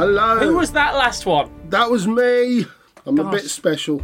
Hello. 0.00 0.38
Who 0.38 0.56
was 0.56 0.72
that 0.72 0.94
last 0.94 1.26
one? 1.26 1.50
That 1.68 1.90
was 1.90 2.06
me. 2.08 2.64
I'm 3.04 3.18
a 3.18 3.30
bit 3.30 3.44
special. 3.50 4.02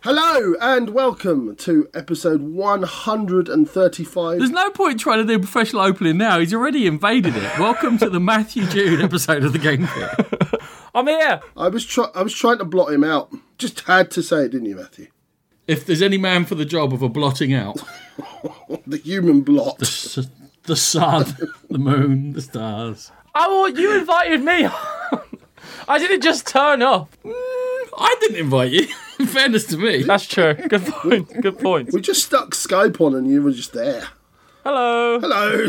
Hello 0.00 0.52
and 0.60 0.90
welcome 0.90 1.56
to 1.56 1.88
episode 1.94 2.42
135. 2.42 4.38
There's 4.38 4.50
no 4.50 4.70
point 4.72 5.00
trying 5.00 5.20
to 5.20 5.24
do 5.24 5.36
a 5.36 5.38
professional 5.38 5.80
opening 5.80 6.18
now. 6.18 6.38
He's 6.38 6.52
already 6.52 6.86
invaded 6.86 7.34
it. 7.34 7.58
Welcome 7.58 7.96
to 7.96 8.10
the 8.10 8.20
Matthew 8.20 8.66
Jude 8.66 9.00
episode 9.00 9.42
of 9.42 9.54
the 9.54 9.58
Game 9.58 9.86
Pit. 9.88 10.60
I'm 10.94 11.06
here. 11.06 11.40
I 11.56 11.68
was 11.68 11.86
try- 11.86 12.10
I 12.14 12.20
was 12.22 12.34
trying 12.34 12.58
to 12.58 12.66
blot 12.66 12.92
him 12.92 13.02
out. 13.02 13.32
Just 13.56 13.80
had 13.80 14.10
to 14.10 14.22
say 14.22 14.44
it, 14.44 14.50
didn't 14.50 14.66
you, 14.66 14.76
Matthew? 14.76 15.06
If 15.66 15.86
there's 15.86 16.02
any 16.02 16.18
man 16.18 16.44
for 16.44 16.56
the 16.56 16.66
job 16.66 16.92
of 16.92 17.00
a 17.00 17.08
blotting 17.08 17.54
out, 17.54 17.82
The 18.86 18.98
human 18.98 19.40
blot. 19.40 19.80
s- 19.80 20.28
the 20.64 20.76
sun, 20.76 21.34
the 21.70 21.78
moon, 21.78 22.34
the 22.34 22.42
stars. 22.42 23.10
Oh, 23.34 23.64
you 23.66 23.98
invited 23.98 24.42
me. 24.42 24.68
I 25.88 25.98
didn't 25.98 26.22
just 26.22 26.46
turn 26.46 26.82
up. 26.82 27.14
Mm, 27.24 27.32
I 27.98 28.16
didn't 28.20 28.36
invite 28.36 28.72
you. 28.72 28.86
In 29.18 29.26
fairness 29.26 29.66
to 29.66 29.76
me, 29.76 30.02
That's 30.02 30.26
true. 30.26 30.54
Good 30.54 30.84
point. 30.86 31.40
Good 31.42 31.58
point. 31.58 31.92
We 31.92 32.00
just 32.00 32.24
stuck 32.24 32.50
Skype 32.50 33.00
on 33.00 33.14
and 33.14 33.30
you 33.30 33.42
were 33.42 33.52
just 33.52 33.72
there. 33.72 34.08
Hello. 34.64 35.18
Hello. 35.20 35.68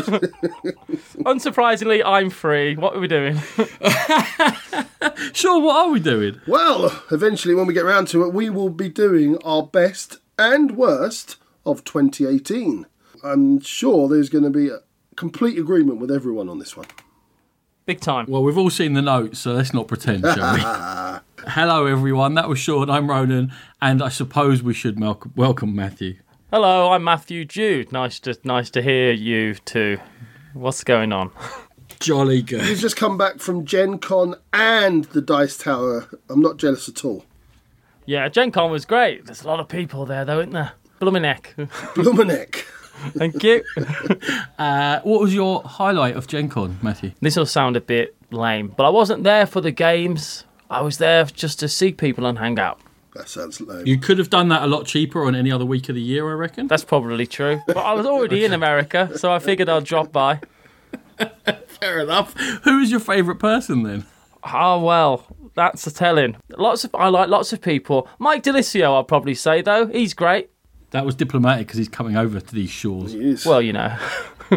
Unsurprisingly, 1.24 2.02
I'm 2.04 2.30
free. 2.30 2.76
What 2.76 2.94
are 2.96 3.00
we 3.00 3.08
doing? 3.08 3.36
sure. 5.32 5.60
What 5.60 5.76
are 5.86 5.90
we 5.90 6.00
doing? 6.00 6.40
well, 6.46 7.02
eventually, 7.10 7.54
when 7.54 7.66
we 7.66 7.74
get 7.74 7.84
round 7.84 8.08
to 8.08 8.24
it, 8.24 8.32
we 8.32 8.50
will 8.50 8.70
be 8.70 8.88
doing 8.88 9.36
our 9.44 9.62
best 9.64 10.18
and 10.38 10.76
worst 10.76 11.36
of 11.66 11.84
2018. 11.84 12.86
I'm 13.22 13.60
sure 13.60 14.08
there's 14.08 14.28
going 14.28 14.44
to 14.44 14.50
be 14.50 14.68
a 14.68 14.80
complete 15.16 15.58
agreement 15.58 15.98
with 15.98 16.10
everyone 16.10 16.48
on 16.48 16.58
this 16.58 16.76
one. 16.76 16.86
Big 17.86 18.00
time. 18.00 18.24
Well, 18.28 18.42
we've 18.42 18.56
all 18.56 18.70
seen 18.70 18.94
the 18.94 19.02
notes, 19.02 19.38
so 19.40 19.52
let's 19.52 19.74
not 19.74 19.88
pretend, 19.88 20.22
shall 20.22 20.54
we? 20.54 20.60
Hello, 21.50 21.84
everyone. 21.84 22.32
That 22.34 22.48
was 22.48 22.58
Sean. 22.58 22.88
I'm 22.88 23.10
Ronan, 23.10 23.52
and 23.82 24.02
I 24.02 24.08
suppose 24.08 24.62
we 24.62 24.72
should 24.72 24.98
mel- 24.98 25.20
welcome 25.36 25.74
Matthew. 25.76 26.16
Hello, 26.50 26.92
I'm 26.92 27.04
Matthew 27.04 27.44
Jude. 27.44 27.92
Nice 27.92 28.18
to 28.20 28.38
nice 28.42 28.70
to 28.70 28.80
hear 28.80 29.12
you 29.12 29.54
too. 29.54 29.98
What's 30.54 30.82
going 30.82 31.12
on? 31.12 31.30
Jolly 32.00 32.40
good. 32.40 32.62
He's 32.62 32.80
just 32.80 32.96
come 32.96 33.18
back 33.18 33.38
from 33.40 33.66
Gen 33.66 33.98
Con 33.98 34.36
and 34.54 35.04
the 35.06 35.20
Dice 35.20 35.58
Tower. 35.58 36.08
I'm 36.30 36.40
not 36.40 36.56
jealous 36.56 36.88
at 36.88 37.04
all. 37.04 37.26
Yeah, 38.06 38.30
Gen 38.30 38.50
Con 38.50 38.70
was 38.70 38.86
great. 38.86 39.26
There's 39.26 39.42
a 39.42 39.46
lot 39.46 39.60
of 39.60 39.68
people 39.68 40.06
there 40.06 40.24
though, 40.24 40.38
isn't 40.40 40.52
there? 40.54 40.72
Blumeneck. 41.02 41.54
Blumenek. 41.94 42.64
Thank 43.16 43.42
you. 43.42 43.64
Uh, 44.56 45.00
what 45.00 45.20
was 45.20 45.34
your 45.34 45.62
highlight 45.62 46.16
of 46.16 46.26
Gen 46.28 46.48
Con, 46.48 46.78
Matthew? 46.80 47.10
this 47.20 47.36
will 47.36 47.44
sound 47.44 47.76
a 47.76 47.80
bit 47.80 48.14
lame, 48.30 48.68
but 48.76 48.84
I 48.84 48.88
wasn't 48.88 49.24
there 49.24 49.46
for 49.46 49.60
the 49.60 49.72
games. 49.72 50.44
I 50.70 50.80
was 50.80 50.98
there 50.98 51.24
just 51.24 51.58
to 51.60 51.68
see 51.68 51.92
people 51.92 52.24
and 52.24 52.38
hang 52.38 52.58
out. 52.58 52.80
That 53.14 53.28
sounds 53.28 53.60
lame. 53.60 53.84
You 53.86 53.98
could 53.98 54.18
have 54.18 54.30
done 54.30 54.48
that 54.48 54.62
a 54.62 54.66
lot 54.66 54.86
cheaper 54.86 55.24
on 55.24 55.34
any 55.34 55.50
other 55.50 55.64
week 55.64 55.88
of 55.88 55.96
the 55.96 56.00
year, 56.00 56.28
I 56.30 56.34
reckon. 56.34 56.68
That's 56.68 56.84
probably 56.84 57.26
true. 57.26 57.60
But 57.66 57.78
I 57.78 57.94
was 57.94 58.06
already 58.06 58.44
in 58.44 58.52
America, 58.52 59.10
so 59.18 59.32
I 59.32 59.38
figured 59.40 59.68
I'd 59.68 59.84
drop 59.84 60.12
by. 60.12 60.40
Fair 61.66 62.00
enough. 62.00 62.34
Who 62.62 62.78
is 62.78 62.90
your 62.90 63.00
favourite 63.00 63.40
person 63.40 63.82
then? 63.82 64.06
Oh 64.44 64.80
well, 64.80 65.26
that's 65.54 65.86
a 65.86 65.92
telling. 65.92 66.36
Lots 66.56 66.84
of 66.84 66.94
I 66.94 67.08
like 67.08 67.28
lots 67.28 67.52
of 67.52 67.60
people. 67.60 68.08
Mike 68.18 68.42
DiLisio, 68.42 68.84
I'll 68.84 69.04
probably 69.04 69.34
say 69.34 69.62
though. 69.62 69.86
He's 69.86 70.14
great. 70.14 70.50
That 70.94 71.04
was 71.04 71.16
diplomatic 71.16 71.66
because 71.66 71.78
he's 71.78 71.88
coming 71.88 72.16
over 72.16 72.38
to 72.38 72.54
these 72.54 72.70
shores. 72.70 73.14
He 73.14 73.30
is. 73.30 73.44
Well, 73.44 73.60
you 73.60 73.72
know. 73.72 73.98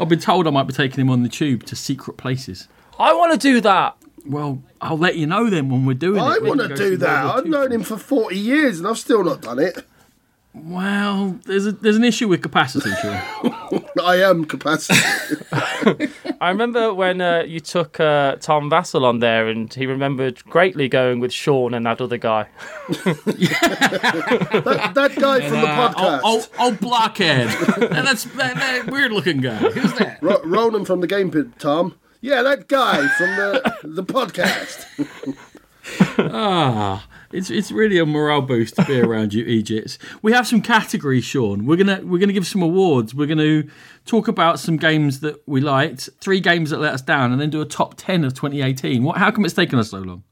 I've 0.00 0.08
been 0.08 0.20
told 0.20 0.46
I 0.46 0.50
might 0.50 0.62
be 0.62 0.72
taking 0.72 1.02
him 1.02 1.10
on 1.10 1.22
the 1.22 1.28
tube 1.28 1.64
to 1.64 1.76
secret 1.76 2.16
places. 2.16 2.66
I 2.98 3.12
want 3.12 3.38
to 3.38 3.38
do 3.38 3.60
that. 3.60 3.98
Well, 4.24 4.62
I'll 4.80 4.96
let 4.96 5.18
you 5.18 5.26
know 5.26 5.50
then 5.50 5.68
when 5.68 5.84
we're 5.84 5.92
doing 5.92 6.18
I 6.18 6.36
it. 6.36 6.42
I 6.42 6.48
want 6.48 6.60
to 6.60 6.74
do 6.74 6.96
that. 6.96 7.26
I've 7.26 7.44
known 7.44 7.72
him 7.72 7.82
for 7.82 7.98
40 7.98 8.34
years 8.34 8.78
and 8.78 8.88
I've 8.88 8.96
still 8.96 9.22
not 9.22 9.42
done 9.42 9.58
it. 9.58 9.76
Well, 10.54 11.38
there's 11.44 11.66
a, 11.66 11.72
there's 11.72 11.96
an 11.96 12.04
issue 12.04 12.28
with 12.28 12.40
capacity, 12.40 12.90
Sean. 13.02 13.20
I 14.02 14.16
am 14.16 14.44
capacity. 14.44 14.98
I 16.40 16.48
remember 16.50 16.92
when 16.92 17.20
uh, 17.20 17.44
you 17.46 17.60
took 17.60 18.00
uh, 18.00 18.36
Tom 18.36 18.70
Vasel 18.70 19.04
on 19.04 19.20
there, 19.20 19.48
and 19.48 19.72
he 19.72 19.86
remembered 19.86 20.44
greatly 20.44 20.88
going 20.88 21.20
with 21.20 21.32
Sean 21.32 21.74
and 21.74 21.86
that 21.86 22.00
other 22.00 22.18
guy. 22.18 22.48
that, 22.88 24.92
that 24.94 25.14
guy 25.16 25.40
from 25.48 25.60
the 25.60 25.68
Uh, 25.68 25.92
podcast. 25.92 26.20
oh, 26.24 26.24
oh, 26.24 26.46
oh, 26.58 26.72
blockhead. 26.72 27.48
That's 27.90 28.24
that, 28.24 28.56
that 28.56 28.90
weird 28.90 29.12
looking 29.12 29.40
guy. 29.40 29.56
Who's 29.56 29.92
that? 29.94 30.18
Ro- 30.22 30.42
Ronan 30.44 30.84
from 30.84 31.00
the 31.00 31.06
Game 31.06 31.30
Pit, 31.30 31.58
Tom. 31.58 31.94
Yeah, 32.20 32.42
that 32.42 32.68
guy 32.68 33.06
from 33.08 33.36
the 33.36 33.74
the 33.84 34.04
podcast. 34.04 34.86
Ah, 36.18 37.06
it's 37.34 37.50
it's 37.50 37.70
really 37.72 37.98
a 37.98 38.06
morale 38.06 38.42
boost 38.42 38.76
to 38.76 38.84
be 38.84 39.00
around 39.00 39.34
you, 39.34 39.44
Egypt. 39.44 39.98
We 40.22 40.32
have 40.32 40.46
some 40.46 40.62
categories, 40.62 41.24
Sean. 41.24 41.66
We're 41.66 41.76
gonna 41.76 42.00
we're 42.04 42.18
gonna 42.18 42.32
give 42.32 42.46
some 42.46 42.62
awards. 42.62 43.14
We're 43.14 43.26
gonna 43.26 43.64
talk 44.06 44.28
about 44.28 44.60
some 44.60 44.76
games 44.76 45.20
that 45.20 45.46
we 45.46 45.60
liked, 45.60 46.08
three 46.20 46.40
games 46.40 46.70
that 46.70 46.78
let 46.78 46.94
us 46.94 47.02
down, 47.02 47.32
and 47.32 47.40
then 47.40 47.50
do 47.50 47.60
a 47.60 47.66
top 47.66 47.94
ten 47.96 48.24
of 48.24 48.34
2018. 48.34 49.02
What? 49.02 49.18
How 49.18 49.30
come 49.30 49.44
it's 49.44 49.54
taken 49.54 49.78
us 49.78 49.90
so 49.90 49.98
long? 49.98 50.22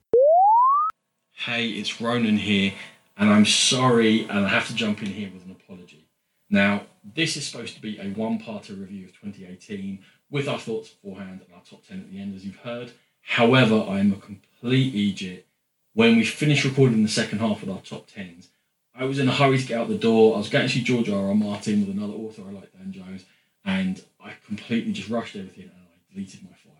Hey, 1.32 1.68
it's 1.68 2.00
Ronan 2.00 2.36
here, 2.36 2.72
and 3.16 3.30
I'm 3.30 3.46
sorry, 3.46 4.22
and 4.28 4.46
I 4.46 4.48
have 4.48 4.68
to 4.68 4.74
jump 4.74 5.02
in 5.02 5.08
here 5.08 5.30
with 5.32 5.44
an 5.44 5.50
apology. 5.50 6.06
Now, 6.48 6.82
this 7.02 7.36
is 7.36 7.46
supposed 7.46 7.74
to 7.74 7.80
be 7.80 7.98
a 7.98 8.10
one 8.10 8.38
parter 8.38 8.78
review 8.78 9.06
of 9.06 9.12
2018 9.20 10.04
with 10.30 10.48
our 10.48 10.58
thoughts 10.58 10.90
beforehand 10.90 11.40
and 11.44 11.54
our 11.54 11.62
top 11.62 11.84
10 11.86 12.00
at 12.00 12.10
the 12.10 12.20
end, 12.20 12.36
as 12.36 12.44
you've 12.44 12.56
heard. 12.56 12.92
However, 13.22 13.84
I 13.88 14.00
am 14.00 14.12
a 14.12 14.16
complete 14.16 14.94
idiot. 14.94 15.46
When 15.94 16.16
we 16.16 16.24
finished 16.24 16.64
recording 16.64 17.02
the 17.02 17.08
second 17.08 17.40
half 17.40 17.60
with 17.60 17.68
our 17.68 17.82
top 17.82 18.08
10s, 18.08 18.48
I 18.94 19.04
was 19.04 19.18
in 19.18 19.28
a 19.28 19.32
hurry 19.32 19.58
to 19.58 19.66
get 19.66 19.78
out 19.78 19.88
the 19.88 19.98
door. 19.98 20.34
I 20.34 20.38
was 20.38 20.48
going 20.48 20.66
to 20.66 20.72
see 20.72 20.82
George 20.82 21.10
R. 21.10 21.28
R. 21.28 21.34
Martin 21.34 21.86
with 21.86 21.94
another 21.94 22.14
author 22.14 22.42
I 22.48 22.52
like, 22.52 22.72
Dan 22.72 22.92
Jones, 22.92 23.24
and 23.62 24.02
I 24.18 24.32
completely 24.46 24.92
just 24.92 25.10
rushed 25.10 25.36
everything 25.36 25.64
and 25.64 25.72
I 25.72 26.14
deleted 26.14 26.44
my 26.44 26.56
file. 26.56 26.72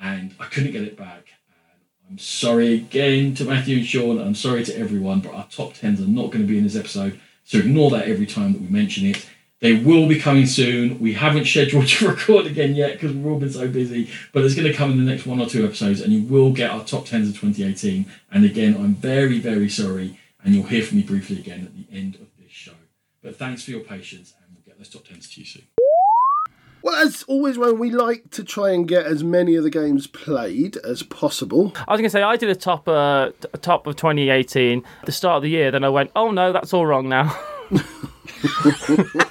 And 0.00 0.34
I 0.40 0.46
couldn't 0.46 0.72
get 0.72 0.82
it 0.82 0.96
back. 0.96 1.26
And 1.46 2.10
I'm 2.10 2.18
sorry 2.18 2.74
again 2.74 3.34
to 3.36 3.44
Matthew 3.44 3.76
and 3.76 3.86
Sean. 3.86 4.18
I'm 4.20 4.34
sorry 4.34 4.64
to 4.64 4.76
everyone, 4.76 5.20
but 5.20 5.34
our 5.34 5.46
top 5.48 5.74
10s 5.74 6.00
are 6.00 6.10
not 6.10 6.32
going 6.32 6.44
to 6.44 6.48
be 6.48 6.58
in 6.58 6.64
this 6.64 6.76
episode. 6.76 7.20
So 7.44 7.58
ignore 7.58 7.90
that 7.92 8.08
every 8.08 8.26
time 8.26 8.54
that 8.54 8.62
we 8.62 8.68
mention 8.68 9.06
it. 9.06 9.24
They 9.62 9.74
will 9.74 10.08
be 10.08 10.18
coming 10.18 10.46
soon. 10.46 10.98
We 10.98 11.12
haven't 11.12 11.44
scheduled 11.44 11.86
to 11.88 12.08
record 12.08 12.46
again 12.46 12.74
yet 12.74 12.94
because 12.94 13.12
we've 13.12 13.24
all 13.24 13.38
been 13.38 13.52
so 13.52 13.68
busy, 13.68 14.10
but 14.32 14.44
it's 14.44 14.56
going 14.56 14.66
to 14.66 14.74
come 14.76 14.90
in 14.90 14.98
the 14.98 15.10
next 15.10 15.24
one 15.24 15.40
or 15.40 15.46
two 15.46 15.64
episodes, 15.64 16.00
and 16.00 16.12
you 16.12 16.24
will 16.24 16.52
get 16.52 16.72
our 16.72 16.84
top 16.84 17.06
10s 17.06 17.28
of 17.28 17.40
2018. 17.40 18.10
And 18.32 18.44
again, 18.44 18.74
I'm 18.74 18.96
very, 18.96 19.38
very 19.38 19.68
sorry, 19.68 20.18
and 20.42 20.52
you'll 20.52 20.66
hear 20.66 20.82
from 20.82 20.98
me 20.98 21.04
briefly 21.04 21.38
again 21.38 21.64
at 21.64 21.76
the 21.76 21.96
end 21.96 22.16
of 22.16 22.26
this 22.42 22.50
show. 22.50 22.72
But 23.22 23.36
thanks 23.36 23.62
for 23.62 23.70
your 23.70 23.80
patience, 23.80 24.34
and 24.36 24.52
we'll 24.52 24.64
get 24.66 24.78
those 24.78 24.88
top 24.88 25.04
10s 25.04 25.32
to 25.32 25.40
you 25.40 25.46
soon. 25.46 25.62
Well, 26.82 26.96
as 26.96 27.22
always, 27.28 27.56
when 27.56 27.78
we 27.78 27.90
like 27.90 28.30
to 28.32 28.42
try 28.42 28.72
and 28.72 28.88
get 28.88 29.06
as 29.06 29.22
many 29.22 29.54
of 29.54 29.62
the 29.62 29.70
games 29.70 30.08
played 30.08 30.76
as 30.78 31.04
possible. 31.04 31.72
I 31.86 31.92
was 31.92 31.98
going 32.00 32.02
to 32.02 32.10
say 32.10 32.22
I 32.22 32.34
did 32.34 32.50
a 32.50 32.56
top 32.56 32.88
uh, 32.88 33.30
t- 33.40 33.48
a 33.52 33.58
top 33.58 33.86
of 33.86 33.94
2018 33.94 34.82
at 34.98 35.06
the 35.06 35.12
start 35.12 35.36
of 35.36 35.42
the 35.44 35.50
year. 35.50 35.70
Then 35.70 35.84
I 35.84 35.88
went, 35.88 36.10
oh 36.16 36.32
no, 36.32 36.52
that's 36.52 36.74
all 36.74 36.84
wrong 36.84 37.08
now. 37.08 37.38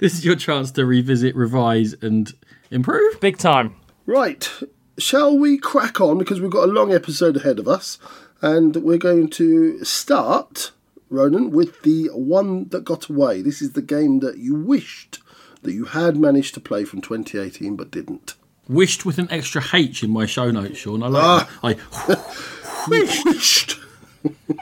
This 0.00 0.14
is 0.14 0.24
your 0.24 0.36
chance 0.36 0.70
to 0.72 0.84
revisit, 0.86 1.34
revise, 1.36 1.94
and 2.02 2.32
improve. 2.70 3.20
Big 3.20 3.36
time. 3.38 3.74
Right, 4.06 4.50
shall 4.98 5.38
we 5.38 5.58
crack 5.58 6.00
on 6.00 6.18
because 6.18 6.40
we've 6.40 6.50
got 6.50 6.68
a 6.68 6.72
long 6.72 6.92
episode 6.92 7.36
ahead 7.36 7.58
of 7.58 7.68
us, 7.68 7.98
and 8.42 8.76
we're 8.76 8.98
going 8.98 9.28
to 9.30 9.82
start, 9.84 10.72
Ronan, 11.10 11.50
with 11.50 11.82
the 11.82 12.08
one 12.12 12.68
that 12.68 12.84
got 12.84 13.08
away. 13.08 13.40
This 13.42 13.60
is 13.62 13.72
the 13.72 13.82
game 13.82 14.20
that 14.20 14.38
you 14.38 14.54
wished 14.54 15.20
that 15.62 15.72
you 15.72 15.86
had 15.86 16.16
managed 16.16 16.54
to 16.54 16.60
play 16.60 16.84
from 16.84 17.00
2018 17.00 17.76
but 17.76 17.90
didn't. 17.90 18.34
Wished 18.68 19.04
with 19.06 19.18
an 19.18 19.28
extra 19.30 19.62
H 19.72 20.02
in 20.02 20.10
my 20.10 20.26
show 20.26 20.50
notes, 20.50 20.78
Sean. 20.78 21.02
I 21.02 21.08
like 21.08 21.22
Ah. 21.24 22.04
that. 22.08 22.88
Wished. 22.88 23.76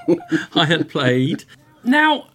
I 0.09 0.19
I 0.55 0.65
had 0.67 0.89
played. 0.89 1.45
Now, 1.85 2.29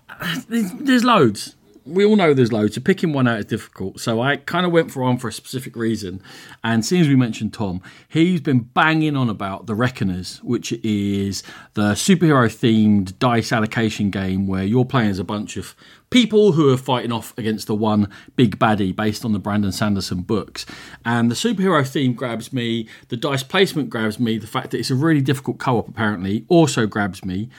there's, 0.49 0.71
there's 0.73 1.03
loads. 1.03 1.55
We 1.85 2.03
all 2.03 2.17
know 2.17 2.33
there's 2.33 2.51
loads. 2.51 2.75
So 2.75 2.81
picking 2.81 3.13
one 3.13 3.29
out 3.29 3.39
is 3.39 3.45
difficult. 3.45 4.01
So 4.01 4.21
I 4.21 4.35
kind 4.35 4.65
of 4.65 4.73
went 4.73 4.91
for 4.91 5.03
one 5.03 5.17
for 5.17 5.29
a 5.29 5.31
specific 5.31 5.73
reason. 5.77 6.21
And 6.61 6.85
seeing 6.85 7.01
as 7.01 7.07
we 7.07 7.15
mentioned 7.15 7.53
Tom, 7.53 7.81
he's 8.09 8.41
been 8.41 8.59
banging 8.59 9.15
on 9.15 9.29
about 9.29 9.67
The 9.67 9.73
Reckoners, 9.73 10.43
which 10.43 10.73
is 10.83 11.43
the 11.75 11.93
superhero 11.93 12.49
themed 12.49 13.17
dice 13.19 13.53
allocation 13.53 14.09
game 14.09 14.47
where 14.47 14.65
you're 14.65 14.83
playing 14.83 15.11
as 15.11 15.19
a 15.19 15.23
bunch 15.23 15.55
of 15.55 15.75
people 16.09 16.53
who 16.53 16.69
are 16.73 16.77
fighting 16.77 17.13
off 17.13 17.37
against 17.37 17.67
the 17.67 17.75
one 17.75 18.09
big 18.35 18.59
baddie 18.59 18.93
based 18.93 19.23
on 19.23 19.31
the 19.31 19.39
Brandon 19.39 19.71
Sanderson 19.71 20.21
books. 20.21 20.65
And 21.05 21.31
the 21.31 21.35
superhero 21.35 21.87
theme 21.87 22.13
grabs 22.13 22.51
me, 22.51 22.89
the 23.07 23.17
dice 23.17 23.43
placement 23.43 23.89
grabs 23.89 24.19
me, 24.19 24.37
the 24.37 24.47
fact 24.47 24.71
that 24.71 24.79
it's 24.79 24.91
a 24.91 24.95
really 24.95 25.21
difficult 25.21 25.57
co 25.57 25.77
op 25.77 25.87
apparently 25.87 26.45
also 26.49 26.85
grabs 26.85 27.23
me. 27.23 27.49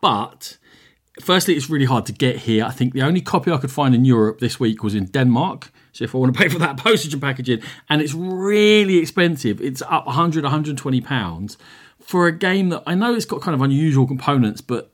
But 0.00 0.58
firstly, 1.20 1.54
it's 1.54 1.70
really 1.70 1.86
hard 1.86 2.06
to 2.06 2.12
get 2.12 2.36
here. 2.36 2.64
I 2.64 2.70
think 2.70 2.92
the 2.92 3.02
only 3.02 3.20
copy 3.20 3.50
I 3.50 3.58
could 3.58 3.70
find 3.70 3.94
in 3.94 4.04
Europe 4.04 4.40
this 4.40 4.58
week 4.58 4.82
was 4.82 4.94
in 4.94 5.06
Denmark. 5.06 5.72
So 5.92 6.04
if 6.04 6.14
I 6.14 6.18
want 6.18 6.34
to 6.34 6.38
pay 6.42 6.48
for 6.48 6.58
that 6.58 6.76
postage 6.76 7.12
and 7.12 7.22
packaging, 7.22 7.62
and 7.88 8.00
it's 8.00 8.14
really 8.14 8.98
expensive, 8.98 9.60
it's 9.60 9.82
up 9.82 10.06
100, 10.06 10.44
120 10.44 11.00
pounds 11.00 11.56
for 12.00 12.26
a 12.26 12.32
game 12.32 12.70
that 12.70 12.82
I 12.86 12.94
know 12.94 13.14
it's 13.14 13.26
got 13.26 13.42
kind 13.42 13.54
of 13.54 13.60
unusual 13.60 14.06
components, 14.06 14.60
but 14.60 14.90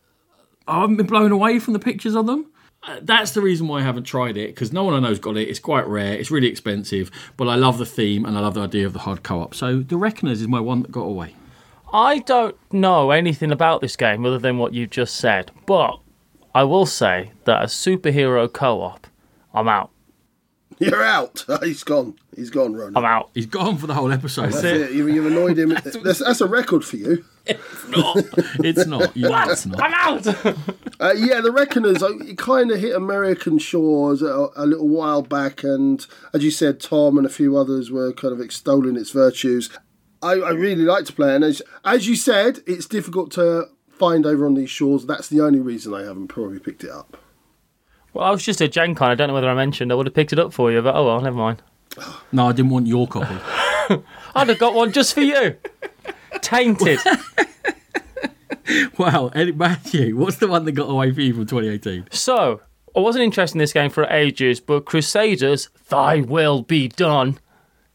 I 0.67 0.81
haven't 0.81 0.97
been 0.97 1.07
blown 1.07 1.33
away 1.33 1.59
from 1.59 1.73
the 1.73 1.79
pictures 1.79 2.15
of 2.15 2.27
them. 2.27 2.51
Uh, 2.83 2.99
That's 3.01 3.31
the 3.33 3.41
reason 3.41 3.69
why 3.69 3.81
I 3.81 3.83
haven't 3.83 4.05
tried 4.05 4.37
it 4.37 4.49
because 4.49 4.73
no 4.73 4.85
one 4.85 4.95
I 4.95 5.01
know's 5.01 5.19
got 5.19 5.37
it. 5.37 5.49
It's 5.49 5.59
quite 5.59 5.87
rare. 5.87 6.15
It's 6.15 6.31
really 6.31 6.49
expensive, 6.49 7.11
but 7.37 7.49
I 7.49 7.55
love 7.55 7.79
the 7.79 7.87
theme 7.87 8.25
and 8.25 8.37
I 8.37 8.41
love 8.41 8.55
the 8.55 8.63
idea 8.63 8.87
of 8.87 8.93
the 8.93 9.01
hard 9.01 9.23
co-op. 9.23 9.55
So 9.55 9.81
the 9.81 9.97
Reckoners 9.97 10.41
is 10.41 10.49
my 10.49 10.61
one 10.61 10.83
that 10.83 10.93
got 10.93 11.03
away. 11.03 11.35
I 11.93 12.19
don't 12.19 12.57
know 12.73 13.13
anything 13.13 13.53
about 13.53 13.81
this 13.81 13.95
game 13.97 14.27
other 14.27 14.39
than 14.39 14.59
what 14.59 14.75
you've 14.75 14.91
just 14.91 15.15
said, 15.17 15.53
but 15.65 16.01
I 16.55 16.65
will 16.65 16.87
say 16.87 17.33
that 17.45 17.63
a 17.63 17.67
superhero 17.67 18.51
co-op, 18.53 19.07
I'm 19.53 19.69
out. 19.69 19.91
You're 20.79 21.05
out. 21.05 21.45
He's 21.63 21.85
gone. 21.85 22.17
He's 22.35 22.51
gone, 22.51 22.75
Ron. 22.75 22.97
I'm 22.97 23.05
out. 23.05 23.31
He's 23.35 23.47
gone 23.47 23.77
for 23.77 23.87
the 23.87 23.95
whole 23.95 24.11
episode. 24.11 24.53
That's 24.53 24.65
it. 24.65 24.93
You, 24.93 25.07
you've 25.09 25.27
annoyed 25.27 25.59
him. 25.59 25.71
That's, 25.71 26.19
that's 26.19 26.41
a 26.41 26.47
record 26.49 26.85
for 26.85 26.97
you. 26.97 27.25
it's 27.47 28.87
not. 28.87 29.17
You 29.17 29.29
know 29.29 29.45
it's 29.49 29.67
not. 29.67 29.81
I'm 29.81 29.95
out. 29.95 30.27
Uh, 31.01 31.13
yeah, 31.17 31.41
the 31.41 31.53
Reckoners, 31.53 32.03
uh, 32.03 32.17
it 32.21 32.39
kind 32.39 32.71
of 32.71 32.81
hit 32.81 32.95
American 32.95 33.59
shores 33.59 34.23
a, 34.23 34.49
a 34.57 34.65
little 34.65 34.89
while 34.89 35.23
back, 35.23 35.63
and 35.63 36.07
as 36.33 36.43
you 36.45 36.51
said, 36.51 36.81
Tom 36.81 37.19
and 37.19 37.27
a 37.27 37.31
few 37.31 37.57
others 37.57 37.91
were 37.91 38.13
kind 38.13 38.33
of 38.33 38.41
extolling 38.41 38.97
its 38.97 39.11
virtues. 39.11 39.71
I, 40.23 40.35
I 40.35 40.51
really 40.51 40.85
like 40.85 41.05
to 41.07 41.13
play, 41.13 41.35
and 41.35 41.45
as, 41.45 41.61
as 41.85 42.09
you 42.09 42.17
said, 42.17 42.61
it's 42.67 42.87
difficult 42.87 43.33
to 43.33 43.69
find 43.99 44.27
over 44.27 44.47
on 44.47 44.55
these 44.55 44.71
shores. 44.71 45.07
That's 45.07 45.29
the 45.29 45.41
only 45.41 45.61
reason 45.61 45.95
I 45.95 46.03
haven't 46.03 46.29
probably 46.29 46.59
picked 46.59 46.85
it 46.85 46.91
up. 46.91 47.17
well, 48.13 48.25
I 48.25 48.31
was 48.31 48.43
just 48.45 48.61
at 48.61 48.73
Gen 48.73 48.95
Con. 48.95 49.11
I 49.11 49.15
don't 49.15 49.29
know 49.29 49.35
whether 49.35 49.49
I 49.49 49.55
mentioned. 49.55 49.93
I 49.93 49.95
would 49.95 50.07
have 50.07 50.15
picked 50.15 50.33
it 50.33 50.39
up 50.39 50.53
for 50.53 50.71
you, 50.73 50.83
but 50.83 50.95
oh 50.95 51.07
well, 51.07 51.21
never 51.21 51.37
mind. 51.37 51.63
No, 52.33 52.49
I 52.49 52.53
didn't 52.53 52.71
want 52.71 52.87
your 52.87 53.07
copy. 53.07 53.37
I'd 54.35 54.49
have 54.49 54.59
got 54.59 54.75
one 54.75 54.93
just 54.93 55.15
for 55.15 55.21
you. 55.21 55.57
Tainted. 56.41 56.99
wow, 58.99 59.31
Eddie 59.35 59.53
Matthew, 59.53 60.17
what's 60.17 60.39
the 60.39 60.49
one 60.49 60.65
that 60.65 60.73
got 60.73 60.91
away 60.91 61.13
for 61.13 61.21
you 61.21 61.35
from 61.35 61.47
2018? 61.47 62.09
So, 62.11 62.61
I 62.97 63.01
wasn't 63.01 63.25
interested 63.25 63.57
in 63.57 63.61
this 63.61 63.73
game 63.73 63.91
for 63.91 64.05
ages, 64.05 64.61
but 64.61 64.85
Crusaders, 64.87 65.69
Thy 65.89 66.21
Will 66.21 66.63
Be 66.63 66.89
Done, 66.89 67.39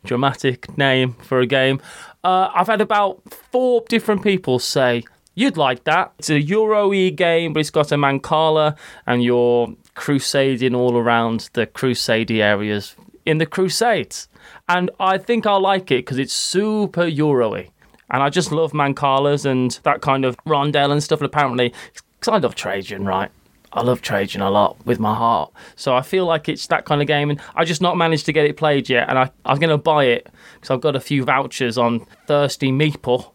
dramatic 0.03 0.77
name 0.77 1.13
for 1.13 1.39
a 1.39 1.45
game. 1.45 1.81
Uh, 2.23 2.49
I've 2.53 2.67
had 2.67 2.81
about 2.81 3.21
four 3.51 3.83
different 3.89 4.23
people 4.23 4.59
say, 4.59 5.03
You'd 5.39 5.55
like 5.55 5.85
that. 5.85 6.11
It's 6.19 6.29
a 6.29 6.41
Euro 6.41 6.89
y 6.89 7.11
game, 7.11 7.53
but 7.53 7.61
it's 7.61 7.69
got 7.69 7.93
a 7.93 7.95
Mancala, 7.95 8.75
and 9.07 9.23
you're 9.23 9.73
crusading 9.95 10.75
all 10.75 10.97
around 10.97 11.49
the 11.53 11.65
Crusade 11.65 12.29
areas 12.29 12.93
in 13.25 13.37
the 13.37 13.45
Crusades. 13.45 14.27
And 14.67 14.91
I 14.99 15.17
think 15.17 15.47
I'll 15.47 15.61
like 15.61 15.91
it 15.91 16.03
because 16.03 16.19
it's 16.19 16.33
super 16.33 17.05
Euro 17.05 17.51
y. 17.51 17.69
And 18.11 18.21
I 18.21 18.29
just 18.29 18.51
love 18.51 18.73
Mancalas 18.73 19.45
and 19.45 19.79
that 19.83 20.01
kind 20.01 20.25
of 20.25 20.35
rondel 20.45 20.91
and 20.91 21.01
stuff. 21.01 21.21
And 21.21 21.27
apparently, 21.27 21.73
because 21.93 22.33
I 22.33 22.39
love 22.39 22.55
Trajan, 22.55 23.05
right? 23.05 23.31
I 23.71 23.81
love 23.81 24.01
Trajan 24.01 24.41
a 24.41 24.49
lot 24.49 24.75
with 24.85 24.99
my 24.99 25.15
heart. 25.15 25.53
So 25.77 25.95
I 25.95 26.01
feel 26.01 26.25
like 26.25 26.49
it's 26.49 26.67
that 26.67 26.83
kind 26.83 26.99
of 26.99 27.07
game. 27.07 27.29
And 27.29 27.39
I 27.55 27.63
just 27.63 27.81
not 27.81 27.95
managed 27.95 28.25
to 28.25 28.33
get 28.33 28.43
it 28.43 28.57
played 28.57 28.89
yet. 28.89 29.07
And 29.07 29.17
I, 29.17 29.31
I 29.45 29.51
was 29.51 29.59
going 29.59 29.69
to 29.69 29.77
buy 29.77 30.03
it 30.03 30.27
because 30.55 30.69
I've 30.69 30.81
got 30.81 30.97
a 30.97 30.99
few 30.99 31.23
vouchers 31.23 31.77
on 31.77 32.05
Thirsty 32.27 32.73
Meeple. 32.73 33.31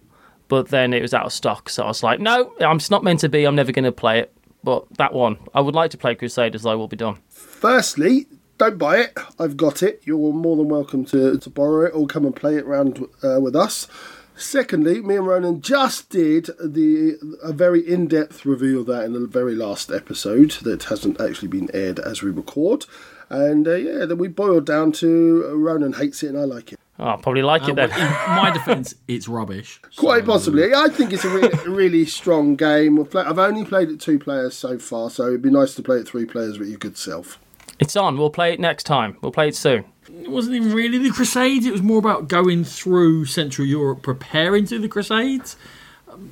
But 0.54 0.68
then 0.68 0.94
it 0.94 1.02
was 1.02 1.12
out 1.12 1.26
of 1.26 1.32
stock. 1.32 1.68
So 1.68 1.82
I 1.82 1.88
was 1.88 2.04
like, 2.04 2.20
no, 2.20 2.52
I'm, 2.60 2.76
it's 2.76 2.88
not 2.88 3.02
meant 3.02 3.18
to 3.20 3.28
be. 3.28 3.44
I'm 3.44 3.56
never 3.56 3.72
going 3.72 3.86
to 3.86 3.90
play 3.90 4.20
it. 4.20 4.32
But 4.62 4.86
that 4.98 5.12
one, 5.12 5.36
I 5.52 5.60
would 5.60 5.74
like 5.74 5.90
to 5.90 5.98
play 5.98 6.14
Crusaders, 6.14 6.64
I 6.64 6.74
will 6.76 6.86
be 6.86 6.96
done. 6.96 7.18
Firstly, 7.28 8.28
don't 8.56 8.78
buy 8.78 8.98
it. 8.98 9.18
I've 9.36 9.56
got 9.56 9.82
it. 9.82 10.02
You're 10.04 10.32
more 10.32 10.56
than 10.56 10.68
welcome 10.68 11.04
to, 11.06 11.36
to 11.38 11.50
borrow 11.50 11.86
it 11.86 11.92
or 11.92 12.06
come 12.06 12.24
and 12.24 12.36
play 12.36 12.54
it 12.54 12.66
around 12.66 13.04
uh, 13.24 13.40
with 13.40 13.56
us. 13.56 13.88
Secondly, 14.36 15.02
me 15.02 15.16
and 15.16 15.26
Ronan 15.26 15.60
just 15.60 16.08
did 16.08 16.46
the 16.60 17.16
a 17.42 17.52
very 17.52 17.80
in-depth 17.80 18.46
review 18.46 18.78
of 18.78 18.86
that 18.86 19.02
in 19.02 19.12
the 19.12 19.26
very 19.26 19.56
last 19.56 19.90
episode 19.90 20.52
that 20.62 20.84
hasn't 20.84 21.20
actually 21.20 21.48
been 21.48 21.68
aired 21.74 21.98
as 21.98 22.22
we 22.22 22.30
record. 22.30 22.86
And 23.28 23.66
uh, 23.66 23.74
yeah, 23.74 24.06
then 24.06 24.18
we 24.18 24.28
boiled 24.28 24.66
down 24.66 24.92
to 24.92 25.46
uh, 25.48 25.56
Ronan 25.56 25.94
hates 25.94 26.22
it 26.22 26.28
and 26.28 26.38
I 26.38 26.44
like 26.44 26.72
it. 26.72 26.78
Oh, 26.98 27.04
I'll 27.06 27.18
probably 27.18 27.42
like 27.42 27.62
it 27.68 27.72
Uh, 27.78 27.86
then. 27.86 27.90
in 27.90 28.36
my 28.36 28.50
defence, 28.52 28.94
it's 29.08 29.26
rubbish. 29.26 29.80
Quite 29.96 30.20
So- 30.24 30.26
possibly. 30.32 30.72
I 30.74 30.88
think 30.88 31.12
it's 31.12 31.24
a 31.24 31.28
really, 31.28 31.50
really 31.68 32.04
strong 32.06 32.54
game. 32.56 33.04
I've 33.14 33.38
only 33.38 33.64
played 33.64 33.90
it 33.90 34.00
two 34.00 34.18
players 34.18 34.54
so 34.54 34.78
far, 34.78 35.10
so 35.10 35.26
it'd 35.26 35.42
be 35.42 35.50
nice 35.50 35.74
to 35.74 35.82
play 35.82 35.96
it 35.98 36.06
three 36.08 36.24
players 36.24 36.58
with 36.58 36.68
your 36.68 36.78
good 36.78 36.96
self. 36.96 37.38
It's 37.80 37.96
on. 37.96 38.16
We'll 38.16 38.30
play 38.30 38.52
it 38.52 38.60
next 38.60 38.84
time. 38.84 39.16
We'll 39.20 39.32
play 39.32 39.48
it 39.48 39.56
soon. 39.56 39.84
It 40.22 40.30
wasn't 40.30 40.54
even 40.54 40.72
really 40.72 40.98
the 40.98 41.10
Crusades. 41.10 41.66
It 41.66 41.72
was 41.72 41.82
more 41.82 41.98
about 41.98 42.28
going 42.28 42.62
through 42.62 43.24
Central 43.24 43.66
Europe, 43.66 44.02
preparing 44.02 44.64
to 44.66 44.78
the 44.78 44.86
Crusades. 44.86 45.56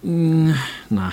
Mm, 0.05 0.57
nah. 0.91 1.13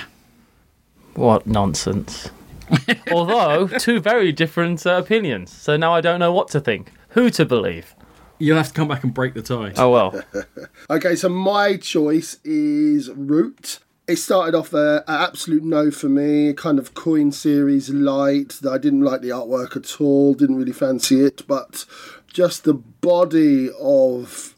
What 1.15 1.47
nonsense. 1.47 2.29
Although, 3.11 3.67
two 3.79 3.99
very 3.99 4.31
different 4.31 4.85
uh, 4.85 4.91
opinions. 5.03 5.51
So 5.51 5.75
now 5.75 5.93
I 5.95 6.01
don't 6.01 6.19
know 6.19 6.31
what 6.31 6.49
to 6.49 6.59
think. 6.59 6.91
Who 7.09 7.31
to 7.31 7.45
believe? 7.45 7.95
You'll 8.39 8.57
have 8.57 8.69
to 8.69 8.73
come 8.73 8.87
back 8.87 9.03
and 9.03 9.13
break 9.13 9.33
the 9.33 9.41
tie. 9.41 9.73
Oh 9.77 9.91
well. 9.91 10.23
Okay, 10.89 11.15
so 11.15 11.29
my 11.29 11.77
choice 11.77 12.39
is 12.43 13.11
Root. 13.11 13.79
It 14.07 14.15
started 14.15 14.55
off 14.55 14.73
a, 14.73 15.03
a 15.07 15.11
absolute 15.11 15.63
no 15.63 15.91
for 15.91 16.09
me, 16.09 16.51
kind 16.53 16.79
of 16.79 16.95
coin 16.95 17.31
series 17.31 17.91
light. 17.91 18.59
I 18.67 18.79
didn't 18.79 19.01
like 19.01 19.21
the 19.21 19.29
artwork 19.29 19.75
at 19.77 20.01
all, 20.01 20.33
didn't 20.33 20.55
really 20.55 20.71
fancy 20.71 21.21
it, 21.23 21.45
but 21.47 21.85
just 22.25 22.63
the 22.63 22.73
body 22.73 23.69
of 23.79 24.55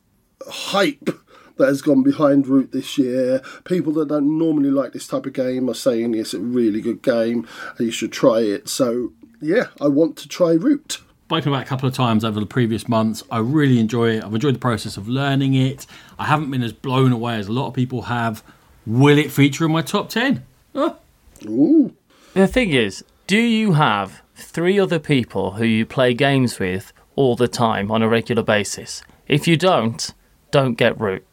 hype 0.48 1.10
that 1.57 1.68
has 1.68 1.81
gone 1.81 2.01
behind 2.01 2.48
Root 2.48 2.72
this 2.72 2.98
year. 2.98 3.42
People 3.66 3.92
that 3.94 4.07
don't 4.07 4.38
normally 4.38 4.72
like 4.72 4.94
this 4.94 5.07
type 5.07 5.25
of 5.25 5.33
game 5.33 5.69
are 5.69 5.74
saying 5.74 6.13
it's 6.13 6.33
a 6.33 6.39
really 6.39 6.80
good 6.80 7.01
game 7.01 7.48
and 7.78 7.86
you 7.86 7.92
should 7.92 8.12
try 8.12 8.39
it. 8.39 8.69
So, 8.69 9.12
yeah, 9.42 9.68
I 9.81 9.88
want 9.88 10.16
to 10.18 10.28
try 10.30 10.51
Root. 10.54 11.01
Spoken 11.31 11.48
about 11.48 11.62
it 11.62 11.66
a 11.68 11.69
couple 11.69 11.88
of 11.88 11.95
times 11.95 12.25
over 12.25 12.42
the 12.42 12.45
previous 12.45 12.89
months. 12.89 13.24
I 13.31 13.38
really 13.38 13.80
enjoy 13.80 14.18
it. 14.18 14.24
I've 14.25 14.33
enjoyed 14.33 14.54
the 14.54 14.60
process 14.60 14.98
of 14.98 15.07
learning 15.07 15.54
it. 15.54 15.88
I 16.19 16.25
haven't 16.25 16.51
been 16.51 16.62
as 16.62 16.74
blown 16.74 17.13
away 17.13 17.36
as 17.36 17.48
a 17.48 17.54
lot 17.54 17.68
of 17.68 17.74
people 17.74 18.01
have. 18.01 18.44
Will 18.86 19.18
it 19.18 19.31
feature 19.31 19.64
in 19.64 19.71
my 19.71 19.81
top 19.81 20.09
10? 20.09 20.45
Oh, 20.76 20.97
Ooh. 21.45 21.95
the 22.33 22.47
thing 22.47 22.71
is, 22.71 23.06
do 23.28 23.38
you 23.38 23.71
have 23.73 24.21
three 24.35 24.78
other 24.78 25.00
people 25.00 25.52
who 25.52 25.64
you 25.64 25.85
play 25.85 26.14
games 26.14 26.59
with 26.59 26.92
all 27.16 27.38
the 27.38 27.47
time 27.47 27.92
on 27.92 28.02
a 28.02 28.09
regular 28.09 28.44
basis? 28.44 29.02
If 29.30 29.47
you 29.47 29.56
don't, 29.56 30.14
don't 30.52 30.73
get 30.73 31.00
Root. 31.00 31.26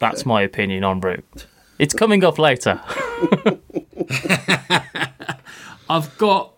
That's 0.00 0.26
my 0.26 0.42
opinion 0.42 0.84
on 0.84 1.00
Root. 1.00 1.46
It's 1.78 1.94
coming 1.94 2.22
up 2.24 2.38
later. 2.38 2.82
I've 5.88 6.18
got 6.18 6.52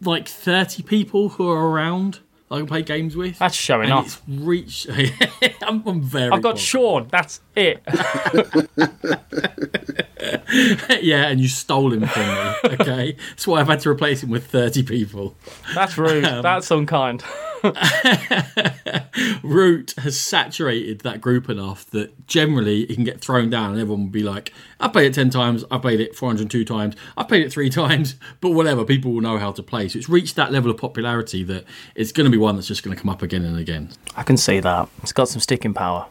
like 0.00 0.28
30 0.28 0.82
people 0.82 1.30
who 1.30 1.48
are 1.48 1.70
around 1.70 2.20
I 2.50 2.56
can 2.56 2.66
play 2.66 2.82
games 2.82 3.14
with. 3.14 3.38
That's 3.38 3.54
showing 3.54 3.90
off. 3.90 4.06
it's 4.06 4.22
reached. 4.26 4.88
I'm, 5.62 5.86
I'm 5.86 6.00
very. 6.00 6.30
I've 6.30 6.42
got. 6.42 6.58
Sean. 6.58 7.06
That's 7.10 7.42
it. 7.54 7.82
yeah, 11.02 11.28
and 11.28 11.40
you 11.40 11.48
stole 11.48 11.92
him 11.92 12.06
from 12.06 12.26
me. 12.26 12.54
Okay, 12.80 13.16
that's 13.30 13.46
why 13.46 13.60
I've 13.60 13.66
had 13.66 13.80
to 13.80 13.90
replace 13.90 14.22
him 14.22 14.30
with 14.30 14.46
30 14.46 14.82
people. 14.84 15.36
That's 15.74 15.98
rude. 15.98 16.24
Um, 16.28 16.42
that's 16.42 16.70
unkind. 16.70 17.22
Root 19.42 19.94
has 19.98 20.18
saturated 20.18 21.00
that 21.00 21.20
group 21.20 21.48
enough 21.48 21.86
that 21.90 22.26
generally 22.26 22.82
it 22.82 22.94
can 22.94 23.04
get 23.04 23.20
thrown 23.20 23.50
down 23.50 23.72
and 23.72 23.80
everyone 23.80 24.04
will 24.04 24.10
be 24.10 24.22
like, 24.22 24.52
I 24.80 24.88
played 24.88 25.06
it 25.06 25.14
10 25.14 25.30
times, 25.30 25.64
I 25.70 25.78
played 25.78 26.00
it 26.00 26.14
402 26.14 26.64
times, 26.64 26.94
I 27.16 27.24
played 27.24 27.44
it 27.44 27.52
three 27.52 27.70
times, 27.82 28.16
but 28.40 28.50
whatever, 28.50 28.84
people 28.84 29.12
will 29.12 29.20
know 29.20 29.38
how 29.38 29.52
to 29.52 29.62
play. 29.62 29.88
So 29.88 29.98
it's 29.98 30.08
reached 30.08 30.36
that 30.36 30.52
level 30.52 30.70
of 30.70 30.76
popularity 30.76 31.42
that 31.44 31.64
it's 31.94 32.12
going 32.12 32.26
to 32.26 32.30
be 32.30 32.38
one 32.38 32.56
that's 32.56 32.68
just 32.68 32.82
going 32.82 32.96
to 32.96 33.00
come 33.00 33.10
up 33.10 33.22
again 33.22 33.44
and 33.44 33.58
again. 33.58 33.90
I 34.16 34.22
can 34.22 34.36
see 34.36 34.60
that. 34.60 34.88
It's 35.02 35.12
got 35.12 35.28
some 35.28 35.40
sticking 35.40 35.74
power. 35.74 36.06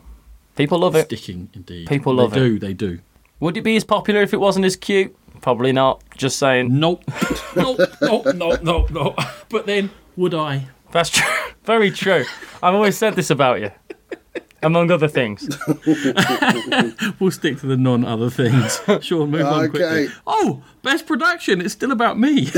People 0.55 0.79
love 0.79 0.95
it. 0.95 1.05
Sticking, 1.05 1.49
indeed. 1.53 1.87
People 1.87 2.15
they 2.15 2.21
love 2.23 2.33
it. 2.33 2.39
They 2.39 2.47
do, 2.47 2.59
They 2.59 2.73
do. 2.73 2.99
Would 3.39 3.55
it 3.55 3.61
be 3.61 3.75
as 3.75 3.83
popular 3.83 4.21
if 4.21 4.33
it 4.33 4.39
wasn't 4.39 4.65
as 4.65 4.75
cute? 4.75 5.15
Probably 5.41 5.71
not. 5.71 6.01
Just 6.17 6.39
saying. 6.39 6.79
Nope. 6.79 7.03
nope, 7.55 7.79
nope, 8.01 8.25
nope, 8.33 8.63
nope, 8.63 8.89
nope. 8.91 9.19
But 9.49 9.67
then, 9.67 9.91
would 10.15 10.33
I? 10.33 10.67
That's 10.97 11.11
true. 11.11 11.27
Very 11.63 11.91
true. 11.91 12.25
I've 12.63 12.73
always 12.73 12.97
said 12.97 13.15
this 13.15 13.29
about 13.29 13.61
you, 13.61 13.69
among 14.63 14.89
other 14.89 15.07
things. 15.07 15.47
We'll 17.19 17.29
stick 17.31 17.59
to 17.59 17.67
the 17.67 17.77
non 17.77 18.03
other 18.03 18.31
things. 18.31 18.81
Sure, 19.01 19.27
move 19.27 19.45
on 19.45 19.69
quickly. 19.69 20.05
Okay. 20.05 20.13
Oh, 20.25 20.63
best 20.81 21.05
production. 21.05 21.61
It's 21.61 21.73
still 21.73 21.91
about 21.91 22.17
me. 22.17 22.49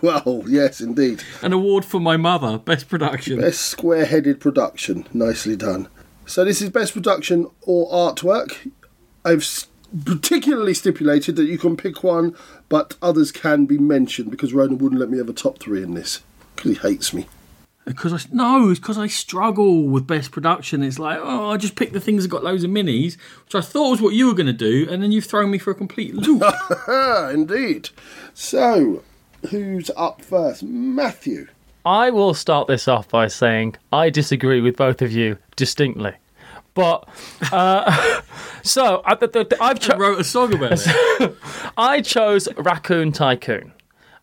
Well, 0.00 0.44
yes, 0.46 0.80
indeed. 0.80 1.22
An 1.42 1.52
award 1.52 1.84
for 1.84 2.00
my 2.00 2.16
mother. 2.16 2.56
Best 2.56 2.88
production. 2.88 3.40
Best 3.40 3.60
square 3.60 4.06
headed 4.06 4.40
production. 4.40 5.06
Nicely 5.12 5.56
done. 5.56 5.88
So, 6.24 6.46
this 6.46 6.62
is 6.62 6.70
best 6.70 6.94
production 6.94 7.46
or 7.60 7.90
artwork. 7.90 8.70
I've 9.22 9.44
particularly 10.06 10.72
stipulated 10.72 11.36
that 11.36 11.44
you 11.44 11.58
can 11.58 11.76
pick 11.76 12.02
one, 12.02 12.34
but 12.70 12.96
others 13.02 13.32
can 13.32 13.66
be 13.66 13.76
mentioned 13.76 14.30
because 14.30 14.54
Ronan 14.54 14.78
wouldn't 14.78 14.98
let 15.00 15.10
me 15.10 15.18
have 15.18 15.28
a 15.28 15.34
top 15.34 15.58
three 15.58 15.82
in 15.82 15.92
this 15.92 16.22
because 16.54 16.70
he 16.72 16.88
hates 16.88 17.12
me. 17.12 17.26
Because 17.84 18.12
I 18.12 18.28
no, 18.32 18.70
it's 18.70 18.78
because 18.78 18.98
I 18.98 19.06
struggle 19.06 19.82
with 19.84 20.06
best 20.06 20.30
production. 20.30 20.82
It's 20.82 20.98
like, 20.98 21.18
oh, 21.20 21.50
I 21.50 21.56
just 21.56 21.76
picked 21.76 21.92
the 21.92 22.00
things 22.00 22.22
that 22.22 22.28
got 22.28 22.44
loads 22.44 22.62
of 22.62 22.70
minis, 22.70 23.16
which 23.44 23.54
I 23.54 23.60
thought 23.62 23.90
was 23.90 24.02
what 24.02 24.14
you 24.14 24.26
were 24.26 24.34
going 24.34 24.46
to 24.46 24.52
do, 24.52 24.86
and 24.90 25.02
then 25.02 25.12
you've 25.12 25.24
thrown 25.24 25.50
me 25.50 25.58
for 25.58 25.70
a 25.70 25.74
complete 25.74 26.14
loop. 26.14 26.42
Indeed. 27.32 27.88
So, 28.34 29.02
who's 29.50 29.90
up 29.96 30.22
first? 30.22 30.62
Matthew. 30.62 31.48
I 31.84 32.10
will 32.10 32.34
start 32.34 32.68
this 32.68 32.86
off 32.86 33.08
by 33.08 33.28
saying 33.28 33.76
I 33.92 34.10
disagree 34.10 34.60
with 34.60 34.76
both 34.76 35.00
of 35.00 35.12
you 35.12 35.38
distinctly. 35.56 36.12
But 36.74 37.08
uh, 37.50 38.20
so 38.62 39.02
I, 39.04 39.14
the, 39.14 39.26
the, 39.26 39.56
I've 39.60 39.76
I 39.76 39.78
cho- 39.78 39.96
wrote 39.96 40.20
a 40.20 40.24
song 40.24 40.54
about 40.54 40.72
it. 40.72 41.36
I 41.76 42.00
chose 42.02 42.48
Raccoon 42.56 43.12
Tycoon. 43.12 43.72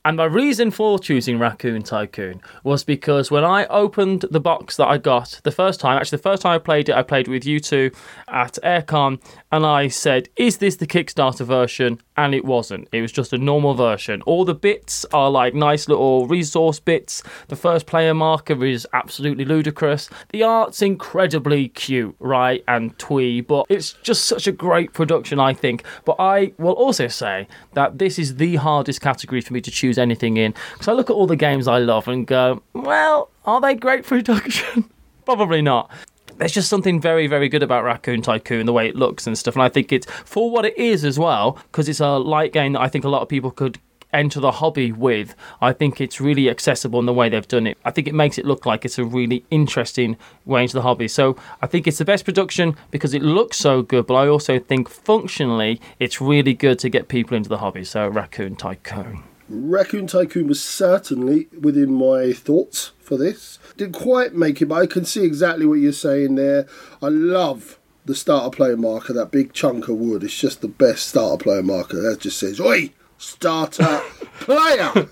And 0.08 0.16
my 0.16 0.24
reason 0.24 0.72
for 0.72 0.98
choosing 0.98 1.38
Raccoon 1.38 1.82
Tycoon 1.82 2.40
was 2.64 2.86
because 2.86 3.30
when 3.30 3.44
I 3.44 3.66
opened 3.66 4.24
the 4.32 4.40
box 4.40 4.78
that 4.78 4.88
I 4.88 4.98
got 4.98 5.42
the 5.44 5.52
first 5.52 5.82
time, 5.82 5.98
actually 5.98 6.16
the 6.16 6.24
first 6.24 6.44
time 6.44 6.54
I 6.54 6.60
played 6.60 6.88
it, 6.88 6.96
I 6.96 7.04
played 7.04 7.28
with 7.28 7.46
you 7.46 7.60
two 7.60 7.92
at 8.30 8.58
AireCon, 8.64 9.22
and 9.52 9.66
I 9.66 9.90
said, 9.90 10.30
"Is 10.38 10.60
this 10.60 10.78
the 10.78 10.88
Kickstarter 10.88 11.46
version?" 11.46 12.00
And 12.18 12.34
it 12.34 12.46
wasn't. 12.46 12.88
It 12.92 13.02
was 13.02 13.12
just 13.12 13.32
a 13.32 13.38
normal 13.38 13.76
version. 13.76 14.24
All 14.24 14.44
the 14.44 14.56
bits 14.56 15.06
are 15.14 15.30
like 15.30 15.54
nice 15.54 15.88
little 15.88 16.28
resource 16.28 16.80
bits. 16.80 17.22
The 17.48 17.56
first 17.56 17.86
player 17.86 18.16
marker 18.16 18.66
is 18.66 18.88
absolutely 18.94 19.46
ludicrous. 19.46 20.10
The 20.30 20.42
art's 20.42 20.82
incredibly 20.82 21.70
cute, 21.70 22.16
right, 22.20 22.64
and 22.68 22.98
twee, 22.98 23.42
but 23.42 23.68
it's 23.70 23.94
just 24.02 24.26
such 24.26 24.48
a 24.48 24.52
great 24.52 24.94
production, 24.94 25.40
I 25.40 25.54
think. 25.54 25.84
But 26.06 26.16
I 26.18 26.54
will 26.58 26.74
also 26.74 27.08
say 27.08 27.48
that 27.74 28.00
this 28.00 28.18
is 28.18 28.38
the 28.38 28.56
hardest 28.56 29.00
category 29.00 29.42
for 29.42 29.54
me 29.54 29.62
to 29.62 29.70
choose 29.70 30.00
anything 30.00 30.38
in 30.38 30.56
because 30.74 30.88
I 30.88 30.94
look 30.94 31.12
at 31.12 31.14
all 31.14 31.28
the 31.28 31.36
games 31.36 31.68
I 31.68 31.78
love 31.78 32.08
and 32.08 32.26
go, 32.26 32.64
well, 32.74 33.30
are 33.46 33.62
they 33.62 33.76
great 33.76 34.04
production? 34.08 34.90
Probably 35.26 35.62
not. 35.62 35.92
There's 36.38 36.52
just 36.52 36.70
something 36.70 37.02
very, 37.02 37.28
very 37.28 37.50
good 37.50 37.64
about 37.64 37.84
Raccoon 37.84 38.22
Tycoon, 38.22 38.66
the 38.66 38.74
way 38.74 38.88
it 38.88 38.96
looks 38.96 39.26
and 39.26 39.38
stuff. 39.38 39.56
And 39.56 39.64
I 39.64 39.70
think 39.70 39.92
it's 39.92 40.06
for 40.06 40.52
what 40.52 40.66
it 40.66 40.78
is 40.78 41.04
as 41.04 41.18
well, 41.18 41.58
because 41.72 41.90
it's 41.90 42.00
a 42.00 42.18
light 42.18 42.54
game 42.54 42.74
that 42.74 42.82
I 42.82 42.90
think 42.90 43.06
a 43.06 43.10
lot 43.10 43.22
of 43.22 43.30
people 43.30 43.52
could 43.52 43.80
enter 44.14 44.40
the 44.40 44.52
hobby 44.52 44.92
with. 44.92 45.36
I 45.62 45.74
think 45.74 46.00
it's 46.00 46.22
really 46.22 46.50
accessible 46.50 47.00
in 47.00 47.06
the 47.06 47.14
way 47.14 47.30
they've 47.30 47.48
done 47.48 47.68
it. 47.68 47.78
I 47.84 47.92
think 47.92 48.08
it 48.08 48.14
makes 48.14 48.38
it 48.38 48.46
look 48.46 48.66
like 48.66 48.86
it's 48.86 48.98
a 48.98 49.04
really 49.04 49.46
interesting 49.52 50.18
way 50.46 50.64
into 50.64 50.76
the 50.76 50.82
hobby. 50.82 51.08
So 51.08 51.36
I 51.62 51.68
think 51.68 51.88
it's 51.88 51.98
the 51.98 52.06
best 52.06 52.24
production 52.24 52.76
because 52.92 53.14
it 53.14 53.22
looks 53.22 53.58
so 53.58 53.82
good, 53.82 54.08
but 54.08 54.16
I 54.16 54.28
also 54.28 54.60
think 54.60 54.90
functionally 54.90 55.82
it's 56.00 56.22
really 56.22 56.54
good 56.54 56.80
to 56.80 56.90
get 56.90 57.08
people 57.08 57.36
into 57.36 57.50
the 57.50 57.58
hobby. 57.58 57.84
So 57.84 58.08
Raccoon 58.08 58.56
Tycoon. 58.56 59.24
Raccoon 59.50 60.08
Tycoon 60.08 60.48
was 60.48 60.64
certainly 60.64 61.48
within 61.60 61.94
my 61.94 62.34
thoughts 62.34 62.92
for 63.00 63.18
this. 63.18 63.60
Didn't 63.78 63.96
quite 63.96 64.34
make 64.34 64.62
it, 64.62 64.66
but 64.66 64.82
I 64.82 64.88
can 64.88 65.06
see 65.06 65.24
exactly 65.24 65.66
what 65.66 65.76
you're 65.76 65.94
saying 65.94 66.36
there. 66.36 66.68
I 67.02 67.08
love 67.08 67.80
the 68.06 68.16
starter 68.16 68.56
player 68.56 68.78
marker, 68.78 69.14
that 69.14 69.32
big 69.32 69.54
chunk 69.54 69.88
of 69.88 69.98
wood. 69.98 70.24
It's 70.24 70.38
just 70.38 70.62
the 70.62 70.68
best 70.68 71.08
starter 71.08 71.42
player 71.42 71.64
marker. 71.64 72.02
That 72.02 72.20
just 72.20 72.40
says, 72.40 72.60
Oi, 72.60 72.92
starter 73.18 74.02
player! 74.40 75.10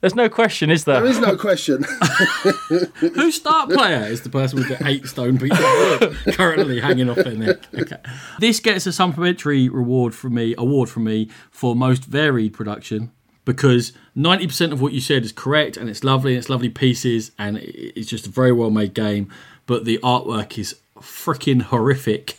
There's 0.00 0.16
no 0.16 0.28
question, 0.28 0.68
is 0.68 0.84
there? 0.84 1.00
There 1.00 1.10
is 1.10 1.20
no 1.20 1.36
question. 1.36 1.84
Who's 2.98 3.36
start 3.36 3.70
player 3.70 4.04
is 4.04 4.22
the 4.22 4.30
person 4.30 4.58
with 4.58 4.68
the 4.68 4.84
eight 4.88 5.06
stone 5.06 5.38
piece 5.38 5.52
of 5.52 5.60
wood 6.00 6.34
currently 6.34 6.80
hanging 6.80 7.08
off 7.08 7.18
their 7.18 7.34
neck. 7.34 7.58
Okay. 7.72 7.98
This 8.40 8.58
gets 8.58 8.84
a 8.88 8.92
supplementary 8.92 9.68
reward 9.68 10.12
from 10.12 10.34
me, 10.34 10.56
award 10.58 10.88
from 10.88 11.04
me 11.04 11.30
for 11.52 11.76
most 11.76 12.04
varied 12.04 12.52
production 12.52 13.12
because 13.44 13.92
90% 14.16 14.72
of 14.72 14.80
what 14.80 14.92
you 14.92 15.00
said 15.00 15.24
is 15.24 15.32
correct 15.32 15.76
and 15.76 15.88
it's 15.90 16.04
lovely 16.04 16.32
and 16.32 16.38
it's 16.38 16.48
lovely 16.48 16.68
pieces 16.68 17.32
and 17.38 17.58
it's 17.58 18.08
just 18.08 18.26
a 18.26 18.30
very 18.30 18.52
well 18.52 18.70
made 18.70 18.94
game, 18.94 19.30
but 19.66 19.84
the 19.84 19.98
artwork 19.98 20.58
is 20.58 20.76
freaking 20.98 21.62
horrific 21.62 22.38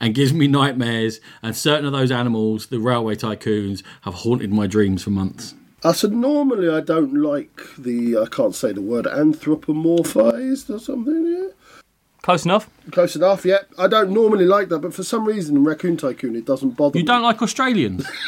and 0.00 0.14
gives 0.14 0.32
me 0.32 0.48
nightmares 0.48 1.20
and 1.42 1.54
certain 1.54 1.84
of 1.86 1.92
those 1.92 2.10
animals, 2.10 2.66
the 2.66 2.78
railway 2.80 3.14
tycoons, 3.14 3.82
have 4.02 4.14
haunted 4.14 4.50
my 4.52 4.66
dreams 4.66 5.02
for 5.04 5.10
months. 5.10 5.54
I 5.84 5.92
said, 5.92 6.12
normally 6.12 6.68
I 6.68 6.80
don't 6.80 7.14
like 7.14 7.60
the, 7.78 8.18
I 8.18 8.26
can't 8.34 8.54
say 8.54 8.72
the 8.72 8.82
word, 8.82 9.06
anthropomorphized 9.06 10.68
or 10.74 10.78
something, 10.78 11.26
yeah? 11.26 11.48
Close 12.22 12.44
enough. 12.44 12.68
Close 12.90 13.16
enough, 13.16 13.44
yeah. 13.46 13.58
I 13.78 13.86
don't 13.86 14.10
normally 14.10 14.44
like 14.44 14.68
that, 14.68 14.80
but 14.80 14.92
for 14.92 15.02
some 15.02 15.24
reason 15.26 15.56
in 15.56 15.64
Raccoon 15.64 15.96
Tycoon 15.96 16.36
it 16.36 16.44
doesn't 16.44 16.76
bother 16.76 16.98
You 16.98 17.04
me. 17.04 17.06
don't 17.06 17.22
like 17.22 17.40
Australians? 17.40 18.06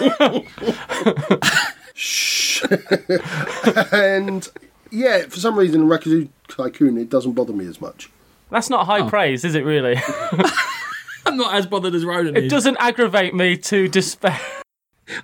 and 3.92 4.48
yeah, 4.90 5.26
for 5.26 5.38
some 5.38 5.58
reason 5.58 5.82
in 5.82 5.88
Raccoon 5.88 6.32
Tycoon 6.48 6.98
it 6.98 7.10
doesn't 7.10 7.32
bother 7.32 7.52
me 7.52 7.66
as 7.66 7.80
much. 7.80 8.10
That's 8.50 8.68
not 8.68 8.86
high 8.86 9.00
oh. 9.00 9.08
praise, 9.08 9.44
is 9.44 9.54
it 9.54 9.64
really? 9.64 9.96
I'm 11.26 11.36
not 11.36 11.54
as 11.54 11.66
bothered 11.66 11.94
as 11.94 12.04
Ronan 12.04 12.36
it 12.36 12.44
is. 12.44 12.50
doesn't 12.50 12.76
aggravate 12.78 13.34
me 13.34 13.56
to 13.56 13.88
despair. 13.88 14.40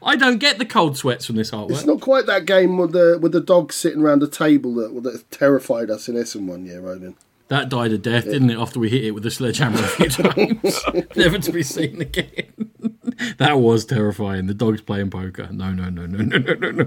I 0.02 0.16
don't 0.16 0.38
get 0.38 0.58
the 0.58 0.64
cold 0.64 0.96
sweats 0.96 1.26
from 1.26 1.36
this 1.36 1.50
artwork. 1.50 1.70
It's 1.70 1.86
not 1.86 2.00
quite 2.00 2.26
that 2.26 2.46
game 2.46 2.78
with 2.78 2.92
the 2.92 3.18
with 3.20 3.32
the 3.32 3.40
dog 3.40 3.72
sitting 3.72 4.02
around 4.02 4.20
the 4.20 4.28
table 4.28 4.74
that 4.74 5.02
that 5.02 5.30
terrified 5.30 5.90
us 5.90 6.08
in 6.08 6.16
Essen 6.16 6.46
one 6.46 6.64
year, 6.64 6.80
Ronan. 6.80 7.16
That 7.48 7.70
died 7.70 7.92
a 7.92 7.98
death, 7.98 8.24
didn't 8.24 8.50
it, 8.50 8.58
after 8.58 8.78
we 8.78 8.90
hit 8.90 9.04
it 9.04 9.12
with 9.12 9.24
a 9.24 9.30
sledgehammer 9.30 9.78
a 9.78 9.88
few 9.88 10.08
times? 10.10 10.84
Never 11.16 11.38
to 11.38 11.52
be 11.52 11.62
seen 11.62 12.02
again. 12.02 12.97
that 13.38 13.54
was 13.54 13.84
terrifying. 13.84 14.46
The 14.46 14.54
dog's 14.54 14.80
playing 14.80 15.10
poker. 15.10 15.48
No, 15.50 15.72
no, 15.72 15.88
no, 15.88 16.06
no, 16.06 16.18
no, 16.18 16.38
no, 16.38 16.54
no, 16.54 16.70
no. 16.70 16.86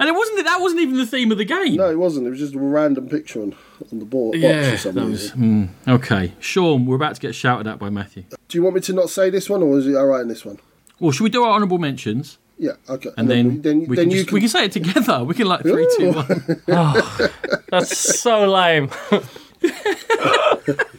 And 0.00 0.08
it 0.08 0.14
wasn't 0.14 0.44
that 0.44 0.60
wasn't 0.60 0.82
even 0.82 0.96
the 0.96 1.06
theme 1.06 1.32
of 1.32 1.38
the 1.38 1.44
game. 1.44 1.76
No, 1.76 1.90
it 1.90 1.98
wasn't. 1.98 2.26
It 2.26 2.30
was 2.30 2.38
just 2.38 2.54
a 2.54 2.58
random 2.58 3.08
picture 3.08 3.42
on, 3.42 3.54
on 3.92 3.98
the 3.98 4.04
board 4.04 4.32
box 4.32 4.42
yeah, 4.42 4.90
or 4.90 4.92
that 4.92 5.04
was 5.04 5.30
hmm, 5.30 5.66
okay. 5.86 6.32
Sean, 6.40 6.86
we're 6.86 6.96
about 6.96 7.14
to 7.16 7.20
get 7.20 7.34
shouted 7.34 7.66
at 7.66 7.78
by 7.78 7.90
Matthew. 7.90 8.24
Do 8.48 8.58
you 8.58 8.62
want 8.62 8.76
me 8.76 8.80
to 8.82 8.92
not 8.92 9.10
say 9.10 9.30
this 9.30 9.50
one, 9.50 9.62
or 9.62 9.78
is 9.78 9.86
it 9.86 9.94
all 9.94 10.06
right 10.06 10.22
in 10.22 10.28
this 10.28 10.44
one? 10.44 10.58
Well, 11.00 11.12
should 11.12 11.24
we 11.24 11.30
do 11.30 11.44
our 11.44 11.52
honourable 11.52 11.78
mentions? 11.78 12.38
Yeah, 12.58 12.72
okay. 12.88 13.10
And 13.16 13.30
then, 13.30 13.62
then, 13.62 13.86
we, 13.86 13.94
then 13.94 14.06
can 14.06 14.10
you 14.10 14.16
just, 14.16 14.28
can. 14.28 14.34
we 14.34 14.40
can 14.40 14.48
say 14.48 14.64
it 14.64 14.72
together. 14.72 15.22
We 15.22 15.34
can 15.34 15.46
like 15.46 15.62
three, 15.62 15.88
two, 15.96 16.12
one. 16.12 16.62
That's 17.70 17.96
so 17.96 18.50
lame. 18.50 18.90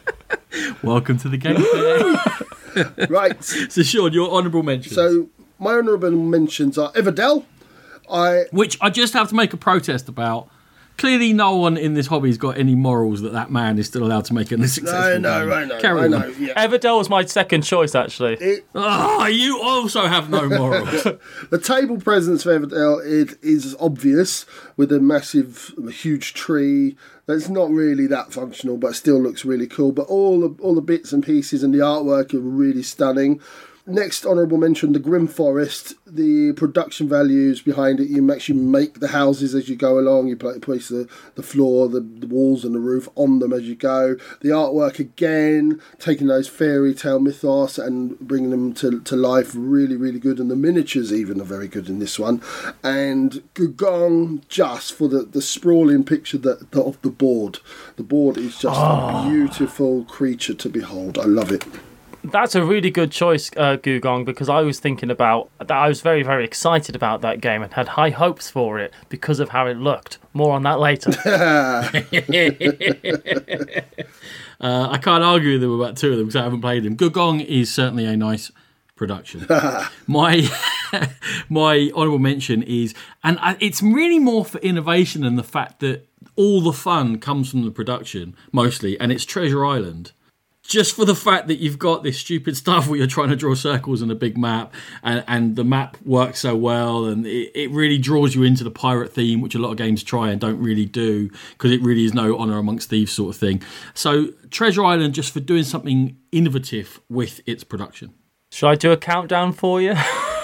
Welcome 0.82 1.18
to 1.18 1.28
the 1.28 1.36
game. 1.36 1.56
Right. 3.08 3.42
so, 3.42 3.82
Sean, 3.82 4.12
your 4.12 4.30
honourable 4.30 4.62
mentions. 4.62 4.94
So 4.94 5.28
my 5.58 5.72
honourable 5.72 6.12
mentions 6.12 6.78
are 6.78 6.92
Everdell. 6.92 7.44
I 8.08 8.44
which 8.52 8.78
I 8.80 8.90
just 8.90 9.12
have 9.14 9.28
to 9.30 9.34
make 9.34 9.52
a 9.52 9.56
protest 9.56 10.08
about. 10.08 10.48
Clearly, 11.00 11.32
no 11.32 11.56
one 11.56 11.78
in 11.78 11.94
this 11.94 12.08
hobby's 12.08 12.36
got 12.36 12.58
any 12.58 12.74
morals 12.74 13.22
that 13.22 13.32
that 13.32 13.50
man 13.50 13.78
is 13.78 13.86
still 13.86 14.04
allowed 14.04 14.26
to 14.26 14.34
make 14.34 14.52
a 14.52 14.68
successful 14.68 14.94
I 15.02 15.16
know, 15.16 15.46
game. 15.48 15.52
I 15.54 15.64
know, 15.64 15.80
Carry 15.80 16.00
I 16.00 16.04
on. 16.04 16.10
know. 16.10 16.26
Yeah. 16.38 16.66
Everdell 16.66 16.98
was 16.98 17.08
my 17.08 17.24
second 17.24 17.62
choice, 17.62 17.94
actually. 17.94 18.34
It, 18.34 18.66
Ah, 18.74 19.26
you 19.26 19.58
also 19.62 20.06
have 20.06 20.28
no 20.28 20.46
morals. 20.46 21.04
the 21.50 21.58
table 21.58 21.96
presence 21.96 22.42
for 22.42 22.50
Everdell 22.50 23.00
it 23.02 23.38
is 23.42 23.74
obvious 23.80 24.44
with 24.76 24.92
a 24.92 25.00
massive, 25.00 25.72
huge 25.90 26.34
tree 26.34 26.96
that's 27.24 27.48
not 27.48 27.70
really 27.70 28.06
that 28.08 28.34
functional, 28.34 28.76
but 28.76 28.94
still 28.94 29.22
looks 29.22 29.42
really 29.42 29.66
cool. 29.66 29.92
But 29.92 30.06
all 30.08 30.40
the 30.40 30.62
all 30.62 30.74
the 30.74 30.82
bits 30.82 31.14
and 31.14 31.24
pieces 31.24 31.62
and 31.62 31.72
the 31.72 31.78
artwork 31.78 32.34
are 32.34 32.40
really 32.40 32.82
stunning. 32.82 33.40
Next 33.86 34.26
honourable 34.26 34.58
mention: 34.58 34.92
the 34.92 34.98
Grim 34.98 35.26
Forest. 35.26 35.94
The 36.06 36.52
production 36.52 37.08
values 37.08 37.62
behind 37.62 38.00
it. 38.00 38.08
You 38.08 38.32
actually 38.32 38.58
make 38.58 39.00
the 39.00 39.08
houses 39.08 39.54
as 39.54 39.68
you 39.68 39.76
go 39.76 39.98
along. 39.98 40.28
You 40.28 40.36
place 40.36 40.88
the, 40.88 41.08
the 41.34 41.42
floor, 41.42 41.88
the, 41.88 42.00
the 42.00 42.26
walls, 42.26 42.64
and 42.64 42.74
the 42.74 42.80
roof 42.80 43.08
on 43.14 43.38
them 43.38 43.52
as 43.52 43.62
you 43.62 43.76
go. 43.76 44.16
The 44.40 44.48
artwork 44.48 44.98
again, 44.98 45.80
taking 45.98 46.26
those 46.26 46.48
fairy 46.48 46.94
tale 46.94 47.20
mythos 47.20 47.78
and 47.78 48.18
bringing 48.18 48.50
them 48.50 48.74
to, 48.74 49.00
to 49.00 49.16
life, 49.16 49.52
really, 49.54 49.96
really 49.96 50.18
good. 50.18 50.38
And 50.38 50.50
the 50.50 50.56
miniatures 50.56 51.12
even 51.12 51.40
are 51.40 51.44
very 51.44 51.68
good 51.68 51.88
in 51.88 52.00
this 52.00 52.18
one. 52.18 52.42
And 52.82 53.42
Gugong, 53.54 54.46
just 54.48 54.92
for 54.92 55.08
the, 55.08 55.22
the 55.22 55.42
sprawling 55.42 56.04
picture 56.04 56.38
that, 56.38 56.72
that 56.72 56.82
of 56.82 57.00
the 57.02 57.10
board. 57.10 57.60
The 57.96 58.02
board 58.02 58.36
is 58.36 58.58
just 58.58 58.78
a 58.78 58.82
ah. 58.82 59.28
beautiful 59.28 60.04
creature 60.04 60.54
to 60.54 60.68
behold. 60.68 61.18
I 61.18 61.24
love 61.24 61.52
it. 61.52 61.64
That's 62.22 62.54
a 62.54 62.64
really 62.64 62.90
good 62.90 63.10
choice, 63.10 63.50
uh, 63.56 63.76
Gugong, 63.76 64.24
because 64.24 64.48
I 64.48 64.60
was 64.60 64.78
thinking 64.78 65.10
about 65.10 65.50
that. 65.58 65.70
I 65.70 65.88
was 65.88 66.00
very, 66.00 66.22
very 66.22 66.44
excited 66.44 66.94
about 66.94 67.22
that 67.22 67.40
game 67.40 67.62
and 67.62 67.72
had 67.72 67.88
high 67.88 68.10
hopes 68.10 68.50
for 68.50 68.78
it 68.78 68.92
because 69.08 69.40
of 69.40 69.50
how 69.50 69.66
it 69.66 69.78
looked. 69.78 70.18
More 70.34 70.54
on 70.54 70.62
that 70.64 70.80
later. 70.80 71.10
Uh, 74.60 74.88
I 74.90 74.98
can't 74.98 75.24
argue 75.24 75.52
with 75.52 75.62
them 75.62 75.80
about 75.80 75.96
two 75.96 76.12
of 76.12 76.18
them 76.18 76.26
because 76.26 76.36
I 76.36 76.42
haven't 76.42 76.60
played 76.60 76.82
them. 76.82 76.94
Gugong 76.94 77.44
is 77.44 77.72
certainly 77.72 78.04
a 78.04 78.14
nice 78.14 78.52
production. 78.94 79.46
my 80.06 80.46
my 81.48 81.90
honourable 81.94 82.18
mention 82.18 82.62
is, 82.62 82.94
and 83.24 83.38
I, 83.40 83.56
it's 83.58 83.82
really 83.82 84.18
more 84.18 84.44
for 84.44 84.58
innovation 84.58 85.22
than 85.22 85.36
the 85.36 85.42
fact 85.42 85.80
that 85.80 86.06
all 86.36 86.60
the 86.60 86.74
fun 86.74 87.18
comes 87.18 87.50
from 87.50 87.64
the 87.64 87.70
production 87.70 88.36
mostly, 88.52 89.00
and 89.00 89.10
it's 89.10 89.24
Treasure 89.24 89.64
Island. 89.64 90.12
Just 90.70 90.94
for 90.94 91.04
the 91.04 91.16
fact 91.16 91.48
that 91.48 91.56
you've 91.56 91.80
got 91.80 92.04
this 92.04 92.16
stupid 92.16 92.56
stuff 92.56 92.86
where 92.86 92.96
you're 92.96 93.08
trying 93.08 93.28
to 93.28 93.34
draw 93.34 93.54
circles 93.54 94.02
on 94.02 94.10
a 94.10 94.14
big 94.14 94.38
map, 94.38 94.72
and, 95.02 95.24
and 95.26 95.56
the 95.56 95.64
map 95.64 95.96
works 96.04 96.38
so 96.38 96.54
well, 96.54 97.06
and 97.06 97.26
it, 97.26 97.50
it 97.56 97.70
really 97.72 97.98
draws 97.98 98.36
you 98.36 98.44
into 98.44 98.62
the 98.62 98.70
pirate 98.70 99.12
theme, 99.12 99.40
which 99.40 99.56
a 99.56 99.58
lot 99.58 99.72
of 99.72 99.76
games 99.76 100.04
try 100.04 100.30
and 100.30 100.40
don't 100.40 100.62
really 100.62 100.86
do 100.86 101.28
because 101.50 101.72
it 101.72 101.82
really 101.82 102.04
is 102.04 102.14
no 102.14 102.38
honor 102.38 102.56
amongst 102.56 102.88
thieves 102.88 103.10
sort 103.10 103.34
of 103.34 103.40
thing. 103.40 103.60
So 103.94 104.28
Treasure 104.50 104.84
Island 104.84 105.12
just 105.12 105.32
for 105.32 105.40
doing 105.40 105.64
something 105.64 106.16
innovative 106.30 107.00
with 107.08 107.40
its 107.46 107.64
production. 107.64 108.14
Should 108.52 108.68
I 108.68 108.76
do 108.76 108.92
a 108.92 108.96
countdown 108.96 109.52
for 109.52 109.82
you? 109.82 109.94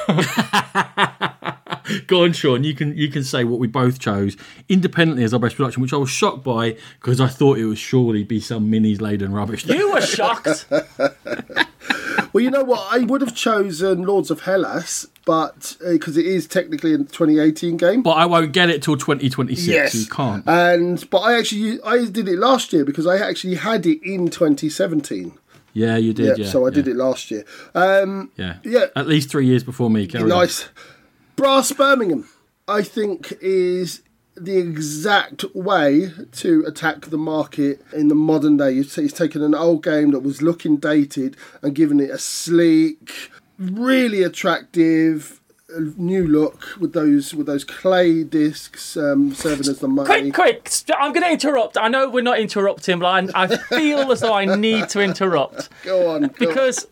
Go 2.07 2.25
on, 2.25 2.33
Sean. 2.33 2.65
You 2.65 2.75
can 2.75 2.97
you 2.97 3.09
can 3.09 3.25
say 3.25 3.45
what 3.45 3.59
we 3.59 3.67
both 3.67 3.99
chose 3.99 4.37
independently 4.69 5.25
as 5.25 5.33
our 5.33 5.41
best 5.41 5.57
production, 5.57 5.83
which 5.83 5.93
I 5.93 5.97
was 5.97 6.11
shocked 6.11 6.45
by 6.45 6.77
because 7.01 7.21
I 7.21 7.29
thought 7.29 7.59
it 7.59 7.65
would 7.67 7.79
surely 7.79 8.25
be 8.25 8.41
some 8.41 8.71
minis 8.71 9.01
laden 9.01 9.33
rubbish. 9.33 9.67
you 9.67 9.93
were 9.93 10.01
shocked. 10.01 10.67
Well, 12.37 12.45
you 12.45 12.51
know 12.51 12.65
what? 12.65 12.87
I 12.91 12.99
would 13.05 13.23
have 13.23 13.35
chosen 13.35 14.03
Lords 14.03 14.31
of 14.31 14.41
Hellas, 14.41 15.07
but 15.25 15.79
because 15.83 16.19
it 16.19 16.27
is 16.27 16.47
technically 16.47 16.93
a 16.93 16.99
2018 16.99 17.79
game. 17.79 18.03
But 18.03 18.11
I 18.11 18.27
won't 18.27 18.53
get 18.53 18.69
it 18.69 18.83
till 18.83 18.99
2026. 18.99 19.67
yes, 19.67 19.93
So 19.93 19.99
you 20.01 20.07
can't. 20.07 20.47
And 20.47 21.09
but 21.09 21.21
I 21.21 21.39
actually 21.39 21.81
I 21.83 22.05
did 22.05 22.29
it 22.29 22.39
last 22.39 22.75
year 22.75 22.85
because 22.85 23.07
I 23.07 23.17
actually 23.17 23.55
had 23.55 23.87
it 23.87 24.03
in 24.03 24.29
2017. 24.29 25.33
yeah, 25.73 25.97
you 25.97 26.13
did. 26.13 26.37
Yeah, 26.37 26.47
so 26.51 26.67
I 26.67 26.71
did 26.71 26.87
it 26.89 26.97
last 26.97 27.31
year. 27.31 27.45
Um, 27.75 28.31
Yeah, 28.37 28.59
Yeah. 28.63 28.87
At 28.95 29.07
least 29.07 29.31
three 29.31 29.47
years 29.47 29.65
before 29.65 29.89
me. 29.89 30.07
Carry 30.07 30.31
on. 30.31 30.49
Brass 31.37 31.71
Birmingham, 31.73 32.29
I 32.67 32.83
think, 32.83 33.33
is 33.41 34.03
the 34.37 34.59
exact 34.59 35.45
way 35.55 36.11
to 36.33 36.65
attack 36.67 37.07
the 37.07 37.19
market 37.19 37.81
in 37.93 38.09
the 38.09 38.15
modern 38.15 38.57
day. 38.57 38.75
He's 38.75 38.95
he's 38.95 39.13
taken 39.13 39.43
an 39.43 39.55
old 39.55 39.83
game 39.83 40.11
that 40.13 40.21
was 40.21 40.43
looking 40.43 40.77
dated 40.77 41.37
and 41.63 41.75
given 41.75 42.01
it 42.01 42.11
a 42.11 42.19
sleek, 42.19 43.31
really 43.59 44.23
attractive 44.23 45.41
uh, 45.75 45.81
new 45.97 46.27
look 46.27 46.77
with 46.79 46.93
those 46.93 47.35
with 47.35 47.47
those 47.47 47.65
clay 47.65 48.25
discs 48.25 48.97
um, 48.97 49.35
serving 49.35 49.69
as 49.69 49.79
the 49.81 49.89
money. 49.89 50.31
quick, 50.31 50.65
quick! 50.65 50.71
I'm 50.99 51.13
going 51.13 51.25
to 51.25 51.33
interrupt. 51.33 51.77
I 51.79 51.89
know 51.89 52.09
we're 52.09 52.23
not 52.23 52.39
interrupting, 52.39 52.99
but 52.99 53.35
I, 53.35 53.43
I 53.45 53.57
feel 53.57 54.11
as 54.13 54.21
though 54.21 54.35
I 54.35 54.45
need 54.45 54.89
to 54.91 55.01
interrupt 55.01 55.69
Go 55.83 56.11
on, 56.11 56.21
go 56.21 56.27
on. 56.27 56.35
because 56.39 56.87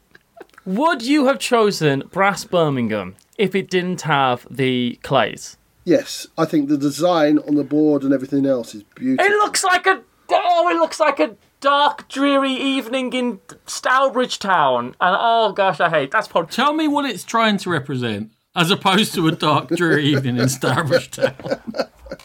would 0.66 1.02
you 1.02 1.26
have 1.26 1.38
chosen 1.38 2.04
Brass 2.10 2.44
Birmingham 2.44 3.16
if 3.38 3.54
it 3.54 3.70
didn't 3.70 4.02
have 4.02 4.46
the 4.50 4.98
clays? 5.02 5.56
yes, 5.84 6.26
I 6.38 6.44
think 6.46 6.68
the 6.68 6.78
design 6.78 7.38
on 7.40 7.54
the 7.56 7.64
board 7.64 8.02
and 8.02 8.12
everything 8.12 8.46
else 8.46 8.74
is 8.74 8.82
beautiful. 8.94 9.24
It 9.24 9.36
looks 9.36 9.62
like 9.62 9.86
a 9.86 10.02
oh, 10.30 10.68
it 10.70 10.74
looks 10.74 10.98
like 10.98 11.20
a 11.20 11.36
dark, 11.60 12.08
dreary 12.08 12.52
evening 12.54 13.12
in 13.12 13.40
Stourbridge 13.66 14.38
Town, 14.38 14.86
and 15.00 15.16
oh 15.18 15.52
gosh, 15.52 15.80
I 15.80 15.90
hate 15.90 16.10
that's 16.10 16.28
probably. 16.28 16.52
Tell 16.52 16.72
me 16.72 16.88
what 16.88 17.04
it's 17.04 17.24
trying 17.24 17.58
to 17.58 17.70
represent, 17.70 18.32
as 18.56 18.70
opposed 18.70 19.14
to 19.14 19.28
a 19.28 19.32
dark, 19.32 19.68
dreary 19.68 20.06
evening 20.12 20.38
in 20.38 20.48
Stourbridge 20.48 21.10
Town. 21.10 21.34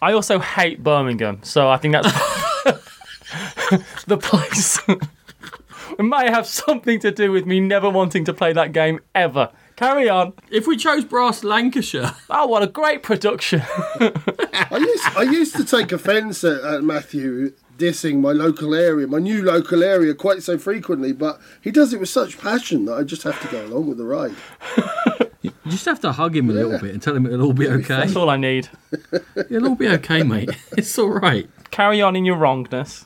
I 0.01 0.13
also 0.13 0.39
hate 0.39 0.83
Birmingham, 0.83 1.39
so 1.43 1.69
I 1.69 1.77
think 1.77 1.93
that's 1.93 2.11
the 4.07 4.17
place. 4.17 4.79
it 4.87 6.03
might 6.03 6.29
have 6.29 6.47
something 6.47 6.99
to 6.99 7.11
do 7.11 7.31
with 7.31 7.45
me 7.45 7.59
never 7.59 7.89
wanting 7.89 8.23
to 8.25 8.33
play 8.33 8.53
that 8.53 8.71
game 8.71 8.99
ever. 9.13 9.51
Carry 9.79 10.09
on. 10.09 10.33
If 10.51 10.67
we 10.67 10.75
chose 10.75 11.05
Brass 11.05 11.41
Lancashire, 11.41 12.13
Oh, 12.29 12.47
what 12.47 12.61
a 12.61 12.67
great 12.67 13.01
production! 13.01 13.61
I 14.01 14.77
used, 14.77 15.03
I 15.17 15.21
used 15.21 15.55
to 15.55 15.63
take 15.63 15.93
offence 15.93 16.43
at, 16.43 16.61
at 16.65 16.83
Matthew 16.83 17.53
dissing 17.77 18.19
my 18.19 18.33
local 18.33 18.75
area, 18.75 19.07
my 19.07 19.19
new 19.19 19.41
local 19.41 19.81
area, 19.81 20.13
quite 20.13 20.43
so 20.43 20.57
frequently, 20.57 21.13
but 21.13 21.39
he 21.61 21.71
does 21.71 21.93
it 21.93 22.01
with 22.01 22.09
such 22.09 22.37
passion 22.37 22.83
that 22.85 22.95
I 22.95 23.03
just 23.03 23.23
have 23.23 23.41
to 23.41 23.47
go 23.47 23.65
along 23.67 23.87
with 23.87 23.97
the 23.97 24.03
ride. 24.03 24.35
you 25.41 25.51
just 25.67 25.85
have 25.85 26.01
to 26.01 26.11
hug 26.11 26.35
him 26.35 26.49
a 26.49 26.53
little 26.53 26.77
bit 26.77 26.91
and 26.91 27.01
tell 27.01 27.15
him 27.15 27.25
it'll 27.25 27.45
all 27.45 27.53
be 27.53 27.69
okay. 27.69 27.87
That's 27.87 28.17
all 28.17 28.29
I 28.29 28.35
need. 28.35 28.67
It'll 29.49 29.69
all 29.69 29.75
be 29.75 29.87
okay, 29.87 30.23
mate. 30.23 30.49
It's 30.77 30.99
all 30.99 31.07
right. 31.07 31.49
Carry 31.71 32.01
on 32.01 32.17
in 32.17 32.25
your 32.25 32.35
wrongness. 32.35 33.05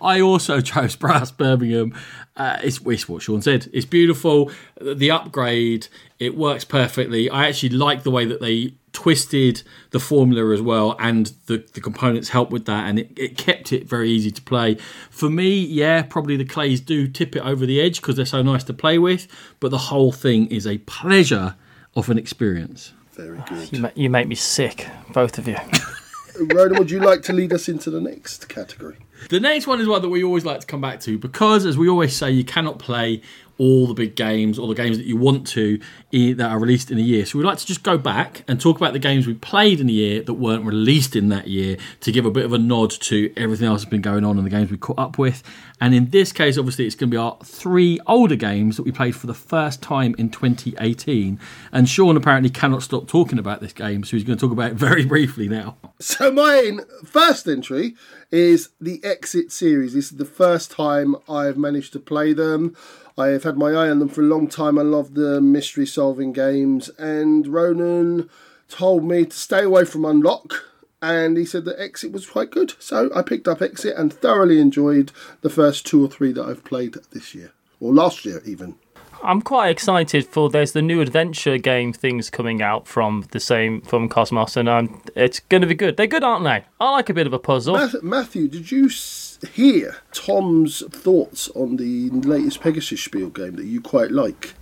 I 0.00 0.20
also 0.20 0.60
chose 0.60 0.96
Brass 0.96 1.30
Birmingham. 1.30 1.94
Uh, 2.36 2.58
it's, 2.62 2.80
it's 2.86 3.08
what 3.08 3.22
Sean 3.22 3.42
said. 3.42 3.68
It's 3.72 3.84
beautiful. 3.84 4.50
The 4.80 5.10
upgrade, 5.10 5.88
it 6.18 6.36
works 6.36 6.64
perfectly. 6.64 7.28
I 7.28 7.46
actually 7.48 7.70
like 7.70 8.04
the 8.04 8.10
way 8.10 8.24
that 8.24 8.40
they 8.40 8.74
twisted 8.92 9.62
the 9.90 10.00
formula 10.00 10.52
as 10.52 10.60
well, 10.62 10.96
and 10.98 11.32
the, 11.46 11.64
the 11.74 11.80
components 11.80 12.30
help 12.30 12.50
with 12.50 12.66
that, 12.66 12.88
and 12.88 12.98
it, 12.98 13.10
it 13.16 13.38
kept 13.38 13.72
it 13.72 13.88
very 13.88 14.10
easy 14.10 14.30
to 14.30 14.42
play. 14.42 14.76
For 15.10 15.28
me, 15.28 15.58
yeah, 15.58 16.02
probably 16.02 16.36
the 16.36 16.44
clays 16.44 16.80
do 16.80 17.06
tip 17.06 17.36
it 17.36 17.40
over 17.40 17.66
the 17.66 17.80
edge 17.80 18.00
because 18.00 18.16
they're 18.16 18.26
so 18.26 18.42
nice 18.42 18.64
to 18.64 18.72
play 18.72 18.98
with, 18.98 19.26
but 19.60 19.70
the 19.70 19.78
whole 19.78 20.12
thing 20.12 20.46
is 20.46 20.66
a 20.66 20.78
pleasure 20.78 21.54
of 21.94 22.08
an 22.08 22.18
experience. 22.18 22.92
Very 23.12 23.42
good. 23.48 23.72
You, 23.72 23.80
ma- 23.80 23.90
you 23.94 24.10
make 24.10 24.26
me 24.26 24.34
sick, 24.34 24.86
both 25.12 25.38
of 25.38 25.46
you. 25.48 25.56
Rhoda, 26.40 26.78
would 26.78 26.90
you 26.90 27.00
like 27.00 27.22
to 27.22 27.32
lead 27.32 27.52
us 27.52 27.68
into 27.68 27.90
the 27.90 28.00
next 28.00 28.48
category? 28.48 28.96
The 29.28 29.40
next 29.40 29.66
one 29.66 29.80
is 29.80 29.86
one 29.86 30.02
that 30.02 30.08
we 30.08 30.22
always 30.24 30.44
like 30.44 30.60
to 30.60 30.66
come 30.66 30.80
back 30.80 31.00
to 31.00 31.18
because, 31.18 31.64
as 31.66 31.76
we 31.76 31.88
always 31.88 32.14
say, 32.14 32.30
you 32.30 32.44
cannot 32.44 32.78
play 32.78 33.22
all 33.62 33.86
the 33.86 33.94
big 33.94 34.16
games 34.16 34.58
all 34.58 34.66
the 34.66 34.74
games 34.74 34.98
that 34.98 35.06
you 35.06 35.16
want 35.16 35.46
to 35.46 35.78
that 36.10 36.50
are 36.50 36.58
released 36.58 36.90
in 36.90 36.98
a 36.98 37.02
year. 37.02 37.24
So 37.24 37.38
we'd 37.38 37.44
like 37.44 37.58
to 37.58 37.66
just 37.66 37.84
go 37.84 37.96
back 37.96 38.42
and 38.48 38.60
talk 38.60 38.76
about 38.76 38.92
the 38.92 38.98
games 38.98 39.26
we 39.26 39.34
played 39.34 39.80
in 39.80 39.88
a 39.88 39.92
year 39.92 40.20
that 40.22 40.34
weren't 40.34 40.64
released 40.64 41.14
in 41.14 41.28
that 41.28 41.46
year 41.46 41.76
to 42.00 42.10
give 42.10 42.26
a 42.26 42.30
bit 42.30 42.44
of 42.44 42.52
a 42.52 42.58
nod 42.58 42.90
to 42.90 43.32
everything 43.36 43.68
else 43.68 43.82
that's 43.82 43.90
been 43.90 44.02
going 44.02 44.24
on 44.24 44.36
and 44.36 44.44
the 44.44 44.50
games 44.50 44.70
we 44.70 44.76
caught 44.76 44.98
up 44.98 45.16
with. 45.16 45.42
And 45.80 45.94
in 45.94 46.10
this 46.10 46.32
case, 46.32 46.58
obviously, 46.58 46.86
it's 46.86 46.94
going 46.94 47.10
to 47.10 47.14
be 47.14 47.18
our 47.18 47.38
three 47.44 47.98
older 48.06 48.36
games 48.36 48.76
that 48.76 48.82
we 48.82 48.92
played 48.92 49.16
for 49.16 49.26
the 49.26 49.34
first 49.34 49.80
time 49.80 50.14
in 50.18 50.28
2018. 50.28 51.40
And 51.72 51.88
Sean 51.88 52.16
apparently 52.16 52.50
cannot 52.50 52.82
stop 52.82 53.08
talking 53.08 53.38
about 53.38 53.60
this 53.60 53.72
game, 53.72 54.04
so 54.04 54.16
he's 54.16 54.24
going 54.24 54.38
to 54.38 54.40
talk 54.40 54.52
about 54.52 54.72
it 54.72 54.76
very 54.76 55.04
briefly 55.06 55.48
now. 55.48 55.76
So 55.98 56.30
my 56.30 56.78
first 57.04 57.48
entry 57.48 57.94
is 58.30 58.70
the 58.80 59.00
Exit 59.02 59.50
series. 59.50 59.94
This 59.94 60.12
is 60.12 60.18
the 60.18 60.24
first 60.24 60.70
time 60.70 61.16
I've 61.28 61.56
managed 61.56 61.92
to 61.94 62.00
play 62.00 62.32
them. 62.32 62.76
I 63.16 63.28
have 63.28 63.44
had 63.44 63.56
my 63.56 63.70
eye 63.72 63.90
on 63.90 63.98
them 63.98 64.08
for 64.08 64.22
a 64.22 64.26
long 64.26 64.48
time. 64.48 64.78
I 64.78 64.82
love 64.82 65.14
the 65.14 65.40
mystery 65.40 65.86
solving 65.86 66.32
games, 66.32 66.88
and 66.98 67.46
Ronan 67.46 68.30
told 68.68 69.04
me 69.04 69.26
to 69.26 69.36
stay 69.36 69.64
away 69.64 69.84
from 69.84 70.04
Unlock. 70.04 70.68
And 71.00 71.36
he 71.36 71.44
said 71.44 71.64
that 71.64 71.80
Exit 71.80 72.12
was 72.12 72.28
quite 72.28 72.52
good, 72.52 72.74
so 72.78 73.10
I 73.14 73.22
picked 73.22 73.48
up 73.48 73.60
Exit 73.60 73.96
and 73.96 74.12
thoroughly 74.12 74.60
enjoyed 74.60 75.10
the 75.40 75.50
first 75.50 75.84
two 75.84 76.04
or 76.04 76.08
three 76.08 76.30
that 76.32 76.44
I've 76.44 76.64
played 76.64 76.94
this 77.10 77.34
year, 77.34 77.52
or 77.80 77.92
last 77.92 78.24
year 78.24 78.40
even. 78.46 78.76
I'm 79.24 79.42
quite 79.42 79.68
excited 79.68 80.26
for 80.26 80.48
there's 80.48 80.72
the 80.72 80.82
new 80.82 81.00
adventure 81.00 81.56
game 81.58 81.92
things 81.92 82.28
coming 82.30 82.60
out 82.60 82.88
from 82.88 83.24
the 83.30 83.40
same 83.40 83.80
from 83.82 84.08
Kosmos, 84.08 84.56
and 84.56 84.68
um, 84.68 85.02
it's 85.14 85.40
going 85.40 85.60
to 85.60 85.66
be 85.66 85.74
good. 85.74 85.96
They're 85.96 86.06
good, 86.06 86.24
aren't 86.24 86.44
they? 86.44 86.64
I 86.80 86.90
like 86.90 87.08
a 87.08 87.14
bit 87.14 87.26
of 87.26 87.32
a 87.32 87.38
puzzle. 87.38 87.78
Matthew, 88.02 88.48
did 88.48 88.70
you 88.70 88.88
hear 89.52 89.96
Tom's 90.12 90.82
thoughts 90.90 91.48
on 91.50 91.76
the 91.76 92.10
latest 92.10 92.60
Pegasus 92.60 93.00
Spiel 93.00 93.30
game 93.30 93.56
that 93.56 93.66
you 93.66 93.80
quite 93.80 94.10
like? 94.10 94.54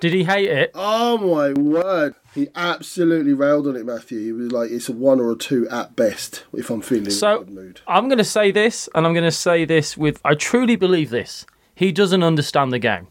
Did 0.00 0.12
he 0.12 0.24
hate 0.24 0.50
it? 0.50 0.70
Oh 0.74 1.16
my 1.18 1.52
word. 1.52 2.14
He 2.34 2.48
absolutely 2.54 3.32
railed 3.32 3.66
on 3.66 3.76
it, 3.76 3.86
Matthew. 3.86 4.20
He 4.20 4.32
was 4.32 4.52
like, 4.52 4.70
it's 4.70 4.90
a 4.90 4.92
one 4.92 5.20
or 5.20 5.32
a 5.32 5.36
two 5.36 5.66
at 5.70 5.96
best 5.96 6.44
if 6.52 6.68
I'm 6.68 6.82
feeling 6.82 7.04
in 7.04 7.08
a 7.08 7.12
So 7.12 7.38
good 7.38 7.50
mood. 7.50 7.80
I'm 7.86 8.08
going 8.08 8.18
to 8.18 8.24
say 8.24 8.50
this, 8.50 8.90
and 8.94 9.06
I'm 9.06 9.14
going 9.14 9.24
to 9.24 9.30
say 9.30 9.64
this 9.64 9.96
with 9.96 10.20
I 10.22 10.34
truly 10.34 10.76
believe 10.76 11.08
this. 11.08 11.46
He 11.74 11.92
doesn't 11.92 12.22
understand 12.22 12.72
the 12.72 12.78
game. 12.78 13.08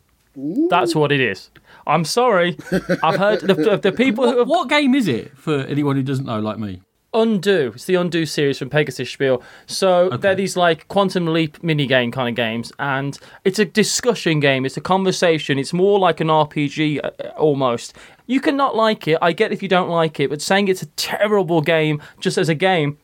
That's 0.70 0.94
what 0.94 1.12
it 1.12 1.22
is. 1.22 1.50
I'm 1.88 2.06
sorry. 2.06 2.58
I've 3.04 3.18
heard 3.20 3.42
the, 3.42 3.54
the, 3.54 3.78
the 3.78 3.92
people 3.92 4.30
who 4.30 4.40
have 4.40 4.48
What 4.48 4.70
game 4.70 4.94
is 4.94 5.08
it 5.08 5.36
for 5.38 5.60
anyone 5.62 5.96
who 5.96 6.04
doesn't 6.04 6.26
know, 6.26 6.40
like 6.40 6.60
me? 6.60 6.82
Undo. 7.16 7.72
It's 7.74 7.86
the 7.86 7.96
Undo 7.96 8.26
series 8.26 8.60
from 8.60 8.70
Pegasus 8.70 9.10
Spiel. 9.10 9.42
So 9.66 10.10
they're 10.10 10.36
these 10.36 10.58
like 10.58 10.88
quantum 10.90 11.28
leap 11.28 11.64
mini 11.64 11.88
game 11.88 12.12
kind 12.12 12.30
of 12.30 12.36
games, 12.36 12.72
and 12.78 13.18
it's 13.44 13.58
a 13.58 13.66
discussion 13.66 14.40
game. 14.40 14.66
It's 14.66 14.78
a 14.78 14.82
conversation. 14.82 15.58
It's 15.58 15.74
more 15.74 15.98
like 15.98 16.20
an 16.20 16.28
RPG 16.28 17.00
uh, 17.04 17.12
uh, 17.20 17.30
almost. 17.38 17.96
You 18.28 18.42
cannot 18.42 18.76
like 18.76 19.08
it. 19.08 19.18
I 19.22 19.32
get 19.32 19.52
if 19.52 19.64
you 19.64 19.70
don't 19.70 19.90
like 19.90 20.20
it, 20.20 20.30
but 20.30 20.42
saying 20.42 20.68
it's 20.68 20.82
a 20.82 20.88
terrible 20.88 21.62
game 21.62 22.02
just 22.20 22.38
as 22.38 22.50
a 22.50 22.56
game. 22.56 22.98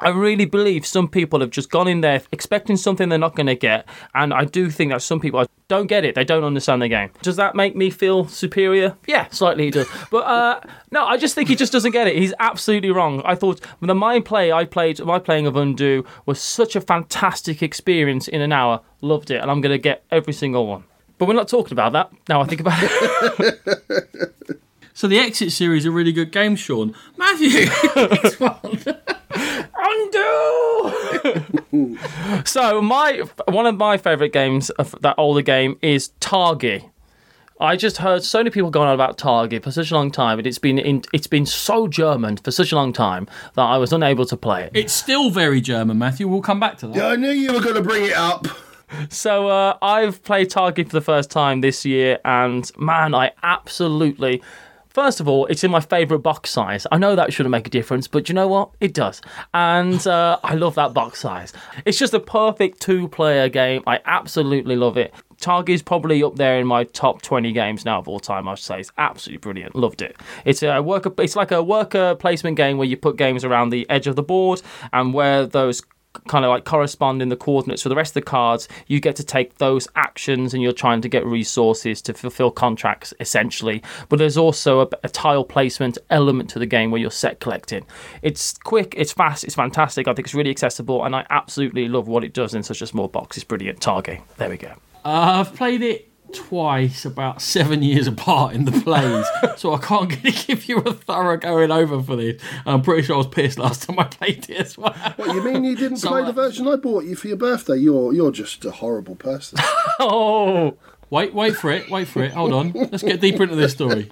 I 0.00 0.10
really 0.10 0.44
believe 0.44 0.86
some 0.86 1.08
people 1.08 1.40
have 1.40 1.50
just 1.50 1.70
gone 1.70 1.88
in 1.88 2.00
there 2.00 2.22
expecting 2.32 2.76
something 2.76 3.08
they're 3.08 3.18
not 3.18 3.34
going 3.34 3.46
to 3.46 3.54
get, 3.54 3.86
and 4.14 4.32
I 4.32 4.44
do 4.44 4.70
think 4.70 4.92
that 4.92 5.02
some 5.02 5.20
people 5.20 5.46
don't 5.68 5.86
get 5.86 6.04
it. 6.04 6.14
They 6.14 6.24
don't 6.24 6.44
understand 6.44 6.82
the 6.82 6.88
game. 6.88 7.10
Does 7.22 7.36
that 7.36 7.54
make 7.54 7.74
me 7.74 7.90
feel 7.90 8.28
superior? 8.28 8.96
Yeah, 9.06 9.28
slightly 9.30 9.64
he 9.64 9.70
does. 9.70 9.88
But 10.10 10.26
uh, 10.26 10.60
no, 10.90 11.04
I 11.04 11.16
just 11.16 11.34
think 11.34 11.48
he 11.48 11.56
just 11.56 11.72
doesn't 11.72 11.92
get 11.92 12.06
it. 12.06 12.16
He's 12.16 12.34
absolutely 12.38 12.90
wrong. 12.90 13.22
I 13.24 13.34
thought 13.34 13.60
the 13.80 13.94
my 13.94 14.20
play 14.20 14.52
I 14.52 14.64
played, 14.64 15.02
my 15.04 15.18
playing 15.18 15.46
of 15.46 15.56
Undo 15.56 16.04
was 16.26 16.40
such 16.40 16.76
a 16.76 16.80
fantastic 16.80 17.62
experience 17.62 18.28
in 18.28 18.40
an 18.40 18.52
hour. 18.52 18.80
Loved 19.00 19.30
it, 19.30 19.40
and 19.40 19.50
I'm 19.50 19.60
going 19.60 19.72
to 19.72 19.78
get 19.78 20.04
every 20.10 20.32
single 20.32 20.66
one. 20.66 20.84
But 21.18 21.28
we're 21.28 21.34
not 21.34 21.48
talking 21.48 21.72
about 21.72 21.92
that 21.92 22.10
now. 22.28 22.42
I 22.42 22.44
think 22.44 22.60
about 22.60 22.78
it. 22.82 24.60
So 24.96 25.06
the 25.08 25.18
Exit 25.18 25.52
series 25.52 25.84
are 25.84 25.90
really 25.90 26.10
good 26.10 26.32
games, 26.32 26.58
Sean. 26.58 26.94
Matthew, 27.18 27.66
next 27.96 28.40
one. 28.40 28.82
Undo. 29.88 31.46
so 32.44 32.82
my 32.82 33.22
one 33.48 33.66
of 33.66 33.76
my 33.76 33.96
favourite 33.96 34.32
games 34.32 34.70
of 34.70 34.94
that 35.02 35.14
older 35.18 35.42
game 35.42 35.78
is 35.82 36.10
Targi. 36.20 36.90
I 37.58 37.76
just 37.76 37.96
heard 37.98 38.22
so 38.22 38.40
many 38.40 38.50
people 38.50 38.70
going 38.70 38.88
on 38.88 38.94
about 38.94 39.16
Targi 39.16 39.62
for 39.62 39.70
such 39.70 39.90
a 39.90 39.94
long 39.94 40.10
time, 40.10 40.38
and 40.38 40.46
it's 40.46 40.58
been 40.58 40.78
in, 40.78 41.02
it's 41.14 41.26
been 41.26 41.46
so 41.46 41.88
German 41.88 42.36
for 42.36 42.50
such 42.50 42.70
a 42.70 42.76
long 42.76 42.92
time 42.92 43.26
that 43.54 43.62
I 43.62 43.78
was 43.78 43.94
unable 43.94 44.26
to 44.26 44.36
play 44.36 44.64
it. 44.64 44.72
It's 44.74 44.92
still 44.92 45.30
very 45.30 45.62
German, 45.62 45.98
Matthew. 45.98 46.28
We'll 46.28 46.42
come 46.42 46.60
back 46.60 46.76
to 46.78 46.88
that. 46.88 46.96
Yeah, 46.96 47.06
I 47.06 47.16
knew 47.16 47.30
you 47.30 47.54
were 47.54 47.62
going 47.62 47.76
to 47.76 47.82
bring 47.82 48.04
it 48.04 48.12
up. 48.12 48.46
So 49.08 49.48
uh, 49.48 49.76
I've 49.82 50.22
played 50.22 50.50
Targi 50.50 50.84
for 50.84 50.92
the 50.92 51.00
first 51.00 51.30
time 51.30 51.60
this 51.60 51.84
year, 51.84 52.18
and 52.24 52.70
man, 52.78 53.14
I 53.14 53.32
absolutely. 53.42 54.42
First 54.96 55.20
of 55.20 55.28
all, 55.28 55.44
it's 55.48 55.62
in 55.62 55.70
my 55.70 55.80
favourite 55.80 56.22
box 56.22 56.48
size. 56.48 56.86
I 56.90 56.96
know 56.96 57.14
that 57.14 57.30
shouldn't 57.30 57.50
make 57.50 57.66
a 57.66 57.70
difference, 57.70 58.08
but 58.08 58.30
you 58.30 58.34
know 58.34 58.48
what? 58.48 58.70
It 58.80 58.94
does. 58.94 59.20
And 59.52 60.06
uh, 60.06 60.38
I 60.42 60.54
love 60.54 60.74
that 60.76 60.94
box 60.94 61.20
size. 61.20 61.52
It's 61.84 61.98
just 61.98 62.14
a 62.14 62.18
perfect 62.18 62.80
two 62.80 63.06
player 63.08 63.50
game. 63.50 63.82
I 63.86 64.00
absolutely 64.06 64.74
love 64.74 64.96
it. 64.96 65.12
Targi 65.38 65.74
is 65.74 65.82
probably 65.82 66.22
up 66.22 66.36
there 66.36 66.58
in 66.58 66.66
my 66.66 66.84
top 66.84 67.20
20 67.20 67.52
games 67.52 67.84
now 67.84 67.98
of 67.98 68.08
all 68.08 68.20
time, 68.20 68.48
I 68.48 68.54
should 68.54 68.64
say. 68.64 68.80
It's 68.80 68.90
absolutely 68.96 69.40
brilliant. 69.40 69.76
Loved 69.76 70.00
it. 70.00 70.16
It's 70.46 70.62
a 70.62 70.80
worker 70.80 71.12
it's 71.18 71.36
like 71.36 71.50
a 71.50 71.62
worker 71.62 72.14
placement 72.14 72.56
game 72.56 72.78
where 72.78 72.88
you 72.88 72.96
put 72.96 73.18
games 73.18 73.44
around 73.44 73.68
the 73.68 73.86
edge 73.90 74.06
of 74.06 74.16
the 74.16 74.22
board 74.22 74.62
and 74.94 75.12
where 75.12 75.44
those 75.44 75.82
kind 76.28 76.44
of 76.44 76.50
like 76.50 76.64
corresponding 76.64 77.28
the 77.28 77.36
coordinates 77.36 77.82
for 77.82 77.88
the 77.88 77.94
rest 77.94 78.10
of 78.10 78.14
the 78.14 78.22
cards, 78.22 78.68
you 78.86 79.00
get 79.00 79.16
to 79.16 79.24
take 79.24 79.58
those 79.58 79.88
actions 79.96 80.54
and 80.54 80.62
you're 80.62 80.72
trying 80.72 81.00
to 81.00 81.08
get 81.08 81.24
resources 81.24 82.02
to 82.02 82.14
fulfill 82.14 82.50
contracts 82.50 83.12
essentially. 83.20 83.82
But 84.08 84.18
there's 84.18 84.36
also 84.36 84.80
a, 84.80 84.88
a, 85.04 85.08
tile 85.08 85.44
placement 85.44 85.98
element 86.10 86.50
to 86.50 86.58
the 86.58 86.66
game 86.66 86.90
where 86.90 87.00
you're 87.00 87.10
set 87.10 87.40
collecting. 87.40 87.86
It's 88.22 88.58
quick, 88.58 88.94
it's 88.96 89.12
fast, 89.12 89.44
it's 89.44 89.54
fantastic. 89.54 90.08
I 90.08 90.14
think 90.14 90.26
it's 90.26 90.34
really 90.34 90.50
accessible 90.50 91.04
and 91.04 91.16
I 91.16 91.26
absolutely 91.30 91.88
love 91.88 92.08
what 92.08 92.24
it 92.24 92.32
does 92.32 92.54
in 92.54 92.62
such 92.62 92.82
a 92.82 92.86
small 92.86 93.08
box. 93.08 93.36
It's 93.36 93.44
brilliant. 93.44 93.80
Targi. 93.80 94.20
There 94.36 94.50
we 94.50 94.56
go. 94.56 94.72
Uh, 95.04 95.44
I've 95.44 95.54
played 95.54 95.82
it 95.82 96.05
twice, 96.32 97.04
about 97.04 97.40
seven 97.40 97.82
years 97.82 98.06
apart 98.06 98.54
in 98.54 98.64
the 98.64 98.72
plays, 98.72 99.26
so 99.56 99.74
I 99.74 99.78
can't 99.78 100.10
really 100.16 100.36
give 100.46 100.66
you 100.68 100.78
a 100.78 100.92
thorough 100.92 101.36
going 101.36 101.70
over 101.70 102.02
for 102.02 102.16
this. 102.16 102.40
I'm 102.64 102.82
pretty 102.82 103.02
sure 103.02 103.14
I 103.14 103.18
was 103.18 103.26
pissed 103.26 103.58
last 103.58 103.82
time 103.84 103.98
I 103.98 104.04
played 104.04 104.48
it 104.50 104.56
as 104.56 104.78
well. 104.78 104.92
What 105.16 105.34
you 105.34 105.42
mean 105.42 105.64
you 105.64 105.76
didn't 105.76 105.96
So, 106.06 106.08
play 106.08 106.22
uh, 106.22 106.26
the 106.26 106.32
version 106.32 106.68
I 106.68 106.76
bought 106.76 107.04
you 107.04 107.16
for 107.16 107.28
your 107.28 107.36
birthday? 107.36 107.76
You're 107.76 108.12
you're 108.12 108.32
just 108.32 108.64
a 108.64 108.70
horrible 108.70 109.16
person. 109.16 109.58
Oh, 109.98 110.76
Wait, 111.08 111.32
wait 111.32 111.56
for 111.56 111.70
it, 111.70 111.88
wait 111.88 112.08
for 112.08 112.22
it. 112.22 112.32
Hold 112.32 112.52
on, 112.52 112.72
let's 112.72 113.02
get 113.02 113.20
deeper 113.20 113.44
into 113.44 113.54
this 113.54 113.72
story. 113.72 114.10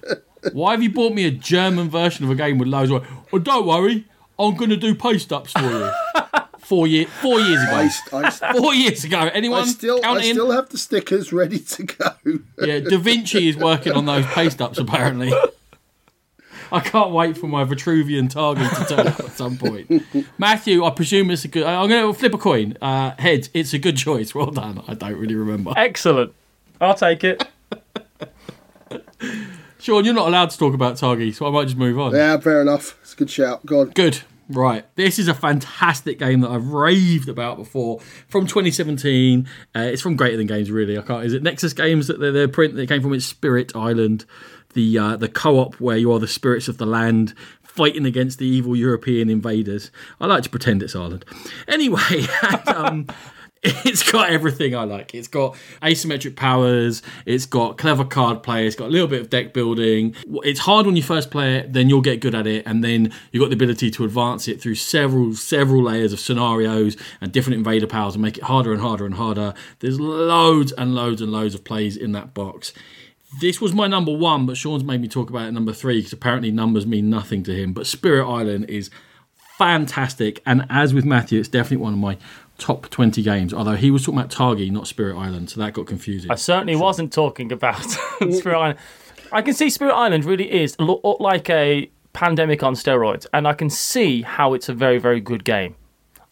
Why 0.53 0.71
have 0.73 0.83
you 0.83 0.91
bought 0.91 1.13
me 1.13 1.25
a 1.27 1.31
German 1.31 1.91
version 1.91 2.25
of 2.25 2.31
a 2.31 2.35
game 2.37 2.57
with 2.59 2.69
loads 2.69 2.91
of? 2.91 3.05
Well, 3.33 3.43
don't 3.43 3.67
worry, 3.67 4.07
I'm 4.39 4.55
going 4.57 4.71
to 4.71 4.77
do 4.77 4.95
post 4.95 5.33
ups 5.33 5.53
for 5.53 5.61
you. 5.63 5.91
Four 6.65 6.87
year, 6.87 7.07
four 7.07 7.41
years 7.41 7.63
ago. 7.63 7.77
I, 8.13 8.27
I, 8.43 8.53
Four 8.55 8.75
years 8.75 9.05
ago. 9.05 9.19
I 9.19 9.29
Anyone 9.29 9.67
still 9.67 9.99
I 9.99 10.01
counting? 10.01 10.33
still 10.33 10.51
have 10.51 10.69
the 10.71 10.79
stickers 10.79 11.33
ready 11.33 11.59
to 11.59 11.83
go. 11.85 12.11
Yeah, 12.59 12.81
Da 12.81 12.97
Vinci 12.99 13.49
is 13.49 13.57
working 13.57 13.93
on 13.93 14.07
those 14.07 14.25
paste 14.27 14.63
ups 14.63 14.79
apparently. 14.79 15.33
I 16.73 16.81
can't 16.81 17.11
wait 17.13 17.37
for 17.37 17.47
my 17.47 17.65
Vitruvian 17.65 18.29
target 18.31 18.69
to 18.77 18.85
turn 18.97 19.07
up 19.07 19.21
at 19.21 19.31
some 19.33 19.57
point. 19.59 20.03
Matthew, 20.39 20.85
I 20.85 20.91
presume 20.91 21.31
it's 21.31 21.45
a 21.45 21.49
good. 21.49 21.65
I'm 21.65 21.89
going 21.89 22.13
to 22.13 22.19
flip 22.19 22.35
a 22.35 22.39
coin. 22.39 22.77
Uh, 22.81 23.13
heads, 23.19 23.51
it's 23.55 23.75
a 23.75 23.79
good 23.79 23.97
choice. 23.97 24.35
Well 24.35 24.51
done. 24.51 24.83
I 24.89 24.95
don't 24.95 25.17
really 25.17 25.35
remember. 25.37 25.73
excellent. 25.77 26.33
I'll 26.81 26.95
take 26.95 27.23
it. 27.25 27.47
Sean, 29.79 30.05
you're 30.05 30.15
not 30.15 30.29
allowed 30.29 30.51
to 30.51 30.59
talk 30.59 30.73
about 30.75 30.95
Targi, 30.95 31.35
so 31.35 31.47
I 31.47 31.51
might 31.51 31.65
just 31.65 31.77
move 31.77 31.99
on. 32.01 32.15
yeah, 32.15 32.39
fair 32.39 32.63
enough. 32.63 32.99
It's 33.03 33.13
a 33.13 33.17
good 33.17 33.31
shout. 33.31 33.65
Go 33.67 33.81
on. 33.83 33.91
Good. 33.91 34.23
Right. 34.49 34.85
This 34.97 35.19
is 35.19 35.29
a 35.29 35.35
fantastic 35.35 36.19
game 36.19 36.41
that 36.41 36.51
I've 36.51 36.69
raved 36.69 37.29
about 37.29 37.57
before 37.57 38.01
from 38.29 38.47
2017. 38.47 39.49
Uh, 39.75 39.81
it's 39.81 40.03
from 40.03 40.17
Greater 40.17 40.37
Than 40.37 40.47
Games, 40.47 40.71
really. 40.71 40.99
I 40.99 41.03
can't. 41.03 41.25
Is 41.25 41.33
it 41.33 41.43
Nexus 41.43 41.73
Games 41.73 42.09
that 42.09 42.19
their 42.21 42.49
print 42.49 42.75
that 42.77 42.89
came 42.89 43.03
from? 43.03 43.15
It's 43.15 43.25
Spirit 43.25 43.75
Island, 43.75 44.27
the 44.75 44.99
uh, 44.99 45.17
the 45.17 45.29
co-op 45.29 45.77
where 45.77 45.97
you 45.97 46.13
are 46.13 46.19
the 46.19 46.29
spirits 46.29 46.69
of 46.69 46.77
the 46.77 46.87
land 46.87 47.35
fighting 47.63 48.07
against 48.07 48.39
the 48.39 48.47
evil 48.47 48.77
European 48.77 49.29
invaders. 49.29 49.91
I 50.21 50.27
like 50.27 50.45
to 50.45 50.51
pretend 50.51 50.83
it's 50.83 50.95
Ireland. 50.95 51.25
Anyway, 51.67 52.27
um, 52.67 53.07
it's 53.87 54.03
got 54.13 54.29
everything 54.29 54.77
I 54.77 54.85
like. 54.85 55.15
It's 55.15 55.27
got 55.27 55.57
asymmetric 55.81 56.37
powers. 56.37 57.01
It's 57.25 57.47
got 57.47 57.79
clever 57.79 58.05
card 58.05 58.43
play. 58.43 58.67
It's 58.67 58.77
got 58.77 58.89
a 58.89 58.91
little 58.91 59.09
bit 59.09 59.23
of 59.23 59.31
deck 59.31 59.55
building. 59.55 60.15
It's 60.43 60.61
hard 60.61 60.85
when 60.85 60.97
you 60.97 61.03
first 61.03 61.31
play 61.31 61.57
it, 61.57 61.73
then 61.73 61.89
you'll 61.89 62.03
get 62.03 62.21
good 62.21 62.35
at 62.35 62.47
it, 62.47 62.67
and 62.67 62.85
then 62.85 63.11
you've 63.33 63.41
got 63.41 63.49
the 63.49 63.55
ability 63.55 63.91
to 63.93 64.05
advance 64.05 64.49
it 64.49 64.61
through 64.61 64.75
several 64.75 65.33
several 65.33 65.83
layers 65.83 66.13
of 66.13 66.21
scenarios 66.21 66.99
and 67.23 67.33
different 67.33 67.57
invader 67.57 67.87
powers 67.87 68.15
and 68.17 68.23
make 68.23 68.37
it 68.37 68.45
harder 68.45 68.71
and 68.71 68.83
harder 68.83 69.07
and 69.07 69.15
harder. 69.15 69.55
There's 69.79 69.99
loads 69.99 70.73
and 70.73 70.95
loads 70.95 71.23
and 71.23 71.33
loads 71.33 71.55
of 71.55 71.65
plays 71.65 71.97
in 71.97 72.13
that 72.13 72.35
box. 72.35 72.75
This 73.41 73.63
was 73.63 73.73
my 73.73 73.87
number 73.87 74.15
one, 74.15 74.45
but 74.45 74.59
Sean's 74.59 74.85
made 74.85 75.01
me 75.01 75.09
talk 75.09 75.31
about 75.31 75.49
it 75.49 75.53
number 75.53 75.73
three 75.73 76.01
because 76.01 76.13
apparently 76.13 76.51
numbers 76.51 76.87
mean 76.87 77.09
nothing 77.09 77.43
to 77.45 77.55
him. 77.55 77.73
But 77.73 77.87
Spirit 77.87 78.29
Island 78.29 78.69
is 78.69 78.91
fantastic, 79.57 80.43
and 80.45 80.67
as 80.69 80.93
with 80.93 81.07
Matthew, 81.07 81.41
it's 81.41 81.49
definitely 81.49 81.79
one 81.79 81.95
of 81.95 81.99
my 81.99 82.19
top 82.59 82.89
20 82.91 83.23
games. 83.23 83.53
Although 83.53 83.77
he 83.77 83.91
was 83.91 84.05
talking 84.05 84.19
about 84.19 84.31
Targi, 84.31 84.71
not 84.71 84.87
Spirit 84.87 85.17
Island, 85.17 85.51
so 85.51 85.61
that 85.61 85.73
got 85.73 85.87
confusing. 85.87 86.31
I 86.31 86.37
certainly 86.37 86.77
wasn't 86.77 87.13
talking 87.13 87.53
about 87.53 87.83
Spirit 88.31 88.59
Island. 88.59 88.79
I 89.33 89.43
can 89.43 89.55
see 89.55 89.71
Spirit 89.71 89.95
Island 89.95 90.25
really 90.25 90.51
is 90.51 90.77
like 90.79 91.51
a 91.51 91.91
pandemic 92.13 92.63
on 92.63 92.75
steroids, 92.75 93.27
and 93.33 93.49
I 93.49 93.53
can 93.53 93.71
see 93.71 94.23
how 94.23 94.55
it's 94.55 94.69
a 94.69 94.75
very, 94.75 94.99
very 94.99 95.21
good 95.21 95.45
game. 95.45 95.75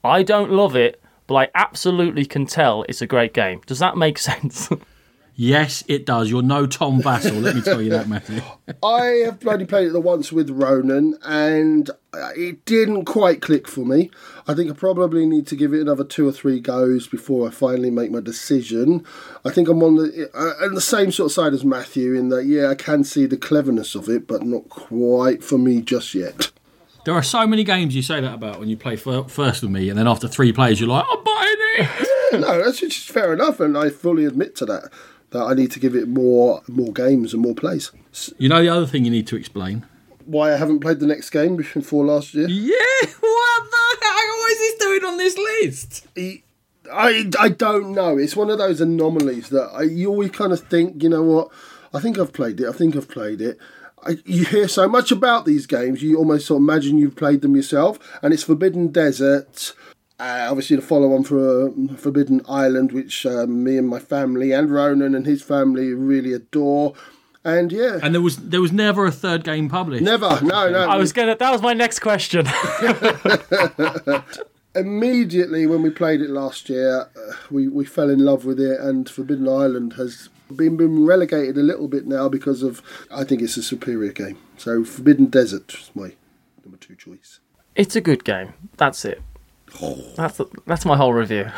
I 0.04 0.22
don't 0.22 0.50
love 0.50 0.76
it, 0.76 1.02
but 1.26 1.34
I 1.34 1.48
absolutely 1.54 2.24
can 2.24 2.46
tell 2.46 2.84
it's 2.88 3.02
a 3.02 3.06
great 3.06 3.34
game. 3.34 3.60
Does 3.66 3.78
that 3.80 3.96
make 3.96 4.18
sense? 4.30 4.68
Yes, 5.34 5.82
it 5.88 6.04
does. 6.04 6.30
You're 6.30 6.42
no 6.42 6.66
Tom 6.66 7.00
Vasel, 7.00 7.40
let 7.42 7.56
me 7.56 7.62
tell 7.62 7.80
you 7.80 7.90
that, 7.90 8.08
Matthew. 8.08 8.42
I 8.82 9.02
have 9.24 9.46
only 9.46 9.64
played 9.64 9.88
it 9.88 9.92
the 9.92 10.00
once 10.00 10.30
with 10.30 10.50
Ronan, 10.50 11.18
and 11.24 11.88
uh, 12.12 12.30
it 12.36 12.64
didn't 12.66 13.06
quite 13.06 13.40
click 13.40 13.66
for 13.66 13.86
me. 13.86 14.10
I 14.46 14.54
think 14.54 14.70
I 14.70 14.74
probably 14.74 15.24
need 15.24 15.46
to 15.46 15.56
give 15.56 15.72
it 15.72 15.80
another 15.80 16.04
two 16.04 16.28
or 16.28 16.32
three 16.32 16.60
goes 16.60 17.06
before 17.06 17.48
I 17.48 17.50
finally 17.50 17.90
make 17.90 18.10
my 18.10 18.20
decision. 18.20 19.06
I 19.44 19.50
think 19.50 19.68
I'm 19.68 19.82
on 19.82 19.96
the 19.96 20.30
uh, 20.34 20.64
on 20.64 20.74
the 20.74 20.80
same 20.82 21.10
sort 21.10 21.30
of 21.30 21.32
side 21.32 21.54
as 21.54 21.64
Matthew 21.64 22.14
in 22.14 22.28
that 22.28 22.44
yeah, 22.44 22.68
I 22.68 22.74
can 22.74 23.02
see 23.02 23.24
the 23.24 23.38
cleverness 23.38 23.94
of 23.94 24.08
it, 24.10 24.26
but 24.26 24.42
not 24.42 24.68
quite 24.68 25.42
for 25.42 25.56
me 25.56 25.80
just 25.80 26.14
yet. 26.14 26.52
There 27.04 27.14
are 27.14 27.22
so 27.22 27.46
many 27.46 27.64
games 27.64 27.96
you 27.96 28.02
say 28.02 28.20
that 28.20 28.34
about 28.34 28.60
when 28.60 28.68
you 28.68 28.76
play 28.76 28.96
fir- 28.96 29.24
first 29.24 29.62
with 29.62 29.72
me, 29.72 29.88
and 29.88 29.98
then 29.98 30.06
after 30.06 30.28
three 30.28 30.52
plays, 30.52 30.78
you're 30.78 30.88
like, 30.88 31.04
I'm 31.10 31.24
buying 31.24 31.56
it. 31.58 32.08
no, 32.40 32.64
that's 32.64 32.78
just 32.78 33.10
fair 33.10 33.32
enough, 33.32 33.58
and 33.58 33.76
I 33.76 33.88
fully 33.88 34.24
admit 34.24 34.54
to 34.56 34.66
that. 34.66 34.90
That 35.32 35.44
I 35.44 35.54
need 35.54 35.70
to 35.72 35.80
give 35.80 35.94
it 35.94 36.08
more 36.08 36.62
more 36.68 36.92
games 36.92 37.32
and 37.32 37.42
more 37.42 37.54
plays. 37.54 37.90
You 38.38 38.48
know 38.48 38.62
the 38.62 38.68
other 38.68 38.86
thing 38.86 39.04
you 39.04 39.10
need 39.10 39.26
to 39.28 39.36
explain? 39.36 39.86
Why 40.24 40.52
I 40.52 40.56
haven't 40.56 40.80
played 40.80 41.00
the 41.00 41.06
next 41.06 41.30
game 41.30 41.56
before 41.56 42.04
last 42.04 42.34
year? 42.34 42.48
Yeah, 42.48 42.76
what 43.20 43.70
the 43.70 44.06
heck? 44.06 44.28
What 44.38 44.52
is 44.52 44.58
this 44.58 44.74
doing 44.78 45.04
on 45.04 45.16
this 45.16 45.36
list? 45.36 46.06
I, 46.92 47.30
I 47.38 47.48
don't 47.48 47.92
know. 47.92 48.18
It's 48.18 48.36
one 48.36 48.50
of 48.50 48.58
those 48.58 48.80
anomalies 48.80 49.48
that 49.50 49.70
I, 49.72 49.82
you 49.82 50.10
always 50.10 50.30
kind 50.30 50.52
of 50.52 50.60
think, 50.60 51.02
you 51.02 51.08
know 51.08 51.22
what? 51.22 51.48
I 51.94 52.00
think 52.00 52.18
I've 52.18 52.32
played 52.32 52.60
it. 52.60 52.68
I 52.68 52.72
think 52.72 52.96
I've 52.96 53.08
played 53.08 53.40
it. 53.40 53.58
I, 54.04 54.18
you 54.24 54.44
hear 54.44 54.68
so 54.68 54.88
much 54.88 55.12
about 55.12 55.44
these 55.44 55.66
games, 55.66 56.02
you 56.02 56.18
almost 56.18 56.46
sort 56.46 56.58
of 56.58 56.62
imagine 56.62 56.98
you've 56.98 57.16
played 57.16 57.40
them 57.40 57.54
yourself. 57.54 57.98
And 58.22 58.34
it's 58.34 58.42
Forbidden 58.42 58.88
Desert, 58.88 59.74
uh, 60.18 60.46
obviously 60.48 60.76
the 60.76 60.82
follow-on 60.82 61.24
for 61.24 61.68
uh, 61.68 61.96
Forbidden 61.96 62.42
Island, 62.48 62.92
which 62.92 63.26
uh, 63.26 63.46
me 63.46 63.76
and 63.76 63.88
my 63.88 63.98
family 63.98 64.52
and 64.52 64.70
Ronan 64.70 65.14
and 65.14 65.26
his 65.26 65.42
family 65.42 65.92
really 65.92 66.32
adore. 66.32 66.94
And 67.44 67.72
yeah, 67.72 67.98
And 68.02 68.14
there 68.14 68.22
was 68.22 68.36
there 68.36 68.60
was 68.60 68.70
never 68.70 69.04
a 69.04 69.10
third 69.10 69.42
game 69.42 69.68
published. 69.68 70.04
never, 70.04 70.38
no, 70.42 70.70
no. 70.70 70.88
I 70.88 70.96
was 70.96 71.12
gonna. 71.12 71.34
That 71.34 71.50
was 71.50 71.60
my 71.60 71.72
next 71.72 71.98
question. 71.98 72.46
immediately 74.74 75.66
when 75.66 75.82
we 75.82 75.90
played 75.90 76.20
it 76.20 76.30
last 76.30 76.68
year, 76.68 77.00
uh, 77.16 77.32
we, 77.50 77.68
we 77.68 77.84
fell 77.84 78.10
in 78.10 78.20
love 78.20 78.44
with 78.44 78.60
it, 78.60 78.80
and 78.80 79.08
Forbidden 79.08 79.48
Island 79.48 79.94
has 79.94 80.28
been, 80.54 80.76
been 80.76 81.04
relegated 81.04 81.56
a 81.56 81.62
little 81.62 81.88
bit 81.88 82.06
now 82.06 82.28
because 82.28 82.62
of 82.62 82.82
I 83.10 83.24
think 83.24 83.42
it's 83.42 83.56
a 83.56 83.62
superior 83.62 84.12
game. 84.12 84.38
So 84.56 84.84
Forbidden 84.84 85.26
Desert 85.26 85.72
is 85.74 85.90
my 85.94 86.14
number 86.64 86.78
two 86.78 86.94
choice. 86.94 87.40
it's 87.74 87.96
a 87.96 88.00
good 88.00 88.24
game. 88.24 88.54
That's 88.76 89.04
it. 89.04 89.22
That's 90.16 90.40
that's 90.66 90.84
my 90.84 90.96
whole 90.96 91.12
review. 91.12 91.50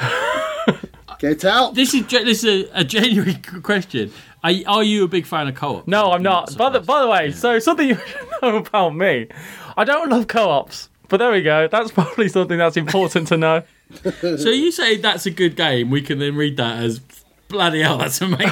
Get 1.19 1.45
out! 1.45 1.75
This 1.75 1.95
is 1.95 2.07
this 2.07 2.45
is 2.45 2.69
a, 2.71 2.81
a 2.81 2.85
genuine 2.85 3.43
question. 3.63 4.13
Are, 4.43 4.53
are 4.67 4.83
you 4.83 5.05
a 5.05 5.09
big 5.09 5.27
fan 5.27 5.49
of 5.49 5.55
co-op? 5.55 5.87
No, 5.89 6.13
I'm 6.13 6.23
not. 6.23 6.57
By 6.57 6.71
the, 6.71 6.81
by 6.81 7.01
the 7.01 7.09
way, 7.09 7.33
so 7.33 7.59
something 7.59 7.89
you 7.89 7.97
should 7.97 8.29
know 8.43 8.57
about 8.59 8.91
me, 8.91 9.29
I 9.77 9.85
don't 9.85 10.11
love 10.11 10.27
co-ops. 10.27 10.91
But 11.09 11.19
there 11.19 11.31
we 11.31 11.43
go. 11.43 11.69
That's 11.69 11.93
probably 11.93 12.29
something 12.29 12.59
that's 12.59 12.77
important 12.77 13.29
to 13.29 13.37
know. 13.37 13.63
So 14.21 14.51
you 14.51 14.73
say 14.73 14.97
that's 14.97 15.27
a 15.27 15.31
good 15.31 15.55
game. 15.55 15.91
We 15.91 16.03
can 16.03 16.19
then 16.19 16.35
read 16.35 16.57
that 16.57 16.83
as 16.83 17.01
bloody 17.49 17.83
hell. 17.83 17.99
That's 17.99 18.21
amazing. 18.21 18.51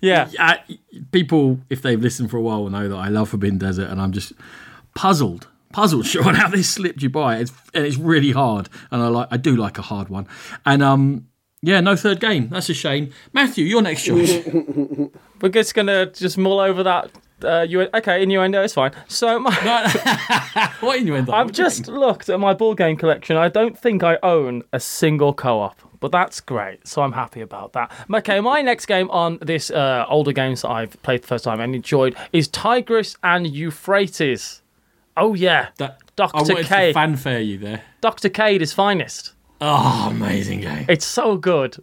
Yeah. 0.00 0.30
uh, 0.38 0.56
people, 1.12 1.60
if 1.70 1.82
they've 1.82 2.00
listened 2.00 2.30
for 2.30 2.36
a 2.36 2.40
while, 2.42 2.62
will 2.62 2.70
know 2.70 2.88
that 2.88 2.96
I 2.96 3.08
love 3.08 3.30
Forbidden 3.30 3.58
Desert, 3.58 3.88
and 3.90 4.00
I'm 4.00 4.12
just 4.12 4.32
puzzled 4.94 5.48
puzzled, 5.74 6.06
Sean, 6.12 6.34
how 6.34 6.48
this 6.48 6.70
slipped 6.70 7.02
you 7.02 7.10
by. 7.10 7.38
It's 7.38 7.52
and 7.74 7.84
it's 7.84 7.98
really 7.98 8.30
hard, 8.30 8.68
and 8.90 9.02
I 9.02 9.08
like 9.08 9.28
I 9.30 9.36
do 9.36 9.56
like 9.56 9.76
a 9.76 9.82
hard 9.82 10.08
one. 10.08 10.26
And 10.64 10.82
um, 10.82 11.26
yeah, 11.62 11.80
no 11.80 11.96
third 11.96 12.20
game. 12.20 12.48
That's 12.48 12.70
a 12.70 12.74
shame. 12.74 13.10
Matthew, 13.32 13.64
your 13.64 13.82
next 13.82 14.04
choice. 14.04 14.46
We're 15.40 15.48
just 15.50 15.74
gonna 15.74 16.06
just 16.06 16.38
mull 16.38 16.60
over 16.60 16.82
that. 16.84 17.10
Uh, 17.42 17.66
you 17.68 17.82
okay? 17.92 18.22
Innuendo, 18.22 18.62
it's 18.62 18.72
fine. 18.74 18.92
So 19.08 19.38
my, 19.38 19.52
what 20.80 20.98
innuendo? 20.98 21.32
I've 21.32 21.52
just 21.52 21.88
looked 21.88 22.28
at 22.28 22.38
my 22.38 22.54
board 22.54 22.78
game 22.78 22.96
collection. 22.96 23.36
I 23.36 23.48
don't 23.48 23.76
think 23.76 24.02
I 24.02 24.18
own 24.22 24.62
a 24.72 24.80
single 24.80 25.34
co-op, 25.34 25.76
but 26.00 26.12
that's 26.12 26.40
great. 26.40 26.86
So 26.86 27.02
I'm 27.02 27.12
happy 27.12 27.40
about 27.42 27.72
that. 27.72 27.90
Okay, 28.10 28.40
my 28.40 28.62
next 28.62 28.86
game 28.86 29.10
on 29.10 29.38
this 29.42 29.70
uh, 29.70 30.06
older 30.08 30.32
games 30.32 30.62
that 30.62 30.70
I've 30.70 31.02
played 31.02 31.22
the 31.22 31.26
first 31.26 31.44
time 31.44 31.60
and 31.60 31.74
enjoyed 31.74 32.16
is 32.32 32.48
Tigris 32.48 33.16
and 33.22 33.46
Euphrates. 33.46 34.62
Oh 35.16 35.34
yeah, 35.34 35.68
That- 35.78 36.00
wanted 36.18 36.66
to 36.66 36.92
fanfare 36.92 37.40
you 37.40 37.58
there. 37.58 37.82
Dr. 38.00 38.28
Cade 38.28 38.62
is 38.62 38.72
finest. 38.72 39.32
Oh, 39.60 40.08
amazing 40.10 40.60
game. 40.60 40.86
It's 40.88 41.06
so 41.06 41.36
good. 41.36 41.76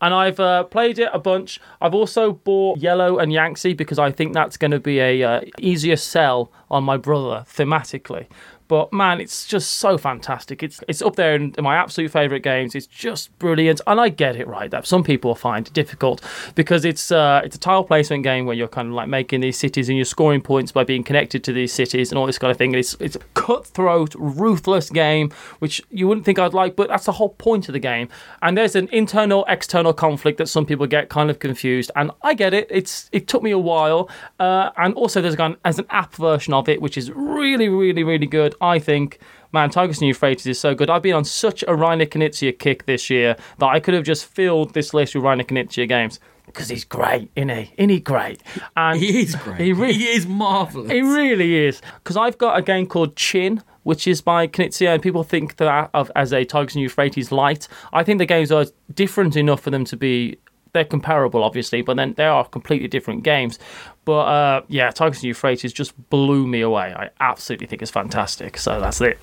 And 0.00 0.12
I've 0.12 0.38
uh, 0.40 0.64
played 0.64 0.98
it 0.98 1.08
a 1.12 1.18
bunch. 1.18 1.60
I've 1.80 1.94
also 1.94 2.32
bought 2.32 2.78
Yellow 2.78 3.18
and 3.18 3.32
Yangtze 3.32 3.72
because 3.74 3.98
I 3.98 4.10
think 4.10 4.34
that's 4.34 4.56
going 4.56 4.70
to 4.72 4.80
be 4.80 4.98
a 5.00 5.22
uh, 5.22 5.40
easier 5.58 5.96
sell 5.96 6.52
on 6.70 6.84
my 6.84 6.96
brother 6.96 7.44
thematically. 7.48 8.26
But 8.66 8.92
man, 8.92 9.20
it's 9.20 9.46
just 9.46 9.72
so 9.72 9.98
fantastic. 9.98 10.62
It's 10.62 10.80
it's 10.88 11.02
up 11.02 11.16
there 11.16 11.34
in, 11.34 11.54
my 11.58 11.76
absolute 11.76 12.10
favorite 12.10 12.40
games. 12.40 12.74
It's 12.74 12.86
just 12.86 13.36
brilliant, 13.38 13.80
and 13.86 14.00
I 14.00 14.08
get 14.08 14.36
it 14.36 14.46
right. 14.46 14.70
That 14.70 14.86
some 14.86 15.04
people 15.04 15.34
find 15.34 15.66
it 15.66 15.74
difficult 15.74 16.22
because 16.54 16.84
it's 16.84 17.12
uh, 17.12 17.42
it's 17.44 17.56
a 17.56 17.58
tile 17.58 17.84
placement 17.84 18.22
game 18.22 18.46
where 18.46 18.56
you're 18.56 18.68
kind 18.68 18.88
of 18.88 18.94
like 18.94 19.08
making 19.08 19.40
these 19.40 19.58
cities 19.58 19.88
and 19.88 19.98
you're 19.98 20.04
scoring 20.06 20.40
points 20.40 20.72
by 20.72 20.82
being 20.82 21.04
connected 21.04 21.44
to 21.44 21.52
these 21.52 21.72
cities 21.72 22.10
and 22.10 22.18
all 22.18 22.26
this 22.26 22.38
kind 22.38 22.50
of 22.50 22.56
thing. 22.56 22.70
And 22.70 22.80
it's 22.80 22.94
it's 23.00 23.16
a 23.16 23.20
cutthroat, 23.34 24.14
ruthless 24.16 24.88
game, 24.88 25.30
which 25.58 25.82
you 25.90 26.08
wouldn't 26.08 26.24
think 26.24 26.38
I'd 26.38 26.54
like, 26.54 26.74
but 26.74 26.88
that's 26.88 27.04
the 27.04 27.12
whole 27.12 27.30
point 27.30 27.68
of 27.68 27.74
the 27.74 27.78
game. 27.78 28.08
And 28.40 28.56
there's 28.56 28.74
an 28.74 28.88
internal 28.92 29.44
external 29.48 29.92
conflict 29.92 30.38
that 30.38 30.48
some 30.48 30.64
people 30.64 30.86
get 30.86 31.10
kind 31.10 31.28
of 31.28 31.38
confused, 31.38 31.90
and 31.96 32.10
I 32.22 32.32
get 32.32 32.54
it. 32.54 32.66
It's 32.70 33.10
it 33.12 33.28
took 33.28 33.42
me 33.42 33.50
a 33.50 33.58
while, 33.58 34.08
uh, 34.40 34.70
and 34.78 34.94
also 34.94 35.20
there's 35.20 35.34
an 35.34 35.56
as 35.66 35.78
an 35.78 35.86
app 35.90 36.14
version 36.14 36.54
of 36.54 36.68
it, 36.68 36.80
which 36.80 36.96
is 36.96 37.10
really 37.10 37.68
really 37.68 38.02
really 38.02 38.26
good. 38.26 38.53
I 38.60 38.78
think. 38.78 39.18
Man, 39.52 39.70
Tigris 39.70 39.98
and 40.00 40.08
Euphrates 40.08 40.46
is 40.48 40.58
so 40.58 40.74
good. 40.74 40.90
I've 40.90 41.02
been 41.02 41.14
on 41.14 41.24
such 41.24 41.62
a 41.62 41.66
Reiner 41.68 42.08
Knizia 42.08 42.58
kick 42.58 42.86
this 42.86 43.08
year 43.08 43.36
that 43.58 43.66
I 43.66 43.78
could 43.78 43.94
have 43.94 44.02
just 44.02 44.26
filled 44.26 44.74
this 44.74 44.92
list 44.92 45.14
with 45.14 45.22
Reiner 45.22 45.46
Knizia 45.46 45.86
games 45.86 46.18
because 46.46 46.68
he's 46.68 46.84
great, 46.84 47.30
isn't 47.36 47.48
he? 47.50 47.72
Isn't 47.76 47.90
he 47.90 48.00
great? 48.00 48.42
And 48.76 48.98
He 48.98 49.20
is 49.20 49.34
great. 49.36 49.60
He 49.60 49.72
really, 49.72 49.92
he 49.94 50.08
is 50.08 50.26
marvelous. 50.26 50.90
he 50.90 51.00
really 51.02 51.66
is. 51.66 51.80
Because 52.02 52.16
I've 52.16 52.36
got 52.36 52.58
a 52.58 52.62
game 52.62 52.86
called 52.86 53.14
Qin, 53.16 53.62
which 53.84 54.06
is 54.06 54.20
by 54.20 54.46
Knizia, 54.46 54.88
and 54.94 55.02
people 55.02 55.22
think 55.22 55.56
that 55.56 55.90
of 55.94 56.10
as 56.16 56.32
a 56.32 56.44
Tigris 56.44 56.74
and 56.74 56.82
Euphrates 56.82 57.30
light. 57.32 57.68
I 57.92 58.02
think 58.02 58.18
the 58.18 58.26
games 58.26 58.50
are 58.50 58.66
different 58.92 59.36
enough 59.36 59.60
for 59.60 59.70
them 59.70 59.84
to 59.86 59.96
be. 59.96 60.36
They're 60.72 60.84
comparable, 60.84 61.44
obviously, 61.44 61.82
but 61.82 61.96
then 61.96 62.14
they 62.14 62.24
are 62.26 62.44
completely 62.44 62.88
different 62.88 63.22
games. 63.22 63.60
But 64.04 64.12
uh, 64.12 64.62
yeah, 64.68 64.90
Tigris 64.90 65.18
and 65.18 65.24
Euphrates 65.28 65.72
just 65.72 65.92
blew 66.10 66.46
me 66.46 66.60
away. 66.60 66.92
I 66.94 67.10
absolutely 67.20 67.66
think 67.66 67.82
it's 67.82 67.90
fantastic. 67.90 68.58
So 68.58 68.80
that's 68.80 69.00
it. 69.00 69.18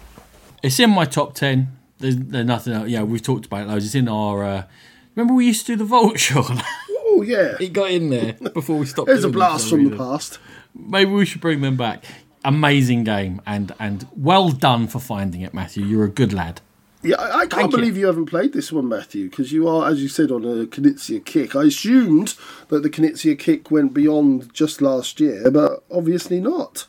It's 0.63 0.80
in 0.80 0.89
my 0.89 1.06
top 1.06 1.34
ten. 1.34 1.78
There's, 2.00 2.17
there's 2.17 2.46
nothing 2.46 2.74
else. 2.74 2.89
Yeah, 2.89 3.04
we've 3.04 3.22
talked 3.22 3.46
about 3.46 3.63
it 3.63 3.67
loads. 3.67 3.86
It's 3.86 3.96
in 3.96 4.08
our. 4.08 4.44
Uh, 4.44 4.63
remember 5.15 5.34
we 5.34 5.46
used 5.46 5.65
to 5.67 5.74
do 5.74 5.78
the 5.78 5.86
vault, 5.86 6.20
Sean? 6.20 6.62
Oh 6.89 7.22
yeah, 7.22 7.56
it 7.60 7.74
got 7.74 7.91
in 7.91 8.10
there 8.10 8.34
before 8.54 8.78
we 8.78 8.86
stopped. 8.86 9.08
there's 9.08 9.24
a 9.24 9.30
doing 9.30 9.32
it 9.32 9.34
for 9.34 9.38
blast 9.38 9.70
some 9.70 9.84
from 9.84 9.91
the 9.91 9.98
past. 9.98 10.39
Maybe 10.74 11.12
we 11.12 11.26
should 11.26 11.41
bring 11.41 11.62
them 11.62 11.78
back. 11.78 12.04
Amazing 12.44 13.04
game, 13.04 13.41
and 13.46 13.74
and 13.80 14.08
well 14.15 14.50
done 14.50 14.88
for 14.88 15.00
finding 15.00 15.41
it, 15.41 15.54
Matthew. 15.54 15.86
You're 15.86 16.06
a 16.06 16.10
good 16.10 16.34
lad. 16.34 16.62
Yeah, 17.04 17.16
I, 17.16 17.26
I 17.26 17.40
can't 17.42 17.52
Thank 17.54 17.72
you. 17.72 17.78
believe 17.78 17.98
you. 17.98 18.06
haven't 18.06 18.28
played 18.28 18.54
this 18.54 18.72
one, 18.72 18.88
Matthew, 18.88 19.30
because 19.30 19.52
you 19.52 19.68
are, 19.68 19.90
as 19.90 20.02
you 20.02 20.08
said, 20.08 20.32
on 20.32 20.44
a 20.44 20.66
Knizia 20.66 21.24
kick. 21.26 21.56
I 21.56 21.64
assumed 21.64 22.36
that 22.70 22.84
the 22.84 22.90
Knizia 22.90 23.38
kick 23.38 23.72
went 23.72 23.94
beyond 23.94 24.54
just 24.54 24.82
last 24.82 25.20
year, 25.20 25.50
but 25.50 25.84
obviously 25.92 26.40
not. 26.40 26.86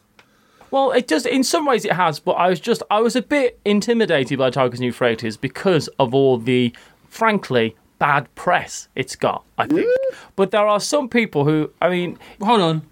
Well, 0.70 0.92
it 0.92 1.06
does. 1.06 1.26
In 1.26 1.44
some 1.44 1.66
ways, 1.66 1.84
it 1.84 1.92
has, 1.92 2.18
but 2.18 2.32
I 2.32 2.48
was 2.48 2.60
just 2.60 2.82
I 2.90 3.00
was 3.00 3.14
a 3.16 3.22
bit 3.22 3.58
intimidated 3.64 4.38
by 4.38 4.50
Tigris 4.50 4.80
and 4.80 4.86
Euphrates 4.86 5.36
because 5.36 5.88
of 5.98 6.14
all 6.14 6.38
the, 6.38 6.74
frankly, 7.08 7.76
bad 7.98 8.34
press 8.34 8.88
it's 8.94 9.14
got. 9.14 9.44
I 9.58 9.66
think, 9.66 9.86
but 10.34 10.50
there 10.50 10.66
are 10.66 10.80
some 10.80 11.08
people 11.08 11.44
who, 11.44 11.70
I 11.80 11.88
mean, 11.90 12.18
Hold 12.40 12.60
on, 12.62 12.82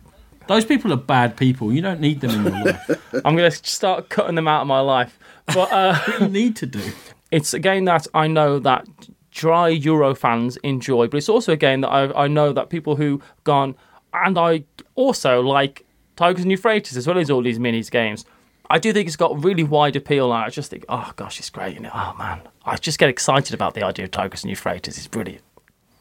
those 0.46 0.64
people 0.64 0.92
are 0.92 0.96
bad 0.96 1.36
people. 1.36 1.72
You 1.72 1.80
don't 1.80 2.00
need 2.00 2.20
them 2.20 2.30
in 2.46 2.52
your 2.52 2.64
life. 2.64 2.90
I'm 3.24 3.36
going 3.36 3.50
to 3.50 3.56
start 3.66 4.08
cutting 4.08 4.34
them 4.34 4.48
out 4.48 4.62
of 4.62 4.66
my 4.66 4.80
life. 4.80 5.18
But 5.54 5.72
uh, 5.72 5.98
you 6.20 6.28
need 6.28 6.56
to 6.56 6.66
do. 6.66 6.82
it's 7.30 7.54
a 7.54 7.58
game 7.58 7.84
that 7.86 8.06
I 8.14 8.26
know 8.26 8.58
that 8.60 8.86
dry 9.30 9.68
Euro 9.68 10.14
fans 10.14 10.56
enjoy, 10.58 11.08
but 11.08 11.18
it's 11.18 11.28
also 11.28 11.52
a 11.52 11.56
game 11.56 11.80
that 11.82 11.88
I, 11.88 12.24
I 12.24 12.28
know 12.28 12.52
that 12.52 12.70
people 12.70 12.96
who 12.96 13.20
gone 13.44 13.74
and 14.12 14.38
I 14.38 14.64
also 14.94 15.40
like 15.40 15.86
Tigris 16.16 16.42
and 16.42 16.50
Euphrates 16.50 16.96
as 16.96 17.06
well 17.06 17.18
as 17.18 17.30
all 17.30 17.42
these 17.42 17.58
minis 17.58 17.90
games. 17.90 18.24
I 18.68 18.78
do 18.78 18.92
think 18.92 19.08
it's 19.08 19.16
got 19.16 19.42
really 19.42 19.64
wide 19.64 19.96
appeal, 19.96 20.32
and 20.32 20.44
I 20.44 20.48
just 20.48 20.70
think, 20.70 20.84
oh 20.88 21.12
gosh, 21.16 21.40
it's 21.40 21.50
great, 21.50 21.76
it? 21.76 21.90
Oh 21.92 22.14
man, 22.16 22.42
I 22.64 22.76
just 22.76 22.98
get 22.98 23.08
excited 23.08 23.52
about 23.52 23.74
the 23.74 23.82
idea 23.82 24.04
of 24.04 24.12
Tigris 24.12 24.42
and 24.42 24.50
Euphrates. 24.50 24.96
It's 24.96 25.08
brilliant. 25.08 25.42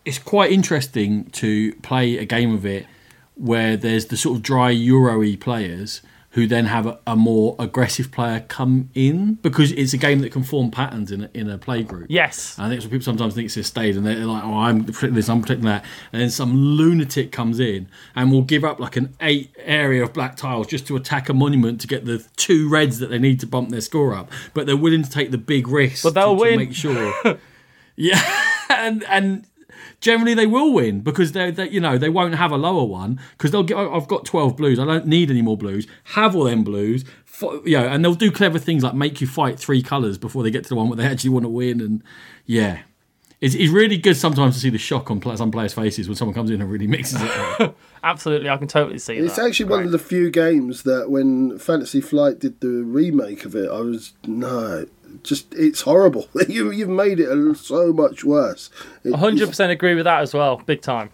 It's 0.06 0.20
quite 0.20 0.52
interesting 0.52 1.26
to 1.32 1.74
play 1.76 2.18
a 2.18 2.26
game 2.26 2.54
of 2.54 2.66
it 2.66 2.86
where 3.36 3.76
there's 3.76 4.08
the 4.08 4.18
sort 4.18 4.38
of 4.38 4.44
dry 4.44 4.70
Euro-y 4.70 5.38
players 5.40 6.02
who 6.32 6.46
then 6.46 6.66
have 6.66 6.86
a, 6.86 7.00
a 7.08 7.16
more 7.16 7.56
aggressive 7.58 8.12
player 8.12 8.46
come 8.48 8.90
in 8.94 9.36
because 9.36 9.72
it's 9.72 9.94
a 9.94 9.98
game 9.98 10.20
that 10.20 10.32
can 10.32 10.44
form 10.44 10.70
patterns 10.70 11.12
in 11.12 11.24
a, 11.24 11.30
in 11.34 11.50
a 11.50 11.58
play 11.58 11.82
group. 11.82 12.06
Yes, 12.10 12.58
I 12.60 12.70
think 12.70 12.84
people 12.84 13.02
sometimes 13.02 13.34
think 13.34 13.46
it's 13.46 13.58
a 13.58 13.64
stage 13.64 13.96
and 13.96 14.06
they're 14.06 14.26
like, 14.26 14.44
oh, 14.44 14.60
I'm 14.60 14.86
protecting 14.86 15.16
this, 15.16 15.28
I'm 15.28 15.42
protecting 15.42 15.66
that. 15.66 15.84
And 16.14 16.22
then 16.22 16.30
some 16.30 16.56
lunatic 16.56 17.32
comes 17.32 17.60
in 17.60 17.88
and 18.16 18.32
will 18.32 18.44
give 18.44 18.64
up 18.64 18.80
like 18.80 18.96
an 18.96 19.16
eight 19.22 19.56
area 19.60 20.04
of 20.04 20.14
black 20.14 20.36
tiles 20.36 20.68
just 20.68 20.86
to 20.88 20.96
attack 20.96 21.30
a 21.30 21.34
monument 21.34 21.82
to 21.82 21.88
get 21.88 22.06
the 22.06 22.26
two 22.36 22.70
reds 22.70 23.00
that 23.00 23.10
they 23.10 23.20
need 23.20 23.40
to 23.40 23.48
bump 23.48 23.70
their 23.70 23.82
score 23.82 24.14
up. 24.14 24.32
But 24.54 24.68
they're 24.68 24.78
willing 24.78 25.04
to 25.04 25.10
take 25.10 25.32
the 25.32 25.38
big 25.38 25.68
risk 25.68 26.04
But 26.04 26.14
they'll 26.14 26.38
to, 26.38 26.52
to 26.52 26.58
make 26.58 26.74
sure. 26.74 27.14
yeah. 27.96 28.46
And, 28.72 29.04
and 29.06 29.48
generally 30.02 30.34
they 30.34 30.48
will 30.48 30.74
win 30.74 31.02
because 31.02 31.32
they, 31.34 31.52
they 31.52 31.70
you 31.70 31.80
know 31.80 31.98
they 31.98 32.10
won't 32.10 32.36
have 32.36 32.52
a 32.52 32.58
lower 32.58 32.84
one 32.86 33.20
because 33.32 33.52
they'll 33.52 33.64
get 33.64 33.78
"Oh, 33.78 33.94
I've 33.96 34.08
got 34.08 34.26
12 34.26 34.56
blues 34.58 34.80
I 34.80 34.86
don't 34.86 35.06
need 35.06 35.30
any 35.30 35.42
more 35.42 35.58
blues 35.58 35.88
have 36.16 36.36
all 36.36 36.46
them 36.46 36.64
blues 36.64 37.04
F- 37.28 37.62
you 37.66 37.78
know 37.78 37.88
and 37.88 38.04
they'll 38.04 38.16
do 38.16 38.32
clever 38.32 38.60
things 38.60 38.84
like 38.84 38.94
make 38.94 39.22
you 39.22 39.28
fight 39.28 39.60
three 39.60 39.82
colors 39.82 40.18
before 40.18 40.44
they 40.44 40.52
get 40.52 40.64
to 40.64 40.70
the 40.70 40.76
one 40.76 40.88
where 40.90 40.98
they 40.98 41.06
actually 41.06 41.32
want 41.32 41.44
to 41.46 41.50
win 41.50 41.82
and 41.82 42.04
yeah 42.46 42.80
it's, 43.42 43.56
it's 43.56 43.72
really 43.72 43.98
good 43.98 44.18
sometimes 44.18 44.56
to 44.56 44.60
see 44.60 44.70
the 44.70 44.78
shock 44.78 45.10
on 45.10 45.22
some 45.38 45.50
players 45.50 45.74
faces 45.74 46.10
when 46.10 46.16
someone 46.18 46.36
comes 46.36 46.50
in 46.50 46.60
and 46.62 46.70
really 46.70 46.88
mixes 46.88 47.22
it 47.22 47.32
up. 47.62 47.78
absolutely, 48.04 48.50
I 48.50 48.58
can 48.58 48.68
totally 48.68 49.00
see 49.00 49.16
It's 49.16 49.38
that. 49.38 49.48
actually 49.48 49.70
one 49.70 49.86
of 49.86 49.92
the 49.92 49.98
few 50.00 50.30
games 50.30 50.84
that 50.84 51.10
when 51.10 51.58
Fantasy 51.58 52.02
Flight 52.02 52.40
did 52.40 52.60
the 52.60 52.84
remake 52.84 53.46
of 53.46 53.56
it, 53.56 53.70
I 53.72 53.80
was 53.80 54.12
no, 54.28 54.86
just 55.24 55.54
it's 55.54 55.82
horrible. 55.82 56.28
you 56.48 56.72
you've 56.72 56.90
made 56.90 57.20
it 57.20 57.56
so 57.58 57.92
much 57.94 58.24
worse. 58.24 58.70
It- 59.04 59.14
100% 59.14 59.70
agree 59.70 59.96
with 59.96 60.06
that 60.06 60.22
as 60.22 60.34
well, 60.34 60.58
big 60.66 60.82
time. 60.82 61.10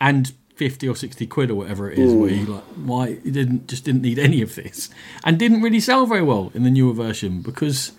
and 0.00 0.32
50 0.56 0.86
or 0.88 0.94
60 0.94 1.26
quid 1.26 1.50
or 1.50 1.54
whatever 1.54 1.90
it 1.90 1.98
is 1.98 2.12
where 2.12 2.30
you 2.30 2.44
like 2.46 2.62
why 2.84 3.08
you 3.24 3.32
didn't 3.32 3.66
just 3.68 3.84
didn't 3.84 4.02
need 4.02 4.18
any 4.18 4.42
of 4.42 4.54
this 4.54 4.90
and 5.24 5.38
didn't 5.38 5.62
really 5.62 5.80
sell 5.80 6.04
very 6.06 6.22
well 6.22 6.52
in 6.54 6.62
the 6.62 6.70
newer 6.70 6.92
version 6.92 7.40
because 7.40 7.92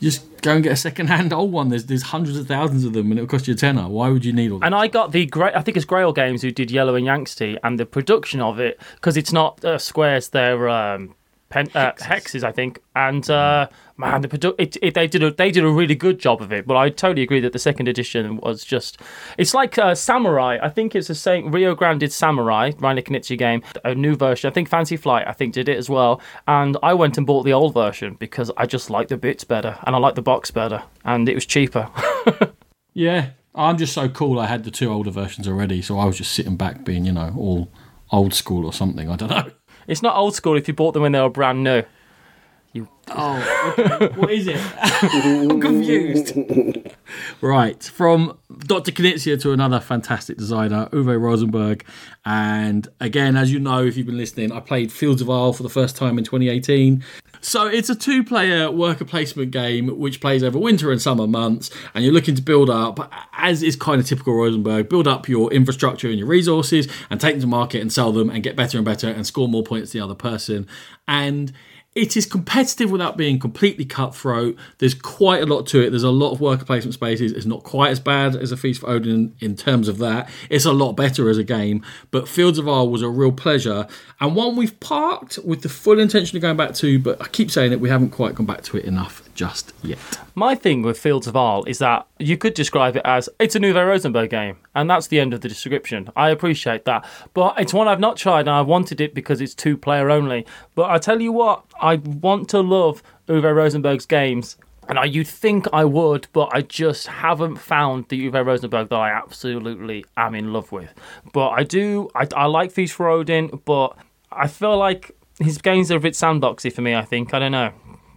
you 0.00 0.10
just 0.10 0.24
go 0.40 0.54
and 0.54 0.64
get 0.64 0.72
a 0.72 0.76
second-hand 0.76 1.32
old 1.34 1.52
one 1.52 1.68
there's 1.68 1.84
there's 1.84 2.04
hundreds 2.04 2.36
of 2.38 2.48
thousands 2.48 2.84
of 2.84 2.92
them 2.94 3.10
and 3.10 3.20
it'll 3.20 3.28
cost 3.28 3.46
you 3.46 3.52
a 3.54 3.56
tenner 3.56 3.86
why 3.88 4.08
would 4.08 4.24
you 4.24 4.32
need 4.32 4.50
all 4.50 4.58
that 4.58 4.66
And 4.66 4.74
I 4.74 4.86
got 4.88 5.12
the 5.12 5.26
great, 5.26 5.54
I 5.54 5.60
think 5.60 5.76
it's 5.76 5.86
Grail 5.86 6.12
Games 6.12 6.40
who 6.42 6.50
did 6.50 6.70
Yellow 6.70 6.94
and 6.94 7.04
Yangtze, 7.04 7.58
and 7.62 7.78
the 7.78 7.86
production 7.86 8.40
of 8.40 8.58
it 8.58 8.80
because 8.94 9.16
it's 9.16 9.32
not 9.32 9.62
uh, 9.64 9.76
squares, 9.78 10.30
they're 10.30 10.68
um, 10.68 11.14
pen, 11.48 11.68
uh, 11.74 11.92
hexes, 11.92 12.44
I 12.44 12.52
think. 12.52 12.80
And 12.94 13.28
uh, 13.30 13.68
man, 13.96 14.20
the 14.22 14.28
produ- 14.28 14.54
it, 14.58 14.76
it, 14.82 14.94
they 14.94 15.06
did 15.06 15.22
a 15.22 15.30
they 15.30 15.50
did 15.50 15.64
a 15.64 15.68
really 15.68 15.94
good 15.94 16.18
job 16.18 16.42
of 16.42 16.52
it. 16.52 16.66
But 16.66 16.76
I 16.76 16.90
totally 16.90 17.22
agree 17.22 17.40
that 17.40 17.52
the 17.52 17.58
second 17.58 17.88
edition 17.88 18.36
was 18.38 18.64
just, 18.64 18.98
it's 19.36 19.54
like 19.54 19.78
uh, 19.78 19.94
Samurai. 19.94 20.58
I 20.62 20.68
think 20.68 20.94
it's 20.94 21.08
the 21.08 21.14
same. 21.14 21.50
Rio 21.50 21.74
Grande 21.74 22.00
did 22.00 22.12
Samurai, 22.12 22.72
Reiner 22.72 23.02
Knizia 23.04 23.38
game, 23.38 23.62
a 23.84 23.94
new 23.94 24.14
version. 24.16 24.50
I 24.50 24.52
think 24.52 24.68
Fancy 24.68 24.96
Flight, 24.96 25.26
I 25.26 25.32
think 25.32 25.54
did 25.54 25.68
it 25.68 25.76
as 25.76 25.88
well. 25.88 26.20
And 26.46 26.76
I 26.82 26.94
went 26.94 27.16
and 27.18 27.26
bought 27.26 27.44
the 27.44 27.52
old 27.52 27.74
version 27.74 28.14
because 28.14 28.50
I 28.56 28.66
just 28.66 28.90
like 28.90 29.08
the 29.08 29.16
bits 29.16 29.44
better 29.44 29.78
and 29.84 29.94
I 29.94 29.98
like 29.98 30.14
the 30.14 30.22
box 30.22 30.50
better, 30.50 30.82
and 31.04 31.28
it 31.28 31.34
was 31.34 31.46
cheaper. 31.46 31.90
yeah 32.98 33.30
i'm 33.54 33.78
just 33.78 33.92
so 33.92 34.08
cool 34.08 34.40
i 34.40 34.46
had 34.46 34.64
the 34.64 34.70
two 34.72 34.92
older 34.92 35.10
versions 35.10 35.46
already 35.46 35.80
so 35.80 35.98
i 35.98 36.04
was 36.04 36.18
just 36.18 36.32
sitting 36.32 36.56
back 36.56 36.84
being 36.84 37.04
you 37.04 37.12
know 37.12 37.32
all 37.36 37.70
old 38.10 38.34
school 38.34 38.66
or 38.66 38.72
something 38.72 39.08
i 39.08 39.14
don't 39.14 39.30
know 39.30 39.50
It's 39.88 40.02
not 40.02 40.16
old 40.16 40.36
school 40.36 40.56
if 40.56 40.68
you 40.68 40.74
bought 40.74 40.92
them 40.92 41.02
when 41.02 41.12
they 41.12 41.20
were 41.20 41.30
brand 41.30 41.64
new. 41.64 41.82
You 42.72 42.88
Oh, 43.10 43.74
okay. 43.78 44.08
what 44.16 44.30
is 44.30 44.46
it? 44.46 44.60
I'm 44.78 45.60
confused. 45.60 46.36
right, 47.40 47.82
from 47.82 48.38
Dr. 48.58 48.92
Knizia 48.92 49.40
to 49.40 49.52
another 49.52 49.80
fantastic 49.80 50.36
designer, 50.36 50.88
Uwe 50.92 51.18
Rosenberg. 51.18 51.84
And 52.26 52.86
again, 53.00 53.36
as 53.36 53.50
you 53.50 53.58
know, 53.58 53.84
if 53.84 53.96
you've 53.96 54.06
been 54.06 54.18
listening, 54.18 54.52
I 54.52 54.60
played 54.60 54.92
Fields 54.92 55.22
of 55.22 55.30
Arle 55.30 55.54
for 55.54 55.62
the 55.62 55.70
first 55.70 55.96
time 55.96 56.18
in 56.18 56.24
2018. 56.24 57.02
So 57.40 57.66
it's 57.66 57.88
a 57.88 57.94
two 57.94 58.22
player 58.24 58.70
worker 58.70 59.04
placement 59.06 59.52
game 59.52 59.88
which 59.98 60.20
plays 60.20 60.42
over 60.42 60.58
winter 60.58 60.90
and 60.92 61.00
summer 61.00 61.26
months, 61.26 61.70
and 61.94 62.04
you're 62.04 62.12
looking 62.12 62.34
to 62.34 62.42
build 62.42 62.68
up, 62.68 63.10
as 63.32 63.62
is 63.62 63.76
kind 63.76 64.00
of 64.00 64.06
typical 64.06 64.34
Rosenberg, 64.34 64.88
build 64.90 65.08
up 65.08 65.28
your 65.28 65.50
infrastructure 65.52 66.08
and 66.08 66.18
your 66.18 66.28
resources 66.28 66.88
and 67.08 67.20
take 67.20 67.34
them 67.34 67.40
to 67.42 67.46
market 67.46 67.80
and 67.80 67.92
sell 67.92 68.12
them 68.12 68.28
and 68.28 68.42
get 68.42 68.56
better 68.56 68.76
and 68.76 68.84
better 68.84 69.08
and 69.08 69.26
score 69.26 69.48
more 69.48 69.62
points 69.62 69.92
than 69.92 70.00
the 70.00 70.04
other 70.04 70.14
person. 70.16 70.66
And 71.06 71.52
it 71.98 72.16
is 72.16 72.26
competitive 72.26 72.92
without 72.92 73.16
being 73.16 73.40
completely 73.40 73.84
cutthroat. 73.84 74.56
There's 74.78 74.94
quite 74.94 75.42
a 75.42 75.46
lot 75.46 75.66
to 75.68 75.80
it. 75.80 75.90
There's 75.90 76.04
a 76.04 76.10
lot 76.10 76.30
of 76.30 76.40
worker 76.40 76.64
placement 76.64 76.94
spaces. 76.94 77.32
It's 77.32 77.44
not 77.44 77.64
quite 77.64 77.90
as 77.90 77.98
bad 77.98 78.36
as 78.36 78.52
a 78.52 78.56
Feast 78.56 78.82
for 78.82 78.88
Odin 78.88 79.34
in 79.40 79.56
terms 79.56 79.88
of 79.88 79.98
that. 79.98 80.30
It's 80.48 80.64
a 80.64 80.72
lot 80.72 80.92
better 80.92 81.28
as 81.28 81.38
a 81.38 81.44
game. 81.44 81.84
But 82.12 82.28
Fields 82.28 82.56
of 82.56 82.68
Arle 82.68 82.88
was 82.88 83.02
a 83.02 83.08
real 83.08 83.32
pleasure 83.32 83.88
and 84.20 84.34
one 84.34 84.56
we've 84.56 84.78
parked 84.80 85.38
with 85.44 85.62
the 85.62 85.68
full 85.68 85.98
intention 85.98 86.36
of 86.36 86.42
going 86.42 86.56
back 86.56 86.74
to. 86.74 86.98
But 86.98 87.20
I 87.20 87.26
keep 87.28 87.50
saying 87.50 87.72
it, 87.72 87.80
we 87.80 87.88
haven't 87.88 88.10
quite 88.10 88.34
gone 88.34 88.46
back 88.46 88.62
to 88.62 88.76
it 88.76 88.84
enough 88.84 89.28
just 89.34 89.72
yet. 89.82 89.98
My 90.34 90.56
thing 90.56 90.82
with 90.82 90.98
Fields 90.98 91.28
of 91.28 91.36
Arle 91.36 91.64
is 91.66 91.78
that 91.78 92.06
you 92.18 92.36
could 92.36 92.54
describe 92.54 92.96
it 92.96 93.02
as 93.04 93.28
it's 93.38 93.54
a 93.54 93.60
Uwe 93.60 93.86
Rosenberg 93.86 94.30
game, 94.30 94.56
and 94.74 94.90
that's 94.90 95.06
the 95.06 95.20
end 95.20 95.32
of 95.32 95.40
the 95.40 95.48
description. 95.48 96.10
I 96.16 96.30
appreciate 96.30 96.84
that, 96.86 97.04
but 97.34 97.54
it's 97.58 97.72
one 97.72 97.86
I've 97.86 98.00
not 98.00 98.16
tried, 98.16 98.40
and 98.40 98.50
I 98.50 98.62
wanted 98.62 99.00
it 99.00 99.14
because 99.14 99.40
it's 99.40 99.54
two 99.54 99.76
player 99.76 100.10
only. 100.10 100.44
But 100.74 100.90
I 100.90 100.98
tell 100.98 101.20
you 101.20 101.30
what, 101.30 101.64
want 101.96 102.48
to 102.50 102.60
love 102.60 103.02
Uwe 103.28 103.54
Rosenberg's 103.54 104.06
games. 104.06 104.56
And 104.88 104.98
I, 104.98 105.04
you'd 105.04 105.28
think 105.28 105.66
I 105.72 105.84
would, 105.84 106.28
but 106.32 106.48
I 106.52 106.62
just 106.62 107.08
haven't 107.08 107.56
found 107.56 108.08
the 108.08 108.30
Uwe 108.30 108.44
Rosenberg 108.44 108.88
that 108.88 108.96
I 108.96 109.10
absolutely 109.10 110.04
am 110.16 110.34
in 110.34 110.52
love 110.52 110.72
with. 110.72 110.94
But 111.34 111.50
I 111.50 111.62
do, 111.62 112.08
I, 112.14 112.26
I 112.34 112.46
like 112.46 112.72
Feast 112.72 112.94
for 112.94 113.08
Odin, 113.08 113.60
but 113.66 113.96
I 114.32 114.48
feel 114.48 114.78
like 114.78 115.14
his 115.38 115.58
games 115.58 115.90
are 115.92 115.96
a 115.96 116.00
bit 116.00 116.14
sandboxy 116.14 116.72
for 116.72 116.82
me. 116.82 116.94
I 116.94 117.04
think 117.04 117.34
I 117.34 117.38
don't 117.38 117.52
know. 117.52 117.72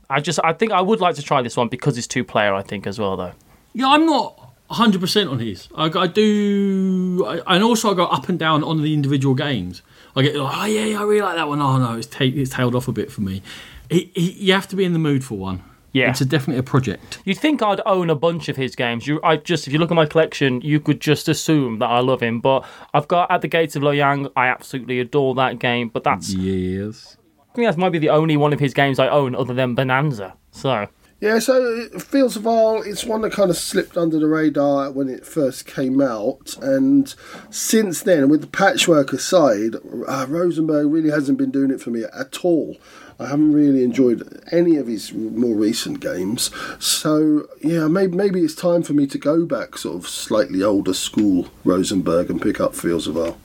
I 0.10 0.20
just 0.20 0.40
I 0.44 0.54
think 0.54 0.72
I 0.72 0.82
would 0.82 1.00
like 1.00 1.16
to 1.16 1.22
try 1.22 1.42
this 1.42 1.56
one 1.56 1.68
because 1.68 1.98
it's 1.98 2.08
two 2.08 2.24
player. 2.24 2.54
I 2.54 2.62
think 2.64 2.88
as 2.88 3.00
well 3.00 3.16
though. 3.16 3.34
Yeah, 3.74 3.88
I'm 3.88 4.06
not 4.06 4.52
100% 4.72 5.32
on 5.32 5.40
his. 5.40 5.68
I, 5.76 5.86
I 5.86 6.08
do, 6.08 7.26
I, 7.26 7.56
and 7.56 7.64
also 7.64 7.92
I 7.92 7.94
go 7.94 8.06
up 8.06 8.30
and 8.30 8.40
down 8.40 8.64
on 8.64 8.82
the 8.82 8.94
individual 8.94 9.36
games. 9.36 9.82
I 10.15 10.21
get 10.24 10.36
like, 10.36 10.58
oh 10.58 10.65
yeah, 10.65 10.86
yeah 10.86 11.00
I 11.00 11.04
really 11.04 11.21
like 11.21 11.36
that 11.36 11.47
one. 11.47 11.62
Oh 11.62 11.78
no, 11.78 11.97
it's, 11.97 12.08
ta- 12.08 12.24
it's 12.24 12.52
tailed 12.52 12.76
off 12.76 12.88
a 12.88 12.91
bit 12.91 13.12
for 13.12 13.21
me. 13.21 13.41
He, 13.89 14.12
he, 14.15 14.32
you 14.32 14.54
have 14.54 14.67
to 14.69 14.76
be 14.76 14.86
in 14.86 14.93
the 14.93 15.00
mood 15.00 15.24
for 15.24 15.38
one. 15.38 15.63
Yeah. 15.93 16.10
it's 16.10 16.21
a, 16.21 16.26
definitely 16.26 16.60
a 16.60 16.63
project. 16.63 17.19
You'd 17.26 17.38
think 17.38 17.62
I'd 17.62 17.82
own 17.86 18.10
a 18.10 18.15
bunch 18.15 18.47
of 18.47 18.56
his 18.56 18.78
games. 18.78 19.08
You, 19.08 19.19
I 19.24 19.36
just 19.36 19.67
if 19.67 19.74
you 19.74 19.80
look 19.80 19.91
at 19.91 19.95
my 19.95 20.06
collection, 20.06 20.62
you 20.62 20.80
could 20.80 21.02
just 21.02 21.28
assume 21.28 21.80
that 21.80 21.88
I 21.88 22.00
love 22.00 22.21
him. 22.24 22.39
But 22.39 22.65
I've 22.93 23.10
got 23.10 23.30
At 23.30 23.41
the 23.41 23.50
Gates 23.50 23.76
of 23.76 23.84
Loyang. 23.84 24.32
I 24.38 24.47
absolutely 24.47 25.02
adore 25.02 25.36
that 25.36 25.60
game. 25.60 25.89
But 25.89 26.06
that's 26.06 26.34
Yes. 26.34 27.17
I 27.50 27.54
think 27.54 27.67
that 27.67 27.78
might 27.78 27.89
be 27.89 28.00
the 28.00 28.10
only 28.10 28.38
one 28.38 28.54
of 28.54 28.60
his 28.62 28.74
games 28.74 29.00
I 29.00 29.10
own 29.10 29.36
other 29.36 29.54
than 29.54 29.76
Bonanza. 29.76 30.36
So 30.52 30.88
Yeah, 31.22 31.38
so 31.38 31.88
Fields 32.00 32.36
of 32.36 32.48
Arle, 32.48 32.82
it's 32.82 33.06
one 33.06 33.22
that 33.22 33.32
kind 33.32 33.52
of 33.52 33.56
slipped 33.58 33.96
under 33.96 34.18
the 34.20 34.26
radar 34.28 34.90
when 34.92 35.08
it 35.08 35.24
first 35.24 35.68
came 35.68 36.02
out, 36.02 36.58
and 36.64 37.14
since 37.52 38.02
then, 38.02 38.28
with 38.28 38.42
the 38.42 38.48
patchwork 38.48 39.14
aside, 39.14 39.76
uh, 40.08 40.26
Rosenberg 40.28 40.88
really 40.92 41.12
hasn't 41.12 41.38
been 41.38 41.52
doing 41.52 41.70
it 41.70 41.80
for 41.80 41.92
me 41.92 42.06
at 42.06 42.44
all. 42.44 42.76
I 43.20 43.28
haven't 43.28 43.54
really 43.54 43.84
enjoyed 43.84 44.42
any 44.52 44.78
of 44.78 44.88
his 44.88 45.14
more 45.14 45.56
recent 45.56 46.00
games, 46.00 46.50
so 46.80 47.48
yeah, 47.62 47.88
maybe 47.88 48.16
maybe 48.18 48.42
it's 48.42 48.56
time 48.56 48.82
for 48.82 48.94
me 48.94 49.06
to 49.06 49.20
go 49.20 49.46
back, 49.46 49.78
sort 49.78 49.98
of 49.98 50.10
slightly 50.10 50.64
older 50.64 50.96
school 50.96 51.50
Rosenberg, 51.64 52.32
and 52.32 52.42
pick 52.42 52.60
up 52.60 52.74
Fields 52.74 53.06
of 53.06 53.16
Arle. 53.16 53.38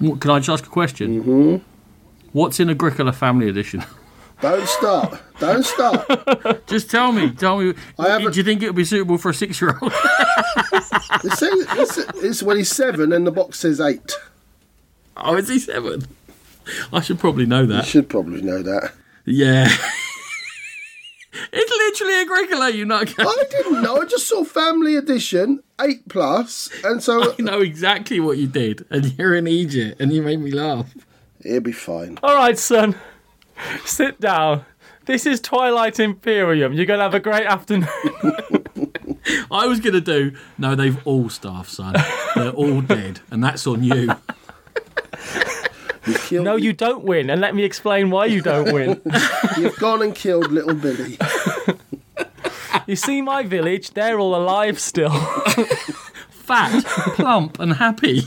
What- 0.00 0.20
Can 0.20 0.32
I 0.32 0.40
just 0.40 0.48
ask 0.48 0.66
a 0.66 0.68
question? 0.68 1.22
Mm-hmm. 1.22 1.56
What's 2.32 2.58
in 2.58 2.68
Agricola 2.70 3.12
Family 3.12 3.48
Edition? 3.48 3.84
Don't 4.40 4.68
stop. 4.68 5.18
don't 5.38 5.64
stop. 5.64 6.66
just 6.66 6.90
tell 6.90 7.12
me. 7.12 7.30
Tell 7.30 7.58
me. 7.58 7.72
Do 7.98 8.30
you 8.34 8.42
think 8.42 8.62
it 8.62 8.66
would 8.66 8.76
be 8.76 8.84
suitable 8.84 9.18
for 9.18 9.30
a 9.30 9.34
six-year-old? 9.34 9.92
It 11.24 11.32
says 11.32 11.66
it's, 11.70 11.98
it's 12.22 12.42
when 12.42 12.58
he's 12.58 12.70
seven, 12.70 13.12
and 13.12 13.26
the 13.26 13.30
box 13.32 13.60
says 13.60 13.80
eight. 13.80 14.12
oh, 15.16 15.36
is 15.36 15.48
he 15.48 15.58
seven? 15.58 16.06
I 16.92 17.00
should 17.00 17.18
probably 17.18 17.46
know 17.46 17.64
that. 17.66 17.84
You 17.84 17.90
should 17.90 18.08
probably 18.08 18.42
know 18.42 18.62
that. 18.62 18.92
Yeah. 19.24 19.68
it's 21.52 22.00
literally 22.00 22.20
Agricola, 22.22 22.70
you 22.70 22.84
know. 22.84 23.02
I 23.18 23.44
didn't 23.50 23.82
know. 23.82 24.02
I 24.02 24.04
just 24.04 24.28
saw 24.28 24.44
Family 24.44 24.96
Edition 24.96 25.62
eight 25.80 26.08
plus, 26.08 26.70
and 26.84 27.02
so 27.02 27.34
I 27.38 27.42
know 27.42 27.60
exactly 27.60 28.20
what 28.20 28.38
you 28.38 28.46
did, 28.46 28.84
and 28.90 29.16
you're 29.18 29.34
in 29.34 29.46
Egypt, 29.46 30.00
and 30.00 30.12
you 30.12 30.22
made 30.22 30.40
me 30.40 30.50
laugh. 30.50 30.94
it'll 31.40 31.60
be 31.60 31.72
fine. 31.72 32.18
all 32.22 32.36
right, 32.36 32.58
son, 32.58 32.94
sit 33.84 34.20
down. 34.20 34.64
This 35.06 35.26
is 35.26 35.40
Twilight 35.40 36.00
Imperium. 36.00 36.72
You're 36.72 36.86
gonna 36.86 37.02
have 37.02 37.14
a 37.14 37.20
great 37.20 37.46
afternoon. 37.46 37.88
I 39.50 39.66
was 39.66 39.80
gonna 39.80 40.00
do. 40.00 40.32
No, 40.58 40.74
they've 40.74 40.98
all 41.06 41.28
starved, 41.28 41.70
son. 41.70 41.94
They're 42.34 42.50
all 42.50 42.80
dead, 42.80 43.20
and 43.30 43.42
that's 43.42 43.66
on 43.66 43.84
you. 43.84 44.12
You 46.06 46.14
killed, 46.14 46.44
no, 46.44 46.56
you 46.56 46.72
don't 46.72 47.04
win, 47.04 47.30
and 47.30 47.40
let 47.40 47.54
me 47.54 47.64
explain 47.64 48.10
why 48.10 48.26
you 48.26 48.40
don't 48.40 48.72
win. 48.72 49.00
You've 49.58 49.76
gone 49.76 50.02
and 50.02 50.14
killed 50.14 50.52
little 50.52 50.74
Billy. 50.74 51.18
You 52.86 52.94
see 52.94 53.20
my 53.22 53.42
village? 53.42 53.90
They're 53.90 54.18
all 54.20 54.36
alive 54.36 54.78
still. 54.78 55.10
Fat, 56.30 56.84
plump, 56.84 57.58
and 57.58 57.72
happy. 57.72 58.22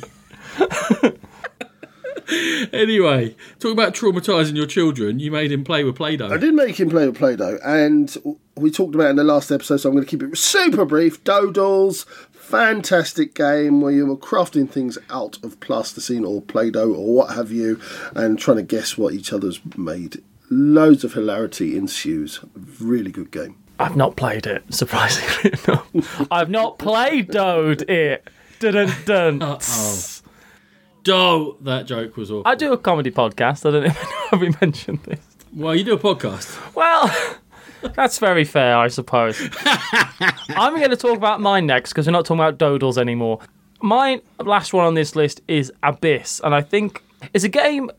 Anyway, 2.74 3.36
talk 3.60 3.72
about 3.72 3.94
traumatizing 3.94 4.56
your 4.56 4.66
children. 4.68 5.20
You 5.20 5.32
made 5.32 5.52
him 5.52 5.64
play 5.64 5.84
with 5.84 5.96
Play-Doh. 5.96 6.30
I 6.30 6.38
did 6.38 6.54
make 6.54 6.80
him 6.80 6.90
play 6.90 7.08
with 7.08 7.18
Play-Doh, 7.18 7.60
and 7.66 8.16
we 8.56 8.72
talked 8.72 8.96
about 8.96 9.08
it 9.08 9.10
in 9.12 9.16
the 9.16 9.24
last 9.24 9.52
episode, 9.52 9.78
so 9.78 9.90
I'm 9.90 9.96
going 9.96 10.06
to 10.06 10.10
keep 10.10 10.22
it 10.24 10.38
super 10.38 10.86
brief. 10.86 11.24
Dodals, 11.24 12.06
fantastic 12.32 13.34
game 13.34 13.82
where 13.82 13.92
you 13.92 14.06
were 14.06 14.18
crafting 14.18 14.70
things 14.70 14.98
out 15.10 15.38
of 15.44 15.60
plasticine 15.60 16.26
or 16.26 16.42
Play-Doh 16.42 16.94
or 16.94 17.14
what 17.14 17.36
have 17.36 17.52
you, 17.52 17.80
and 18.16 18.38
trying 18.38 18.58
to 18.58 18.64
guess 18.64 18.98
what 18.98 19.14
each 19.14 19.32
other's 19.34 19.60
made. 19.78 20.22
Loads 20.50 21.04
of 21.04 21.14
hilarity 21.14 21.78
ensues. 21.78 22.40
Really 22.80 23.12
good 23.12 23.32
game. 23.32 23.56
I've 23.80 23.96
not 23.96 24.18
played 24.18 24.46
it, 24.46 24.64
surprisingly 24.74 25.58
enough. 25.68 26.28
I've 26.32 26.50
not 26.50 26.80
played 26.80 27.30
Dode 27.30 27.84
it. 27.90 28.28
Dun 28.60 28.92
dun. 29.06 29.40
dun. 29.40 29.60
Doh, 31.04 31.58
that 31.62 31.86
joke 31.86 32.18
was 32.18 32.30
awful. 32.32 32.50
I 32.50 32.56
do 32.56 32.74
a 32.74 32.78
comedy 32.78 33.12
podcast. 33.12 33.66
I 33.66 33.72
don't 33.72 33.84
know 33.88 33.94
if 34.34 34.40
we 34.40 34.54
mentioned 34.62 35.00
this. 35.04 35.20
Well, 35.54 35.76
you 35.76 35.84
do 35.84 35.94
a 35.94 35.98
podcast. 36.00 36.76
Well, 36.76 37.14
that's 37.96 38.20
very 38.20 38.44
fair, 38.44 38.78
I 38.78 38.88
suppose. 38.88 39.42
I'm 40.50 40.76
going 40.78 40.90
to 40.92 40.98
talk 40.98 41.18
about 41.18 41.42
mine 41.42 41.66
next 41.66 41.92
because 41.92 42.06
we're 42.06 42.12
not 42.14 42.26
talking 42.26 42.42
about 42.42 42.58
Dodals 42.58 42.98
anymore. 42.98 43.40
My 43.82 44.22
last 44.40 44.74
one 44.74 44.86
on 44.86 44.94
this 44.94 45.16
list 45.16 45.42
is 45.48 45.72
Abyss, 45.84 46.42
and 46.44 46.54
I 46.54 46.62
think 46.62 47.02
it's 47.34 47.46
a 47.46 47.50
game 47.50 47.90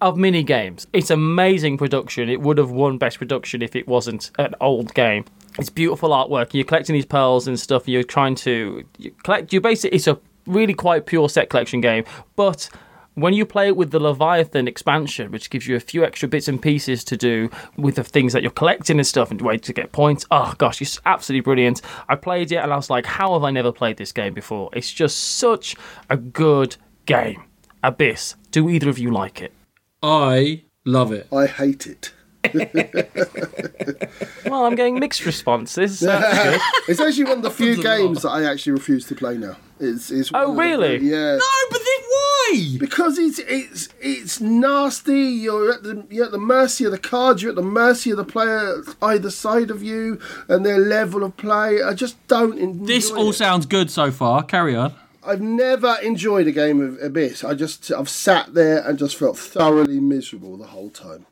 of 0.00 0.16
mini 0.16 0.42
games. 0.42 0.86
It's 0.92 1.10
amazing 1.10 1.78
production. 1.78 2.28
It 2.28 2.40
would 2.40 2.58
have 2.58 2.70
won 2.70 2.98
best 2.98 3.18
production 3.18 3.62
if 3.62 3.74
it 3.74 3.88
wasn't 3.88 4.30
an 4.38 4.54
old 4.60 4.94
game. 4.94 5.24
It's 5.58 5.70
beautiful 5.70 6.10
artwork. 6.10 6.52
You're 6.52 6.64
collecting 6.64 6.94
these 6.94 7.06
pearls 7.06 7.46
and 7.48 7.58
stuff. 7.58 7.88
You're 7.88 8.02
trying 8.02 8.34
to 8.36 8.84
you 8.98 9.10
collect. 9.22 9.52
You 9.52 9.60
basically 9.60 9.96
it's 9.96 10.06
a 10.06 10.18
really 10.46 10.74
quite 10.74 11.06
pure 11.06 11.28
set 11.28 11.50
collection 11.50 11.80
game, 11.80 12.04
but 12.36 12.68
when 13.16 13.32
you 13.32 13.46
play 13.46 13.68
it 13.68 13.76
with 13.76 13.92
the 13.92 14.00
Leviathan 14.00 14.66
expansion, 14.66 15.30
which 15.30 15.48
gives 15.48 15.68
you 15.68 15.76
a 15.76 15.80
few 15.80 16.04
extra 16.04 16.28
bits 16.28 16.48
and 16.48 16.60
pieces 16.60 17.04
to 17.04 17.16
do 17.16 17.48
with 17.76 17.94
the 17.94 18.02
things 18.02 18.32
that 18.32 18.42
you're 18.42 18.50
collecting 18.50 18.98
and 18.98 19.06
stuff 19.06 19.30
and 19.30 19.40
way 19.40 19.56
to 19.56 19.72
get 19.72 19.92
points, 19.92 20.26
oh 20.32 20.52
gosh, 20.58 20.82
it's 20.82 21.00
absolutely 21.06 21.40
brilliant. 21.42 21.80
I 22.08 22.16
played 22.16 22.50
it 22.50 22.56
and 22.56 22.72
I 22.72 22.76
was 22.76 22.90
like, 22.90 23.06
how 23.06 23.34
have 23.34 23.44
I 23.44 23.52
never 23.52 23.70
played 23.70 23.98
this 23.98 24.10
game 24.10 24.34
before? 24.34 24.68
It's 24.72 24.92
just 24.92 25.16
such 25.38 25.76
a 26.10 26.16
good 26.16 26.76
game. 27.06 27.44
Abyss. 27.84 28.34
Do 28.50 28.68
either 28.68 28.88
of 28.88 28.98
you 28.98 29.12
like 29.12 29.40
it? 29.40 29.52
I 30.02 30.64
love 30.84 31.12
it. 31.12 31.28
I 31.32 31.46
hate 31.46 31.86
it. 31.86 32.12
Well, 34.44 34.66
I'm 34.66 34.74
getting 34.74 34.98
mixed 35.00 35.24
responses. 35.24 36.00
so 36.00 36.06
That's 36.06 36.42
good. 36.60 36.60
It's 36.90 37.00
actually 37.00 37.24
one 37.24 37.38
of 37.38 37.42
the 37.42 37.50
few 37.50 37.68
Happens 37.76 37.84
a 37.84 37.88
lot. 37.88 37.96
games 37.96 38.22
that 38.22 38.28
I 38.28 38.44
actually 38.44 38.72
refuse 38.72 39.06
to 39.06 39.14
play 39.14 39.36
now. 39.38 39.56
It's, 39.84 40.10
it's 40.10 40.30
Oh, 40.34 40.50
one 40.50 40.50
of 40.50 40.56
the- 40.56 40.62
really? 40.88 40.98
yeah. 41.10 41.36
No, 41.36 41.68
but 41.70 41.78
then 41.78 42.04
why? 42.08 42.76
Because 42.78 43.18
it's 43.18 43.38
it's 43.40 43.88
it's 44.00 44.40
nasty. 44.40 45.20
You're 45.20 45.72
at 45.74 45.82
the 45.82 46.06
you're 46.10 46.26
at 46.26 46.32
the 46.32 46.38
mercy 46.38 46.84
of 46.84 46.92
the 46.92 46.98
cards. 46.98 47.42
You're 47.42 47.50
at 47.50 47.56
the 47.56 47.62
mercy 47.62 48.10
of 48.10 48.16
the 48.16 48.24
player 48.24 48.82
either 49.02 49.30
side 49.30 49.70
of 49.70 49.82
you 49.82 50.18
and 50.48 50.64
their 50.64 50.78
level 50.78 51.22
of 51.24 51.36
play. 51.36 51.82
I 51.82 51.94
just 51.94 52.16
don't 52.28 52.58
enjoy 52.58 52.86
This 52.86 53.10
all 53.10 53.30
it. 53.30 53.34
sounds 53.34 53.66
good 53.66 53.90
so 53.90 54.10
far. 54.10 54.42
Carry 54.42 54.74
on. 54.76 54.94
I've 55.26 55.40
never 55.40 55.96
enjoyed 56.02 56.46
a 56.46 56.52
game 56.52 56.80
of 56.82 56.98
Abyss. 57.02 57.44
I 57.44 57.54
just 57.54 57.90
I've 57.90 58.10
sat 58.10 58.52
there 58.54 58.86
and 58.86 58.98
just 58.98 59.16
felt 59.16 59.38
thoroughly 59.38 59.98
miserable 60.00 60.56
the 60.58 60.66
whole 60.66 60.90
time. 60.90 61.26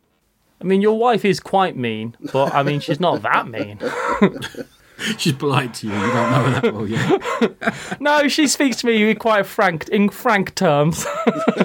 I 0.61 0.64
mean, 0.64 0.80
your 0.80 0.96
wife 0.98 1.24
is 1.24 1.40
quite 1.40 1.76
mean, 1.76 2.16
but 2.32 2.55
I 2.55 2.62
mean, 2.62 2.80
she's 2.80 3.00
not 3.00 3.20
that 3.22 3.48
mean. 3.48 3.80
She's 5.18 5.32
polite 5.32 5.74
to 5.74 5.86
you. 5.86 5.92
You 5.92 6.00
don't 6.00 6.30
know 6.30 6.42
her 6.44 6.61
that 6.61 6.74
well 6.74 6.86
yet. 6.86 8.00
No, 8.00 8.28
she 8.28 8.46
speaks 8.46 8.76
to 8.78 8.86
me 8.86 9.11
in 9.11 9.16
quite 9.16 9.46
frank, 9.46 9.88
in 9.88 10.09
frank 10.11 10.55
terms. 10.55 11.07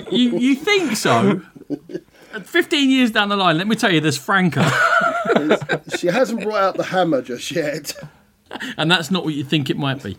You, 0.09 0.38
you 0.38 0.55
think 0.55 0.95
so? 0.95 1.41
15 2.41 2.89
years 2.89 3.11
down 3.11 3.27
the 3.27 3.35
line, 3.35 3.57
let 3.57 3.67
me 3.67 3.75
tell 3.75 3.91
you, 3.91 3.99
there's 3.99 4.17
Franca. 4.17 4.63
She 5.97 6.07
hasn't 6.07 6.43
brought 6.43 6.61
out 6.61 6.77
the 6.77 6.85
hammer 6.85 7.21
just 7.21 7.51
yet. 7.51 7.93
and 8.77 8.89
that's 8.89 9.11
not 9.11 9.25
what 9.25 9.33
you 9.33 9.43
think 9.43 9.69
it 9.69 9.77
might 9.77 10.01
be. 10.01 10.17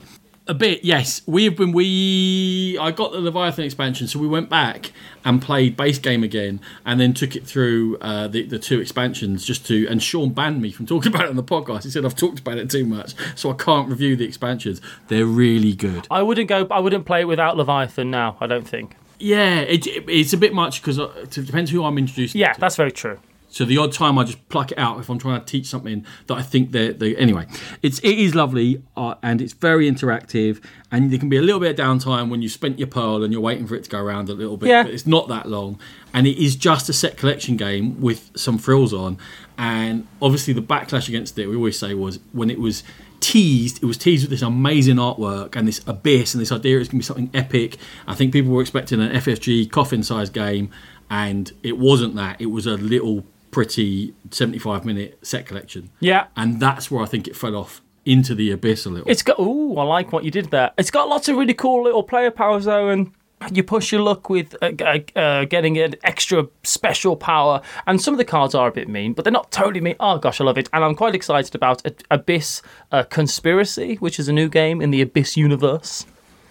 A 0.49 0.55
bit, 0.55 0.83
yes. 0.83 1.21
We 1.27 1.45
have 1.45 1.57
been. 1.57 1.73
We 1.73 2.79
I 2.81 2.91
got 2.91 3.13
the 3.13 3.21
Leviathan 3.21 3.67
expansion, 3.67 4.09
so 4.09 4.19
we 4.19 4.27
went 4.27 4.49
back 4.49 4.93
and 5.23 5.43
played 5.43 5.77
base 5.77 5.99
game 5.99 6.25
again, 6.25 6.63
and 6.87 6.99
then 6.99 7.13
took 7.13 7.37
it 7.37 7.47
through 7.47 7.99
uh, 7.99 8.29
the 8.29 8.45
the 8.45 8.59
two 8.59 8.81
expansions 8.81 9.45
just 9.45 9.67
to. 9.67 9.87
And 9.89 10.03
Sean 10.03 10.31
banned 10.31 10.63
me 10.63 10.73
from 10.73 10.87
talking 10.87 11.13
about 11.15 11.27
it 11.27 11.29
on 11.29 11.37
the 11.37 11.43
podcast. 11.45 11.85
He 11.85 11.91
said 11.91 12.07
I've 12.07 12.17
talked 12.17 12.39
about 12.39 12.57
it 12.57 12.71
too 12.71 12.87
much, 12.87 13.15
so 13.37 13.51
I 13.51 13.55
can't 13.55 13.91
review 13.91 14.17
the 14.17 14.25
expansions. 14.25 14.81
They're 15.09 15.27
really 15.27 15.75
good. 15.75 16.07
I 16.11 16.23
wouldn't 16.23 16.49
go. 16.49 16.67
I 16.71 16.81
wouldn't 16.81 17.05
play 17.05 17.21
it 17.21 17.29
without 17.29 17.59
Leviathan 17.59 18.11
now. 18.11 18.39
I 18.41 18.47
don't 18.47 18.67
think. 18.67 18.97
Yeah, 19.19 19.61
it, 19.61 19.87
it's 19.87 20.33
a 20.33 20.39
bit 20.39 20.55
much 20.55 20.81
because 20.81 20.97
it 20.97 21.31
depends 21.45 21.71
who 21.71 21.85
I'm 21.85 21.99
introducing. 21.99 22.41
Yeah, 22.41 22.55
that's 22.55 22.77
very 22.77 22.93
true. 22.93 23.19
So 23.49 23.65
the 23.65 23.79
odd 23.79 23.93
time 23.93 24.19
I 24.19 24.25
just 24.25 24.47
pluck 24.49 24.73
it 24.73 24.79
out 24.79 25.01
if 25.01 25.09
I'm 25.09 25.19
trying 25.19 25.41
to 25.41 25.47
teach 25.47 25.67
something 25.67 26.05
that 26.27 26.35
I 26.35 26.43
think 26.43 26.73
they're, 26.73 26.93
they 26.93 27.17
anyway. 27.17 27.47
It's 27.83 27.99
it 28.01 28.19
is 28.19 28.35
lovely 28.35 28.83
uh, 28.97 29.15
and 29.23 29.41
it's 29.41 29.53
very 29.53 29.91
interactive 29.91 30.63
and 30.91 31.11
there 31.11 31.19
can 31.19 31.29
be 31.29 31.37
a 31.37 31.43
little 31.43 31.61
bit 31.61 31.79
of 31.79 31.87
downtime 31.87 32.31
when 32.31 32.43
you 32.43 32.49
spent 32.49 32.79
your 32.79 32.89
pearl 32.89 33.23
and 33.23 33.33
you're 33.33 33.43
waiting 33.43 33.67
for 33.67 33.75
it 33.75 33.85
to 33.85 33.91
go 33.91 33.99
around 33.99 34.29
a 34.29 34.35
little 34.35 34.57
bit. 34.57 34.69
Yeah. 34.69 34.83
But 34.83 34.93
it's 34.93 35.07
not 35.07 35.29
that 35.29 35.49
long 35.49 35.79
and 36.13 36.27
it 36.27 36.43
is 36.43 36.57
just 36.57 36.89
a 36.89 36.93
set 36.93 37.17
collection 37.17 37.57
game 37.57 38.01
with 38.01 38.31
some 38.37 38.59
frills 38.59 38.93
on. 38.93 39.19
And 39.57 40.07
obviously 40.21 40.55
the 40.55 40.63
backlash 40.63 41.09
against 41.09 41.39
it 41.39 41.47
we 41.47 41.57
always 41.57 41.79
say 41.79 41.95
was 41.95 42.21
when 42.33 42.51
it 42.51 42.61
was 42.61 42.83
teased, 43.21 43.83
it 43.83 43.87
was 43.87 43.99
teased 43.99 44.25
with 44.25 44.31
this 44.31 44.43
amazing 44.43 44.97
artwork 44.97 45.57
and 45.57 45.67
this 45.67 45.81
abyss 45.87 46.35
and 46.35 46.41
this 46.41 46.53
idea 46.53 46.79
it's 46.79 46.89
going 46.89 47.01
to 47.01 47.03
be 47.03 47.07
something 47.07 47.31
epic. 47.35 47.77
I 48.07 48.15
think 48.15 48.33
people 48.33 48.53
were 48.53 48.61
expecting 48.61 49.01
an 49.01 49.13
FFG 49.13 49.71
coffin-sized 49.71 50.33
game, 50.33 50.71
and 51.11 51.53
it 51.63 51.79
wasn't 51.79 52.15
that. 52.17 52.41
It 52.41 52.47
was 52.47 52.67
a 52.67 52.75
little 52.75 53.25
pretty 53.51 54.15
75 54.31 54.85
minute 54.85 55.19
set 55.23 55.47
collection. 55.47 55.91
Yeah. 56.01 56.27
And 56.37 56.61
that's 56.61 56.91
where 56.91 57.03
I 57.03 57.07
think 57.07 57.29
it 57.29 57.37
fell 57.37 57.57
off 57.57 57.83
into 58.05 58.35
the 58.35 58.51
abyss 58.51 58.87
a 58.87 58.91
little. 58.91 59.09
It's 59.09 59.23
got. 59.23 59.39
Ooh, 59.39 59.77
I 59.77 59.85
like 59.85 60.13
what 60.13 60.25
you 60.25 60.31
did 60.31 60.51
there. 60.51 60.73
It's 60.79 60.91
got 60.91 61.09
lots 61.09 61.29
of 61.29 61.37
really 61.37 61.55
cool 61.55 61.85
little 61.85 62.03
player 62.03 62.31
powers 62.31 62.65
though, 62.65 62.89
and 62.89 63.13
you 63.53 63.63
push 63.63 63.93
your 63.93 64.01
luck 64.01 64.31
with 64.31 64.57
uh, 64.63 64.73
uh, 64.81 65.19
uh, 65.19 65.45
getting 65.45 65.79
an 65.79 65.95
extra 66.03 66.49
special 66.65 67.17
power. 67.17 67.61
And 67.87 68.01
some 68.01 68.15
of 68.15 68.19
the 68.19 68.25
cards 68.25 68.55
are 68.55 68.69
a 68.69 68.73
bit 68.73 68.89
mean, 68.89 69.13
but 69.13 69.25
they're 69.25 69.33
not 69.33 69.51
totally 69.51 69.81
mean. 69.81 69.97
Oh 70.01 70.19
gosh, 70.19 70.41
I 70.41 70.45
love 70.45 70.59
it, 70.59 70.69
and 70.73 70.85
I'm 70.85 70.95
quite 70.95 71.15
excited 71.15 71.55
about 71.55 71.83
Abyss 72.11 72.63
uh, 72.93 73.03
Conspiracy, 73.05 73.97
which 73.97 74.19
is 74.19 74.29
a 74.29 74.33
new 74.33 74.49
game 74.49 74.81
in 74.81 74.91
the 74.91 75.03
Abyss 75.03 75.37
universe. 75.37 76.07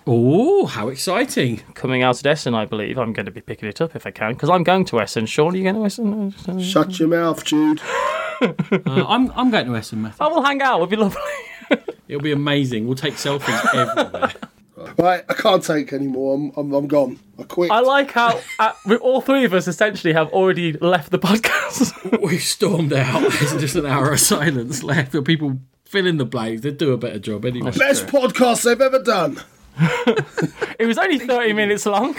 Oh, 0.08 0.66
how 0.66 0.88
exciting! 0.90 1.58
Coming 1.74 2.02
out 2.02 2.20
at 2.20 2.26
Essen, 2.26 2.56
I 2.56 2.66
believe. 2.66 2.98
I'm 2.98 3.14
going 3.14 3.26
to 3.26 3.32
be 3.32 3.42
picking 3.42 3.68
it 3.70 3.82
up 3.82 3.96
if 3.96 4.06
I 4.08 4.12
can, 4.12 4.34
because 4.34 4.50
I'm 4.50 4.64
going 4.64 4.86
to 4.86 5.02
Essen. 5.02 5.26
Sean, 5.26 5.54
are 5.54 5.58
you 5.58 5.64
going 5.64 5.76
to 5.76 5.86
Essen? 5.86 6.60
Shut 6.60 7.00
your 7.00 7.10
mouth, 7.10 7.44
Jude. 7.44 7.82
Uh, 8.40 9.04
I'm, 9.08 9.32
I'm 9.32 9.50
going 9.50 9.66
to 9.66 9.76
Essen, 9.76 10.04
Matthew. 10.04 10.24
I 10.24 10.30
will 10.30 10.44
hang 10.44 10.62
out. 10.62 10.76
It'll 10.76 10.86
be 10.86 10.96
lovely. 10.96 11.20
It'll 12.08 12.22
be 12.22 12.32
amazing. 12.32 12.86
We'll 12.86 12.96
take 12.96 13.16
selfies 13.16 13.74
everywhere. 13.74 14.32
Right, 15.00 15.24
I 15.28 15.34
can't 15.34 15.64
take 15.64 15.92
any 15.92 16.06
more. 16.06 16.36
I'm, 16.36 16.52
I'm, 16.56 16.72
I'm 16.72 16.88
gone. 16.88 17.20
I 17.40 17.44
quit. 17.44 17.72
I 17.72 17.80
like 17.80 18.12
how 18.12 18.40
uh, 18.60 18.74
we, 18.86 18.96
all 18.98 19.22
three 19.22 19.44
of 19.44 19.54
us 19.54 19.68
essentially 19.68 20.14
have 20.14 20.30
already 20.30 20.74
left 20.74 21.10
the 21.10 21.18
podcast. 21.18 22.22
We've 22.22 22.44
stormed 22.44 22.94
out. 22.94 23.22
There's 23.22 23.58
just 23.60 23.76
an 23.76 23.88
hour 23.88 24.12
of 24.12 24.20
silence 24.20 24.84
left 24.84 25.14
for 25.14 25.24
people 25.24 25.58
fill 25.86 26.06
in 26.06 26.18
the 26.18 26.26
blanks. 26.26 26.62
They 26.62 26.72
do 26.72 26.94
a 26.94 26.98
better 26.98 27.18
job 27.18 27.46
anyway. 27.46 27.72
Best 27.72 28.06
podcast 28.06 28.64
they've 28.64 28.80
ever 28.80 29.02
done. 29.02 29.42
It 30.80 30.86
was 30.86 30.98
only 30.98 31.20
30 31.20 31.54
minutes 31.54 31.86
long. 31.86 32.16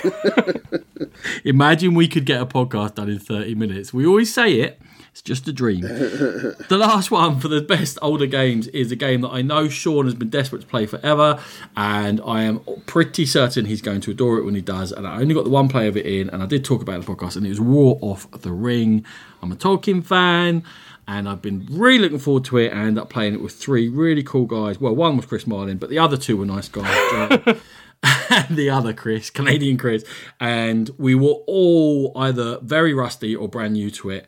Imagine 1.45 1.95
we 1.95 2.09
could 2.09 2.25
get 2.25 2.41
a 2.41 2.47
podcast 2.47 2.97
done 2.97 3.09
in 3.09 3.19
30 3.19 3.55
minutes. 3.55 3.93
We 3.93 4.07
always 4.07 4.33
say 4.33 4.61
it, 4.61 4.81
it's 5.11 5.23
just 5.23 5.49
a 5.49 5.53
dream. 5.53 5.81
the 5.83 6.77
last 6.79 7.11
one 7.11 7.41
for 7.41 7.49
the 7.49 7.61
best 7.61 7.99
older 8.01 8.27
games 8.27 8.69
is 8.69 8.93
a 8.93 8.97
game 8.97 9.23
that 9.23 9.31
I 9.31 9.43
know 9.43 9.69
Sean 9.69 10.05
has 10.05 10.15
been 10.15 10.31
desperate 10.31 10.61
to 10.61 10.67
play 10.67 10.87
forever, 10.87 11.41
and 11.77 12.21
I 12.25 12.43
am 12.43 12.61
pretty 12.87 13.27
certain 13.27 13.65
he's 13.65 13.83
going 13.83 14.01
to 14.03 14.13
adore 14.13 14.39
it 14.39 14.45
when 14.45 14.55
he 14.55 14.61
does. 14.61 14.93
And 14.93 15.09
I 15.09 15.21
only 15.21 15.35
got 15.35 15.43
the 15.43 15.51
one 15.51 15.69
play 15.69 15.89
of 15.89 15.97
it 15.97 16.07
in, 16.07 16.31
and 16.31 16.43
I 16.43 16.47
did 16.47 16.65
talk 16.65 16.83
about 16.83 16.93
it 16.93 16.95
in 16.97 17.01
the 17.01 17.15
podcast, 17.15 17.37
and 17.37 17.45
it 17.45 17.51
was 17.51 17.61
War 17.61 17.99
of 18.01 18.31
the 18.43 18.53
Ring. 18.53 19.05
I'm 19.43 19.51
a 19.51 19.57
Tolkien 19.57 20.05
fan. 20.05 20.63
And 21.09 21.29
I've 21.29 21.43
been 21.43 21.67
really 21.71 21.99
looking 21.99 22.19
forward 22.19 22.45
to 22.45 22.59
it. 22.59 22.73
I 22.73 22.77
ended 22.77 22.99
up 22.99 23.09
playing 23.09 23.35
it 23.35 23.41
with 23.41 23.55
three 23.55 23.89
really 23.89 24.23
cool 24.23 24.45
guys. 24.45 24.79
Well, 24.79 24.95
one 24.95 25.17
was 25.17 25.27
Chris 25.27 25.47
Marling, 25.47 25.79
but 25.79 25.89
the 25.89 25.99
other 25.99 26.19
two 26.19 26.37
were 26.37 26.45
nice 26.47 26.69
guys. 26.69 26.87
And 27.13 27.61
the 28.51 28.71
other 28.71 28.93
Chris, 28.93 29.31
Canadian 29.31 29.77
Chris, 29.77 30.05
and 30.39 30.91
we 30.99 31.15
were 31.15 31.39
all 31.47 32.13
either 32.15 32.59
very 32.61 32.95
rusty 32.95 33.35
or 33.35 33.49
brand 33.49 33.73
new 33.73 33.91
to 33.91 34.11
it. 34.11 34.27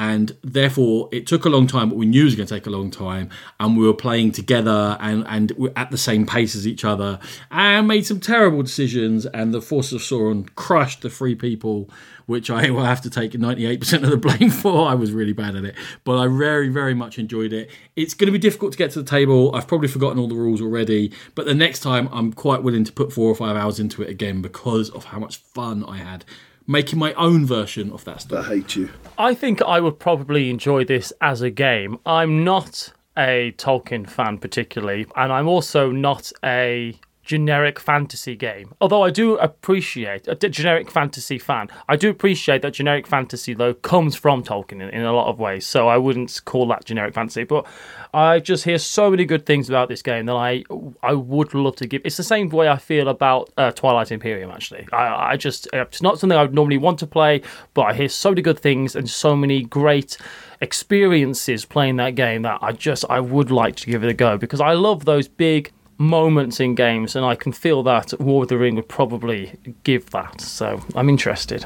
And 0.00 0.34
therefore, 0.42 1.10
it 1.12 1.26
took 1.26 1.44
a 1.44 1.50
long 1.50 1.66
time, 1.66 1.90
but 1.90 1.98
we 1.98 2.06
knew 2.06 2.22
it 2.22 2.24
was 2.24 2.34
going 2.34 2.46
to 2.46 2.54
take 2.54 2.66
a 2.66 2.70
long 2.70 2.90
time. 2.90 3.28
And 3.60 3.76
we 3.76 3.84
were 3.84 3.92
playing 3.92 4.32
together 4.32 4.96
and, 4.98 5.26
and 5.28 5.52
at 5.76 5.90
the 5.90 5.98
same 5.98 6.24
pace 6.24 6.56
as 6.56 6.66
each 6.66 6.86
other 6.86 7.18
and 7.50 7.86
made 7.86 8.06
some 8.06 8.18
terrible 8.18 8.62
decisions. 8.62 9.26
And 9.26 9.52
the 9.52 9.60
Forces 9.60 9.92
of 9.92 10.00
Sauron 10.00 10.48
crushed 10.54 11.02
the 11.02 11.10
three 11.10 11.34
people, 11.34 11.90
which 12.24 12.48
I 12.50 12.70
will 12.70 12.84
have 12.84 13.02
to 13.02 13.10
take 13.10 13.32
98% 13.32 14.02
of 14.02 14.08
the 14.08 14.16
blame 14.16 14.48
for. 14.48 14.88
I 14.88 14.94
was 14.94 15.12
really 15.12 15.34
bad 15.34 15.54
at 15.54 15.66
it, 15.66 15.74
but 16.04 16.16
I 16.16 16.28
very, 16.28 16.70
very 16.70 16.94
much 16.94 17.18
enjoyed 17.18 17.52
it. 17.52 17.70
It's 17.94 18.14
going 18.14 18.28
to 18.28 18.32
be 18.32 18.38
difficult 18.38 18.72
to 18.72 18.78
get 18.78 18.92
to 18.92 19.02
the 19.02 19.10
table. 19.10 19.54
I've 19.54 19.68
probably 19.68 19.88
forgotten 19.88 20.18
all 20.18 20.28
the 20.28 20.34
rules 20.34 20.62
already, 20.62 21.12
but 21.34 21.44
the 21.44 21.54
next 21.54 21.80
time 21.80 22.08
I'm 22.10 22.32
quite 22.32 22.62
willing 22.62 22.84
to 22.84 22.92
put 22.92 23.12
four 23.12 23.28
or 23.28 23.34
five 23.34 23.54
hours 23.54 23.78
into 23.78 24.00
it 24.00 24.08
again 24.08 24.40
because 24.40 24.88
of 24.88 25.04
how 25.04 25.18
much 25.18 25.36
fun 25.36 25.84
I 25.84 25.98
had 25.98 26.24
making 26.70 26.98
my 26.98 27.12
own 27.14 27.44
version 27.44 27.90
of 27.90 28.04
that 28.04 28.16
I 28.16 28.18
stuff. 28.18 28.46
hate 28.46 28.76
you. 28.76 28.90
I 29.18 29.34
think 29.34 29.60
I 29.62 29.80
would 29.80 29.98
probably 29.98 30.50
enjoy 30.50 30.84
this 30.84 31.12
as 31.20 31.42
a 31.42 31.50
game. 31.50 31.98
I'm 32.06 32.44
not 32.44 32.92
a 33.18 33.52
Tolkien 33.58 34.08
fan 34.08 34.38
particularly, 34.38 35.06
and 35.16 35.32
I'm 35.32 35.48
also 35.48 35.90
not 35.90 36.30
a 36.44 36.94
generic 37.22 37.78
fantasy 37.78 38.34
game. 38.34 38.74
Although 38.80 39.02
I 39.02 39.10
do 39.10 39.36
appreciate 39.36 40.26
a 40.26 40.34
generic 40.34 40.90
fantasy 40.90 41.38
fan. 41.38 41.68
I 41.88 41.96
do 41.96 42.10
appreciate 42.10 42.62
that 42.62 42.72
generic 42.72 43.06
fantasy 43.06 43.54
though 43.54 43.74
comes 43.74 44.16
from 44.16 44.42
Tolkien 44.42 44.82
in, 44.82 44.88
in 44.90 45.02
a 45.02 45.12
lot 45.12 45.28
of 45.28 45.38
ways. 45.38 45.66
So 45.66 45.88
I 45.88 45.98
wouldn't 45.98 46.40
call 46.44 46.66
that 46.68 46.84
generic 46.84 47.14
fantasy, 47.14 47.44
but 47.44 47.66
I 48.12 48.40
just 48.40 48.64
hear 48.64 48.78
so 48.78 49.10
many 49.10 49.24
good 49.24 49.46
things 49.46 49.68
about 49.68 49.88
this 49.88 50.02
game 50.02 50.26
that 50.26 50.34
I 50.34 50.64
I 51.02 51.12
would 51.12 51.54
love 51.54 51.76
to 51.76 51.86
give. 51.86 52.02
It's 52.04 52.16
the 52.16 52.24
same 52.24 52.48
way 52.48 52.68
I 52.68 52.76
feel 52.76 53.08
about 53.08 53.50
uh, 53.56 53.70
Twilight 53.70 54.10
Imperium. 54.10 54.50
Actually, 54.50 54.88
I, 54.92 55.32
I 55.32 55.36
just 55.36 55.68
it's 55.72 56.02
not 56.02 56.18
something 56.18 56.38
I 56.38 56.42
would 56.42 56.54
normally 56.54 56.78
want 56.78 56.98
to 57.00 57.06
play, 57.06 57.42
but 57.74 57.82
I 57.82 57.94
hear 57.94 58.08
so 58.08 58.30
many 58.30 58.42
good 58.42 58.58
things 58.58 58.96
and 58.96 59.08
so 59.08 59.36
many 59.36 59.62
great 59.62 60.16
experiences 60.60 61.64
playing 61.64 61.96
that 61.96 62.14
game 62.14 62.42
that 62.42 62.58
I 62.62 62.72
just 62.72 63.04
I 63.08 63.20
would 63.20 63.50
like 63.50 63.76
to 63.76 63.86
give 63.86 64.04
it 64.04 64.10
a 64.10 64.14
go 64.14 64.36
because 64.36 64.60
I 64.60 64.72
love 64.72 65.04
those 65.04 65.28
big 65.28 65.72
moments 66.00 66.58
in 66.58 66.74
games 66.74 67.14
and 67.14 67.24
I 67.26 67.34
can 67.34 67.52
feel 67.52 67.82
that 67.84 68.18
War 68.18 68.42
of 68.44 68.48
the 68.48 68.56
Ring 68.56 68.74
would 68.76 68.88
probably 68.88 69.52
give 69.84 70.10
that. 70.10 70.40
So 70.40 70.80
I'm 70.96 71.08
interested. 71.10 71.64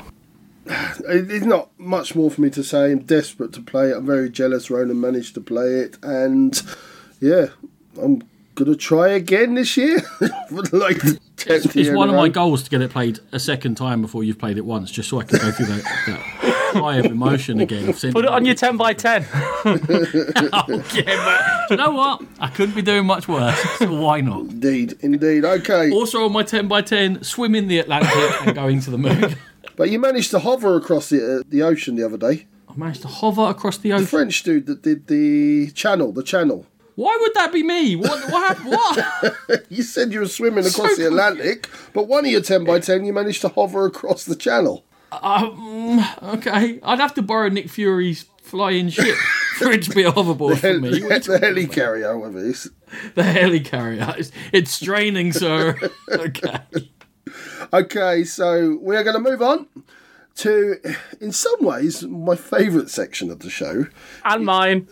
It- 0.66 1.30
It's 1.30 1.47
not 1.47 1.70
much 1.78 2.14
more 2.16 2.30
for 2.30 2.41
me 2.41 2.51
to 2.51 2.64
say. 2.64 2.91
I'm 2.91 2.99
desperate 3.01 3.53
to 3.53 3.62
play 3.62 3.91
it. 3.91 3.97
I'm 3.97 4.07
very 4.07 4.28
jealous 4.28 4.70
Ronan 4.70 5.01
managed 5.01 5.35
to 5.35 5.41
play 5.41 5.66
it. 5.80 5.99
And 6.03 6.61
yeah, 7.20 7.47
I'm 8.03 8.22
going 8.57 8.70
to 8.72 8.76
try 8.76 9.09
again 9.09 9.55
this 9.55 9.76
year. 9.76 10.01
For 10.49 10.62
like 10.72 11.01
the 11.01 11.18
10th 11.37 11.66
It's 11.66 11.74
year 11.76 11.97
one 11.97 12.09
of 12.09 12.14
my 12.16 12.28
goals 12.28 12.62
to 12.64 12.70
get 12.70 12.80
it 12.82 12.91
played 12.91 13.18
a 13.32 13.39
second 13.41 13.76
time 13.76 14.01
before 14.03 14.24
you've 14.24 14.39
played 14.39 14.57
it 14.59 14.64
once, 14.64 14.91
just 14.91 15.09
so 15.09 15.20
I 15.20 15.24
can 15.24 15.39
go 15.39 15.51
through 15.53 15.66
that, 15.66 15.82
that 16.07 16.53
high 16.75 16.97
of 16.97 17.07
emotion 17.07 17.61
again. 17.61 17.89
of 17.89 18.01
Put 18.01 18.25
it 18.25 18.31
on 18.31 18.45
your 18.45 18.55
10 18.55 18.77
by 18.77 18.93
10. 18.93 19.27
Yeah, 19.64 19.77
but 21.25 21.68
do 21.68 21.75
you 21.75 21.77
know 21.77 21.91
what? 21.93 22.22
I 22.41 22.49
couldn't 22.49 22.75
be 22.75 22.83
doing 22.83 23.07
much 23.07 23.27
worse, 23.29 23.59
so 23.79 23.93
why 24.01 24.20
not? 24.20 24.41
Indeed, 24.43 24.95
indeed. 25.01 25.45
Okay. 25.45 25.91
Also 25.91 26.25
on 26.25 26.33
my 26.33 26.43
10 26.43 26.68
by 26.68 26.83
10 26.83 27.22
swim 27.22 27.55
in 27.55 27.68
the 27.68 27.79
Atlantic 27.79 28.12
and 28.47 28.55
going 28.55 28.81
to 28.81 28.91
the 28.91 28.99
moon. 28.99 29.37
But 29.77 29.91
you 29.91 29.99
managed 29.99 30.31
to 30.31 30.39
hover 30.39 30.77
across 30.77 31.09
the, 31.09 31.39
uh, 31.41 31.43
the 31.49 31.62
ocean 31.62 31.97
the 31.97 32.05
other 32.05 32.16
day. 32.16 32.47
I 32.68 32.75
managed 32.77 33.03
to 33.03 33.09
hover 33.09 33.43
across 33.49 33.77
the 33.77 33.89
The 33.89 33.97
ocean. 33.97 34.07
French 34.07 34.43
dude 34.45 34.66
that 34.66 34.83
did 34.83 35.09
the 35.09 35.72
channel, 35.72 36.12
the 36.12 36.22
channel. 36.22 36.64
Why 36.95 37.18
would 37.20 37.35
that 37.35 37.53
be 37.53 37.64
me? 37.64 37.97
What? 37.97 38.22
What? 38.31 38.57
hap- 38.57 38.64
what? 39.49 39.64
You 39.68 39.83
said 39.83 40.12
you 40.12 40.20
were 40.20 40.29
swimming 40.29 40.64
across 40.64 40.97
the 40.97 41.07
Atlantic, 41.09 41.68
but 41.93 42.07
one 42.07 42.25
of 42.25 42.31
your 42.31 42.41
10 42.41 42.62
by 42.64 42.79
10 42.79 43.05
you 43.05 43.12
managed 43.12 43.41
to 43.41 43.49
hover 43.49 43.85
across 43.85 44.22
the 44.25 44.37
channel. 44.37 44.85
Um, 45.22 46.04
okay, 46.22 46.80
I'd 46.82 47.00
have 47.00 47.14
to 47.14 47.22
borrow 47.22 47.48
Nick 47.48 47.68
Fury's 47.68 48.24
flying 48.44 48.88
ship 48.90 49.16
for 49.56 49.70
it 49.70 49.82
to 49.82 49.90
be 49.90 50.02
a 50.02 50.12
hoverboard 50.12 50.58
for 50.58 50.78
me. 50.78 50.90
the, 50.98 50.98
the 50.98 51.38
helicarrier 51.38 52.20
with 52.20 52.34
this. 52.34 52.68
The 53.14 53.22
helicarrier. 53.22 54.16
It's, 54.18 54.32
it's 54.52 54.70
straining, 54.70 55.32
sir. 55.32 55.78
Okay. 56.10 56.58
Okay, 57.72 58.24
so 58.24 58.78
we 58.80 58.96
are 58.96 59.02
going 59.02 59.14
to 59.14 59.30
move 59.30 59.42
on 59.42 59.66
to, 60.36 60.76
in 61.20 61.32
some 61.32 61.64
ways, 61.64 62.04
my 62.04 62.36
favourite 62.36 62.90
section 62.90 63.30
of 63.30 63.40
the 63.40 63.50
show. 63.50 63.86
And 64.24 64.44
mine. 64.44 64.86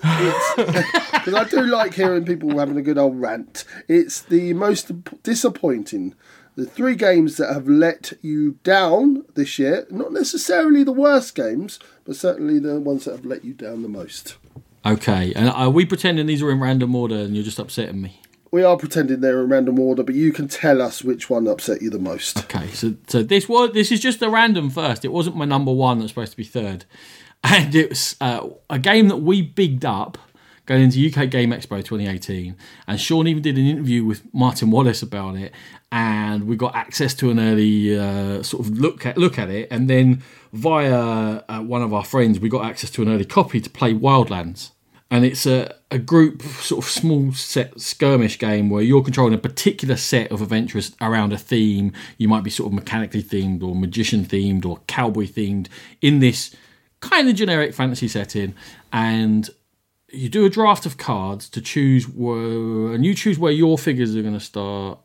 Because 0.56 1.34
I 1.34 1.44
do 1.48 1.60
like 1.62 1.94
hearing 1.94 2.24
people 2.24 2.58
having 2.58 2.76
a 2.76 2.82
good 2.82 2.98
old 2.98 3.20
rant. 3.20 3.64
It's 3.86 4.20
the 4.22 4.54
most 4.54 4.90
disappointing. 5.22 6.14
The 6.54 6.66
three 6.66 6.96
games 6.96 7.38
that 7.38 7.52
have 7.52 7.66
let 7.66 8.12
you 8.20 8.58
down 8.62 9.24
this 9.34 9.58
year, 9.58 9.86
not 9.90 10.12
necessarily 10.12 10.84
the 10.84 10.92
worst 10.92 11.34
games, 11.34 11.78
but 12.04 12.14
certainly 12.14 12.58
the 12.58 12.78
ones 12.78 13.06
that 13.06 13.12
have 13.12 13.24
let 13.24 13.42
you 13.42 13.54
down 13.54 13.82
the 13.82 13.88
most. 13.88 14.36
Okay, 14.84 15.32
and 15.34 15.48
are 15.48 15.70
we 15.70 15.86
pretending 15.86 16.26
these 16.26 16.42
are 16.42 16.50
in 16.50 16.60
random 16.60 16.94
order 16.94 17.14
and 17.14 17.34
you're 17.34 17.44
just 17.44 17.58
upsetting 17.58 18.02
me? 18.02 18.20
We 18.50 18.62
are 18.64 18.76
pretending 18.76 19.20
they're 19.20 19.42
in 19.42 19.48
random 19.48 19.78
order, 19.78 20.02
but 20.02 20.14
you 20.14 20.30
can 20.30 20.46
tell 20.46 20.82
us 20.82 21.02
which 21.02 21.30
one 21.30 21.48
upset 21.48 21.80
you 21.80 21.88
the 21.88 21.98
most. 21.98 22.38
Okay, 22.44 22.68
so 22.68 22.96
so 23.06 23.22
this 23.22 23.48
was 23.48 23.72
this 23.72 23.90
is 23.90 24.00
just 24.00 24.20
a 24.20 24.28
random 24.28 24.68
first. 24.68 25.06
It 25.06 25.12
wasn't 25.12 25.36
my 25.36 25.46
number 25.46 25.72
one 25.72 26.00
that's 26.00 26.10
supposed 26.10 26.32
to 26.32 26.36
be 26.36 26.44
third, 26.44 26.84
and 27.44 27.74
it 27.74 27.88
was 27.90 28.16
uh, 28.20 28.46
a 28.68 28.78
game 28.78 29.08
that 29.08 29.18
we 29.18 29.40
bigged 29.40 29.86
up 29.86 30.18
going 30.66 30.82
into 30.82 30.98
UK 31.06 31.28
Game 31.28 31.50
Expo 31.50 31.78
2018. 31.78 32.56
And 32.86 33.00
Sean 33.00 33.26
even 33.26 33.42
did 33.42 33.58
an 33.58 33.66
interview 33.66 34.04
with 34.04 34.22
Martin 34.34 34.70
Wallace 34.70 35.02
about 35.02 35.36
it, 35.36 35.52
and 35.90 36.46
we 36.46 36.56
got 36.56 36.74
access 36.74 37.14
to 37.14 37.30
an 37.30 37.38
early 37.38 37.98
uh, 37.98 38.42
sort 38.42 38.66
of 38.66 38.78
look 38.78 39.06
at 39.06 39.18
look 39.18 39.38
at 39.38 39.50
it, 39.50 39.68
and 39.70 39.88
then 39.88 40.22
via 40.52 41.42
uh, 41.48 41.60
one 41.60 41.82
of 41.82 41.92
our 41.92 42.04
friends, 42.04 42.40
we 42.40 42.48
got 42.48 42.64
access 42.64 42.90
to 42.90 43.02
an 43.02 43.08
early 43.08 43.24
copy 43.24 43.60
to 43.60 43.70
play 43.70 43.94
Wildlands 43.94 44.72
and 45.12 45.26
it's 45.26 45.44
a, 45.44 45.74
a 45.90 45.98
group 45.98 46.40
sort 46.40 46.82
of 46.82 46.90
small 46.90 47.32
set 47.34 47.78
skirmish 47.78 48.38
game 48.38 48.70
where 48.70 48.82
you're 48.82 49.02
controlling 49.02 49.34
a 49.34 49.38
particular 49.38 49.94
set 49.94 50.32
of 50.32 50.40
adventurers 50.40 50.96
around 51.02 51.34
a 51.34 51.38
theme. 51.38 51.92
You 52.16 52.28
might 52.28 52.42
be 52.42 52.48
sort 52.48 52.68
of 52.68 52.72
mechanically 52.72 53.22
themed 53.22 53.62
or 53.62 53.74
magician 53.76 54.24
themed 54.24 54.64
or 54.64 54.78
cowboy 54.86 55.26
themed 55.26 55.68
in 56.00 56.20
this 56.20 56.56
kind 57.00 57.28
of 57.28 57.34
generic 57.34 57.74
fantasy 57.74 58.08
setting, 58.08 58.54
and 58.90 59.50
you 60.12 60.28
do 60.28 60.44
a 60.44 60.50
draft 60.50 60.86
of 60.86 60.96
cards 60.98 61.48
to 61.50 61.60
choose 61.60 62.08
where, 62.08 62.94
and 62.94 63.04
you 63.04 63.14
choose 63.14 63.38
where 63.38 63.52
your 63.52 63.78
figures 63.78 64.14
are 64.14 64.22
going 64.22 64.34
to 64.34 64.40
start. 64.40 64.98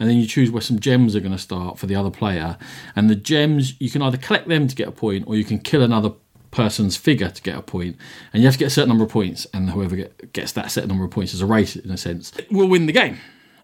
And 0.00 0.08
then 0.08 0.16
you 0.16 0.28
choose 0.28 0.48
where 0.50 0.62
some 0.62 0.78
gems 0.78 1.16
are 1.16 1.20
going 1.20 1.32
to 1.32 1.38
start 1.38 1.76
for 1.76 1.86
the 1.86 1.96
other 1.96 2.10
player. 2.10 2.56
And 2.94 3.10
the 3.10 3.16
gems, 3.16 3.80
you 3.80 3.90
can 3.90 4.00
either 4.00 4.16
collect 4.16 4.46
them 4.46 4.68
to 4.68 4.74
get 4.76 4.86
a 4.86 4.92
point, 4.92 5.24
or 5.26 5.34
you 5.34 5.44
can 5.44 5.58
kill 5.58 5.82
another 5.82 6.12
person's 6.50 6.96
figure 6.96 7.28
to 7.28 7.42
get 7.42 7.58
a 7.58 7.62
point, 7.62 7.96
and 8.32 8.40
you 8.40 8.46
have 8.46 8.54
to 8.54 8.58
get 8.58 8.66
a 8.66 8.70
certain 8.70 8.88
number 8.88 9.04
of 9.04 9.10
points, 9.10 9.46
and 9.52 9.70
whoever 9.70 9.96
get, 9.96 10.32
gets 10.32 10.52
that 10.52 10.70
set 10.70 10.86
number 10.88 11.04
of 11.04 11.10
points 11.10 11.34
as 11.34 11.40
a 11.40 11.46
race, 11.46 11.76
in 11.76 11.90
a 11.90 11.96
sense, 11.96 12.32
will 12.50 12.68
win 12.68 12.86
the 12.86 12.92
game. 12.92 13.18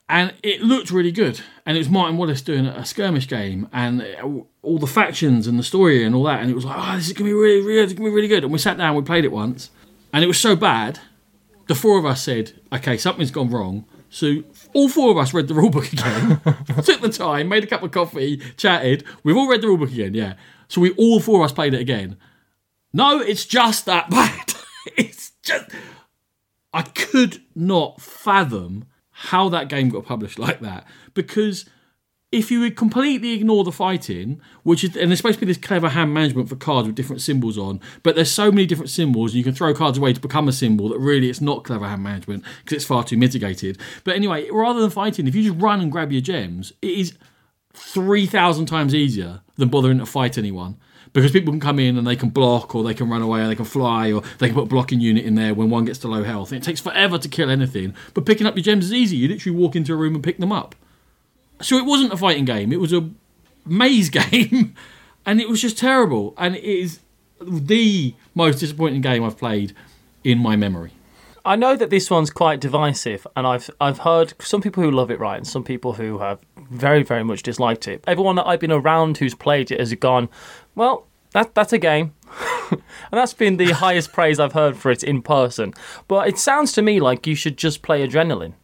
And 0.08 0.34
it 0.42 0.60
looked 0.60 0.90
really 0.90 1.12
good, 1.12 1.40
and 1.64 1.76
it 1.76 1.80
was 1.80 1.88
Martin 1.88 2.18
Wallace 2.18 2.42
doing 2.42 2.66
a 2.66 2.84
skirmish 2.84 3.26
game, 3.26 3.68
and 3.72 4.04
all 4.62 4.78
the 4.78 4.86
factions 4.86 5.46
and 5.46 5.58
the 5.58 5.62
story 5.62 6.04
and 6.04 6.14
all 6.14 6.24
that, 6.24 6.40
and 6.40 6.50
it 6.50 6.54
was 6.54 6.64
like, 6.66 6.76
oh, 6.78 6.96
this 6.96 7.06
is 7.06 7.14
gonna 7.14 7.30
be 7.30 7.32
really, 7.32 7.64
really, 7.64 7.94
gonna 7.94 8.10
be 8.10 8.14
really 8.14 8.28
good. 8.28 8.42
And 8.42 8.52
we 8.52 8.58
sat 8.58 8.76
down, 8.76 8.94
we 8.96 9.02
played 9.02 9.24
it 9.24 9.32
once, 9.32 9.70
and 10.14 10.24
it 10.24 10.26
was 10.26 10.40
so 10.40 10.56
bad. 10.56 11.00
The 11.66 11.74
four 11.74 11.98
of 11.98 12.06
us 12.06 12.22
said, 12.22 12.52
okay, 12.72 12.96
something's 12.96 13.30
gone 13.30 13.50
wrong. 13.50 13.84
So 14.08 14.44
all 14.72 14.88
four 14.88 15.10
of 15.10 15.18
us 15.18 15.34
read 15.34 15.48
the 15.48 15.54
rulebook 15.60 15.92
again, 15.92 16.82
took 16.82 17.02
the 17.02 17.10
time, 17.10 17.48
made 17.48 17.64
a 17.64 17.66
cup 17.66 17.82
of 17.82 17.90
coffee, 17.90 18.38
chatted. 18.56 19.04
We've 19.22 19.36
all 19.36 19.48
read 19.48 19.60
the 19.60 19.66
rulebook 19.66 19.92
again, 19.92 20.14
yeah. 20.14 20.34
So 20.68 20.80
we 20.80 20.92
all 20.92 21.20
four 21.20 21.40
of 21.40 21.44
us 21.44 21.52
played 21.52 21.74
it 21.74 21.80
again 21.80 22.16
no, 22.94 23.18
it's 23.20 23.44
just 23.44 23.84
that 23.84 24.08
bad. 24.10 24.54
it's 24.96 25.32
just. 25.42 25.68
I 26.72 26.82
could 26.82 27.42
not 27.54 28.00
fathom 28.00 28.86
how 29.10 29.48
that 29.50 29.68
game 29.68 29.90
got 29.90 30.06
published 30.06 30.38
like 30.38 30.60
that 30.60 30.86
because 31.12 31.66
if 32.34 32.50
you 32.50 32.60
would 32.60 32.76
completely 32.76 33.32
ignore 33.32 33.62
the 33.62 33.70
fighting, 33.70 34.40
which 34.64 34.82
is 34.82 34.96
and 34.96 35.10
there's 35.10 35.20
supposed 35.20 35.38
to 35.38 35.46
be 35.46 35.52
this 35.52 35.56
clever 35.56 35.88
hand 35.88 36.12
management 36.12 36.48
for 36.48 36.56
cards 36.56 36.88
with 36.88 36.96
different 36.96 37.22
symbols 37.22 37.56
on, 37.56 37.80
but 38.02 38.16
there's 38.16 38.30
so 38.30 38.50
many 38.50 38.66
different 38.66 38.90
symbols 38.90 39.34
you 39.34 39.44
can 39.44 39.54
throw 39.54 39.72
cards 39.72 39.98
away 39.98 40.12
to 40.12 40.20
become 40.20 40.48
a 40.48 40.52
symbol 40.52 40.88
that 40.88 40.98
really 40.98 41.30
it's 41.30 41.40
not 41.40 41.62
clever 41.62 41.86
hand 41.86 42.02
management 42.02 42.42
because 42.64 42.76
it's 42.76 42.84
far 42.84 43.04
too 43.04 43.16
mitigated. 43.16 43.78
But 44.02 44.16
anyway, 44.16 44.50
rather 44.50 44.80
than 44.80 44.90
fighting, 44.90 45.28
if 45.28 45.34
you 45.36 45.44
just 45.44 45.62
run 45.62 45.80
and 45.80 45.92
grab 45.92 46.10
your 46.10 46.20
gems, 46.20 46.72
it 46.82 46.90
is 46.90 47.16
three 47.72 48.26
thousand 48.26 48.66
times 48.66 48.96
easier 48.96 49.42
than 49.54 49.68
bothering 49.68 49.98
to 49.98 50.06
fight 50.06 50.36
anyone 50.36 50.76
because 51.12 51.30
people 51.30 51.52
can 51.52 51.60
come 51.60 51.78
in 51.78 51.96
and 51.96 52.04
they 52.04 52.16
can 52.16 52.30
block 52.30 52.74
or 52.74 52.82
they 52.82 52.94
can 52.94 53.08
run 53.08 53.22
away 53.22 53.42
or 53.42 53.46
they 53.46 53.54
can 53.54 53.64
fly 53.64 54.10
or 54.10 54.22
they 54.38 54.48
can 54.48 54.56
put 54.56 54.64
a 54.64 54.66
blocking 54.66 55.00
unit 55.00 55.24
in 55.24 55.36
there 55.36 55.54
when 55.54 55.70
one 55.70 55.84
gets 55.84 56.00
to 56.00 56.08
low 56.08 56.24
health. 56.24 56.50
And 56.50 56.60
it 56.60 56.64
takes 56.64 56.80
forever 56.80 57.16
to 57.16 57.28
kill 57.28 57.48
anything, 57.48 57.94
but 58.12 58.26
picking 58.26 58.44
up 58.44 58.56
your 58.56 58.64
gems 58.64 58.86
is 58.86 58.92
easy. 58.92 59.18
You 59.18 59.28
literally 59.28 59.56
walk 59.56 59.76
into 59.76 59.92
a 59.92 59.96
room 59.96 60.16
and 60.16 60.24
pick 60.24 60.38
them 60.38 60.50
up. 60.50 60.74
So 61.60 61.76
it 61.78 61.84
wasn't 61.84 62.12
a 62.12 62.16
fighting 62.16 62.44
game; 62.44 62.72
it 62.72 62.80
was 62.80 62.92
a 62.92 63.08
maze 63.64 64.10
game, 64.10 64.74
and 65.24 65.40
it 65.40 65.48
was 65.48 65.60
just 65.60 65.78
terrible. 65.78 66.34
And 66.36 66.56
it 66.56 66.64
is 66.64 67.00
the 67.40 68.14
most 68.34 68.58
disappointing 68.58 69.00
game 69.00 69.22
I've 69.24 69.38
played 69.38 69.74
in 70.22 70.38
my 70.38 70.56
memory. 70.56 70.92
I 71.46 71.56
know 71.56 71.76
that 71.76 71.90
this 71.90 72.10
one's 72.10 72.30
quite 72.30 72.58
divisive, 72.60 73.26
and 73.36 73.46
I've 73.46 73.68
I've 73.80 73.98
heard 73.98 74.32
some 74.40 74.62
people 74.62 74.82
who 74.82 74.90
love 74.90 75.10
it 75.10 75.20
right, 75.20 75.36
and 75.36 75.46
some 75.46 75.62
people 75.62 75.94
who 75.94 76.18
have 76.18 76.38
very 76.70 77.02
very 77.02 77.22
much 77.22 77.42
disliked 77.42 77.86
it. 77.86 78.02
Everyone 78.06 78.36
that 78.36 78.46
I've 78.46 78.60
been 78.60 78.72
around 78.72 79.18
who's 79.18 79.34
played 79.34 79.70
it 79.70 79.78
has 79.78 79.92
gone, 79.94 80.30
well, 80.74 81.06
that 81.32 81.54
that's 81.54 81.72
a 81.74 81.78
game. 81.78 82.14
and 82.70 82.82
that's 83.12 83.34
been 83.34 83.58
the 83.58 83.72
highest 83.72 84.12
praise 84.12 84.40
I've 84.40 84.54
heard 84.54 84.76
for 84.76 84.90
it 84.90 85.02
in 85.02 85.20
person. 85.20 85.74
But 86.08 86.28
it 86.28 86.38
sounds 86.38 86.72
to 86.72 86.82
me 86.82 86.98
like 86.98 87.26
you 87.26 87.34
should 87.34 87.58
just 87.58 87.82
play 87.82 88.06
Adrenaline. 88.06 88.54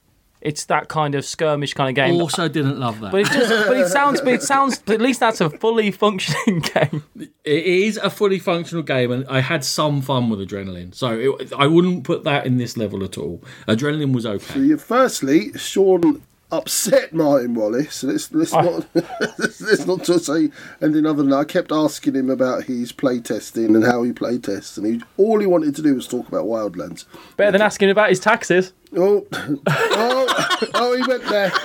It's 0.41 0.65
that 0.67 0.89
kind 0.89 1.15
of 1.15 1.25
skirmish 1.25 1.75
kind 1.75 1.91
of 1.91 1.95
game. 1.95 2.21
Also, 2.21 2.49
didn't 2.49 2.79
love 2.81 3.01
that. 3.01 3.13
But 3.13 3.21
it 3.23 3.27
just, 3.27 3.69
but 3.69 3.77
it 3.77 3.89
sounds, 3.89 4.21
but 4.21 4.33
it 4.33 4.43
sounds. 4.43 4.79
But 4.79 4.95
at 4.95 5.01
least 5.01 5.21
that's 5.21 5.41
a 5.41 5.51
fully 5.51 5.91
functioning 5.91 6.61
game. 6.75 7.05
It 7.45 7.65
is 7.65 7.99
a 7.99 8.09
fully 8.09 8.39
functional 8.39 8.83
game, 8.83 9.13
and 9.13 9.27
I 9.29 9.41
had 9.41 9.65
some 9.65 10.01
fun 10.01 10.31
with 10.31 10.41
Adrenaline. 10.41 10.95
So 10.95 11.37
it, 11.41 11.53
I 11.53 11.67
wouldn't 11.67 12.05
put 12.05 12.25
that 12.25 12.47
in 12.47 12.57
this 12.57 12.77
level 12.77 13.05
at 13.05 13.19
all. 13.19 13.43
Adrenaline 13.69 14.15
was 14.15 14.25
okay. 14.25 14.55
So 14.55 14.61
you, 14.61 14.79
firstly, 14.79 15.53
Sean 15.59 16.23
upset 16.53 17.13
Martin 17.13 17.55
Wallace. 17.55 18.03
Let's 18.03 18.33
let's 18.33 18.53
oh. 18.53 18.61
not 18.61 18.87
let's, 19.39 19.87
not 19.87 20.07
say 20.07 20.51
anything 20.81 21.07
other 21.07 21.23
than 21.23 21.31
that. 21.31 21.37
I 21.37 21.45
kept 21.45 21.73
asking 21.73 22.17
him 22.17 22.31
about 22.31 22.65
his 22.65 22.93
playtesting 22.93 23.75
and 23.75 23.85
how 23.85 24.03
he 24.03 24.13
playtests, 24.13 24.77
and 24.77 24.87
he 24.87 25.03
all 25.17 25.41
he 25.41 25.47
wanted 25.47 25.75
to 25.77 25.83
do 25.83 25.95
was 25.95 26.07
talk 26.07 26.29
about 26.29 26.47
Wildlands. 26.47 27.05
Better 27.37 27.53
than 27.53 27.63
asking 27.63 27.91
about 27.91 28.09
his 28.09 28.21
taxes. 28.21 28.73
Oh, 28.97 29.27
oh, 29.67 30.61
oh! 30.75 30.97
He 30.97 31.07
went 31.07 31.25
there. 31.27 31.53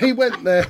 He 0.00 0.12
went 0.12 0.44
there. 0.44 0.66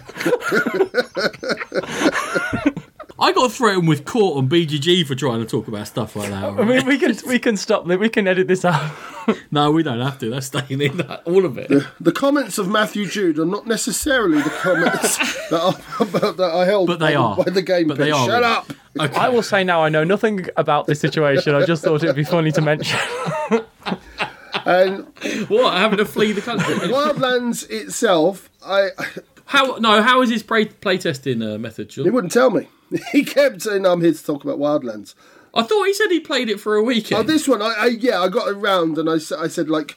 I 3.18 3.32
got 3.32 3.50
threatened 3.50 3.88
with 3.88 4.04
court 4.04 4.36
on 4.36 4.48
BGG 4.48 5.06
for 5.06 5.14
trying 5.14 5.40
to 5.40 5.46
talk 5.46 5.68
about 5.68 5.86
stuff 5.86 6.16
like 6.16 6.28
that. 6.28 6.52
Right? 6.52 6.60
I 6.60 6.64
mean, 6.64 6.86
we 6.86 6.98
can 6.98 7.16
we 7.26 7.38
can 7.38 7.56
stop. 7.56 7.86
We 7.86 8.08
can 8.10 8.28
edit 8.28 8.46
this 8.46 8.64
out. 8.64 8.94
no, 9.50 9.70
we 9.70 9.82
don't 9.82 10.00
have 10.00 10.18
to. 10.18 10.28
That's 10.28 10.46
staying 10.46 10.82
in. 10.82 10.98
That 10.98 11.22
all 11.24 11.46
of 11.46 11.56
it. 11.56 11.68
The, 11.68 11.86
the, 11.98 12.12
comments 12.12 12.58
of 12.58 12.68
Matthew 12.68 13.06
Jude 13.06 13.38
are 13.38 13.46
not 13.46 13.66
necessarily 13.66 14.42
the 14.42 14.50
comments 14.50 15.16
that 15.50 15.60
are 15.60 15.74
about 16.02 16.36
that 16.36 16.50
I 16.52 16.66
held. 16.66 16.88
But 16.88 16.98
they 16.98 17.14
are. 17.14 17.36
By 17.36 17.50
the 17.50 17.62
game. 17.62 17.88
But 17.88 17.96
they 17.96 18.10
are. 18.10 18.26
Shut 18.26 18.42
up. 18.42 18.70
Okay. 19.00 19.16
I 19.16 19.30
will 19.30 19.42
say 19.42 19.64
now. 19.64 19.82
I 19.82 19.88
know 19.88 20.04
nothing 20.04 20.46
about 20.58 20.86
this 20.86 21.00
situation. 21.00 21.54
I 21.54 21.64
just 21.64 21.82
thought 21.82 22.02
it'd 22.02 22.16
be 22.16 22.24
funny 22.24 22.52
to 22.52 22.60
mention. 22.60 22.98
and 24.66 25.06
what 25.48 25.72
having 25.72 25.98
to 25.98 26.04
flee 26.04 26.32
the 26.32 26.42
country? 26.42 26.74
Wildlands 26.74 27.68
itself, 27.70 28.50
I. 28.62 28.90
How 29.46 29.76
no? 29.76 30.02
How 30.02 30.22
is 30.22 30.30
his 30.30 30.42
play 30.42 30.66
playtesting 30.66 31.54
uh, 31.54 31.58
method? 31.58 31.92
He 31.92 32.10
wouldn't 32.10 32.32
tell 32.32 32.50
me. 32.50 32.68
he 33.12 33.24
kept 33.24 33.62
saying, 33.62 33.86
"I'm 33.86 34.00
here 34.00 34.12
to 34.12 34.24
talk 34.24 34.44
about 34.44 34.58
Wildlands." 34.58 35.14
I 35.54 35.62
thought 35.62 35.84
he 35.84 35.94
said 35.94 36.10
he 36.10 36.20
played 36.20 36.50
it 36.50 36.60
for 36.60 36.76
a 36.76 36.82
weekend. 36.82 37.18
Oh, 37.18 37.22
this 37.22 37.48
one, 37.48 37.62
I, 37.62 37.74
I 37.78 37.86
yeah, 37.86 38.20
I 38.20 38.28
got 38.28 38.48
around 38.48 38.98
and 38.98 39.08
I, 39.08 39.14
I 39.14 39.48
said 39.48 39.70
like, 39.70 39.96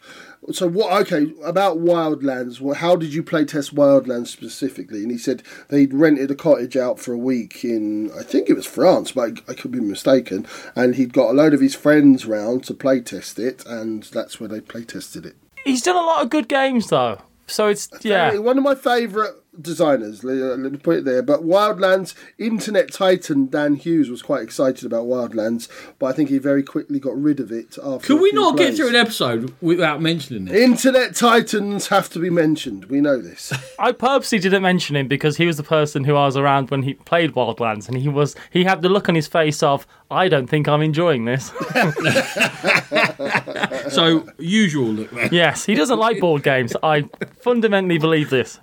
so 0.51 0.67
what? 0.67 1.01
Okay, 1.01 1.33
about 1.43 1.79
Wildlands. 1.79 2.61
Well, 2.61 2.75
how 2.75 2.95
did 2.95 3.13
you 3.13 3.21
play 3.21 3.45
test 3.45 3.75
Wildlands 3.75 4.27
specifically? 4.27 5.01
And 5.01 5.11
he 5.11 5.17
said 5.17 5.43
they'd 5.67 5.93
rented 5.93 6.31
a 6.31 6.35
cottage 6.35 6.77
out 6.77 6.99
for 6.99 7.13
a 7.13 7.17
week 7.17 7.63
in, 7.63 8.09
I 8.17 8.23
think 8.23 8.49
it 8.49 8.55
was 8.55 8.65
France, 8.65 9.11
but 9.11 9.39
I, 9.47 9.51
I 9.51 9.53
could 9.53 9.71
be 9.71 9.81
mistaken. 9.81 10.47
And 10.75 10.95
he'd 10.95 11.13
got 11.13 11.31
a 11.31 11.33
load 11.33 11.53
of 11.53 11.59
his 11.59 11.75
friends 11.75 12.25
round 12.25 12.63
to 12.65 12.73
play 12.73 13.01
test 13.01 13.37
it, 13.37 13.65
and 13.65 14.03
that's 14.03 14.39
where 14.39 14.49
they 14.49 14.61
play 14.61 14.83
tested 14.83 15.25
it. 15.25 15.35
He's 15.65 15.81
done 15.81 15.97
a 15.97 16.05
lot 16.05 16.23
of 16.23 16.29
good 16.29 16.47
games 16.47 16.87
though. 16.87 17.21
So 17.47 17.67
it's 17.67 17.89
yeah, 18.01 18.37
one 18.37 18.57
of 18.57 18.63
my 18.63 18.75
favourite 18.75 19.33
designers. 19.61 20.23
Let 20.23 20.59
me 20.59 20.77
put 20.77 20.97
it 20.97 21.05
there. 21.05 21.21
But 21.21 21.41
Wildlands 21.41 22.13
Internet 22.37 22.91
Titan 22.91 23.47
Dan 23.47 23.75
Hughes 23.75 24.09
was 24.09 24.21
quite 24.21 24.43
excited 24.43 24.85
about 24.85 25.05
Wildlands, 25.05 25.67
but 25.97 26.07
I 26.07 26.13
think 26.13 26.29
he 26.29 26.37
very 26.37 26.63
quickly 26.63 26.99
got 26.99 27.19
rid 27.19 27.39
of 27.39 27.51
it. 27.51 27.77
After 27.83 28.07
Could 28.07 28.21
we 28.21 28.31
not 28.31 28.55
plays. 28.55 28.69
get 28.69 28.77
through 28.77 28.89
an 28.89 28.95
episode 28.95 29.53
without 29.61 30.01
mentioning 30.01 30.45
this? 30.45 30.55
Internet 30.55 31.15
Titans 31.15 31.87
have 31.87 32.09
to 32.11 32.19
be 32.19 32.29
mentioned. 32.29 32.85
We 32.85 33.01
know 33.01 33.21
this. 33.21 33.53
I 33.79 33.91
purposely 33.91 34.39
didn't 34.39 34.63
mention 34.63 34.95
him 34.95 35.07
because 35.07 35.37
he 35.37 35.45
was 35.45 35.57
the 35.57 35.63
person 35.63 36.03
who 36.03 36.15
I 36.15 36.25
was 36.25 36.37
around 36.37 36.71
when 36.71 36.83
he 36.83 36.93
played 36.93 37.33
Wildlands, 37.33 37.87
and 37.87 37.97
he 37.97 38.09
was 38.09 38.35
he 38.51 38.63
had 38.63 38.81
the 38.81 38.89
look 38.89 39.09
on 39.09 39.15
his 39.15 39.27
face 39.27 39.63
of 39.63 39.85
I 40.11 40.27
don't 40.27 40.47
think 40.47 40.67
I'm 40.67 40.81
enjoying 40.81 41.25
this. 41.25 41.51
so 43.93 44.27
usual 44.37 44.87
look. 44.87 45.11
Then. 45.11 45.29
Yes, 45.31 45.65
he 45.65 45.75
doesn't 45.75 45.99
like 45.99 46.19
board 46.19 46.43
games. 46.43 46.75
I 46.81 47.07
fundamentally 47.41 47.97
believe 47.97 48.29
this. 48.29 48.59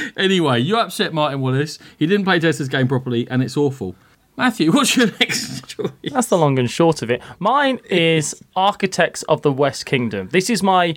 anyway, 0.16 0.60
you 0.60 0.78
upset 0.78 1.12
Martin 1.12 1.40
Wallace. 1.40 1.78
He 1.98 2.06
didn't 2.06 2.24
play 2.24 2.38
test 2.40 2.70
game 2.70 2.88
properly, 2.88 3.28
and 3.28 3.42
it's 3.42 3.56
awful. 3.56 3.94
Matthew, 4.36 4.70
what's 4.72 4.96
your 4.96 5.08
next 5.18 5.66
choice? 5.66 5.90
That's 6.04 6.28
the 6.28 6.38
long 6.38 6.58
and 6.58 6.70
short 6.70 7.02
of 7.02 7.10
it. 7.10 7.22
Mine 7.38 7.80
is 7.90 8.40
Architects 8.54 9.22
of 9.24 9.42
the 9.42 9.52
West 9.52 9.86
Kingdom. 9.86 10.28
This 10.30 10.50
is 10.50 10.62
my. 10.62 10.94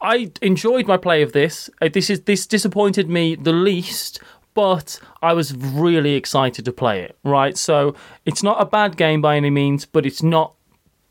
I 0.00 0.32
enjoyed 0.40 0.86
my 0.86 0.96
play 0.96 1.22
of 1.22 1.32
this. 1.32 1.70
Uh, 1.80 1.88
This 1.92 2.10
is 2.10 2.22
this 2.22 2.46
disappointed 2.46 3.08
me 3.08 3.34
the 3.36 3.52
least, 3.52 4.20
but 4.54 5.00
I 5.22 5.32
was 5.32 5.54
really 5.54 6.14
excited 6.14 6.64
to 6.64 6.72
play 6.72 7.02
it. 7.02 7.16
Right, 7.24 7.56
so 7.56 7.94
it's 8.24 8.42
not 8.42 8.60
a 8.60 8.64
bad 8.64 8.96
game 8.96 9.20
by 9.20 9.36
any 9.36 9.50
means, 9.50 9.86
but 9.86 10.04
it's 10.06 10.22
not 10.22 10.54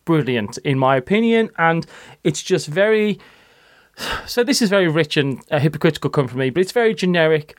brilliant 0.03 0.57
in 0.59 0.77
my 0.79 0.95
opinion, 0.97 1.49
and 1.57 1.85
it's 2.23 2.41
just 2.41 2.67
very. 2.67 3.19
So 4.25 4.43
this 4.43 4.61
is 4.61 4.69
very 4.69 4.87
rich 4.87 5.17
and 5.17 5.41
uh, 5.51 5.59
hypocritical 5.59 6.09
come 6.09 6.27
from 6.27 6.39
me, 6.39 6.49
but 6.49 6.61
it's 6.61 6.71
very 6.71 6.93
generic. 6.93 7.57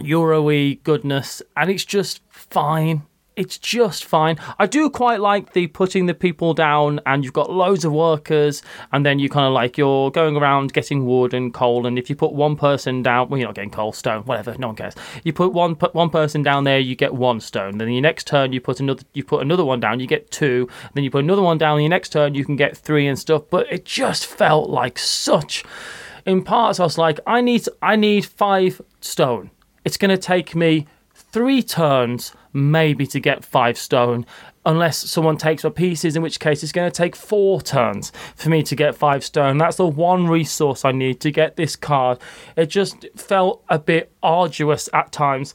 Euro-y 0.00 0.78
goodness, 0.84 1.42
and 1.56 1.70
it's 1.70 1.84
just 1.84 2.20
fine. 2.28 3.02
It's 3.36 3.58
just 3.58 4.06
fine. 4.06 4.38
I 4.58 4.66
do 4.66 4.88
quite 4.88 5.20
like 5.20 5.52
the 5.52 5.66
putting 5.66 6.06
the 6.06 6.14
people 6.14 6.54
down, 6.54 7.00
and 7.04 7.22
you've 7.22 7.34
got 7.34 7.52
loads 7.52 7.84
of 7.84 7.92
workers, 7.92 8.62
and 8.92 9.04
then 9.04 9.18
you 9.18 9.28
kind 9.28 9.46
of 9.46 9.52
like 9.52 9.76
you're 9.76 10.10
going 10.10 10.38
around 10.38 10.72
getting 10.72 11.04
wood 11.04 11.34
and 11.34 11.52
coal, 11.52 11.86
and 11.86 11.98
if 11.98 12.08
you 12.08 12.16
put 12.16 12.32
one 12.32 12.56
person 12.56 13.02
down, 13.02 13.28
well, 13.28 13.38
you're 13.38 13.48
not 13.48 13.54
getting 13.54 13.70
coal, 13.70 13.92
stone, 13.92 14.22
whatever, 14.22 14.56
no 14.58 14.68
one 14.68 14.76
cares. 14.76 14.94
You 15.22 15.34
put 15.34 15.52
one 15.52 15.76
put 15.76 15.94
one 15.94 16.08
person 16.08 16.42
down 16.42 16.64
there, 16.64 16.78
you 16.78 16.96
get 16.96 17.14
one 17.14 17.40
stone. 17.40 17.76
Then 17.76 17.90
your 17.90 18.00
next 18.00 18.26
turn, 18.26 18.54
you 18.54 18.60
put 18.60 18.80
another, 18.80 19.02
you 19.12 19.22
put 19.22 19.42
another 19.42 19.66
one 19.66 19.80
down, 19.80 20.00
you 20.00 20.06
get 20.06 20.30
two. 20.30 20.66
Then 20.94 21.04
you 21.04 21.10
put 21.10 21.24
another 21.24 21.42
one 21.42 21.58
down. 21.58 21.80
Your 21.80 21.90
next 21.90 22.12
turn, 22.12 22.34
you 22.34 22.44
can 22.44 22.56
get 22.56 22.74
three 22.74 23.06
and 23.06 23.18
stuff. 23.18 23.42
But 23.50 23.70
it 23.70 23.84
just 23.84 24.26
felt 24.26 24.70
like 24.70 24.98
such. 24.98 25.62
In 26.24 26.42
parts, 26.42 26.80
I 26.80 26.84
was 26.84 26.96
like, 26.96 27.20
I 27.26 27.42
need, 27.42 27.68
I 27.82 27.96
need 27.96 28.24
five 28.24 28.80
stone 29.00 29.50
it's 29.86 29.96
going 29.96 30.10
to 30.10 30.18
take 30.18 30.56
me 30.56 30.84
three 31.36 31.62
turns 31.62 32.32
maybe 32.54 33.06
to 33.06 33.20
get 33.20 33.44
five 33.44 33.76
stone 33.76 34.24
unless 34.64 34.96
someone 34.96 35.36
takes 35.36 35.64
my 35.64 35.68
pieces 35.68 36.16
in 36.16 36.22
which 36.22 36.40
case 36.40 36.62
it's 36.62 36.72
going 36.72 36.90
to 36.90 36.96
take 36.96 37.14
four 37.14 37.60
turns 37.60 38.10
for 38.34 38.48
me 38.48 38.62
to 38.62 38.74
get 38.74 38.94
five 38.94 39.22
stone 39.22 39.58
that's 39.58 39.76
the 39.76 39.86
one 39.86 40.26
resource 40.26 40.82
i 40.82 40.90
need 40.90 41.20
to 41.20 41.30
get 41.30 41.56
this 41.56 41.76
card 41.76 42.18
it 42.56 42.70
just 42.70 43.04
felt 43.16 43.62
a 43.68 43.78
bit 43.78 44.10
arduous 44.22 44.88
at 44.94 45.12
times 45.12 45.52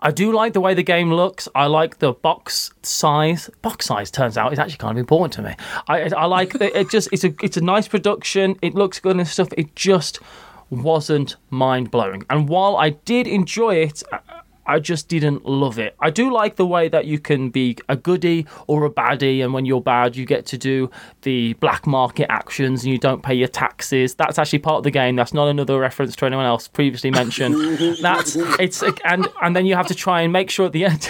I 0.00 0.12
do 0.12 0.30
like 0.32 0.52
the 0.52 0.60
way 0.60 0.74
the 0.74 0.82
game 0.82 1.10
looks. 1.10 1.48
I 1.54 1.66
like 1.66 1.98
the 1.98 2.12
box 2.12 2.70
size. 2.82 3.48
Box 3.62 3.86
size 3.86 4.10
turns 4.10 4.36
out 4.36 4.52
is 4.52 4.58
actually 4.58 4.76
kind 4.76 4.92
of 4.92 4.98
important 4.98 5.32
to 5.32 5.42
me. 5.42 5.56
I, 5.88 6.10
I 6.10 6.26
like 6.26 6.52
that 6.52 6.78
it. 6.78 6.90
Just 6.90 7.08
it's 7.12 7.24
a 7.24 7.34
it's 7.42 7.56
a 7.56 7.62
nice 7.62 7.88
production. 7.88 8.56
It 8.60 8.74
looks 8.74 9.00
good 9.00 9.16
and 9.16 9.26
stuff. 9.26 9.48
It 9.56 9.74
just 9.74 10.20
wasn't 10.68 11.36
mind 11.48 11.90
blowing. 11.90 12.24
And 12.28 12.46
while 12.46 12.76
I 12.76 12.90
did 12.90 13.26
enjoy 13.26 13.76
it, 13.76 14.02
I- 14.66 14.80
just 14.86 15.08
didn't 15.08 15.44
love 15.44 15.78
it. 15.78 15.96
I 16.00 16.10
do 16.10 16.32
like 16.32 16.56
the 16.56 16.66
way 16.66 16.88
that 16.88 17.06
you 17.06 17.18
can 17.18 17.50
be 17.50 17.76
a 17.88 17.96
goodie 17.96 18.46
or 18.66 18.84
a 18.84 18.90
baddie, 18.90 19.42
and 19.42 19.52
when 19.52 19.64
you're 19.66 19.80
bad, 19.80 20.14
you 20.16 20.24
get 20.24 20.46
to 20.46 20.58
do 20.58 20.90
the 21.22 21.54
black 21.54 21.86
market 21.86 22.30
actions 22.30 22.84
and 22.84 22.92
you 22.92 22.98
don't 22.98 23.22
pay 23.22 23.34
your 23.34 23.48
taxes. 23.48 24.14
That's 24.14 24.38
actually 24.38 24.60
part 24.60 24.78
of 24.78 24.84
the 24.84 24.90
game. 24.92 25.16
That's 25.16 25.34
not 25.34 25.48
another 25.48 25.78
reference 25.80 26.14
to 26.16 26.26
anyone 26.26 26.46
else 26.46 26.68
previously 26.68 27.10
mentioned. 27.10 27.56
That's 28.00 28.36
it's 28.36 28.82
and 29.04 29.26
and 29.42 29.56
then 29.56 29.66
you 29.66 29.74
have 29.74 29.86
to 29.88 29.94
try 29.94 30.20
and 30.20 30.32
make 30.32 30.50
sure 30.50 30.66
at 30.66 30.72
the 30.72 30.84
end. 30.84 31.08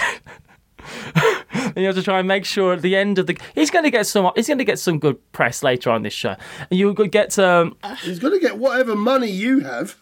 and 1.53 1.75
you 1.77 1.85
have 1.85 1.95
to 1.95 2.03
try 2.03 2.19
and 2.19 2.27
make 2.27 2.45
sure 2.45 2.73
at 2.73 2.81
the 2.81 2.95
end 2.95 3.19
of 3.19 3.27
the 3.27 3.37
he's 3.55 3.69
going 3.69 3.83
to 3.83 3.91
get 3.91 4.07
some 4.07 4.31
he's 4.35 4.47
going 4.47 4.57
to 4.57 4.63
get 4.63 4.79
some 4.79 4.99
good 4.99 5.17
press 5.33 5.61
later 5.63 5.89
on 5.89 6.01
this 6.03 6.13
show 6.13 6.35
and 6.69 6.79
you 6.79 6.93
could 6.93 7.11
get 7.11 7.37
um 7.37 7.75
He's 8.01 8.19
going 8.19 8.33
to 8.33 8.39
get 8.39 8.57
whatever 8.57 8.95
money 8.95 9.29
you 9.29 9.59
have. 9.59 9.97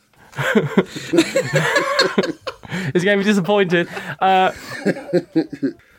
He's 2.94 3.04
going 3.04 3.18
to 3.18 3.24
be 3.24 3.24
disappointed. 3.24 3.88
Uh, 4.20 4.52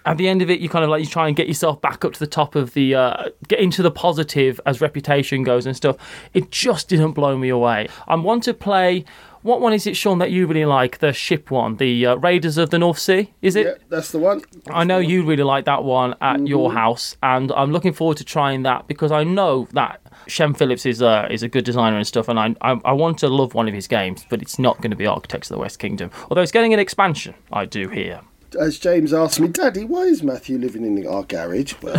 at 0.04 0.16
the 0.18 0.28
end 0.28 0.40
of 0.42 0.50
it, 0.50 0.60
you 0.60 0.68
kind 0.68 0.84
of 0.84 0.90
like 0.90 1.00
you 1.00 1.08
try 1.08 1.26
and 1.26 1.36
get 1.36 1.48
yourself 1.48 1.80
back 1.80 2.04
up 2.04 2.12
to 2.12 2.20
the 2.20 2.26
top 2.26 2.54
of 2.54 2.74
the 2.74 2.94
uh, 2.94 3.30
get 3.48 3.58
into 3.58 3.82
the 3.82 3.90
positive 3.90 4.60
as 4.66 4.80
reputation 4.80 5.42
goes 5.42 5.66
and 5.66 5.76
stuff. 5.76 5.96
It 6.32 6.50
just 6.50 6.88
didn't 6.88 7.12
blow 7.12 7.36
me 7.36 7.48
away. 7.48 7.88
I 8.06 8.14
want 8.14 8.44
to 8.44 8.54
play. 8.54 9.04
What 9.46 9.60
one 9.60 9.72
is 9.72 9.86
it, 9.86 9.96
Sean, 9.96 10.18
that 10.18 10.32
you 10.32 10.48
really 10.48 10.64
like? 10.64 10.98
The 10.98 11.12
ship 11.12 11.52
one, 11.52 11.76
the 11.76 12.04
uh, 12.04 12.16
Raiders 12.16 12.58
of 12.58 12.70
the 12.70 12.80
North 12.80 12.98
Sea. 12.98 13.32
Is 13.42 13.54
it? 13.54 13.66
Yeah, 13.66 13.74
that's 13.88 14.10
the 14.10 14.18
one. 14.18 14.42
I 14.70 14.82
know 14.82 14.98
you 14.98 15.24
really 15.24 15.44
like 15.44 15.66
that 15.66 15.84
one 15.84 16.16
at 16.20 16.48
your 16.48 16.72
house, 16.72 17.16
and 17.22 17.52
I'm 17.52 17.70
looking 17.70 17.92
forward 17.92 18.16
to 18.16 18.24
trying 18.24 18.64
that 18.64 18.88
because 18.88 19.12
I 19.12 19.22
know 19.22 19.68
that 19.72 20.00
Shem 20.26 20.52
Phillips 20.52 20.84
is 20.84 21.00
a 21.00 21.32
is 21.32 21.44
a 21.44 21.48
good 21.48 21.64
designer 21.64 21.96
and 21.96 22.04
stuff, 22.04 22.28
and 22.28 22.40
I, 22.40 22.56
I 22.60 22.80
I 22.84 22.92
want 22.92 23.18
to 23.20 23.28
love 23.28 23.54
one 23.54 23.68
of 23.68 23.74
his 23.74 23.86
games, 23.86 24.26
but 24.28 24.42
it's 24.42 24.58
not 24.58 24.78
going 24.78 24.90
to 24.90 24.96
be 24.96 25.06
Architects 25.06 25.48
of 25.48 25.54
the 25.54 25.60
West 25.60 25.78
Kingdom. 25.78 26.10
Although 26.28 26.42
it's 26.42 26.50
getting 26.50 26.74
an 26.74 26.80
expansion, 26.80 27.36
I 27.52 27.66
do 27.66 27.88
hear. 27.88 28.22
As 28.58 28.80
James 28.80 29.12
asked 29.14 29.38
me, 29.38 29.46
Daddy, 29.46 29.84
why 29.84 30.02
is 30.02 30.24
Matthew 30.24 30.58
living 30.58 30.84
in 30.84 31.06
our 31.06 31.22
garage? 31.22 31.74
Well, 31.82 31.96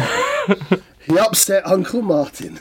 he 1.00 1.18
upset 1.18 1.66
Uncle 1.66 2.02
Martin. 2.02 2.60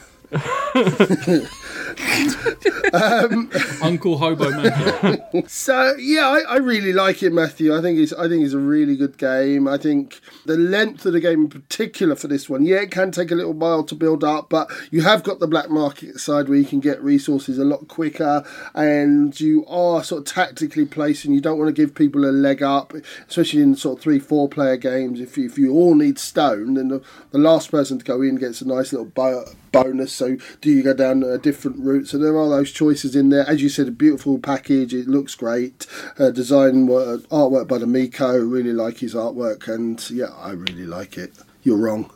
Um, 2.92 3.50
Uncle 3.82 4.18
Hobo 4.18 4.50
Matthew. 4.50 5.42
So 5.48 5.94
yeah, 5.98 6.28
I, 6.28 6.54
I 6.54 6.56
really 6.56 6.92
like 6.92 7.22
it, 7.22 7.32
Matthew. 7.32 7.76
I 7.76 7.80
think 7.80 7.98
it's 7.98 8.12
I 8.12 8.28
think 8.28 8.44
it's 8.44 8.54
a 8.54 8.58
really 8.58 8.96
good 8.96 9.18
game. 9.18 9.66
I 9.68 9.76
think 9.78 10.20
the 10.44 10.56
length 10.56 11.06
of 11.06 11.12
the 11.12 11.20
game 11.20 11.42
in 11.42 11.48
particular 11.48 12.16
for 12.16 12.28
this 12.28 12.48
one, 12.48 12.64
yeah, 12.64 12.76
it 12.76 12.90
can 12.90 13.10
take 13.10 13.30
a 13.30 13.34
little 13.34 13.52
while 13.52 13.82
to 13.84 13.94
build 13.94 14.24
up, 14.24 14.48
but 14.48 14.70
you 14.90 15.02
have 15.02 15.22
got 15.22 15.40
the 15.40 15.46
black 15.46 15.70
market 15.70 16.18
side 16.20 16.48
where 16.48 16.58
you 16.58 16.64
can 16.64 16.80
get 16.80 17.02
resources 17.02 17.58
a 17.58 17.64
lot 17.64 17.88
quicker, 17.88 18.44
and 18.74 19.38
you 19.40 19.64
are 19.66 20.02
sort 20.02 20.20
of 20.20 20.34
tactically 20.34 20.84
placing. 20.84 21.32
You 21.32 21.40
don't 21.40 21.58
want 21.58 21.74
to 21.74 21.82
give 21.82 21.94
people 21.94 22.24
a 22.24 22.32
leg 22.32 22.62
up, 22.62 22.92
especially 23.28 23.62
in 23.62 23.76
sort 23.76 23.98
of 23.98 24.02
three, 24.02 24.18
four 24.18 24.48
player 24.48 24.76
games. 24.76 25.20
If 25.20 25.36
you, 25.38 25.46
if 25.46 25.58
you 25.58 25.72
all 25.72 25.94
need 25.94 26.18
stone, 26.18 26.74
then 26.74 26.88
the, 26.88 27.02
the 27.30 27.38
last 27.38 27.70
person 27.70 27.98
to 27.98 28.04
go 28.04 28.22
in 28.22 28.36
gets 28.36 28.60
a 28.60 28.68
nice 28.68 28.92
little 28.92 29.06
bo- 29.06 29.46
bonus. 29.82 30.12
So 30.12 30.36
do 30.60 30.70
you 30.70 30.82
go 30.82 30.94
down 30.94 31.22
a 31.22 31.38
different 31.38 31.78
route? 31.80 32.08
So 32.08 32.18
there 32.18 32.36
are 32.38 32.48
those 32.48 32.72
choices 32.72 33.16
in 33.16 33.30
there. 33.30 33.48
As 33.48 33.62
you 33.62 33.68
said, 33.68 33.88
a 33.88 33.92
beautiful 33.92 34.38
package. 34.38 34.94
It 34.94 35.08
looks 35.08 35.34
great. 35.34 35.86
Uh, 36.18 36.30
design 36.30 36.86
work, 36.86 37.22
artwork 37.28 37.68
by 37.68 37.78
the 37.78 37.86
Mico. 37.86 38.38
Really 38.38 38.72
like 38.72 38.98
his 38.98 39.14
artwork, 39.14 39.68
and 39.68 40.08
yeah, 40.10 40.30
I 40.38 40.50
really 40.50 40.86
like 40.86 41.18
it. 41.18 41.32
You're 41.62 41.78
wrong. 41.78 42.10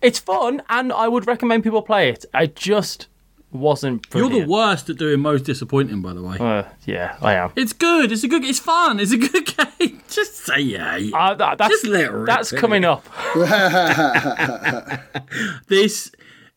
It's 0.00 0.18
fun, 0.18 0.62
and 0.68 0.92
I 0.92 1.08
would 1.08 1.26
recommend 1.26 1.64
people 1.64 1.82
play 1.82 2.10
it. 2.10 2.24
I 2.32 2.46
just 2.46 3.08
wasn't. 3.50 4.06
You're 4.14 4.30
the 4.30 4.46
worst 4.46 4.88
at 4.90 4.96
doing 4.96 5.20
most 5.20 5.44
disappointing, 5.44 6.02
by 6.02 6.12
the 6.12 6.22
way. 6.22 6.36
Uh, 6.38 6.64
yeah, 6.86 7.16
I 7.20 7.34
am. 7.34 7.52
It's 7.56 7.72
good. 7.72 8.12
It's 8.12 8.22
a 8.22 8.28
good. 8.28 8.44
It's 8.44 8.60
fun. 8.60 9.00
It's 9.00 9.12
a 9.12 9.16
good 9.16 9.52
game. 9.80 10.00
Just 10.08 10.36
say 10.36 10.60
yeah. 10.60 11.00
Uh, 11.12 11.34
that, 11.34 11.58
that's 11.58 11.72
Just 11.72 11.86
let 11.86 12.04
it 12.04 12.12
rip, 12.12 12.26
that's 12.26 12.52
innit? 12.52 12.58
coming 12.58 12.84
up. 12.84 13.04
This 15.68 16.10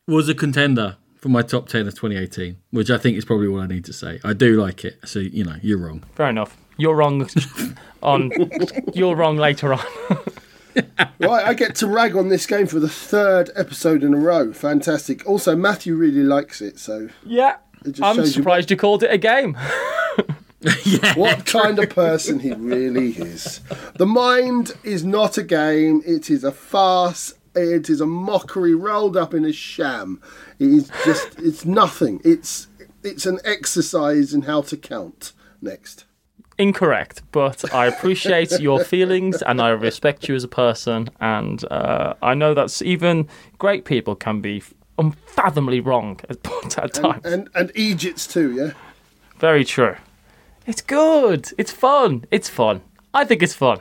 was 0.08 0.28
a 0.30 0.36
contender 0.36 0.98
for 1.18 1.30
my 1.30 1.42
top 1.42 1.68
ten 1.70 1.88
of 1.88 1.94
2018, 1.94 2.58
which 2.72 2.90
I 2.90 2.98
think 2.98 3.18
is 3.18 3.26
probably 3.26 3.48
all 3.48 3.60
I 3.60 3.68
need 3.68 3.86
to 3.86 3.94
say. 3.94 4.20
I 4.24 4.34
do 4.34 4.60
like 4.60 4.84
it. 4.86 5.00
So 5.06 5.20
you 5.20 5.44
know, 5.44 5.56
you're 5.62 5.78
wrong. 5.78 6.04
Fair 6.16 6.30
enough. 6.30 6.58
You're 6.78 6.96
wrong. 6.96 7.30
on 8.04 8.32
you're 8.94 9.16
wrong 9.16 9.38
later 9.38 9.74
on. 9.74 9.86
right, 11.20 11.46
I 11.46 11.54
get 11.54 11.76
to 11.76 11.88
rag 11.88 12.16
on 12.16 12.30
this 12.30 12.46
game 12.46 12.66
for 12.66 12.80
the 12.80 12.90
third 12.90 13.52
episode 13.56 14.04
in 14.04 14.14
a 14.14 14.18
row. 14.18 14.54
Fantastic. 14.54 15.28
Also, 15.28 15.56
Matthew 15.56 15.96
really 15.96 16.24
likes 16.24 16.62
it, 16.62 16.80
so 16.80 17.10
Yeah. 17.26 17.58
it 17.86 17.92
just 17.92 18.04
I'm 18.04 18.16
shows 18.16 18.28
you 18.36 18.42
surprised 18.42 18.72
you 18.72 18.78
called 18.78 19.04
it 19.04 19.12
a 19.12 19.18
game. 19.18 19.58
yeah. 20.86 21.14
what 21.16 21.46
kind 21.46 21.78
of 21.78 21.90
person 21.90 22.40
he 22.40 22.54
really 22.54 23.10
is. 23.12 23.60
The 23.96 24.06
mind 24.06 24.74
is 24.84 25.04
not 25.04 25.38
a 25.38 25.44
game, 25.44 26.02
it 26.06 26.30
is 26.30 26.44
a 26.44 26.52
farce. 26.52 27.34
It 27.56 27.90
is 27.90 28.02
a 28.02 28.06
mockery 28.06 28.76
rolled 28.76 29.18
up 29.18 29.34
in 29.34 29.46
a 29.46 29.52
sham. 29.52 30.22
It 30.60 30.70
is 30.70 30.92
just 31.06 31.28
it's 31.40 31.66
nothing. 31.66 32.22
It's 32.24 32.68
it's 33.04 33.26
an 33.26 33.40
exercise 33.44 34.34
in 34.34 34.44
how 34.44 34.62
to 34.64 34.78
count. 34.78 35.34
Next. 35.62 36.06
Incorrect, 36.58 37.24
but 37.32 37.74
I 37.74 37.88
appreciate 37.88 38.60
your 38.60 38.84
feelings 38.84 39.42
and 39.42 39.62
I 39.62 39.70
respect 39.70 40.28
you 40.28 40.36
as 40.36 40.44
a 40.44 40.48
person. 40.48 41.10
And 41.20 41.64
uh, 41.72 42.14
I 42.22 42.34
know 42.34 42.54
that's 42.54 42.82
even 42.82 43.28
great 43.58 43.86
people 43.86 44.16
can 44.16 44.42
be 44.42 44.64
unfathomably 44.98 45.80
wrong 45.80 46.20
at, 46.30 46.38
at 46.78 46.94
times. 46.94 47.26
And 47.26 47.50
and 47.56 47.72
Egypt's 47.76 48.28
too, 48.28 48.54
yeah? 48.54 48.72
Very 49.40 49.66
true. 49.66 49.96
It's 50.68 50.82
good. 50.82 51.50
It's 51.58 51.72
fun. 51.72 52.26
It's 52.32 52.50
fun. 52.50 52.82
I 53.14 53.26
think 53.26 53.42
it's 53.42 53.56
fun. 53.56 53.80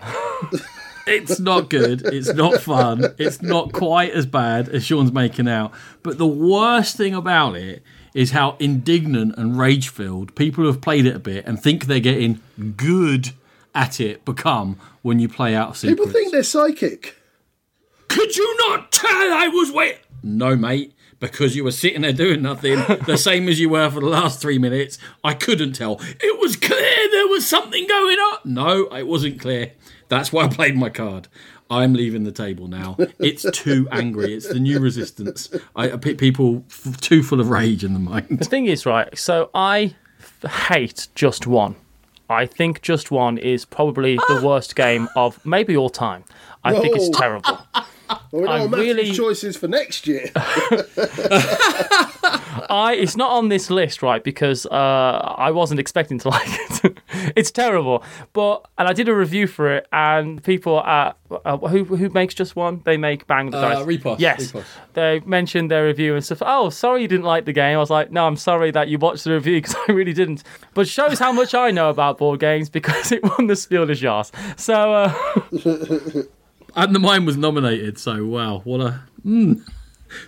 It's 1.07 1.41
not 1.41 1.71
good. 1.71 2.03
It's 2.07 2.33
not 2.35 2.61
fun. 2.61 3.15
It's 3.19 3.43
not 3.43 3.73
quite 3.73 4.13
as 4.13 4.27
bad 4.27 4.69
as 4.69 4.85
Sean's 4.85 5.13
making 5.13 5.49
out. 5.49 5.73
But 6.03 6.19
the 6.19 6.27
worst 6.27 6.97
thing 6.97 7.15
about 7.15 7.57
it 7.57 7.83
is 8.15 8.33
how 8.33 8.57
indignant 8.59 9.35
and 9.37 9.59
rage 9.59 9.89
filled 9.89 10.35
people 10.35 10.63
who 10.63 10.69
have 10.69 10.81
played 10.81 11.07
it 11.07 11.15
a 11.15 11.21
bit 11.21 11.47
and 11.47 11.63
think 11.63 11.87
they're 11.87 12.01
getting 12.01 12.41
good 12.77 13.31
at 13.75 14.01
it 14.01 14.25
become 14.25 14.77
when 15.03 15.19
you 15.21 15.29
play 15.29 15.55
out 15.55 15.71
of 15.71 15.77
sequence. 15.77 15.99
People 16.01 16.13
think 16.13 16.33
they're 16.33 16.43
psychic. 16.43 17.17
Could 18.09 18.37
you 18.37 18.57
not 18.69 18.91
tell 18.91 19.11
I 19.33 19.49
was 19.49 19.71
wait? 19.71 19.99
No, 20.23 20.57
mate. 20.57 20.93
because 21.21 21.55
you 21.55 21.63
were 21.63 21.71
sitting 21.71 22.01
there 22.01 22.13
doing 22.13 22.43
nothing, 22.43 22.79
the 23.07 23.17
same 23.17 23.49
as 23.49 23.61
you 23.61 23.69
were 23.69 23.91
for 23.91 24.01
the 24.01 24.07
last 24.07 24.41
three 24.41 24.59
minutes. 24.59 24.99
I 25.23 25.35
couldn't 25.35 25.75
tell. 25.75 26.01
It 26.21 26.41
was 26.41 26.57
clear 26.57 27.11
there 27.11 27.29
was 27.29 27.47
something 27.47 27.87
going 27.87 28.19
on. 28.19 28.39
No, 28.45 28.87
it 28.87 29.07
wasn't 29.07 29.39
clear. 29.41 29.73
That's 30.11 30.33
why 30.33 30.45
I 30.45 30.49
played 30.49 30.77
my 30.77 30.91
card. 30.91 31.29
I'm 31.71 31.95
leaving 31.95 32.25
the 32.25 32.33
table 32.33 32.67
now. 32.67 32.97
It's 33.21 33.49
too 33.53 33.89
angry. 33.93 34.35
It's 34.35 34.49
the 34.49 34.59
new 34.59 34.81
resistance. 34.81 35.49
I, 35.77 35.97
pick 35.97 36.19
people 36.19 36.65
f- 36.69 37.01
too 37.01 37.23
full 37.23 37.41
of 37.41 37.49
rage 37.49 37.85
in 37.85 37.95
the 37.95 38.01
mind. 38.01 38.27
The 38.29 38.45
thing 38.45 38.67
is, 38.67 38.85
right, 38.85 39.17
so 39.17 39.51
I 39.55 39.95
f- 40.19 40.51
hate 40.69 41.07
Just 41.15 41.47
One. 41.47 41.77
I 42.29 42.45
think 42.45 42.83
Just 42.83 43.13
One 43.13 43.39
is 43.39 43.65
probably 43.65 44.17
the 44.17 44.41
ah! 44.41 44.43
worst 44.45 44.75
game 44.75 45.09
of 45.15 45.45
maybe 45.47 45.77
all 45.77 45.91
time. 45.91 46.25
I 46.65 46.79
think 46.79 46.97
it's 46.97 47.17
terrible. 47.17 47.59
Well, 48.33 48.43
we 48.43 48.43
know 48.43 48.47
I 48.53 48.61
what 48.63 48.71
Matthew's 48.71 48.87
really- 48.97 49.13
choices 49.13 49.57
for 49.57 49.69
next 49.69 50.07
year. 50.07 50.31
I 52.73 52.95
it's 52.99 53.17
not 53.17 53.31
on 53.31 53.49
this 53.49 53.71
list, 53.71 54.03
right? 54.03 54.23
Because 54.23 54.67
uh, 54.67 55.35
I 55.39 55.51
wasn't 55.51 55.81
expecting 55.81 56.19
to 56.21 56.29
like 56.37 56.47
it. 56.85 56.99
it's 57.37 57.51
terrible, 57.51 58.05
but 58.33 58.67
and 58.79 58.87
I 58.89 58.93
did 58.93 59.09
a 59.09 59.15
review 59.15 59.47
for 59.47 59.75
it, 59.77 59.87
and 59.93 60.43
people 60.43 60.81
at 60.81 61.17
uh, 61.45 61.57
who 61.59 61.85
who 61.85 62.09
makes 62.11 62.35
just 62.35 62.57
one, 62.57 62.83
they 62.85 62.97
make 62.97 63.27
Bang 63.27 63.51
the 63.51 63.59
Uh, 63.59 63.75
Dice. 63.75 63.87
Repos, 63.87 64.21
Yes, 64.21 64.55
Repos. 64.55 64.69
they 64.95 65.21
mentioned 65.27 65.71
their 65.71 65.85
review 65.87 66.15
and 66.15 66.25
stuff. 66.25 66.43
Oh, 66.45 66.71
sorry 66.71 67.03
you 67.03 67.09
didn't 67.09 67.25
like 67.27 67.45
the 67.45 67.53
game. 67.53 67.77
I 67.77 67.81
was 67.81 67.91
like, 67.91 68.11
no, 68.13 68.27
I'm 68.27 68.37
sorry 68.37 68.71
that 68.73 68.89
you 68.89 68.99
watched 68.99 69.25
the 69.25 69.33
review 69.33 69.57
because 69.61 69.77
I 69.89 69.93
really 69.93 70.13
didn't. 70.13 70.43
But 70.75 70.87
shows 70.89 71.19
how 71.19 71.33
much 71.33 71.55
I 71.55 71.71
know 71.71 71.91
about 71.91 72.19
board 72.19 72.41
games 72.41 72.69
because 72.71 73.11
it 73.13 73.23
won 73.23 73.47
the 73.49 73.57
Spiel 73.57 73.87
des 73.87 73.95
Jahres. 73.95 74.31
So. 74.59 76.27
Uh, 76.77 76.85
And 76.87 76.95
the 76.95 76.99
mine 76.99 77.25
was 77.25 77.37
nominated, 77.37 77.99
so 77.99 78.25
wow, 78.27 78.61
what 78.65 78.81
a. 78.81 79.01
Mm. 79.25 79.63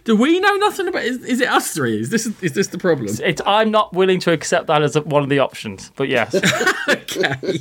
Do 0.05 0.17
we 0.17 0.39
know 0.39 0.55
nothing 0.57 0.87
about? 0.89 1.03
Is, 1.05 1.25
is 1.25 1.41
it 1.41 1.49
us 1.49 1.73
three? 1.75 2.01
Is 2.01 2.11
this 2.11 2.27
is 2.41 2.53
this 2.53 2.69
the 2.69 2.79
problem? 2.79 3.09
It's, 3.23 3.43
I'm 3.45 3.71
not 3.71 3.93
willing 3.93 4.21
to 4.21 4.33
accept 4.33 4.69
that 4.69 4.83
as 4.83 4.97
one 4.99 5.23
of 5.25 5.29
the 5.29 5.41
options, 5.41 5.91
but 5.97 6.09
yes. 6.09 6.35
okay. 6.89 7.59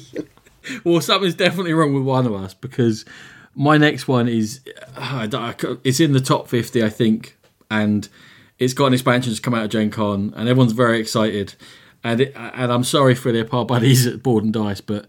well, 0.83 1.01
something's 1.01 1.33
definitely 1.35 1.73
wrong 1.73 1.93
with 1.95 2.03
one 2.03 2.27
of 2.27 2.33
us 2.33 2.53
because 2.53 3.05
my 3.55 3.77
next 3.77 4.07
one 4.07 4.27
is 4.27 4.61
I 4.95 5.25
don't- 5.27 5.79
it's 5.83 5.99
in 5.99 6.13
the 6.13 6.19
top 6.19 6.47
fifty, 6.47 6.83
I 6.83 6.89
think, 6.89 7.37
and 7.71 8.07
it's 8.59 8.73
got 8.73 8.87
an 8.87 8.93
expansion 8.93 9.31
that's 9.31 9.39
come 9.39 9.55
out 9.55 9.63
of 9.65 9.71
Gen 9.71 9.89
Con, 9.89 10.31
and 10.35 10.47
everyone's 10.47 10.73
very 10.73 10.99
excited. 10.99 11.55
And 12.03 12.21
it, 12.21 12.33
and 12.35 12.71
I'm 12.71 12.83
sorry 12.83 13.15
for 13.15 13.31
the 13.31 13.41
apart 13.41 13.67
buddies 13.67 14.05
at 14.07 14.21
Board 14.23 14.43
and 14.43 14.53
Dice, 14.53 14.81
but 14.81 15.07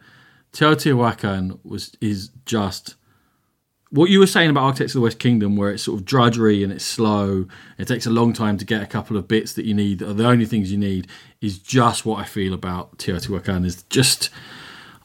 Teotihuacan 0.54 1.58
was 1.64 1.94
is 2.00 2.30
just 2.46 2.94
what 3.92 4.08
you 4.08 4.20
were 4.20 4.26
saying 4.26 4.48
about 4.48 4.64
Architects 4.64 4.94
of 4.94 5.00
the 5.00 5.04
West 5.04 5.18
Kingdom, 5.18 5.54
where 5.54 5.70
it's 5.70 5.82
sort 5.82 6.00
of 6.00 6.06
drudgery 6.06 6.64
and 6.64 6.72
it's 6.72 6.84
slow, 6.84 7.46
it 7.76 7.86
takes 7.86 8.06
a 8.06 8.10
long 8.10 8.32
time 8.32 8.56
to 8.56 8.64
get 8.64 8.82
a 8.82 8.86
couple 8.86 9.18
of 9.18 9.28
bits 9.28 9.52
that 9.52 9.66
you 9.66 9.74
need, 9.74 10.00
are 10.00 10.14
the 10.14 10.26
only 10.26 10.46
things 10.46 10.72
you 10.72 10.78
need, 10.78 11.06
is 11.42 11.58
just 11.58 12.06
what 12.06 12.18
I 12.18 12.24
feel 12.24 12.54
about 12.54 12.96
Teotihuacan. 12.96 13.66
Is 13.66 13.82
just, 13.84 14.30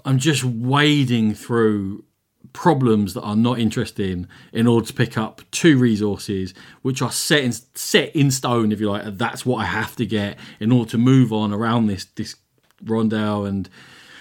I'm 0.06 0.18
just 0.18 0.46
wading 0.46 1.34
through 1.34 2.06
problems 2.54 3.14
that 3.14 3.24
are 3.24 3.36
not 3.36 3.60
interesting 3.60 4.26
in 4.54 4.68
order 4.68 4.88
to 4.88 4.94
pick 4.94 5.18
up 5.18 5.42
two 5.52 5.78
resources 5.78 6.54
which 6.82 7.02
are 7.02 7.12
set 7.12 7.44
in 7.44 7.52
set 7.52 8.16
in 8.16 8.32
stone, 8.32 8.72
if 8.72 8.80
you 8.80 8.90
like. 8.90 9.18
That's 9.18 9.46
what 9.46 9.58
I 9.58 9.66
have 9.66 9.98
to 9.98 10.06
get 10.06 10.40
in 10.62 10.72
order 10.72 10.92
to 10.92 10.98
move 10.98 11.34
on 11.34 11.52
around 11.52 11.88
this 11.88 12.06
this 12.16 12.38
rondel 12.86 13.46
and 13.46 13.70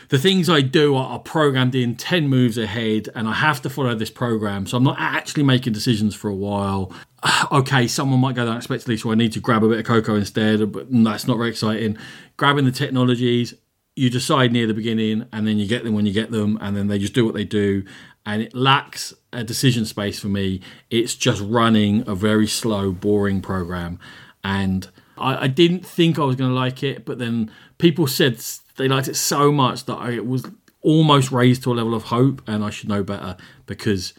the 0.09 0.19
things 0.19 0.49
I 0.49 0.61
do 0.61 0.95
are, 0.95 1.07
are 1.07 1.19
programmed 1.19 1.75
in 1.75 1.97
10 1.97 2.29
moves 2.29 2.59
ahead 2.59 3.09
and 3.15 3.29
I 3.29 3.35
have 3.35 3.63
to 3.63 3.71
follow 3.71 3.95
this 3.95 4.11
program. 4.11 4.67
So 4.67 4.77
I'm 4.77 4.85
not 4.85 4.97
actually 4.99 5.43
making 5.43 5.73
decisions 5.73 6.15
for 6.15 6.29
a 6.29 6.35
while. 6.35 6.93
Okay, 7.51 7.89
someone 7.89 8.21
might 8.21 8.37
go 8.37 8.45
there 8.45 8.53
unexpectedly, 8.53 8.97
so 8.97 9.11
I 9.11 9.17
need 9.17 9.33
to 9.33 9.41
grab 9.41 9.65
a 9.65 9.69
bit 9.69 9.81
of 9.81 9.85
cocoa 9.85 10.15
instead, 10.15 10.71
but 10.71 10.87
that's 10.91 11.27
not 11.27 11.39
very 11.39 11.49
exciting. 11.51 11.99
Grabbing 12.37 12.65
the 12.65 12.71
technologies, 12.71 13.55
you 13.97 14.11
decide 14.11 14.53
near 14.53 14.67
the 14.67 14.75
beginning 14.75 15.27
and 15.33 15.47
then 15.47 15.59
you 15.59 15.67
get 15.67 15.83
them 15.83 15.95
when 15.95 16.07
you 16.07 16.13
get 16.13 16.31
them 16.31 16.57
and 16.61 16.77
then 16.77 16.87
they 16.87 16.99
just 16.99 17.15
do 17.15 17.25
what 17.25 17.35
they 17.35 17.45
do. 17.45 17.85
And 18.25 18.43
it 18.43 18.55
lacks 18.55 19.15
a 19.33 19.43
decision 19.43 19.87
space 19.87 20.21
for 20.21 20.29
me. 20.29 20.61
It's 20.91 21.15
just 21.15 21.43
running 21.43 22.09
a 22.09 22.15
very 22.15 22.47
slow, 22.47 22.93
boring 22.93 23.41
program. 23.41 23.99
And 24.45 24.89
I, 25.19 25.45
I 25.45 25.47
didn't 25.47 25.87
think 25.87 26.19
I 26.19 26.25
was 26.25 26.37
going 26.37 26.51
to 26.51 26.55
like 26.55 26.83
it, 26.83 27.05
but 27.05 27.19
then 27.19 27.51
people 27.79 28.07
said 28.07 28.39
they 28.77 28.89
liked 28.89 29.09
it 29.09 29.17
so 29.17 29.51
much 29.53 29.85
that 29.87 29.97
I 29.97 30.21
was 30.21 30.47
almost 30.83 31.33
raised 31.33 31.63
to 31.65 31.73
a 31.73 31.75
level 31.75 31.95
of 31.95 32.05
hope, 32.05 32.43
and 32.47 32.65
I 32.65 32.71
should 32.71 32.89
know 32.89 33.03
better 33.03 33.37
because 33.67 34.15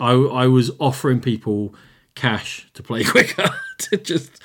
I, 0.00 0.12
I 0.12 0.46
was 0.46 0.70
offering 0.78 1.20
people 1.20 1.74
cash 2.14 2.68
to 2.74 2.82
play 2.82 3.04
quicker. 3.14 3.48
to 3.78 3.96
just, 3.96 4.40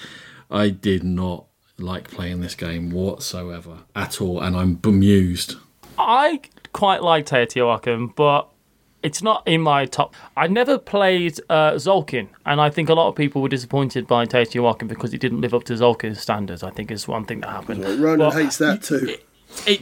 I 0.50 0.70
did 0.70 1.04
not 1.04 1.46
like 1.78 2.12
playing 2.12 2.42
this 2.42 2.56
game 2.56 2.92
whatsoever 2.92 3.80
at 3.96 4.22
all, 4.22 4.42
and 4.42 4.56
I'm 4.56 4.76
bemused. 4.76 5.56
I 5.98 6.42
quite 6.74 7.04
like 7.04 7.26
Teotihuacan, 7.26 8.16
but 8.16 8.50
it's 9.04 9.22
not 9.24 9.48
in 9.48 9.62
my 9.62 9.86
top. 9.86 10.14
I 10.38 10.48
never 10.48 10.78
played 10.78 11.40
uh, 11.50 11.72
Tzolk'in, 11.72 12.28
and 12.46 12.62
I 12.62 12.70
think 12.70 12.90
a 12.90 12.94
lot 12.94 13.08
of 13.08 13.16
people 13.16 13.42
were 13.42 13.50
disappointed 13.50 14.08
by 14.08 14.26
Teotihuacan 14.26 14.88
because 14.88 15.14
it 15.14 15.20
didn't 15.20 15.42
live 15.42 15.54
up 15.54 15.64
to 15.66 15.74
Tzolk'in's 15.74 16.20
standards. 16.20 16.64
I 16.64 16.70
think 16.72 16.92
is 16.92 17.08
one 17.08 17.26
thing 17.26 17.42
that 17.42 17.50
happened. 17.50 17.84
Ronan 17.84 18.20
Well, 18.20 18.32
hates 18.32 18.58
that 18.58 18.84
too. 18.84 19.08
It 19.10 19.26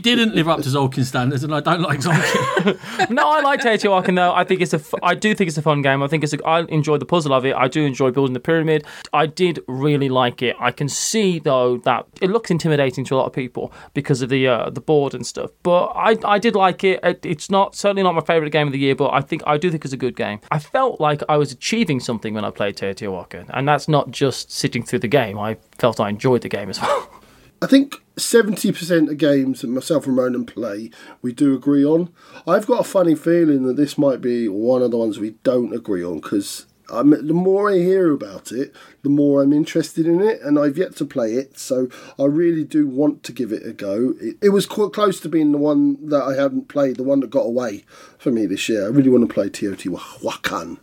didn't 0.02 0.36
live 0.36 0.48
up 0.48 0.62
to 0.62 0.70
Tzolk'in's 0.70 1.08
standards, 1.08 1.44
and 1.44 1.54
I 1.54 1.60
don't 1.60 1.82
like 1.82 2.00
Tzolk'in. 2.00 3.10
no, 3.10 3.30
I 3.30 3.42
like 3.42 3.62
Teotihuacan 3.62 4.16
though. 4.16 4.34
I 4.34 4.44
think 4.44 4.62
it's 4.62 4.74
a. 4.74 4.78
F- 4.78 4.94
I 5.04 5.16
do 5.16 5.34
think 5.36 5.48
it's 5.48 5.58
a 5.58 5.62
fun 5.62 5.82
game. 5.82 6.04
I 6.04 6.08
think 6.08 6.24
it's. 6.24 6.34
A, 6.34 6.46
I 6.46 6.62
enjoy 6.66 6.98
the 6.98 7.06
puzzle 7.06 7.34
of 7.34 7.46
it. 7.46 7.56
I 7.56 7.68
do 7.68 7.84
enjoy 7.84 8.12
building 8.12 8.34
the 8.34 8.40
pyramid. 8.40 8.86
I 9.14 9.26
did 9.26 9.60
really 9.68 10.10
like 10.10 10.42
it. 10.42 10.56
I 10.60 10.72
can 10.72 10.90
see 10.90 11.40
though 11.40 11.78
that 11.80 12.06
it 12.22 12.30
looks 12.30 12.52
intimidating 12.52 13.06
to 13.06 13.16
a 13.16 13.18
lot 13.18 13.26
of 13.26 13.34
people 13.34 13.72
because 13.94 14.22
of 14.22 14.30
the 14.30 14.48
uh, 14.48 14.70
the 14.70 14.82
board 14.82 15.14
and 15.14 15.26
stuff. 15.26 15.52
But 15.64 15.88
I 15.96 16.18
I 16.26 16.40
did 16.40 16.56
like 16.56 16.84
it. 16.84 17.00
it. 17.04 17.26
It's 17.26 17.50
not 17.50 17.76
certainly 17.76 18.04
not 18.04 18.16
my 18.16 18.22
favorite 18.22 18.52
game 18.52 18.68
of 18.68 18.74
the 18.74 18.80
year, 18.80 18.96
but 18.96 19.14
I 19.14 19.22
think 19.22 19.44
I 19.46 19.58
do 19.58 19.70
think 19.70 19.86
it's 19.86 19.94
a 19.94 19.98
good 19.98 20.16
game. 20.16 20.40
I 20.52 20.60
felt 20.60 21.00
like 21.00 21.22
I 21.30 21.38
was 21.38 21.52
achieving 21.52 22.00
something 22.00 22.34
when 22.34 22.46
I 22.46 22.52
played 22.52 22.76
Teotihuacan, 22.76 23.50
and 23.54 23.68
that's 23.68 23.88
not 23.88 24.12
just 24.12 24.52
sitting 24.52 24.84
through 24.84 25.00
the 25.00 25.08
game. 25.08 25.38
I 25.38 25.58
felt 25.78 26.00
I 26.00 26.10
enjoyed 26.10 26.42
the 26.42 26.50
game 26.50 26.70
as 26.70 26.82
well. 26.82 27.10
I 27.62 27.68
think 27.68 28.02
70% 28.16 29.10
of 29.10 29.18
games 29.18 29.62
that 29.62 29.68
myself 29.68 30.08
and 30.08 30.16
Ronan 30.16 30.46
play, 30.46 30.92
we 31.22 31.34
do 31.34 31.56
agree 31.56 31.84
on. 31.84 32.14
I've 32.48 32.68
got 32.68 32.82
a 32.82 32.86
funny 32.86 33.16
feeling 33.16 33.64
that 33.64 33.76
this 33.76 33.98
might 33.98 34.22
be 34.22 34.48
one 34.48 34.82
of 34.82 34.92
the 34.92 34.98
ones 34.98 35.20
we 35.20 35.32
don't 35.44 35.76
agree 35.76 36.04
on 36.04 36.20
because 36.20 36.66
the 36.90 37.34
more 37.34 37.70
I 37.70 37.78
hear 37.78 38.12
about 38.12 38.52
it, 38.52 38.74
the 39.04 39.10
more 39.10 39.42
I'm 39.42 39.54
interested 39.54 40.08
in 40.08 40.22
it, 40.22 40.42
and 40.42 40.58
I've 40.58 40.78
yet 40.78 40.96
to 40.98 41.06
play 41.06 41.34
it, 41.34 41.60
so 41.60 41.88
I 42.18 42.26
really 42.26 42.64
do 42.64 42.88
want 42.88 43.24
to 43.24 43.32
give 43.32 43.52
it 43.52 43.66
a 43.66 43.74
go. 43.74 44.16
It, 44.20 44.38
it 44.42 44.50
was 44.50 44.66
quite 44.66 44.94
close 44.94 45.20
to 45.22 45.30
being 45.30 45.52
the 45.52 45.58
one 45.58 46.10
that 46.10 46.24
I 46.24 46.36
haven't 46.36 46.68
played, 46.68 46.96
the 46.96 47.04
one 47.04 47.20
that 47.20 47.30
got 47.30 47.46
away 47.46 47.86
for 48.18 48.32
me 48.32 48.46
this 48.46 48.70
year. 48.70 48.86
I 48.86 48.90
really 48.90 49.10
want 49.10 49.28
to 49.28 49.34
play 49.34 49.50
Teotihuacan. 49.50 50.80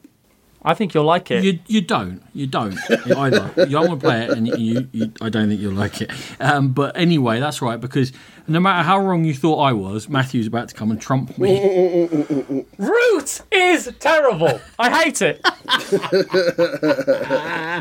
I 0.67 0.75
think 0.75 0.95
you'll 0.95 1.05
like 1.05 1.31
it. 1.31 1.45
You 1.45 1.61
you 1.69 1.81
don't 1.81 2.21
you 2.35 2.49
don't 2.49 2.77
either. 2.91 3.53
You 3.57 3.67
don't 3.67 3.89
want 3.89 4.01
to 4.01 4.07
play 4.07 4.25
it, 4.25 4.31
and 4.31 4.49
you, 4.49 4.89
you 4.91 5.12
I 5.21 5.29
don't 5.29 5.49
think 5.49 5.61
you'll 5.61 5.75
like 5.75 6.03
it. 6.03 6.11
Um, 6.41 6.73
but 6.73 6.97
anyway, 6.97 7.39
that's 7.39 7.62
right 7.62 7.81
because 7.81 8.12
no 8.49 8.59
matter 8.59 8.83
how 8.83 8.99
wrong 8.99 9.25
you 9.25 9.33
thought 9.33 9.61
I 9.61 9.73
was, 9.73 10.09
Matthew's 10.09 10.49
about 10.49 10.69
to 10.71 10.75
come 10.75 10.91
and 10.91 11.01
trump 11.01 11.39
me. 11.39 12.64
Root 12.79 13.43
is 13.53 13.93
terrible. 14.01 14.61
I 14.77 15.05
hate 15.05 15.23
it. 15.23 15.41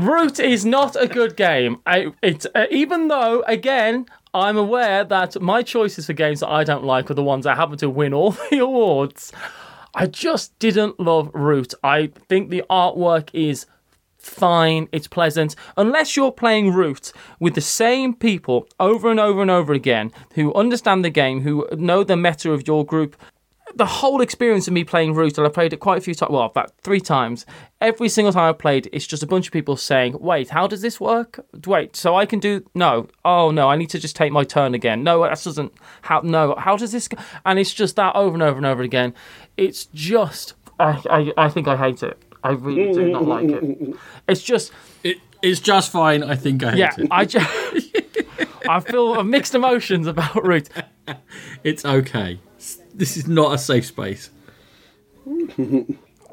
Root 0.06 0.40
is 0.40 0.64
not 0.64 0.96
a 0.96 1.08
good 1.08 1.36
game. 1.36 1.82
I, 1.88 2.12
it's 2.22 2.46
uh, 2.54 2.68
even 2.70 3.08
though 3.08 3.44
again 3.48 4.06
I'm 4.36 4.58
aware 4.58 5.04
that 5.06 5.42
my 5.42 5.64
choices 5.64 6.06
for 6.06 6.14
games 6.14 6.42
that 6.42 6.50
I 6.50 6.64
don't 6.64 6.84
like 6.84 7.10
are 7.10 7.16
the 7.16 7.24
ones 7.24 7.46
that 7.46 7.58
happen 7.58 7.80
to 7.80 7.90
win 7.90 8.14
all 8.14 8.32
the 8.52 8.60
awards. 8.60 9.32
I 9.98 10.08
just 10.08 10.60
didn't 10.60 11.00
love 11.00 11.32
Root. 11.34 11.74
I 11.82 12.08
think 12.28 12.50
the 12.50 12.66
artwork 12.70 13.30
is 13.32 13.66
fine, 14.18 14.90
it's 14.92 15.08
pleasant. 15.08 15.56
Unless 15.78 16.18
you're 16.18 16.34
playing 16.34 16.74
Root 16.74 17.14
with 17.40 17.56
the 17.56 17.62
same 17.62 18.14
people 18.14 18.68
over 18.78 19.10
and 19.10 19.22
over 19.22 19.42
and 19.42 19.50
over 19.50 19.72
again 19.72 20.12
who 20.34 20.54
understand 20.54 21.06
the 21.06 21.10
game, 21.10 21.42
who 21.42 21.66
know 21.78 22.04
the 22.04 22.18
meta 22.18 22.52
of 22.52 22.68
your 22.68 22.86
group. 22.86 23.16
The 23.78 23.86
whole 23.86 24.22
experience 24.22 24.68
of 24.68 24.74
me 24.74 24.86
playing 24.86 25.16
Root, 25.16 25.38
and 25.38 25.46
I 25.46 25.50
played 25.50 25.74
it 25.74 25.78
quite 25.82 25.98
a 25.98 26.02
few 26.02 26.16
times, 26.16 26.32
well, 26.32 26.44
about 26.44 26.72
three 26.82 27.02
times. 27.02 27.46
Every 27.82 28.08
single 28.08 28.32
time 28.32 28.48
I 28.50 28.54
played, 28.54 28.90
it's 28.94 29.06
just 29.06 29.22
a 29.22 29.28
bunch 29.28 29.48
of 29.48 29.54
people 29.54 29.76
saying, 29.76 30.18
Wait, 30.22 30.50
how 30.50 30.66
does 30.66 30.82
this 30.82 31.00
work? 31.02 31.46
Wait, 31.68 31.96
so 31.96 32.16
I 32.16 32.26
can 32.26 32.40
do. 32.40 32.64
No. 32.74 33.10
Oh, 33.26 33.52
no, 33.52 33.70
I 33.70 33.76
need 33.76 33.90
to 33.90 34.00
just 34.00 34.16
take 34.16 34.32
my 34.32 34.46
turn 34.46 34.74
again. 34.74 35.04
No, 35.04 35.24
that 35.24 35.42
doesn't. 35.44 35.74
How, 36.04 36.22
no, 36.22 36.56
how 36.58 36.78
does 36.78 36.94
this 36.94 37.10
go? 37.10 37.18
And 37.46 37.60
it's 37.60 37.74
just 37.74 37.98
that 37.98 38.16
over 38.16 38.34
and 38.34 38.42
over 38.44 38.56
and 38.58 38.66
over 38.66 38.82
again. 38.82 39.14
It's 39.58 39.86
just. 39.94 40.54
I, 40.80 41.02
I, 41.10 41.46
I 41.46 41.50
think 41.50 41.68
I 41.68 41.76
hate 41.76 42.02
it. 42.02 42.18
I 42.44 42.52
really 42.52 42.94
do 42.94 43.10
not 43.12 43.26
like 43.26 43.50
it. 43.50 43.96
It's 44.30 44.42
just, 44.44 44.72
It, 45.04 45.18
it's 45.42 45.60
just 45.60 45.92
fine. 45.92 46.24
I 46.24 46.36
think 46.36 46.64
I 46.64 46.72
hate 46.72 46.76
it. 46.76 46.80
yeah, 46.80 46.94
it. 46.98 47.08
I 47.12 47.26
just, 47.26 47.50
I 48.70 48.80
feel 48.80 49.22
mixed 49.24 49.54
emotions 49.54 50.08
about 50.08 50.46
Root. 50.46 50.70
It's 51.64 51.84
okay. 51.86 52.40
This 52.98 53.18
is 53.18 53.28
not 53.28 53.54
a 53.54 53.58
safe 53.58 53.86
space. 53.86 54.30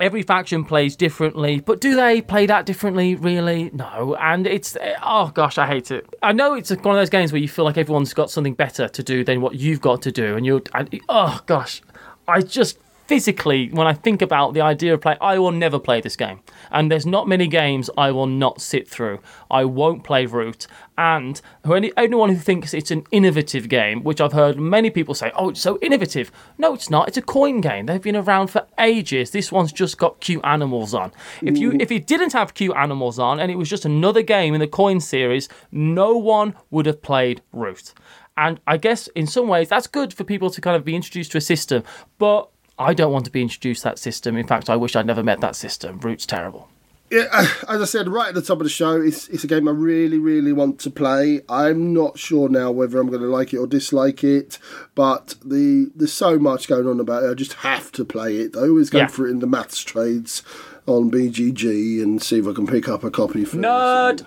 every 0.01 0.23
faction 0.23 0.65
plays 0.65 0.97
differently, 0.97 1.61
but 1.61 1.81
do 1.81 1.95
they 1.95 2.21
play 2.21 2.47
that 2.47 2.67
differently? 2.67 3.15
Really? 3.15 3.71
No. 3.73 4.17
And 4.21 4.47
it's 4.47 4.77
oh 5.03 5.31
gosh, 5.35 5.59
I 5.59 5.67
hate 5.67 5.91
it. 5.91 6.07
I 6.23 6.33
know 6.33 6.55
it's 6.55 6.71
one 6.71 6.97
of 6.97 7.01
those 7.01 7.11
games 7.11 7.33
where 7.33 7.41
you 7.41 7.49
feel 7.49 7.65
like 7.65 7.79
everyone's 7.79 8.13
got 8.15 8.31
something 8.31 8.55
better 8.55 8.89
to 8.89 9.03
do 9.03 9.25
than 9.25 9.41
what 9.41 9.55
you've 9.55 9.81
got 9.81 10.03
to 10.03 10.13
do, 10.13 10.37
and 10.37 10.45
you're 10.45 10.63
and, 10.75 11.01
oh 11.09 11.41
gosh, 11.47 11.83
I 12.27 12.41
just 12.41 12.79
physically, 13.07 13.69
when 13.69 13.87
I 13.87 13.93
think 13.93 14.23
about 14.23 14.55
the 14.55 14.61
idea 14.61 14.95
of 14.95 15.01
play, 15.01 15.17
I 15.21 15.39
will 15.39 15.53
never 15.53 15.79
play 15.79 16.01
this 16.01 16.17
game. 16.17 16.41
And 16.71 16.91
there's 16.91 17.07
not 17.07 17.29
many 17.29 17.47
games 17.47 17.91
I 17.97 18.11
will 18.11 18.27
not 18.27 18.61
sit 18.61 18.89
through. 18.89 19.21
I 19.51 19.65
won't 19.65 20.05
play 20.05 20.27
Root. 20.27 20.67
And 20.97 21.41
anyone 21.67 22.29
who 22.29 22.37
thinks 22.37 22.75
it's 22.75 22.91
an 22.91 23.05
innovative 23.11 23.69
game, 23.69 24.03
which 24.03 24.21
I've 24.21 24.33
heard 24.33 24.59
many 24.59 24.91
people 24.91 25.15
say, 25.15 25.33
oh, 25.35 25.51
it's 25.51 25.61
so 25.61 25.79
innovative. 25.81 26.31
No, 26.59 26.75
it's 26.75 26.91
not. 26.91 27.09
It's 27.09 27.17
a 27.17 27.23
coin 27.23 27.61
game. 27.61 27.87
They've 27.87 28.01
been 28.01 28.17
around 28.17 28.49
for 28.49 28.67
ages. 28.79 29.31
This 29.31 29.51
one's 29.51 29.73
just 29.73 29.99
got 29.99 30.21
cute 30.21 30.45
animals 30.45 30.95
on. 30.95 31.13
If 31.41 31.59
you 31.59 31.73
if 31.81 31.91
it 31.91 32.07
didn't 32.07 32.33
have 32.35 32.55
cute 32.55 32.77
animals 32.77 33.19
on 33.19 33.41
and 33.41 33.51
it 33.51 33.57
was 33.57 33.69
just 33.69 33.85
another 33.85 34.23
game 34.23 34.55
in 34.55 34.61
the 34.61 34.69
coin 34.69 35.01
series, 35.01 35.49
no 35.71 36.17
one 36.17 36.55
would 36.71 36.87
have 36.87 37.03
played 37.03 37.43
Root. 37.53 37.95
And 38.37 38.61
I 38.67 38.77
guess 38.77 39.09
in 39.09 39.27
some 39.27 39.49
ways 39.49 39.69
that's 39.69 39.87
good 39.87 40.15
for 40.15 40.25
people 40.25 40.51
to 40.51 40.61
kind 40.61 40.77
of 40.77 40.85
be 40.85 40.95
introduced 40.95 41.33
to 41.33 41.39
a 41.39 41.41
system. 41.41 41.83
But 42.19 42.49
I 42.79 42.95
don't 42.95 43.13
want 43.13 43.25
to 43.27 43.31
be 43.31 43.43
introduced 43.43 43.83
to 43.83 43.89
that 43.91 43.99
system. 43.99 44.37
In 44.37 44.47
fact, 44.47 44.69
I 44.71 44.77
wish 44.77 44.97
I'd 44.97 45.07
never 45.07 45.23
met 45.23 45.41
that 45.41 45.57
system. 45.57 45.99
Root's 46.01 46.27
terrible. 46.27 46.69
Yeah, 47.11 47.27
uh, 47.31 47.47
as 47.69 47.83
I 47.83 47.85
said 47.85 48.09
right 48.09 48.29
at 48.29 48.35
the 48.35 48.41
top 48.41 48.57
of 48.59 48.65
the 48.65 48.71
show, 48.71 48.99
it's 48.99 49.29
it's 49.29 49.45
a 49.45 49.47
game 49.47 49.69
I 49.69 49.73
really, 49.73 50.19
really 50.19 50.53
want 50.55 50.81
to 50.81 50.91
play. 50.91 51.43
I'm 51.47 51.93
not 51.93 52.19
sure 52.19 52.49
now 52.49 52.71
whether 52.71 52.99
I'm 52.99 53.09
going 53.09 53.21
to 53.21 53.27
like 53.29 53.53
it 53.53 53.59
or 53.59 53.67
dislike 53.67 54.25
it, 54.25 54.59
but 54.95 55.35
the 55.45 55.91
there's 55.95 56.13
so 56.13 56.39
much 56.39 56.69
going 56.69 56.87
on 56.89 57.01
about 57.01 57.25
it. 57.25 57.31
I 57.31 57.35
just 57.35 57.53
have 57.55 57.93
to 57.93 58.05
play 58.07 58.39
it. 58.39 58.57
I 58.57 58.61
always 58.61 58.89
go 58.89 59.01
Yeah. 59.01 59.07
for 59.09 59.27
it 59.27 59.31
in 59.31 59.41
the 59.41 59.47
maths 59.47 59.81
trades 59.83 60.43
on 60.87 61.11
BGG 61.11 62.03
and 62.03 62.23
see 62.23 62.39
if 62.39 62.47
I 62.49 62.53
can 62.55 62.67
pick 62.67 62.89
up 62.89 63.05
a 63.05 63.11
copy 63.11 63.45
for 63.45 63.59
Nerd. 63.59 64.27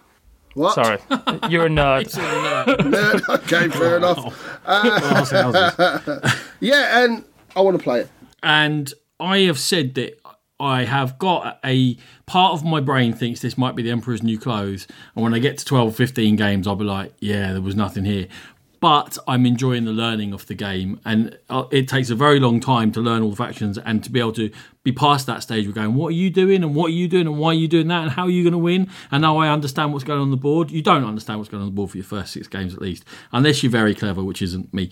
What? 0.53 0.75
Sorry, 0.75 0.99
you're 1.49 1.65
a 1.65 1.69
nerd. 1.69 2.05
Nerd. 2.13 3.27
okay, 3.29 3.67
fair 3.69 3.97
enough. 3.97 4.61
Glass 4.63 5.31
houses. 5.31 6.33
Yeah, 6.61 7.03
and 7.03 7.25
I 7.55 7.61
want 7.61 7.77
to 7.77 7.83
play 7.83 8.01
it. 8.01 8.09
And 8.45 8.93
I 9.19 9.39
have 9.39 9.59
said 9.59 9.95
that 9.95 10.21
I 10.59 10.83
have 10.83 11.17
got 11.17 11.59
a 11.65 11.97
part 12.27 12.53
of 12.53 12.63
my 12.63 12.79
brain 12.79 13.11
thinks 13.11 13.41
this 13.41 13.57
might 13.57 13.75
be 13.75 13.83
the 13.83 13.89
Emperor's 13.89 14.23
New 14.23 14.39
Clothes, 14.39 14.87
and 15.15 15.23
when 15.23 15.33
I 15.33 15.39
get 15.39 15.57
to 15.57 15.65
12, 15.65 15.95
15 15.95 16.35
games, 16.37 16.67
I'll 16.67 16.75
be 16.75 16.85
like, 16.85 17.13
yeah, 17.19 17.51
there 17.51 17.61
was 17.61 17.75
nothing 17.75 18.05
here. 18.05 18.27
But 18.79 19.17
I'm 19.27 19.47
enjoying 19.47 19.85
the 19.85 19.91
learning 19.91 20.31
of 20.31 20.45
the 20.45 20.53
game, 20.53 20.99
and 21.03 21.39
uh, 21.49 21.63
it 21.71 21.87
takes 21.87 22.11
a 22.11 22.15
very 22.15 22.39
long 22.39 22.59
time 22.59 22.91
to 22.91 23.01
learn 23.01 23.23
all 23.23 23.31
the 23.31 23.35
factions 23.35 23.79
and 23.79 24.03
to 24.03 24.11
be 24.11 24.19
able 24.19 24.33
to 24.33 24.51
be 24.83 24.91
past 24.91 25.25
that 25.25 25.41
stage. 25.41 25.65
We're 25.65 25.73
going, 25.73 25.95
what 25.95 26.09
are 26.09 26.11
you 26.11 26.29
doing, 26.29 26.63
and 26.63 26.75
what 26.75 26.87
are 26.87 26.93
you 26.93 27.07
doing, 27.07 27.25
and 27.25 27.39
why 27.39 27.49
are 27.49 27.53
you 27.53 27.67
doing 27.67 27.87
that, 27.87 28.03
and 28.03 28.11
how 28.11 28.25
are 28.25 28.29
you 28.29 28.43
going 28.43 28.51
to 28.51 28.59
win? 28.59 28.91
And 29.09 29.23
now 29.23 29.37
I 29.37 29.49
understand 29.49 29.91
what's 29.91 30.05
going 30.05 30.21
on 30.21 30.29
the 30.29 30.37
board. 30.37 30.69
You 30.69 30.83
don't 30.83 31.03
understand 31.03 31.39
what's 31.39 31.49
going 31.49 31.63
on 31.63 31.69
the 31.69 31.75
board 31.75 31.89
for 31.89 31.97
your 31.97 32.05
first 32.05 32.33
six 32.33 32.47
games 32.47 32.75
at 32.75 32.81
least, 32.81 33.05
unless 33.31 33.63
you're 33.63 33.71
very 33.71 33.95
clever, 33.95 34.23
which 34.23 34.43
isn't 34.43 34.71
me. 34.71 34.91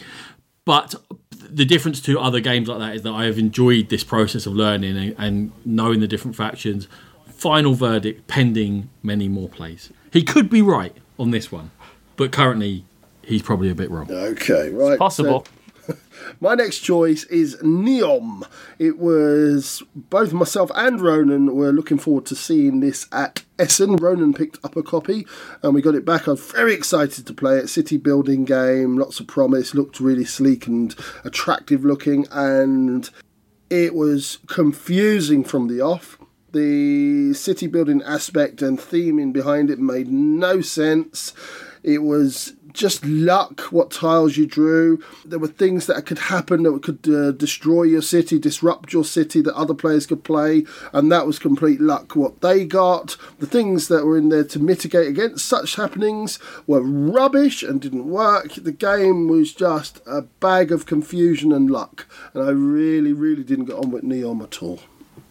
But 0.66 0.95
the 1.32 1.66
difference 1.66 2.01
to 2.01 2.20
other 2.20 2.39
games 2.39 2.68
like 2.68 2.80
that 2.80 2.95
is 2.95 3.01
that 3.03 3.11
I 3.11 3.26
have 3.26 3.38
enjoyed 3.38 3.89
this 3.89 4.03
process 4.03 4.45
of 4.45 4.53
learning 4.53 4.97
and, 4.97 5.16
and 5.18 5.51
knowing 5.66 5.99
the 5.99 6.07
different 6.07 6.36
factions. 6.36 6.88
Final 7.28 7.74
verdict 7.74 8.28
pending 8.28 8.89
many 9.01 9.28
more 9.28 9.49
plays. 9.49 9.91
He 10.11 10.24
could 10.24 10.49
be 10.49 10.61
right 10.61 10.95
on 11.20 11.32
this 11.32 11.51
one, 11.51 11.72
but 12.16 12.32
currently 12.32 12.86
he's 13.24 13.41
probably 13.41 13.70
a 13.70 13.76
bit 13.76 13.91
wrong. 13.91 14.09
Okay, 14.09 14.70
right. 14.70 14.97
Possible. 14.97 15.45
so 15.45 15.51
my 16.39 16.55
next 16.55 16.79
choice 16.79 17.23
is 17.25 17.55
Neom. 17.57 18.47
It 18.79 18.97
was 18.97 19.84
both 19.95 20.34
myself 20.34 20.71
and 20.75 20.99
Ronan 20.99 21.55
were 21.55 21.71
looking 21.71 21.97
forward 21.97 22.25
to 22.27 22.36
seeing 22.36 22.79
this 22.79 23.07
at 23.11 23.43
Essen. 23.59 23.95
Ronan 23.95 24.34
picked 24.34 24.63
up 24.63 24.75
a 24.75 24.84
copy 24.84 25.27
and 25.61 25.73
we 25.73 25.81
got 25.81 25.95
it 25.95 26.05
back. 26.05 26.27
I 26.27 26.31
was 26.31 26.51
very 26.51 26.73
excited 26.73 27.25
to 27.27 27.34
play 27.34 27.57
it. 27.57 27.69
City 27.69 27.97
building 27.97 28.45
game, 28.45 28.97
lots 28.97 29.19
of 29.19 29.27
promise, 29.27 29.73
looked 29.73 29.99
really 29.99 30.25
sleek 30.25 30.67
and 30.67 30.95
attractive 31.23 31.86
looking, 31.86 32.27
and 32.31 33.09
it 33.69 33.93
was 33.93 34.39
confusing 34.47 35.43
from 35.43 35.67
the 35.67 35.81
off. 35.81 36.17
The 36.51 37.34
city 37.34 37.65
building 37.65 38.03
aspect 38.03 38.61
and 38.61 38.77
theming 38.77 39.34
behind 39.34 39.71
it 39.71 39.79
made 39.79 40.09
no 40.09 40.61
sense. 40.61 41.34
It 41.81 42.03
was 42.03 42.53
just 42.74 43.05
luck 43.05 43.61
what 43.71 43.91
tiles 43.91 44.38
you 44.38 44.45
drew. 44.45 45.01
There 45.24 45.39
were 45.39 45.47
things 45.47 45.86
that 45.86 46.05
could 46.05 46.19
happen 46.19 46.63
that 46.63 46.84
could 46.84 47.07
uh, 47.07 47.32
destroy 47.32 47.84
your 47.84 48.01
city, 48.01 48.39
disrupt 48.39 48.93
your 48.93 49.05
city 49.05 49.41
that 49.41 49.55
other 49.55 49.74
players 49.74 50.05
could 50.05 50.24
play, 50.24 50.65
and 50.91 51.11
that 51.11 51.28
was 51.28 51.39
complete 51.39 51.80
luck 51.80 52.15
what 52.15 52.41
they 52.41 52.65
got. 52.65 53.15
The 53.39 53.47
things 53.47 53.88
that 53.88 54.05
were 54.05 54.17
in 54.17 54.30
there 54.30 54.43
to 54.45 54.59
mitigate 54.59 55.07
against 55.07 55.45
such 55.45 55.76
happenings 55.76 56.39
were 56.67 56.82
rubbish 56.82 57.63
and 57.63 57.80
didn't 57.80 58.09
work. 58.09 58.53
The 58.55 58.71
game 58.71 59.28
was 59.28 59.53
just 59.53 60.01
a 60.07 60.24
bag 60.24 60.71
of 60.71 60.86
confusion 60.86 61.51
and 61.51 61.69
luck, 61.69 62.07
and 62.34 62.43
I 62.43 62.49
really, 62.49 63.13
really 63.13 63.43
didn't 63.43 63.65
get 63.65 63.78
on 63.78 63.91
with 63.91 64.03
Neom 64.03 64.43
at 64.43 64.61
all. 64.61 64.80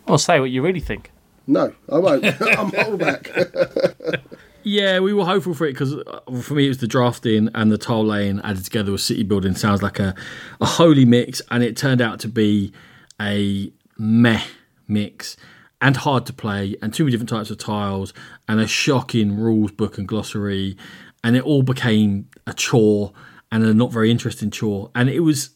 Well, 0.07 0.19
say 0.19 0.41
what 0.41 0.51
you 0.51 0.63
really 0.63 0.81
think. 0.81 1.11
No, 1.47 1.75
I 1.91 1.99
won't. 1.99 2.25
I'm 2.43 2.73
holding 2.73 2.99
back. 2.99 3.31
Yeah, 4.65 5.01
we 5.01 5.13
were 5.13 5.25
hopeful 5.25 5.55
for 5.55 5.67
it 5.67 5.73
because 5.73 5.95
for 6.43 6.55
me 6.55 6.67
it 6.67 6.69
was 6.69 6.79
the 6.79 6.87
drafting 6.87 7.49
and 7.55 7.71
the 7.73 7.79
tile 7.79 8.05
laying 8.05 8.41
added 8.43 8.65
together 8.65 8.93
with 8.93 9.01
city 9.01 9.23
building 9.23 9.55
sounds 9.55 9.83
like 9.83 9.99
a, 9.99 10.15
a 10.61 10.67
holy 10.67 11.05
mix, 11.05 11.43
and 11.51 11.63
it 11.63 11.77
turned 11.77 12.01
out 12.01 12.21
to 12.21 12.29
be 12.29 12.73
a 13.21 13.73
meh 13.99 14.43
mix 14.87 15.37
and 15.81 15.97
hard 15.97 16.27
to 16.27 16.33
play 16.33 16.77
and 16.81 16.95
too 16.95 17.05
many 17.05 17.11
different 17.13 17.29
types 17.29 17.51
of 17.51 17.59
tiles 17.59 18.15
and 18.49 18.61
a 18.61 18.67
shocking 18.67 19.37
rules 19.37 19.73
book 19.73 19.99
and 19.99 20.07
glossary, 20.07 20.77
and 21.25 21.37
it 21.37 21.43
all 21.43 21.63
became 21.63 22.29
a 22.47 22.55
chore 22.55 23.13
and 23.51 23.65
a 23.65 23.75
not 23.75 23.93
very 23.93 24.11
interesting 24.11 24.51
chore, 24.51 24.91
and 24.95 25.11
it 25.11 25.21
was 25.21 25.51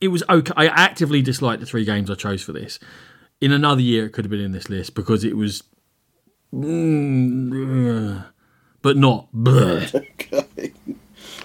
it 0.00 0.08
was 0.08 0.22
okay. 0.28 0.52
I 0.56 0.66
actively 0.66 1.22
disliked 1.22 1.60
the 1.60 1.66
three 1.66 1.84
games 1.84 2.10
I 2.10 2.14
chose 2.14 2.42
for 2.42 2.52
this. 2.52 2.78
In 3.40 3.52
another 3.52 3.82
year, 3.82 4.06
it 4.06 4.10
could 4.10 4.24
have 4.24 4.30
been 4.30 4.40
in 4.40 4.52
this 4.52 4.68
list 4.68 4.94
because 4.94 5.24
it 5.24 5.36
was. 5.36 5.62
Mm, 6.54 8.24
but 8.82 8.96
not. 8.96 9.28
bleh. 9.34 10.04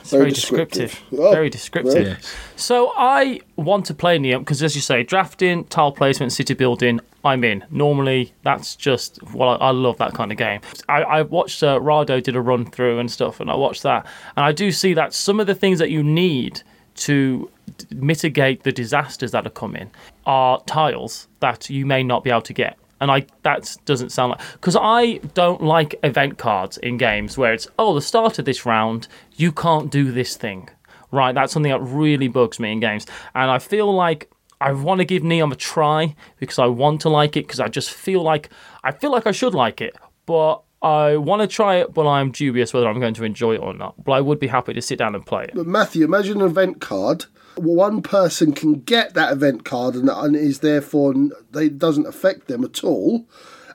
It's 0.02 0.12
very, 0.12 0.32
descriptive. 0.32 1.00
Oh, 1.14 1.32
very 1.32 1.50
descriptive. 1.50 2.08
Yes. 2.08 2.36
So 2.56 2.92
I 2.98 3.40
want 3.56 3.86
to 3.86 3.94
play 3.94 4.18
Neom 4.18 4.40
because, 4.40 4.62
as 4.62 4.76
you 4.76 4.82
say, 4.82 5.04
drafting, 5.04 5.64
tile 5.66 5.92
placement, 5.92 6.34
city 6.34 6.54
building, 6.54 7.00
I'm 7.24 7.44
in. 7.44 7.64
Normally, 7.70 8.34
that's 8.44 8.76
just 8.76 9.22
well, 9.34 9.50
I, 9.50 9.68
I 9.68 9.72
love 9.72 9.98
that 10.00 10.14
kind 10.14 10.32
of 10.32 10.38
game. 10.38 10.60
I, 10.90 11.04
I 11.04 11.22
watched 11.22 11.64
uh, 11.64 11.80
Rahdo 11.80 12.20
did 12.20 12.36
a 12.36 12.42
run 12.42 12.66
through 12.66 13.00
and 13.00 13.10
stuff, 13.10 13.40
and 13.40 13.50
I 13.50 13.56
watched 13.56 13.84
that, 13.84 14.06
and 14.36 14.44
I 14.44 14.52
do 14.52 14.72
see 14.72 14.94
that 14.96 15.14
some 15.14 15.40
of 15.40 15.48
the 15.48 15.56
things 15.56 15.80
that 15.80 15.92
you 15.92 16.04
need 16.04 16.62
to 16.96 17.50
d- 17.78 17.86
mitigate 17.96 18.64
the 18.64 18.72
disasters 18.72 19.32
that 19.32 19.46
are 19.46 19.52
coming 19.52 19.92
are 20.26 20.62
tiles 20.64 21.28
that 21.40 21.70
you 21.70 21.86
may 21.86 22.04
not 22.04 22.24
be 22.24 22.30
able 22.30 22.42
to 22.42 22.54
get. 22.54 22.78
And 23.02 23.12
I 23.12 23.26
that 23.44 23.76
doesn't 23.86 24.12
sound 24.12 24.32
like 24.32 24.42
because 24.54 24.78
I 24.80 25.18
don't 25.34 25.62
like 25.62 26.00
event 26.04 26.38
cards 26.38 26.78
in 26.78 26.98
games 26.98 27.38
where 27.38 27.52
it's 27.52 27.68
oh 27.78 27.94
the 27.94 28.02
start 28.02 28.40
of 28.40 28.46
this 28.46 28.66
round 28.66 29.08
you 29.36 29.52
can't 29.52 29.92
do 29.92 30.12
this 30.12 30.38
thing. 30.38 30.70
Right 31.12 31.36
that's 31.36 31.52
something 31.52 31.72
that 31.72 31.82
really 31.82 32.30
bugs 32.30 32.60
me 32.60 32.72
in 32.72 32.80
games. 32.80 33.06
And 33.36 33.52
I 33.52 33.60
feel 33.60 33.94
like 33.94 34.32
I 34.62 34.72
want 34.72 35.00
to 35.00 35.06
give 35.06 35.24
Neom 35.24 35.52
a 35.52 35.56
try 35.56 36.16
because 36.38 36.60
I 36.60 36.68
want 36.68 37.02
to 37.02 37.10
like 37.10 37.36
it 37.36 37.48
because 37.48 37.60
I 37.60 37.68
just 37.68 37.92
feel 37.92 38.22
like 38.22 38.50
I 38.84 38.92
feel 38.92 39.12
like 39.12 39.28
I 39.28 39.32
should 39.32 39.56
like 39.56 39.82
it 39.82 39.96
but 40.26 40.62
I 40.82 41.18
want 41.18 41.42
to 41.42 41.48
try 41.48 41.78
it 41.78 41.94
but 41.94 42.08
I'm 42.08 42.32
dubious 42.32 42.74
whether 42.74 42.88
I'm 42.88 43.00
going 43.00 43.16
to 43.16 43.24
enjoy 43.24 43.56
it 43.56 43.62
or 43.62 43.74
not. 43.74 44.04
But 44.04 44.14
I 44.14 44.22
would 44.22 44.40
be 44.40 44.48
happy 44.48 44.74
to 44.74 44.82
sit 44.82 45.00
down 45.00 45.16
and 45.16 45.26
play 45.26 45.46
it. 45.46 45.52
But 45.54 45.68
Matthew, 45.68 46.06
imagine 46.06 46.42
an 46.42 46.48
event 46.48 46.82
card. 46.82 47.26
One 47.62 48.02
person 48.02 48.54
can 48.54 48.82
get 48.82 49.14
that 49.14 49.32
event 49.32 49.66
card 49.66 49.96
and, 49.96 50.10
and 50.10 50.36
is 50.36 50.60
therefore 50.60 51.14
it 51.54 51.78
doesn't 51.78 52.08
affect 52.08 52.48
them 52.48 52.64
at 52.64 52.84
all. 52.84 53.28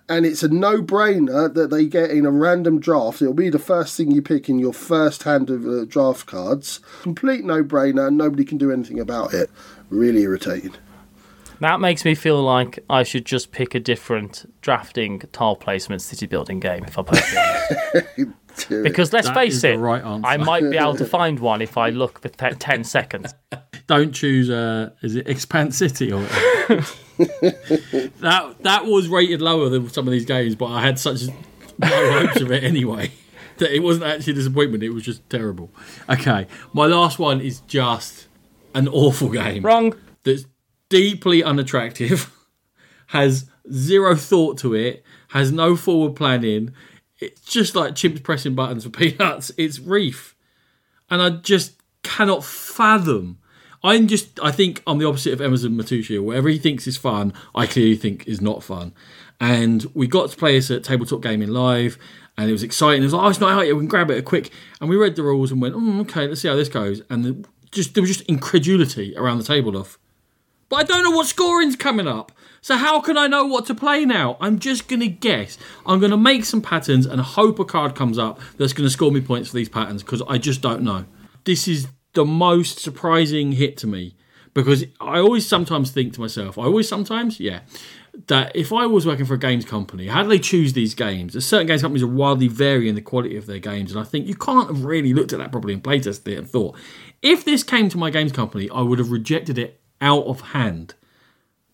And 0.08 0.24
it's 0.24 0.44
a 0.44 0.48
no-brainer 0.48 1.52
that 1.54 1.70
they 1.70 1.86
get 1.86 2.10
in 2.10 2.26
a 2.26 2.30
random 2.30 2.78
draft. 2.78 3.20
It'll 3.20 3.34
be 3.34 3.50
the 3.50 3.58
first 3.58 3.96
thing 3.96 4.12
you 4.12 4.22
pick 4.22 4.48
in 4.48 4.60
your 4.60 4.72
first 4.72 5.24
hand 5.24 5.50
of 5.50 5.66
uh, 5.66 5.84
draft 5.84 6.26
cards. 6.26 6.78
Complete 7.02 7.44
no-brainer, 7.44 8.06
and 8.06 8.16
nobody 8.16 8.44
can 8.44 8.56
do 8.56 8.70
anything 8.70 9.00
about 9.00 9.34
it. 9.34 9.50
Really 9.90 10.22
irritating. 10.22 10.74
That 11.60 11.80
makes 11.80 12.04
me 12.04 12.14
feel 12.14 12.40
like 12.40 12.78
I 12.88 13.02
should 13.02 13.24
just 13.24 13.50
pick 13.50 13.74
a 13.74 13.80
different 13.80 14.48
drafting 14.60 15.20
tile 15.32 15.56
placement 15.56 16.02
city 16.02 16.26
building 16.26 16.60
game 16.60 16.84
if 16.84 16.98
I 16.98 17.02
play 17.02 17.20
it. 17.22 18.28
Because 18.68 19.12
let's 19.12 19.28
That 19.28 19.34
face 19.34 19.54
is 19.54 19.62
the 19.62 19.72
it, 19.72 19.76
right 19.76 20.02
answer. 20.02 20.26
I 20.26 20.36
might 20.36 20.62
be 20.70 20.76
able 20.76 20.96
to 20.96 21.04
find 21.04 21.38
one 21.38 21.60
if 21.62 21.76
I 21.76 21.90
look 21.90 22.20
for 22.20 22.28
te- 22.28 22.54
10 22.56 22.84
seconds. 22.84 23.34
Don't 23.86 24.12
choose. 24.12 24.50
Uh, 24.50 24.90
is 25.02 25.16
it 25.16 25.28
Expand 25.28 25.74
City 25.74 26.10
or 26.12 26.20
that? 27.18 28.56
That 28.60 28.86
was 28.86 29.08
rated 29.08 29.40
lower 29.40 29.68
than 29.68 29.88
some 29.90 30.06
of 30.06 30.12
these 30.12 30.24
games, 30.24 30.54
but 30.54 30.66
I 30.66 30.80
had 30.80 30.98
such 30.98 31.22
low 31.78 32.12
hopes 32.20 32.40
of 32.40 32.50
it 32.50 32.64
anyway 32.64 33.12
that 33.58 33.74
it 33.74 33.80
wasn't 33.80 34.06
actually 34.06 34.32
a 34.32 34.36
disappointment. 34.36 34.82
It 34.82 34.90
was 34.90 35.04
just 35.04 35.28
terrible. 35.30 35.70
Okay, 36.08 36.46
my 36.72 36.86
last 36.86 37.18
one 37.18 37.40
is 37.40 37.60
just 37.60 38.26
an 38.74 38.88
awful 38.88 39.28
game. 39.28 39.62
Wrong. 39.62 39.94
That's 40.24 40.46
deeply 40.88 41.42
unattractive 41.44 42.32
has 43.08 43.48
zero 43.72 44.14
thought 44.14 44.58
to 44.58 44.74
it, 44.74 45.04
has 45.28 45.52
no 45.52 45.76
forward 45.76 46.16
planning. 46.16 46.72
It's 47.18 47.40
just 47.42 47.74
like 47.74 47.94
chimps 47.94 48.22
pressing 48.22 48.54
buttons 48.54 48.84
for 48.84 48.90
peanuts. 48.98 49.50
It's 49.56 49.78
Reef. 49.78 50.34
And 51.10 51.22
I 51.22 51.30
just 51.30 51.80
cannot 52.02 52.44
fathom. 52.44 53.38
I'm 53.82 54.08
just, 54.08 54.40
I 54.42 54.50
think 54.50 54.82
I'm 54.86 54.98
the 54.98 55.06
opposite 55.06 55.32
of 55.32 55.40
Emerson 55.40 55.76
Matsuuchi. 55.76 56.22
Whatever 56.22 56.48
he 56.48 56.58
thinks 56.58 56.86
is 56.86 56.96
fun, 56.96 57.32
I 57.54 57.66
clearly 57.66 57.96
think 57.96 58.26
is 58.26 58.40
not 58.40 58.62
fun. 58.62 58.92
And 59.40 59.86
we 59.94 60.06
got 60.06 60.30
to 60.30 60.36
play 60.36 60.56
this 60.56 60.70
at 60.70 60.82
Tabletop 60.82 61.20
Gaming 61.20 61.50
Live, 61.50 61.98
and 62.36 62.48
it 62.48 62.52
was 62.52 62.62
exciting. 62.62 63.02
It 63.02 63.06
was 63.06 63.12
like, 63.12 63.24
oh, 63.24 63.28
it's 63.28 63.40
not 63.40 63.52
out 63.52 63.66
yet, 63.66 63.74
we 63.74 63.80
can 63.80 63.88
grab 63.88 64.10
it 64.10 64.24
quick. 64.24 64.50
And 64.80 64.88
we 64.88 64.96
read 64.96 65.14
the 65.14 65.22
rules 65.22 65.52
and 65.52 65.60
went, 65.60 65.74
oh, 65.76 66.00
okay, 66.00 66.26
let's 66.26 66.40
see 66.40 66.48
how 66.48 66.56
this 66.56 66.68
goes. 66.68 67.02
And 67.10 67.24
the, 67.24 67.44
just 67.70 67.94
there 67.94 68.02
was 68.02 68.16
just 68.16 68.28
incredulity 68.28 69.14
around 69.16 69.38
the 69.38 69.44
table 69.44 69.76
of, 69.76 69.98
but 70.68 70.76
I 70.76 70.82
don't 70.82 71.04
know 71.04 71.16
what 71.16 71.26
scoring's 71.26 71.76
coming 71.76 72.08
up. 72.08 72.32
So 72.66 72.74
how 72.74 73.00
can 73.00 73.16
I 73.16 73.28
know 73.28 73.46
what 73.46 73.64
to 73.66 73.76
play 73.76 74.04
now? 74.04 74.36
I'm 74.40 74.58
just 74.58 74.88
gonna 74.88 75.06
guess. 75.06 75.56
I'm 75.86 76.00
gonna 76.00 76.16
make 76.16 76.44
some 76.44 76.60
patterns 76.60 77.06
and 77.06 77.20
hope 77.20 77.60
a 77.60 77.64
card 77.64 77.94
comes 77.94 78.18
up 78.18 78.40
that's 78.58 78.72
gonna 78.72 78.90
score 78.90 79.12
me 79.12 79.20
points 79.20 79.50
for 79.50 79.54
these 79.54 79.68
patterns 79.68 80.02
because 80.02 80.20
I 80.28 80.38
just 80.38 80.62
don't 80.62 80.82
know. 80.82 81.04
This 81.44 81.68
is 81.68 81.86
the 82.14 82.24
most 82.24 82.80
surprising 82.80 83.52
hit 83.52 83.76
to 83.76 83.86
me 83.86 84.16
because 84.52 84.84
I 85.00 85.20
always 85.20 85.46
sometimes 85.46 85.92
think 85.92 86.14
to 86.14 86.20
myself, 86.20 86.58
I 86.58 86.62
always 86.62 86.88
sometimes, 86.88 87.38
yeah, 87.38 87.60
that 88.26 88.50
if 88.56 88.72
I 88.72 88.84
was 88.86 89.06
working 89.06 89.26
for 89.26 89.34
a 89.34 89.38
games 89.38 89.64
company, 89.64 90.08
how 90.08 90.24
do 90.24 90.28
they 90.28 90.40
choose 90.40 90.72
these 90.72 90.96
games? 90.96 91.34
There's 91.34 91.46
certain 91.46 91.68
games 91.68 91.82
companies 91.82 92.02
are 92.02 92.08
wildly 92.08 92.48
varying 92.48 92.96
the 92.96 93.00
quality 93.00 93.36
of 93.36 93.46
their 93.46 93.60
games, 93.60 93.92
and 93.92 94.00
I 94.00 94.02
think 94.02 94.26
you 94.26 94.34
can't 94.34 94.66
have 94.66 94.84
really 94.84 95.14
looked 95.14 95.32
at 95.32 95.38
that 95.38 95.52
properly 95.52 95.74
and 95.74 95.84
playtested 95.84 96.32
it 96.32 96.38
and 96.38 96.50
thought, 96.50 96.76
if 97.22 97.44
this 97.44 97.62
came 97.62 97.88
to 97.90 97.96
my 97.96 98.10
games 98.10 98.32
company, 98.32 98.68
I 98.70 98.80
would 98.80 98.98
have 98.98 99.12
rejected 99.12 99.56
it 99.56 99.80
out 100.00 100.24
of 100.24 100.40
hand. 100.40 100.94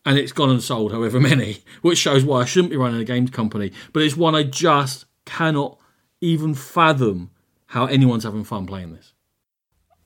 And 0.04 0.18
it's 0.18 0.32
gone 0.32 0.50
and 0.50 0.62
sold 0.62 0.92
however 0.92 1.20
many, 1.20 1.58
which 1.80 1.98
shows 1.98 2.24
why 2.24 2.40
I 2.40 2.44
shouldn't 2.44 2.70
be 2.70 2.76
running 2.76 3.00
a 3.00 3.04
games 3.04 3.30
company. 3.30 3.72
But 3.92 4.02
it's 4.02 4.16
one 4.16 4.34
I 4.34 4.42
just 4.42 5.04
cannot 5.24 5.78
even 6.20 6.54
fathom 6.54 7.30
how 7.66 7.86
anyone's 7.86 8.24
having 8.24 8.44
fun 8.44 8.66
playing 8.66 8.92
this. 8.94 9.12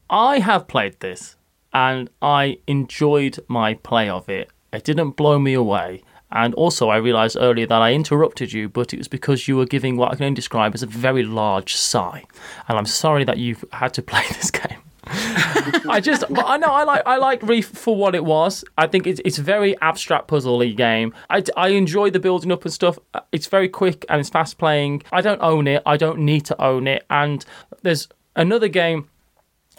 I 0.09 0.39
have 0.39 0.69
played 0.69 1.01
this 1.01 1.37
and 1.73 2.09
I 2.23 2.59
enjoyed 2.67 3.39
my 3.49 3.75
play 3.75 4.09
of 4.09 4.29
it. 4.29 4.51
It 4.73 4.85
didn't 4.85 5.11
blow 5.13 5.39
me 5.39 5.55
away. 5.55 6.03
And 6.31 6.55
also, 6.55 6.89
I 6.89 6.97
realised 6.97 7.37
earlier 7.39 7.67
that 7.67 7.83
I 7.83 7.93
interrupted 7.93 8.53
you, 8.53 8.69
but 8.69 8.93
it 8.93 8.99
was 8.99 9.09
because 9.09 9.47
you 9.47 9.57
were 9.57 9.67
giving 9.67 9.97
what 9.97 10.13
I 10.13 10.17
can 10.17 10.25
only 10.25 10.35
describe 10.35 10.75
as 10.75 10.83
a 10.83 10.87
very 10.87 11.23
large 11.23 11.77
sigh. 11.77 12.25
And 12.69 12.77
I'm 12.77 12.87
sorry 12.87 13.25
that 13.25 13.39
you've 13.39 13.65
had 13.73 13.95
to 13.95 14.03
play 14.11 14.25
this 14.29 14.51
game. 14.51 14.81
I 15.89 16.01
just, 16.03 16.25
I 16.37 16.57
know 16.57 16.69
I 16.69 16.83
like 16.83 17.03
I 17.07 17.17
like 17.17 17.43
Reef 17.43 17.69
for 17.69 17.95
what 17.95 18.15
it 18.15 18.25
was. 18.25 18.65
I 18.77 18.87
think 18.89 19.07
it's 19.07 19.21
it's 19.25 19.39
a 19.39 19.43
very 19.43 19.81
abstract 19.81 20.27
puzzle 20.27 20.59
game. 20.73 21.15
I, 21.31 21.45
I 21.57 21.69
enjoy 21.69 22.11
the 22.11 22.19
building 22.19 22.51
up 22.51 22.65
and 22.65 22.73
stuff. 22.73 22.99
It's 23.31 23.47
very 23.47 23.69
quick 23.69 24.05
and 24.09 24.21
it's 24.21 24.31
fast 24.31 24.59
playing. 24.59 25.05
I 25.13 25.21
don't 25.21 25.41
own 25.41 25.69
it. 25.69 25.83
I 25.87 25.97
don't 25.97 26.21
need 26.21 26.45
to 26.47 26.61
own 26.61 26.89
it. 26.89 27.05
And 27.09 27.45
there's 27.83 28.09
another 28.35 28.69
game. 28.69 29.09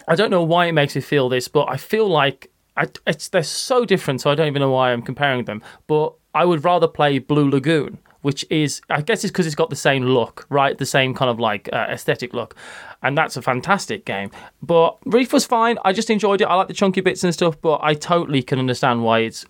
I 0.06 0.14
don't 0.14 0.30
know 0.30 0.42
why 0.42 0.66
it 0.66 0.72
makes 0.72 0.94
me 0.94 1.02
feel 1.02 1.28
this, 1.28 1.48
but 1.48 1.66
I 1.68 1.76
feel 1.76 2.08
like 2.08 2.50
I, 2.76 2.86
it's 3.06 3.28
they're 3.28 3.42
so 3.42 3.84
different. 3.84 4.22
So 4.22 4.30
I 4.30 4.34
don't 4.34 4.46
even 4.46 4.60
know 4.60 4.70
why 4.70 4.92
I'm 4.92 5.02
comparing 5.02 5.44
them. 5.44 5.62
But 5.86 6.14
I 6.34 6.46
would 6.46 6.64
rather 6.64 6.88
play 6.88 7.18
Blue 7.18 7.50
Lagoon, 7.50 7.98
which 8.28 8.44
is, 8.50 8.82
I 8.90 9.00
guess 9.00 9.24
it's 9.24 9.30
because 9.30 9.46
it's 9.46 9.54
got 9.54 9.70
the 9.70 9.74
same 9.74 10.02
look, 10.02 10.44
right? 10.50 10.76
The 10.76 10.84
same 10.84 11.14
kind 11.14 11.30
of 11.30 11.40
like 11.40 11.66
uh, 11.72 11.86
aesthetic 11.88 12.34
look. 12.34 12.54
And 13.02 13.16
that's 13.16 13.38
a 13.38 13.40
fantastic 13.40 14.04
game. 14.04 14.30
But 14.60 14.98
Reef 15.06 15.32
was 15.32 15.46
fine. 15.46 15.78
I 15.82 15.94
just 15.94 16.10
enjoyed 16.10 16.42
it. 16.42 16.44
I 16.44 16.54
like 16.54 16.68
the 16.68 16.74
chunky 16.74 17.00
bits 17.00 17.24
and 17.24 17.32
stuff, 17.32 17.58
but 17.58 17.80
I 17.82 17.94
totally 17.94 18.42
can 18.42 18.58
understand 18.58 19.02
why 19.02 19.20
it's 19.20 19.46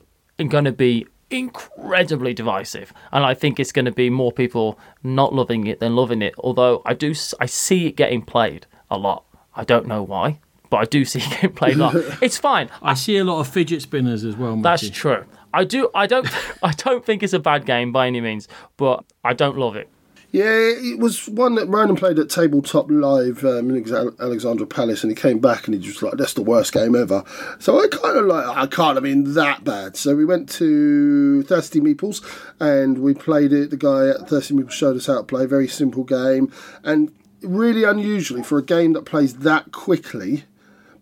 going 0.49 0.65
to 0.65 0.71
be 0.71 1.09
incredibly 1.31 2.33
divisive 2.33 2.91
and 3.13 3.23
i 3.23 3.35
think 3.35 3.61
it's 3.61 3.71
going 3.71 3.85
to 3.85 3.93
be 3.93 4.09
more 4.09 4.33
people 4.33 4.79
not 5.03 5.35
loving 5.35 5.67
it 5.67 5.79
than 5.79 5.95
loving 5.95 6.23
it 6.23 6.35
although 6.39 6.81
i 6.87 6.95
do 6.95 7.13
i 7.39 7.45
see 7.45 7.87
it 7.87 7.97
getting 7.97 8.23
played 8.23 8.67
a 8.91 8.97
lot 8.97 9.25
i 9.55 9.63
don't 9.63 9.87
know 9.87 10.03
why 10.03 10.41
but 10.71 10.79
i 10.79 10.85
do 10.87 11.05
see 11.13 11.19
it 11.19 11.29
getting 11.29 11.53
played 11.53 11.77
a 11.77 11.81
lot 11.81 11.95
it's 12.23 12.39
fine 12.39 12.71
I 12.81 12.95
see 12.95 13.19
a 13.19 13.25
lot 13.25 13.41
of 13.41 13.49
fidget 13.49 13.83
spinners 13.83 14.25
as 14.25 14.37
well. 14.37 14.57
that's 14.57 14.89
true 14.89 15.27
I 15.53 15.65
do. 15.65 15.91
I 15.95 16.07
don't. 16.07 16.29
I 16.63 16.73
don't 16.73 17.05
think 17.05 17.23
it's 17.23 17.33
a 17.33 17.39
bad 17.39 17.67
game 17.67 17.93
by 17.93 18.07
any 18.07 18.21
means, 18.21 18.49
but 18.77 19.05
I 19.25 19.33
don't 19.33 19.57
love 19.57 19.77
it. 19.77 19.89
Yeah, 20.31 20.45
it 20.45 20.99
was 20.99 21.27
one 21.27 21.55
that 21.55 21.69
Ronan 21.69 21.97
played 21.97 22.19
at 22.19 22.29
Tabletop 22.29 22.91
Live 22.91 23.43
um, 23.47 23.71
in 23.71 24.15
Alexandra 24.21 24.67
Palace, 24.67 25.03
and 25.03 25.11
he 25.11 25.17
came 25.17 25.39
back 25.39 25.67
and 25.67 25.75
he 25.75 25.89
was 25.89 26.03
like, 26.03 26.15
"That's 26.19 26.35
the 26.35 26.43
worst 26.43 26.75
game 26.75 26.95
ever." 26.95 27.25
So 27.59 27.83
I 27.83 27.89
kind 27.89 28.19
of 28.19 28.27
like, 28.27 28.47
I 28.47 28.67
can't 28.67 28.97
have 28.97 29.05
been 29.05 29.33
that 29.35 29.65
bad. 29.65 29.97
So 29.97 30.15
we 30.15 30.27
went 30.27 30.51
to 30.51 31.43
Thirsty 31.45 31.81
Meeples 31.81 32.23
and 32.61 32.99
we 32.99 33.15
played 33.15 33.55
it. 33.55 33.71
The 33.71 33.79
guy 33.79 34.09
at 34.09 34.29
Thirsty 34.29 34.53
Meeples 34.53 34.73
showed 34.73 34.97
us 34.97 35.07
how 35.07 35.17
to 35.17 35.23
play. 35.23 35.47
Very 35.47 35.69
simple 35.69 36.05
game, 36.05 36.53
and 36.85 37.11
really 37.43 37.85
unusually 37.85 38.43
for 38.43 38.59
a 38.59 38.65
game 38.65 38.93
that 38.93 39.07
plays 39.07 39.39
that 39.39 39.73
quickly. 39.73 40.45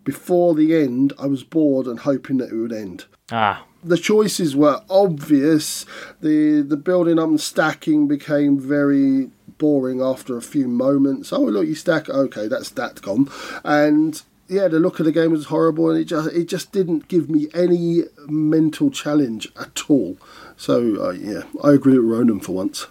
Before 0.05 0.55
the 0.55 0.73
end, 0.73 1.11
I 1.19 1.25
was 1.25 1.43
bored 1.43 1.85
and 1.85 1.99
hoping 1.99 2.37
that 2.37 2.49
it 2.49 2.55
would 2.55 2.71
end 2.71 3.07
Ah, 3.29 3.65
the 3.87 3.97
choices 3.97 4.55
were 4.55 4.81
obvious. 4.89 5.85
The 6.21 6.61
the 6.61 6.77
building 6.77 7.19
up 7.19 7.29
and 7.29 7.41
stacking 7.41 8.07
became 8.07 8.59
very 8.59 9.31
boring 9.57 10.01
after 10.01 10.37
a 10.37 10.41
few 10.41 10.67
moments. 10.67 11.33
Oh 11.33 11.41
look, 11.41 11.67
you 11.67 11.75
stack. 11.75 12.09
Okay, 12.09 12.47
that's 12.47 12.69
that 12.71 13.01
gone. 13.01 13.29
And 13.63 14.21
yeah, 14.47 14.67
the 14.67 14.79
look 14.79 14.99
of 14.99 15.05
the 15.05 15.11
game 15.11 15.31
was 15.31 15.45
horrible, 15.45 15.89
and 15.89 15.99
it 15.99 16.05
just 16.05 16.29
it 16.31 16.45
just 16.45 16.71
didn't 16.71 17.07
give 17.07 17.29
me 17.29 17.47
any 17.53 18.03
mental 18.27 18.89
challenge 18.91 19.47
at 19.59 19.89
all. 19.89 20.17
So 20.55 21.07
uh, 21.07 21.11
yeah, 21.11 21.43
I 21.63 21.73
agree 21.73 21.97
with 21.97 22.09
Ronan 22.09 22.39
for 22.39 22.53
once. 22.53 22.87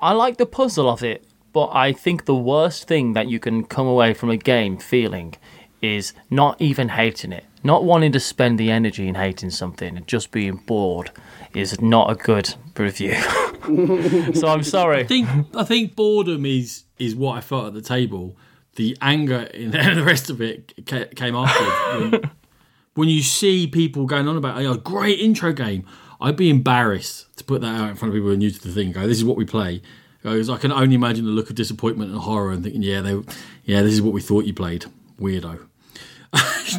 I 0.00 0.12
like 0.12 0.38
the 0.38 0.46
puzzle 0.46 0.88
of 0.88 1.02
it, 1.02 1.24
but 1.52 1.70
I 1.72 1.92
think 1.92 2.24
the 2.24 2.34
worst 2.34 2.88
thing 2.88 3.12
that 3.12 3.28
you 3.28 3.38
can 3.38 3.64
come 3.64 3.86
away 3.86 4.14
from 4.14 4.30
a 4.30 4.36
game 4.36 4.78
feeling 4.78 5.34
is 5.82 6.12
not 6.28 6.60
even 6.60 6.90
hating 6.90 7.32
it. 7.32 7.44
Not 7.62 7.84
wanting 7.84 8.12
to 8.12 8.20
spend 8.20 8.58
the 8.58 8.70
energy 8.70 9.06
in 9.06 9.14
hating 9.14 9.50
something 9.50 9.96
and 9.96 10.06
just 10.06 10.30
being 10.30 10.56
bored 10.56 11.10
is 11.54 11.80
not 11.80 12.10
a 12.10 12.14
good 12.14 12.54
review. 12.76 13.14
so 14.34 14.48
I'm 14.48 14.62
sorry. 14.62 15.00
I 15.00 15.04
think 15.04 15.28
I 15.54 15.64
think 15.64 15.94
boredom 15.94 16.46
is 16.46 16.84
is 16.98 17.14
what 17.14 17.36
I 17.36 17.40
felt 17.40 17.66
at 17.66 17.74
the 17.74 17.82
table. 17.82 18.36
The 18.76 18.96
anger 19.02 19.42
in 19.54 19.70
the 19.96 20.02
rest 20.04 20.30
of 20.30 20.40
it 20.40 20.86
came 20.86 21.34
after. 21.34 21.64
when, 21.98 22.30
when 22.94 23.08
you 23.08 23.22
see 23.22 23.66
people 23.66 24.06
going 24.06 24.28
on 24.28 24.36
about 24.36 24.62
oh, 24.62 24.74
great 24.76 25.18
intro 25.18 25.52
game, 25.52 25.84
I'd 26.20 26.36
be 26.36 26.50
embarrassed 26.50 27.36
to 27.38 27.44
put 27.44 27.60
that 27.62 27.80
out 27.80 27.90
in 27.90 27.96
front 27.96 28.10
of 28.10 28.16
people 28.16 28.28
who 28.28 28.34
are 28.34 28.38
new 28.38 28.50
to 28.50 28.62
the 28.62 28.72
thing. 28.72 28.92
Go, 28.92 29.06
this 29.06 29.18
is 29.18 29.24
what 29.24 29.36
we 29.36 29.44
play. 29.44 29.82
Goes, 30.22 30.50
I 30.50 30.58
can 30.58 30.70
only 30.70 30.94
imagine 30.94 31.24
the 31.24 31.30
look 31.30 31.48
of 31.48 31.56
disappointment 31.56 32.10
and 32.10 32.20
horror 32.20 32.52
and 32.52 32.62
thinking, 32.62 32.82
yeah, 32.82 33.00
they, 33.00 33.18
yeah, 33.64 33.80
this 33.80 33.94
is 33.94 34.02
what 34.02 34.12
we 34.12 34.20
thought 34.20 34.44
you 34.44 34.52
played, 34.52 34.84
weirdo. 35.18 35.66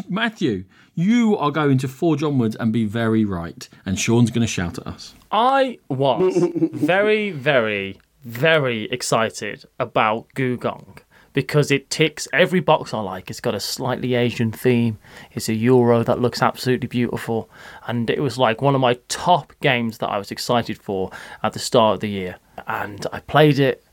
Matthew, 0.09 0.65
you 0.95 1.37
are 1.37 1.51
going 1.51 1.77
to 1.79 1.87
forge 1.87 2.23
onwards 2.23 2.55
and 2.55 2.73
be 2.73 2.85
very 2.85 3.25
right, 3.25 3.67
and 3.85 3.99
Sean's 3.99 4.31
going 4.31 4.41
to 4.41 4.47
shout 4.47 4.77
at 4.77 4.87
us. 4.87 5.13
I 5.31 5.79
was 5.89 6.35
very, 6.73 7.31
very, 7.31 7.99
very 8.23 8.83
excited 8.91 9.65
about 9.79 10.27
Gugong 10.35 10.99
because 11.33 11.71
it 11.71 11.89
ticks 11.89 12.27
every 12.33 12.59
box 12.59 12.93
I 12.93 12.99
like. 12.99 13.29
It's 13.29 13.39
got 13.39 13.55
a 13.55 13.59
slightly 13.59 14.15
Asian 14.15 14.51
theme. 14.51 14.97
It's 15.31 15.47
a 15.47 15.53
Euro 15.53 16.03
that 16.03 16.19
looks 16.19 16.41
absolutely 16.41 16.87
beautiful. 16.87 17.49
And 17.87 18.09
it 18.09 18.21
was 18.21 18.37
like 18.37 18.61
one 18.61 18.75
of 18.75 18.81
my 18.81 18.95
top 19.07 19.53
games 19.61 19.99
that 19.99 20.09
I 20.09 20.17
was 20.17 20.31
excited 20.31 20.77
for 20.77 21.09
at 21.41 21.53
the 21.53 21.59
start 21.59 21.95
of 21.95 21.99
the 22.01 22.09
year. 22.09 22.37
And 22.67 23.07
I 23.13 23.21
played 23.21 23.59
it 23.59 23.83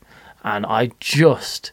and 0.43 0.65
I 0.65 0.91
just 0.99 1.71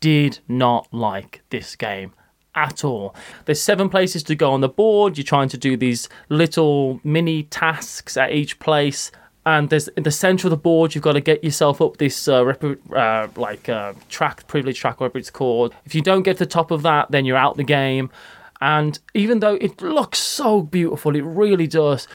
did 0.00 0.40
not 0.48 0.88
like 0.92 1.42
this 1.50 1.76
game 1.76 2.12
at 2.56 2.84
all. 2.84 3.14
There's 3.44 3.60
seven 3.60 3.88
places 3.88 4.22
to 4.24 4.34
go 4.34 4.50
on 4.50 4.62
the 4.62 4.68
board. 4.68 5.16
You're 5.16 5.24
trying 5.24 5.48
to 5.50 5.58
do 5.58 5.76
these 5.76 6.08
little 6.28 7.00
mini 7.04 7.44
tasks 7.44 8.16
at 8.16 8.32
each 8.32 8.58
place. 8.58 9.12
And 9.44 9.70
there's 9.70 9.86
in 9.88 10.02
the 10.02 10.10
center 10.10 10.48
of 10.48 10.50
the 10.50 10.56
board, 10.56 10.94
you've 10.94 11.04
got 11.04 11.12
to 11.12 11.20
get 11.20 11.44
yourself 11.44 11.80
up 11.80 11.98
this 11.98 12.26
uh, 12.26 12.44
rep- 12.44 12.92
uh, 12.92 13.28
like 13.36 13.68
uh, 13.68 13.92
track, 14.08 14.48
privilege 14.48 14.80
track, 14.80 14.98
whatever 14.98 15.18
it's 15.18 15.30
called. 15.30 15.72
If 15.84 15.94
you 15.94 16.02
don't 16.02 16.24
get 16.24 16.38
to 16.38 16.44
the 16.44 16.50
top 16.50 16.72
of 16.72 16.82
that, 16.82 17.12
then 17.12 17.24
you're 17.24 17.36
out 17.36 17.56
the 17.56 17.62
game. 17.62 18.10
And 18.60 18.98
even 19.14 19.38
though 19.40 19.54
it 19.54 19.80
looks 19.80 20.18
so 20.18 20.62
beautiful, 20.62 21.14
it 21.14 21.22
really 21.22 21.68
does. 21.68 22.08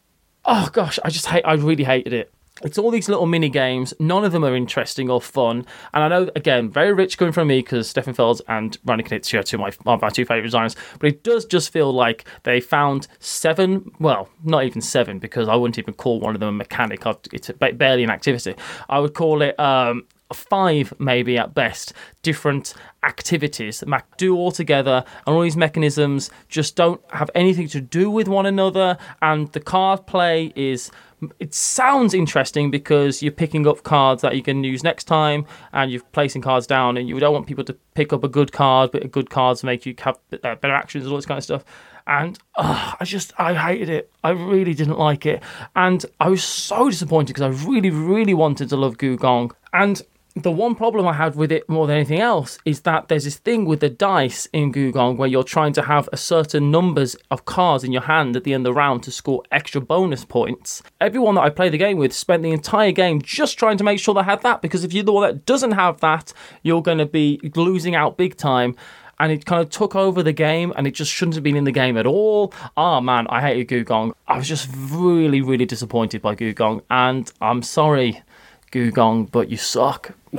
Oh 0.43 0.69
gosh, 0.73 0.99
I 1.05 1.09
just 1.09 1.27
hate. 1.27 1.43
I 1.45 1.53
really 1.53 1.83
hated 1.83 2.13
it. 2.13 2.33
It's 2.63 2.77
all 2.77 2.91
these 2.91 3.09
little 3.09 3.25
mini 3.25 3.49
games. 3.49 3.93
None 3.99 4.23
of 4.23 4.31
them 4.31 4.43
are 4.45 4.55
interesting 4.55 5.09
or 5.09 5.21
fun. 5.21 5.65
And 5.93 6.03
I 6.03 6.07
know, 6.07 6.29
again, 6.35 6.69
very 6.69 6.93
rich 6.93 7.17
coming 7.17 7.31
from 7.31 7.47
me 7.47 7.59
because 7.59 7.89
Stefan 7.89 8.13
Feld 8.13 8.41
and 8.47 8.77
Reiner 8.85 9.05
Knizia 9.07 9.39
are 9.39 9.43
two 9.43 9.57
my, 9.57 9.71
my 9.85 10.09
two 10.09 10.25
favourite 10.25 10.43
designers. 10.43 10.75
But 10.99 11.09
it 11.09 11.23
does 11.23 11.45
just 11.45 11.71
feel 11.71 11.91
like 11.91 12.25
they 12.43 12.59
found 12.59 13.07
seven, 13.19 13.91
well, 13.99 14.29
not 14.43 14.63
even 14.63 14.81
seven 14.81 15.19
because 15.19 15.47
I 15.47 15.55
wouldn't 15.55 15.79
even 15.79 15.93
call 15.93 16.19
one 16.19 16.35
of 16.35 16.39
them 16.39 16.49
a 16.49 16.53
mechanic. 16.53 17.03
It's 17.33 17.49
ba- 17.51 17.73
barely 17.73 18.03
an 18.03 18.09
activity. 18.09 18.55
I 18.89 18.99
would 18.99 19.13
call 19.13 19.41
it 19.41 19.59
um, 19.59 20.05
five, 20.35 20.93
maybe 20.99 21.37
at 21.37 21.53
best, 21.53 21.93
different 22.21 22.73
activities 23.03 23.79
that 23.79 23.89
Mac 23.89 24.17
do 24.17 24.35
all 24.35 24.51
together, 24.51 25.03
and 25.25 25.35
all 25.35 25.41
these 25.41 25.57
mechanisms 25.57 26.29
just 26.49 26.75
don't 26.75 27.01
have 27.11 27.29
anything 27.35 27.67
to 27.69 27.81
do 27.81 28.09
with 28.09 28.27
one 28.27 28.45
another. 28.45 28.97
And 29.21 29.51
the 29.51 29.59
card 29.59 30.05
play 30.07 30.53
is. 30.55 30.91
It 31.39 31.53
sounds 31.53 32.15
interesting 32.15 32.71
because 32.71 33.21
you're 33.21 33.31
picking 33.31 33.67
up 33.67 33.83
cards 33.83 34.23
that 34.23 34.35
you 34.35 34.41
can 34.41 34.63
use 34.63 34.83
next 34.83 35.03
time, 35.03 35.45
and 35.71 35.91
you're 35.91 36.01
placing 36.13 36.41
cards 36.41 36.65
down, 36.65 36.97
and 36.97 37.07
you 37.07 37.19
don't 37.19 37.33
want 37.33 37.45
people 37.45 37.63
to 37.65 37.73
pick 37.93 38.11
up 38.11 38.23
a 38.23 38.27
good 38.27 38.51
card, 38.51 38.91
but 38.91 39.11
good 39.11 39.29
cards 39.29 39.63
make 39.63 39.85
you 39.85 39.93
have 39.99 40.17
uh, 40.33 40.55
better 40.55 40.73
actions 40.73 41.03
and 41.03 41.11
all 41.11 41.19
this 41.19 41.27
kind 41.27 41.37
of 41.37 41.43
stuff 41.43 41.63
and 42.07 42.39
uh, 42.55 42.93
I 42.99 43.05
just 43.05 43.33
I 43.37 43.53
hated 43.53 43.89
it. 43.89 44.11
I 44.23 44.31
really 44.31 44.73
didn't 44.73 44.97
like 44.97 45.25
it, 45.25 45.41
and 45.75 46.05
I 46.19 46.29
was 46.29 46.43
so 46.43 46.89
disappointed 46.89 47.33
because 47.33 47.63
I 47.63 47.67
really 47.67 47.89
really 47.89 48.33
wanted 48.33 48.69
to 48.69 48.77
love 48.77 48.97
Gugong, 48.97 49.51
and 49.73 50.01
the 50.35 50.51
one 50.51 50.75
problem 50.75 51.07
I 51.07 51.13
had 51.13 51.35
with 51.35 51.51
it 51.51 51.67
more 51.67 51.87
than 51.87 51.97
anything 51.97 52.19
else 52.19 52.57
is 52.63 52.81
that 52.81 53.09
there's 53.09 53.25
this 53.25 53.37
thing 53.37 53.65
with 53.65 53.81
the 53.81 53.89
dice 53.89 54.47
in 54.53 54.71
Gugong 54.71 55.17
where 55.17 55.27
you're 55.27 55.43
trying 55.43 55.73
to 55.73 55.81
have 55.81 56.07
a 56.13 56.17
certain 56.17 56.71
numbers 56.71 57.17
of 57.29 57.43
cards 57.43 57.83
in 57.83 57.91
your 57.91 58.03
hand 58.03 58.37
at 58.37 58.45
the 58.45 58.53
end 58.53 58.65
of 58.65 58.73
the 58.73 58.77
round 58.77 59.03
to 59.03 59.11
score 59.11 59.43
extra 59.51 59.81
bonus 59.81 60.23
points. 60.23 60.81
Everyone 61.01 61.35
that 61.35 61.41
I 61.41 61.49
played 61.49 61.73
the 61.73 61.77
game 61.77 61.97
with 61.97 62.13
spent 62.13 62.43
the 62.43 62.51
entire 62.51 62.93
game 62.93 63.21
just 63.21 63.59
trying 63.59 63.77
to 63.77 63.83
make 63.83 63.99
sure 63.99 64.13
they 64.13 64.23
had 64.23 64.41
that 64.43 64.61
because 64.61 64.85
if 64.85 64.93
you're 64.93 65.03
the 65.03 65.11
one 65.11 65.27
that 65.27 65.45
doesn't 65.45 65.71
have 65.71 65.99
that, 65.99 66.31
you're 66.63 66.81
going 66.81 66.99
to 66.99 67.05
be 67.05 67.39
losing 67.55 67.95
out 67.95 68.17
big 68.17 68.37
time 68.37 68.75
and 69.21 69.31
it 69.31 69.45
kind 69.45 69.61
of 69.61 69.69
took 69.69 69.95
over 69.95 70.23
the 70.23 70.33
game 70.33 70.73
and 70.75 70.87
it 70.87 70.91
just 70.91 71.11
shouldn't 71.11 71.35
have 71.35 71.43
been 71.43 71.55
in 71.55 71.63
the 71.63 71.71
game 71.71 71.95
at 71.95 72.07
all. 72.07 72.53
Ah, 72.75 72.97
oh, 72.97 73.01
man, 73.01 73.27
I 73.27 73.39
hated 73.39 73.67
Gugong. 73.67 74.13
I 74.27 74.37
was 74.37 74.47
just 74.47 74.67
really, 74.75 75.41
really 75.41 75.65
disappointed 75.65 76.23
by 76.23 76.33
Gugong, 76.33 76.81
and 76.89 77.31
I'm 77.39 77.61
sorry, 77.61 78.23
Gugong, 78.71 79.29
but 79.31 79.49
you 79.49 79.57
suck. 79.57 80.13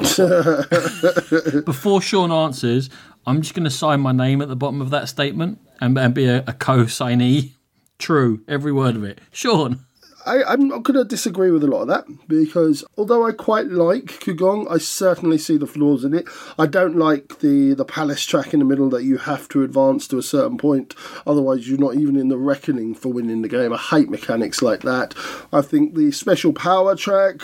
Before 1.65 2.01
Sean 2.01 2.33
answers, 2.33 2.89
I'm 3.27 3.43
just 3.43 3.55
going 3.55 3.65
to 3.65 3.71
sign 3.71 4.01
my 4.01 4.13
name 4.13 4.41
at 4.41 4.49
the 4.49 4.57
bottom 4.57 4.81
of 4.81 4.91
that 4.91 5.09
statement 5.09 5.61
and, 5.81 5.99
and 5.99 6.15
be 6.15 6.27
a, 6.27 6.39
a 6.47 6.53
co 6.53 6.85
signee. 6.85 7.53
True, 7.99 8.43
every 8.49 8.73
word 8.73 8.97
of 8.97 9.05
it. 9.05 9.21
Sean. 9.31 9.85
I, 10.25 10.53
am 10.53 10.69
not 10.69 10.85
going 10.85 10.99
to 10.99 11.05
disagree 11.05 11.51
with 11.51 11.65
a 11.65 11.67
lot 11.67 11.83
of 11.83 11.89
that 11.89 12.05
because 12.29 12.85
although 12.97 13.27
I 13.27 13.33
quite 13.33 13.67
like 13.67 14.21
Gugong, 14.21 14.71
I 14.71 14.79
certainly 14.79 15.37
see 15.37 15.57
the 15.57 15.67
flaws 15.67 16.05
in 16.05 16.15
it. 16.15 16.27
I 16.59 16.67
don't 16.67 16.97
like 16.97 17.41
the, 17.41 17.75
the 17.75 17.85
palace 17.85 18.25
track 18.25 18.55
in 18.55 18.61
the 18.61 18.65
middle 18.65 18.89
that 18.91 19.03
you 19.03 19.19
have 19.19 19.49
to 19.49 19.65
advance 19.65 20.07
to 20.09 20.19
a 20.19 20.23
certain 20.23 20.59
point, 20.59 20.95
otherwise, 21.27 21.69
you're 21.69 21.79
not 21.79 21.97
even 21.97 22.17
in 22.17 22.29
the 22.29 22.39
reckoning 22.39 22.95
for 22.95 23.13
winning 23.13 23.43
the 23.43 23.49
game. 23.49 23.73
I 23.73 23.79
hate 23.79 24.11
mechanics 24.11 24.63
like 24.63 24.83
that. 24.83 25.15
I 25.53 25.61
think 25.61 25.95
the 25.95 26.13
special 26.13 26.53
power 26.53 26.95
track 26.95 27.41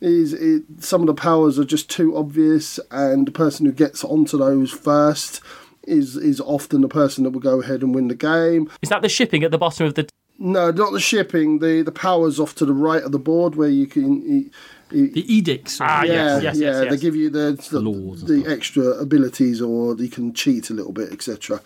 is 0.00 0.32
it, 0.32 0.64
some 0.80 1.00
of 1.00 1.06
the 1.06 1.14
powers 1.14 1.58
are 1.58 1.64
just 1.64 1.90
too 1.90 2.16
obvious, 2.16 2.78
and 2.90 3.26
the 3.26 3.32
person 3.32 3.66
who 3.66 3.72
gets 3.72 4.04
onto 4.04 4.38
those 4.38 4.70
first 4.70 5.40
is 5.84 6.16
is 6.16 6.40
often 6.40 6.80
the 6.80 6.88
person 6.88 7.24
that 7.24 7.30
will 7.30 7.40
go 7.40 7.60
ahead 7.62 7.82
and 7.82 7.94
win 7.94 8.08
the 8.08 8.14
game. 8.14 8.70
Is 8.82 8.88
that 8.88 9.02
the 9.02 9.08
shipping 9.08 9.42
at 9.44 9.50
the 9.50 9.58
bottom 9.58 9.86
of 9.86 9.94
the 9.94 10.08
no, 10.38 10.70
not 10.70 10.92
the 10.92 11.00
shipping. 11.00 11.60
The 11.60 11.82
the 11.82 11.92
powers 11.92 12.38
off 12.38 12.54
to 12.56 12.66
the 12.66 12.74
right 12.74 13.02
of 13.02 13.12
the 13.12 13.18
board 13.18 13.54
where 13.54 13.68
you 13.68 13.86
can. 13.86 14.22
You, 14.22 14.50
you, 14.90 15.10
the 15.10 15.34
edicts. 15.34 15.80
Ah, 15.80 16.02
yeah, 16.02 16.12
yes, 16.12 16.42
yes, 16.42 16.42
yeah. 16.42 16.66
Yes, 16.66 16.82
yes. 16.82 16.90
They 16.90 16.96
give 16.98 17.16
you 17.16 17.30
the 17.30 17.52
the, 17.70 18.24
the 18.26 18.50
extra 18.50 18.84
abilities, 18.84 19.62
or 19.62 19.96
you 19.96 20.08
can 20.08 20.32
cheat 20.34 20.70
a 20.70 20.74
little 20.74 20.92
bit, 20.92 21.12
etc. 21.12 21.60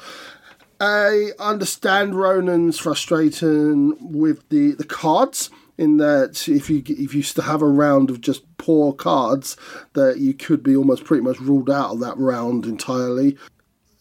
I 0.80 1.32
understand 1.38 2.14
Ronan's 2.14 2.78
frustration 2.78 3.96
with 4.00 4.48
the, 4.48 4.72
the 4.72 4.84
cards 4.84 5.50
in 5.80 5.96
that 5.96 6.46
if 6.46 6.68
you 6.68 6.82
if 6.86 7.14
you 7.14 7.42
have 7.42 7.62
a 7.62 7.66
round 7.66 8.10
of 8.10 8.20
just 8.20 8.42
poor 8.58 8.92
cards, 8.92 9.56
that 9.94 10.18
you 10.18 10.34
could 10.34 10.62
be 10.62 10.76
almost 10.76 11.04
pretty 11.04 11.22
much 11.22 11.40
ruled 11.40 11.70
out 11.70 11.92
of 11.92 12.00
that 12.00 12.18
round 12.18 12.66
entirely. 12.66 13.38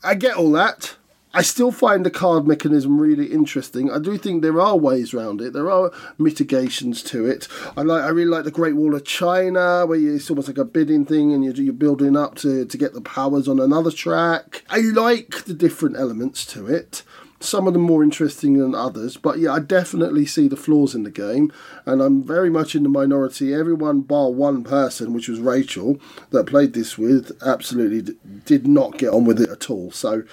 I 0.04 0.16
get 0.16 0.36
all 0.36 0.52
that. 0.52 0.98
I 1.34 1.42
still 1.44 1.72
find 1.72 2.06
the 2.06 2.10
card 2.10 2.48
mechanism 2.48 3.00
really 3.00 3.28
interesting. 3.28 3.92
I 3.92 4.00
do 4.00 4.18
think 4.18 4.42
there 4.42 4.60
are 4.60 4.76
ways 4.76 5.14
around 5.14 5.42
it. 5.42 5.54
There 5.54 5.70
are 5.70 5.92
mitigations 6.18 7.04
to 7.04 7.28
it. 7.28 7.48
I 7.78 7.84
like. 7.84 8.04
I 8.04 8.10
really 8.10 8.32
like 8.32 8.44
the 8.44 8.52
Great 8.52 8.76
Wall 8.76 8.94
of 8.94 9.06
China, 9.06 9.86
where 9.86 9.98
you, 9.98 10.16
it's 10.16 10.30
almost 10.30 10.50
like 10.50 10.58
a 10.58 10.66
bidding 10.66 11.06
thing, 11.06 11.34
and 11.34 11.46
you're, 11.46 11.54
you're 11.54 11.74
building 11.74 12.18
up 12.18 12.36
to 12.38 12.66
to 12.66 12.78
get 12.78 12.94
the 12.94 13.02
powers 13.02 13.48
on 13.48 13.60
another 13.60 13.92
track. 13.92 14.66
I 14.70 14.80
like 14.80 15.46
the 15.46 15.54
different 15.54 15.96
elements 15.96 16.46
to 16.48 16.68
it. 16.68 17.04
Some 17.42 17.68
of 17.68 17.74
them 17.74 17.84
more 17.84 18.04
interesting 18.04 18.58
than 18.58 18.76
others, 18.76 19.16
but 19.16 19.40
yeah, 19.40 19.54
I 19.54 19.60
definitely 19.60 20.26
see 20.26 20.48
the 20.50 20.58
flaws 20.58 20.94
in 20.94 21.04
the 21.04 21.12
game, 21.12 21.54
and 21.86 22.02
I'm 22.02 22.22
very 22.22 22.50
much 22.50 22.76
in 22.76 22.84
the 22.84 22.90
minority. 22.90 23.54
Everyone 23.54 24.02
bar 24.02 24.30
one 24.30 24.64
person, 24.64 25.14
which 25.14 25.30
was 25.30 25.40
Rachel, 25.40 26.00
that 26.32 26.48
played 26.48 26.74
this 26.74 26.98
with, 26.98 27.32
absolutely 27.42 28.16
did 28.46 28.68
not 28.68 28.98
get 28.98 29.14
on 29.14 29.24
with 29.24 29.40
it 29.42 29.50
at 29.50 29.70
all. 29.70 29.92
So 29.92 30.24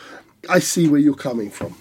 I 0.51 0.59
see 0.59 0.89
where 0.89 1.01
you're 1.01 1.15
coming 1.15 1.51
from. 1.51 1.77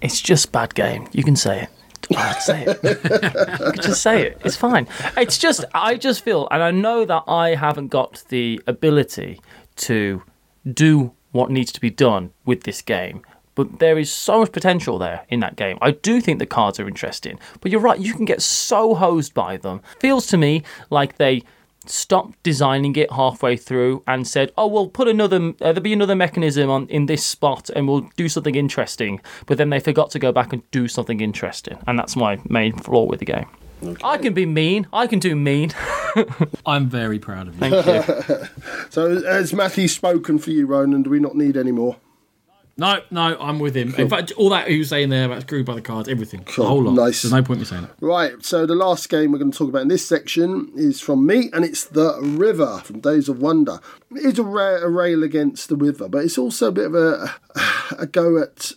It's 0.00 0.20
just 0.20 0.52
bad 0.52 0.74
game. 0.74 1.08
You 1.12 1.22
can 1.22 1.36
say 1.36 1.62
it. 1.62 1.68
Oh, 2.16 2.36
say 2.40 2.64
it. 2.66 3.74
just 3.82 4.02
say 4.02 4.26
it. 4.26 4.40
It's 4.44 4.56
fine. 4.56 4.86
It's 5.16 5.38
just 5.38 5.64
I 5.72 5.96
just 5.96 6.22
feel, 6.22 6.48
and 6.50 6.62
I 6.62 6.70
know 6.70 7.04
that 7.04 7.24
I 7.26 7.54
haven't 7.54 7.88
got 7.88 8.24
the 8.28 8.60
ability 8.66 9.40
to 9.76 10.22
do 10.70 11.12
what 11.32 11.50
needs 11.50 11.72
to 11.72 11.80
be 11.80 11.90
done 11.90 12.32
with 12.44 12.64
this 12.64 12.82
game. 12.82 13.22
But 13.54 13.78
there 13.78 13.98
is 13.98 14.12
so 14.12 14.40
much 14.40 14.52
potential 14.52 14.98
there 14.98 15.24
in 15.28 15.40
that 15.40 15.56
game. 15.56 15.78
I 15.80 15.92
do 15.92 16.20
think 16.20 16.38
the 16.38 16.46
cards 16.46 16.80
are 16.80 16.88
interesting, 16.88 17.38
but 17.60 17.70
you're 17.70 17.80
right. 17.80 17.98
You 17.98 18.14
can 18.14 18.24
get 18.24 18.42
so 18.42 18.94
hosed 18.94 19.34
by 19.34 19.56
them. 19.56 19.80
Feels 20.00 20.26
to 20.28 20.36
me 20.36 20.62
like 20.90 21.16
they 21.16 21.42
stopped 21.86 22.42
designing 22.42 22.96
it 22.96 23.10
halfway 23.12 23.56
through 23.56 24.02
and 24.06 24.26
said, 24.26 24.52
"Oh, 24.56 24.66
we'll 24.66 24.88
put 24.88 25.08
another. 25.08 25.36
Uh, 25.36 25.52
there'll 25.60 25.80
be 25.80 25.92
another 25.92 26.16
mechanism 26.16 26.70
on 26.70 26.86
in 26.88 27.06
this 27.06 27.24
spot, 27.24 27.70
and 27.70 27.88
we'll 27.88 28.08
do 28.16 28.28
something 28.28 28.54
interesting." 28.54 29.20
But 29.46 29.58
then 29.58 29.70
they 29.70 29.80
forgot 29.80 30.10
to 30.10 30.18
go 30.18 30.32
back 30.32 30.52
and 30.52 30.68
do 30.70 30.88
something 30.88 31.20
interesting, 31.20 31.78
and 31.86 31.98
that's 31.98 32.16
my 32.16 32.40
main 32.48 32.76
flaw 32.78 33.04
with 33.04 33.20
the 33.20 33.26
game. 33.26 33.46
Okay. 33.82 34.00
I 34.02 34.16
can 34.18 34.32
be 34.32 34.46
mean. 34.46 34.86
I 34.92 35.06
can 35.06 35.18
do 35.18 35.36
mean. 35.36 35.72
I'm 36.66 36.88
very 36.88 37.18
proud 37.18 37.48
of 37.48 37.54
you. 37.54 37.60
Thank 37.60 37.86
you. 37.86 38.48
so, 38.90 39.22
has 39.22 39.52
Matthew 39.52 39.88
spoken 39.88 40.38
for 40.38 40.50
you, 40.50 40.66
Ronan? 40.66 41.02
Do 41.02 41.10
we 41.10 41.20
not 41.20 41.36
need 41.36 41.56
any 41.56 41.72
more? 41.72 41.96
No, 42.76 43.00
no, 43.10 43.36
I'm 43.38 43.60
with 43.60 43.76
him. 43.76 43.92
Cool. 43.92 44.04
In 44.04 44.10
fact, 44.10 44.32
all 44.32 44.50
that 44.50 44.66
he 44.68 44.78
was 44.78 44.88
saying 44.88 45.08
there 45.08 45.26
about 45.26 45.42
screwed 45.42 45.64
by 45.64 45.74
the 45.74 45.80
cards, 45.80 46.08
everything, 46.08 46.42
cool. 46.44 46.64
the 46.64 46.68
whole 46.68 46.82
lot. 46.82 46.94
Nice. 46.94 47.22
There's 47.22 47.32
no 47.32 47.42
point 47.42 47.60
in 47.60 47.66
saying 47.66 47.84
it. 47.84 47.90
Right. 48.00 48.44
So 48.44 48.66
the 48.66 48.74
last 48.74 49.08
game 49.08 49.30
we're 49.30 49.38
going 49.38 49.52
to 49.52 49.58
talk 49.58 49.68
about 49.68 49.82
in 49.82 49.88
this 49.88 50.06
section 50.06 50.72
is 50.74 51.00
from 51.00 51.24
me, 51.24 51.50
and 51.52 51.64
it's 51.64 51.84
the 51.84 52.18
River 52.20 52.78
from 52.84 53.00
Days 53.00 53.28
of 53.28 53.40
Wonder. 53.40 53.78
It's 54.10 54.38
a, 54.38 54.42
ra- 54.42 54.82
a 54.82 54.88
rail 54.88 55.22
against 55.22 55.68
the 55.68 55.76
River, 55.76 56.08
but 56.08 56.24
it's 56.24 56.38
also 56.38 56.68
a 56.68 56.72
bit 56.72 56.86
of 56.86 56.94
a, 56.94 57.34
a 57.98 58.06
go 58.06 58.42
at 58.42 58.72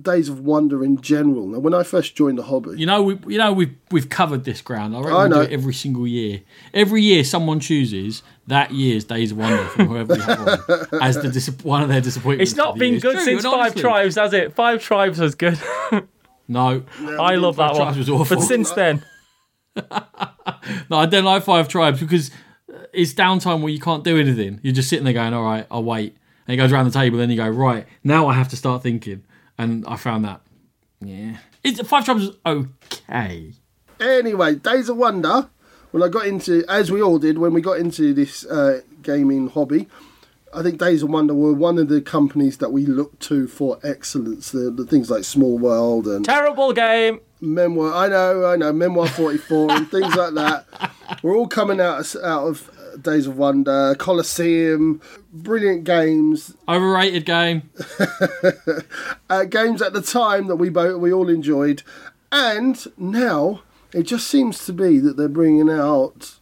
Days 0.00 0.30
of 0.30 0.40
Wonder 0.40 0.82
in 0.82 1.02
general. 1.02 1.46
Now, 1.48 1.58
when 1.58 1.74
I 1.74 1.82
first 1.82 2.14
joined 2.16 2.38
the 2.38 2.44
hobby, 2.44 2.78
you 2.78 2.86
know, 2.86 3.02
we 3.02 3.18
you 3.26 3.36
know 3.36 3.52
we've 3.52 3.74
we've 3.90 4.08
covered 4.08 4.44
this 4.44 4.62
ground. 4.62 4.96
I, 4.96 5.00
I 5.00 5.28
know. 5.28 5.36
do 5.36 5.40
it 5.42 5.52
every 5.52 5.74
single 5.74 6.06
year. 6.06 6.40
Every 6.72 7.02
year, 7.02 7.24
someone 7.24 7.60
chooses 7.60 8.22
that 8.46 8.72
year's 8.72 9.04
Days 9.04 9.32
of 9.32 9.38
Wonder 9.38 9.64
from 9.66 9.88
whoever 9.88 10.14
we 10.14 10.20
have 10.20 10.48
on 10.48 11.02
as 11.02 11.20
the 11.20 11.28
dis- 11.28 11.50
one 11.62 11.82
of 11.82 11.90
their 11.90 12.00
disappointments. 12.00 12.52
It's 12.52 12.56
not 12.56 12.78
been 12.78 13.00
good 13.00 13.20
since 13.20 13.42
Five 13.44 13.52
honestly. 13.52 13.82
Tribes, 13.82 14.14
has 14.14 14.32
it? 14.32 14.54
Five 14.54 14.82
Tribes 14.82 15.18
was 15.18 15.34
good. 15.34 15.58
no, 16.48 16.84
I 17.20 17.34
love 17.34 17.56
that 17.56 17.74
one. 17.74 17.98
Was 17.98 18.08
awful. 18.08 18.36
But 18.36 18.42
since 18.42 18.70
then, 18.70 19.04
no, 19.76 20.96
I 20.96 21.04
don't 21.04 21.24
like 21.24 21.42
Five 21.42 21.68
Tribes 21.68 22.00
because 22.00 22.30
uh, 22.72 22.78
it's 22.94 23.12
downtime 23.12 23.60
where 23.60 23.70
you 23.70 23.80
can't 23.80 24.04
do 24.04 24.18
anything. 24.18 24.58
You're 24.62 24.72
just 24.72 24.88
sitting 24.88 25.04
there 25.04 25.12
going, 25.12 25.34
"All 25.34 25.44
right, 25.44 25.66
I'll 25.70 25.84
wait." 25.84 26.16
And 26.46 26.52
he 26.52 26.56
goes 26.56 26.72
around 26.72 26.86
the 26.86 26.92
table, 26.92 27.18
then 27.18 27.28
you 27.28 27.36
go, 27.36 27.48
"Right, 27.50 27.86
now 28.02 28.26
I 28.26 28.32
have 28.32 28.48
to 28.48 28.56
start 28.56 28.82
thinking." 28.82 29.24
And 29.58 29.84
I 29.86 29.96
found 29.96 30.24
that 30.24 30.40
yeah, 31.00 31.38
it's 31.64 31.80
Five 31.82 32.04
Tribes 32.04 32.24
is 32.24 32.36
okay. 32.46 33.52
Anyway, 34.00 34.56
Days 34.56 34.88
of 34.88 34.96
Wonder. 34.96 35.48
When 35.90 36.02
I 36.02 36.08
got 36.08 36.26
into, 36.26 36.64
as 36.70 36.90
we 36.90 37.02
all 37.02 37.18
did, 37.18 37.36
when 37.36 37.52
we 37.52 37.60
got 37.60 37.78
into 37.78 38.14
this 38.14 38.46
uh, 38.46 38.80
gaming 39.02 39.48
hobby, 39.48 39.88
I 40.54 40.62
think 40.62 40.78
Days 40.78 41.02
of 41.02 41.10
Wonder 41.10 41.34
were 41.34 41.52
one 41.52 41.78
of 41.78 41.88
the 41.88 42.00
companies 42.00 42.58
that 42.58 42.72
we 42.72 42.86
looked 42.86 43.20
to 43.24 43.46
for 43.46 43.78
excellence. 43.82 44.52
The, 44.52 44.70
the 44.70 44.86
things 44.86 45.10
like 45.10 45.24
Small 45.24 45.58
World 45.58 46.06
and 46.06 46.24
terrible 46.24 46.72
game. 46.72 47.20
Memoir, 47.42 47.92
I 47.92 48.08
know, 48.08 48.46
I 48.46 48.56
know, 48.56 48.72
Memoir 48.72 49.08
44 49.08 49.72
and 49.72 49.90
things 49.90 50.14
like 50.14 50.34
that. 50.34 50.66
We're 51.22 51.36
all 51.36 51.48
coming 51.48 51.80
out 51.80 52.14
out 52.16 52.46
of 52.46 52.70
Days 53.00 53.26
of 53.26 53.36
Wonder, 53.38 53.94
Colosseum, 53.98 55.00
brilliant 55.32 55.84
games. 55.84 56.54
Overrated 56.68 57.24
game. 57.24 57.70
uh, 59.30 59.44
games 59.44 59.82
at 59.82 59.92
the 59.92 60.02
time 60.02 60.46
that 60.46 60.56
we 60.56 60.68
both 60.68 61.00
we 61.00 61.12
all 61.12 61.28
enjoyed, 61.28 61.82
and 62.30 62.84
now 62.96 63.62
it 63.92 64.04
just 64.04 64.26
seems 64.26 64.64
to 64.66 64.72
be 64.72 64.98
that 64.98 65.16
they're 65.16 65.28
bringing 65.28 65.70
out 65.70 66.38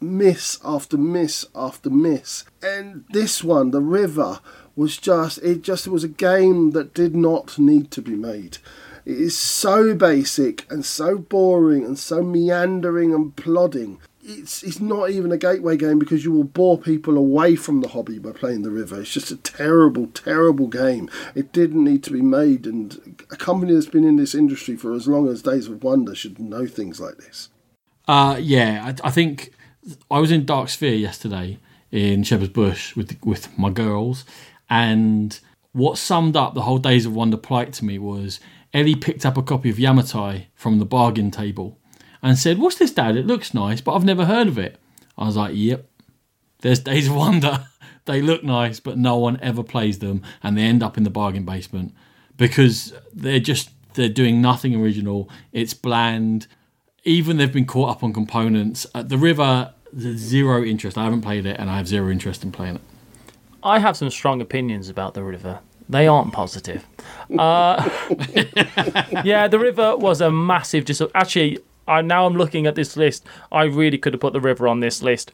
miss 0.00 0.58
after 0.64 0.96
miss 0.96 1.46
after 1.54 1.90
miss. 1.90 2.44
And 2.62 3.04
this 3.10 3.42
one, 3.42 3.70
The 3.70 3.80
River, 3.80 4.40
was 4.76 4.96
just 4.96 5.38
it 5.38 5.62
just 5.62 5.86
was 5.86 6.04
a 6.04 6.08
game 6.08 6.72
that 6.72 6.94
did 6.94 7.14
not 7.14 7.58
need 7.58 7.90
to 7.92 8.02
be 8.02 8.14
made. 8.14 8.58
It 9.04 9.18
is 9.18 9.36
so 9.36 9.94
basic 9.94 10.70
and 10.70 10.84
so 10.84 11.18
boring 11.18 11.84
and 11.84 11.98
so 11.98 12.22
meandering 12.22 13.12
and 13.12 13.36
plodding 13.36 14.00
it's 14.24 14.62
it's 14.62 14.80
not 14.80 15.10
even 15.10 15.30
a 15.32 15.36
gateway 15.36 15.76
game 15.76 15.98
because 15.98 16.24
you 16.24 16.32
will 16.32 16.44
bore 16.44 16.78
people 16.78 17.16
away 17.16 17.56
from 17.56 17.80
the 17.80 17.88
hobby 17.88 18.18
by 18.18 18.32
playing 18.32 18.62
the 18.62 18.70
river. 18.70 19.00
It's 19.00 19.12
just 19.12 19.30
a 19.30 19.36
terrible, 19.36 20.06
terrible 20.08 20.66
game. 20.66 21.10
It 21.34 21.52
didn't 21.52 21.84
need 21.84 22.02
to 22.04 22.10
be 22.10 22.22
made, 22.22 22.66
and 22.66 23.24
a 23.30 23.36
company 23.36 23.74
that's 23.74 23.86
been 23.86 24.04
in 24.04 24.16
this 24.16 24.34
industry 24.34 24.76
for 24.76 24.94
as 24.94 25.06
long 25.06 25.28
as 25.28 25.42
Days 25.42 25.68
of 25.68 25.84
Wonder 25.84 26.14
should 26.14 26.38
know 26.38 26.66
things 26.66 27.00
like 27.00 27.18
this. 27.18 27.50
Uh, 28.08 28.38
yeah, 28.40 28.92
I, 29.02 29.08
I 29.08 29.10
think 29.10 29.52
I 30.10 30.18
was 30.18 30.30
in 30.30 30.46
Dark 30.46 30.70
Sphere 30.70 30.94
yesterday 30.94 31.58
in 31.92 32.24
Shepherd's 32.24 32.52
Bush 32.52 32.96
with 32.96 33.16
with 33.22 33.56
my 33.58 33.70
girls, 33.70 34.24
and 34.70 35.38
what 35.72 35.98
summed 35.98 36.36
up 36.36 36.54
the 36.54 36.62
whole 36.62 36.78
Days 36.78 37.04
of 37.04 37.14
Wonder 37.14 37.36
plight 37.36 37.74
to 37.74 37.84
me 37.84 37.98
was 37.98 38.40
Ellie 38.72 38.96
picked 38.96 39.26
up 39.26 39.36
a 39.36 39.42
copy 39.42 39.68
of 39.68 39.76
Yamatai 39.76 40.46
from 40.54 40.78
the 40.78 40.86
bargain 40.86 41.30
table 41.30 41.78
and 42.24 42.36
said, 42.36 42.58
"What's 42.58 42.76
this, 42.78 42.90
Dad? 42.90 43.16
It 43.16 43.26
looks 43.26 43.54
nice, 43.54 43.80
but 43.80 43.94
I've 43.94 44.04
never 44.04 44.24
heard 44.24 44.48
of 44.48 44.58
it." 44.58 44.80
I 45.16 45.26
was 45.26 45.36
like, 45.36 45.52
"Yep, 45.54 45.86
there's 46.62 46.80
Days 46.80 47.06
of 47.10 47.14
Wonder. 47.14 47.66
they 48.06 48.20
look 48.20 48.42
nice, 48.42 48.80
but 48.80 48.98
no 48.98 49.16
one 49.16 49.38
ever 49.40 49.62
plays 49.62 50.00
them, 50.00 50.22
and 50.42 50.58
they 50.58 50.62
end 50.62 50.82
up 50.82 50.96
in 50.98 51.04
the 51.04 51.10
bargain 51.10 51.44
basement 51.44 51.94
because 52.36 52.92
they're 53.12 53.38
just 53.38 53.70
they're 53.94 54.08
doing 54.08 54.42
nothing 54.42 54.74
original. 54.74 55.28
It's 55.52 55.74
bland." 55.74 56.48
even 57.06 57.36
they've 57.36 57.52
been 57.52 57.66
caught 57.66 57.90
up 57.90 58.02
on 58.02 58.14
components. 58.14 58.86
Uh, 58.94 59.02
the 59.02 59.18
River, 59.18 59.74
there's 59.92 60.16
zero 60.16 60.64
interest. 60.64 60.96
I 60.96 61.04
haven't 61.04 61.20
played 61.20 61.44
it, 61.44 61.60
and 61.60 61.68
I 61.68 61.76
have 61.76 61.86
zero 61.86 62.10
interest 62.10 62.42
in 62.42 62.50
playing 62.50 62.76
it. 62.76 62.80
I 63.62 63.78
have 63.78 63.94
some 63.94 64.08
strong 64.08 64.40
opinions 64.40 64.88
about 64.88 65.12
the 65.12 65.22
river. 65.22 65.60
They 65.86 66.06
aren't 66.06 66.32
positive. 66.32 66.86
Uh, 67.38 67.76
yeah, 69.22 69.48
the 69.48 69.58
river 69.58 69.98
was 69.98 70.22
a 70.22 70.30
massive. 70.30 70.86
Dis- 70.86 71.02
Actually, 71.14 71.58
I 71.86 72.02
now 72.02 72.26
I'm 72.26 72.34
looking 72.34 72.66
at 72.66 72.74
this 72.74 72.96
list. 72.96 73.24
I 73.52 73.64
really 73.64 73.98
could 73.98 74.14
have 74.14 74.20
put 74.20 74.32
the 74.32 74.40
river 74.40 74.66
on 74.68 74.80
this 74.80 75.02
list. 75.02 75.32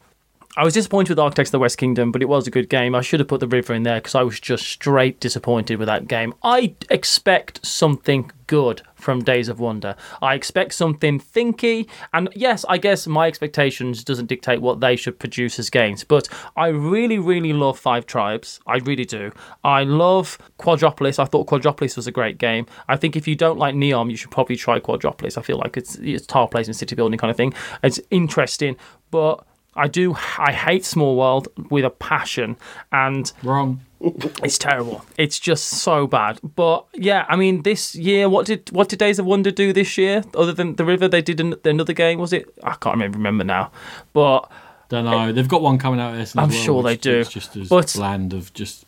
I 0.56 0.64
was 0.64 0.74
disappointed 0.74 1.10
with 1.10 1.20
Architects 1.20 1.50
of 1.50 1.52
the 1.52 1.58
West 1.60 1.78
Kingdom, 1.78 2.10
but 2.10 2.22
it 2.22 2.28
was 2.28 2.48
a 2.48 2.50
good 2.50 2.68
game. 2.68 2.92
I 2.92 3.02
should 3.02 3.20
have 3.20 3.28
put 3.28 3.38
the 3.38 3.46
river 3.46 3.72
in 3.72 3.84
there 3.84 4.00
because 4.00 4.16
I 4.16 4.24
was 4.24 4.40
just 4.40 4.66
straight 4.66 5.20
disappointed 5.20 5.78
with 5.78 5.86
that 5.86 6.08
game. 6.08 6.34
I 6.42 6.74
expect 6.90 7.64
something 7.64 8.32
good 8.48 8.82
from 8.96 9.22
Days 9.22 9.48
of 9.48 9.60
Wonder. 9.60 9.94
I 10.20 10.34
expect 10.34 10.74
something 10.74 11.20
thinky, 11.20 11.88
and 12.12 12.28
yes, 12.34 12.64
I 12.68 12.78
guess 12.78 13.06
my 13.06 13.28
expectations 13.28 14.02
doesn't 14.02 14.26
dictate 14.26 14.60
what 14.60 14.80
they 14.80 14.96
should 14.96 15.20
produce 15.20 15.56
as 15.60 15.70
games. 15.70 16.02
But 16.02 16.28
I 16.56 16.66
really, 16.66 17.20
really 17.20 17.52
love 17.52 17.78
Five 17.78 18.06
Tribes. 18.06 18.58
I 18.66 18.78
really 18.78 19.04
do. 19.04 19.30
I 19.62 19.84
love 19.84 20.36
Quadropolis. 20.58 21.20
I 21.20 21.26
thought 21.26 21.46
Quadropolis 21.46 21.94
was 21.94 22.08
a 22.08 22.12
great 22.12 22.38
game. 22.38 22.66
I 22.88 22.96
think 22.96 23.14
if 23.14 23.28
you 23.28 23.36
don't 23.36 23.58
like 23.58 23.76
Neom, 23.76 24.10
you 24.10 24.16
should 24.16 24.32
probably 24.32 24.56
try 24.56 24.80
Quadropolis. 24.80 25.38
I 25.38 25.42
feel 25.42 25.58
like 25.58 25.76
it's 25.76 25.94
it's 25.94 26.26
tile 26.26 26.48
placement, 26.48 26.76
city 26.76 26.96
building 26.96 27.20
kind 27.20 27.30
of 27.30 27.36
thing. 27.36 27.54
It's 27.84 28.00
interesting, 28.10 28.74
but 29.12 29.44
I 29.74 29.88
do. 29.88 30.14
I 30.38 30.52
hate 30.52 30.84
Small 30.84 31.16
World 31.16 31.48
with 31.70 31.84
a 31.84 31.90
passion, 31.90 32.56
and 32.92 33.30
Wrong. 33.42 33.80
it's 34.00 34.58
terrible. 34.58 35.04
It's 35.16 35.38
just 35.38 35.64
so 35.64 36.06
bad. 36.06 36.40
But 36.42 36.86
yeah, 36.94 37.24
I 37.28 37.36
mean, 37.36 37.62
this 37.62 37.94
year, 37.94 38.28
what 38.28 38.46
did 38.46 38.68
what 38.72 38.88
did 38.88 38.98
Days 38.98 39.18
of 39.18 39.26
Wonder 39.26 39.50
do 39.50 39.72
this 39.72 39.96
year? 39.96 40.24
Other 40.34 40.52
than 40.52 40.76
the 40.76 40.84
River, 40.84 41.06
they 41.08 41.22
did 41.22 41.40
an, 41.40 41.54
another 41.64 41.92
game. 41.92 42.18
Was 42.18 42.32
it? 42.32 42.52
I 42.64 42.70
can't 42.74 42.94
remember, 42.94 43.18
remember 43.18 43.44
now. 43.44 43.70
But 44.12 44.50
Don't 44.88 45.04
know. 45.04 45.32
They've 45.32 45.46
got 45.46 45.62
one 45.62 45.78
coming 45.78 46.00
out 46.00 46.14
this. 46.16 46.34
I'm 46.36 46.50
sure 46.50 46.82
they 46.82 46.96
do. 46.96 47.20
It's 47.20 47.30
just 47.30 47.56
as 47.56 47.68
But- 47.68 47.92
bland 47.94 48.32
of 48.32 48.52
just. 48.54 48.84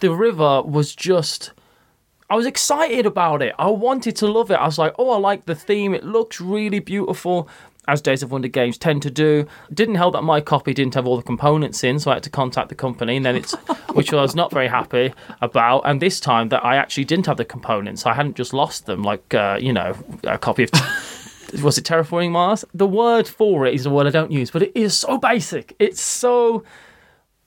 the 0.00 0.14
River 0.14 0.62
was 0.62 0.94
just. 0.94 1.52
I 2.30 2.36
was 2.36 2.44
excited 2.44 3.06
about 3.06 3.40
it. 3.40 3.54
I 3.58 3.68
wanted 3.70 4.14
to 4.16 4.26
love 4.26 4.50
it. 4.50 4.56
I 4.56 4.66
was 4.66 4.76
like, 4.76 4.94
oh, 4.98 5.12
I 5.12 5.16
like 5.18 5.46
the 5.46 5.54
theme. 5.54 5.94
It 5.94 6.04
looks 6.04 6.42
really 6.42 6.78
beautiful. 6.78 7.48
As 7.88 8.02
Days 8.02 8.22
of 8.22 8.30
Wonder 8.30 8.48
games 8.48 8.76
tend 8.76 9.02
to 9.02 9.10
do. 9.10 9.46
Didn't 9.72 9.94
help 9.96 10.12
that 10.12 10.22
my 10.22 10.40
copy 10.40 10.74
didn't 10.74 10.94
have 10.94 11.06
all 11.06 11.16
the 11.16 11.22
components 11.22 11.82
in, 11.82 11.98
so 11.98 12.10
I 12.10 12.14
had 12.14 12.22
to 12.24 12.30
contact 12.30 12.68
the 12.68 12.74
company, 12.74 13.16
and 13.16 13.24
then 13.24 13.34
it's, 13.34 13.52
which 13.94 14.12
I 14.12 14.20
was 14.20 14.34
not 14.34 14.52
very 14.52 14.68
happy 14.68 15.14
about. 15.40 15.80
And 15.86 16.00
this 16.00 16.20
time 16.20 16.50
that 16.50 16.64
I 16.64 16.76
actually 16.76 17.06
didn't 17.06 17.26
have 17.26 17.38
the 17.38 17.46
components, 17.46 18.04
I 18.04 18.12
hadn't 18.12 18.36
just 18.36 18.52
lost 18.52 18.86
them, 18.86 19.02
like 19.02 19.34
uh, 19.34 19.58
you 19.60 19.72
know, 19.72 19.96
a 20.24 20.36
copy 20.38 20.64
of 20.64 20.70
was 21.62 21.78
it 21.78 21.84
terraforming 21.84 22.30
Mars? 22.30 22.64
The 22.74 22.86
word 22.86 23.26
for 23.26 23.66
it 23.66 23.74
is 23.74 23.86
a 23.86 23.90
word 23.90 24.06
I 24.06 24.10
don't 24.10 24.30
use, 24.30 24.50
but 24.50 24.62
it 24.62 24.72
is 24.74 24.94
so 24.96 25.18
basic. 25.18 25.74
It's 25.78 26.00
so 26.00 26.64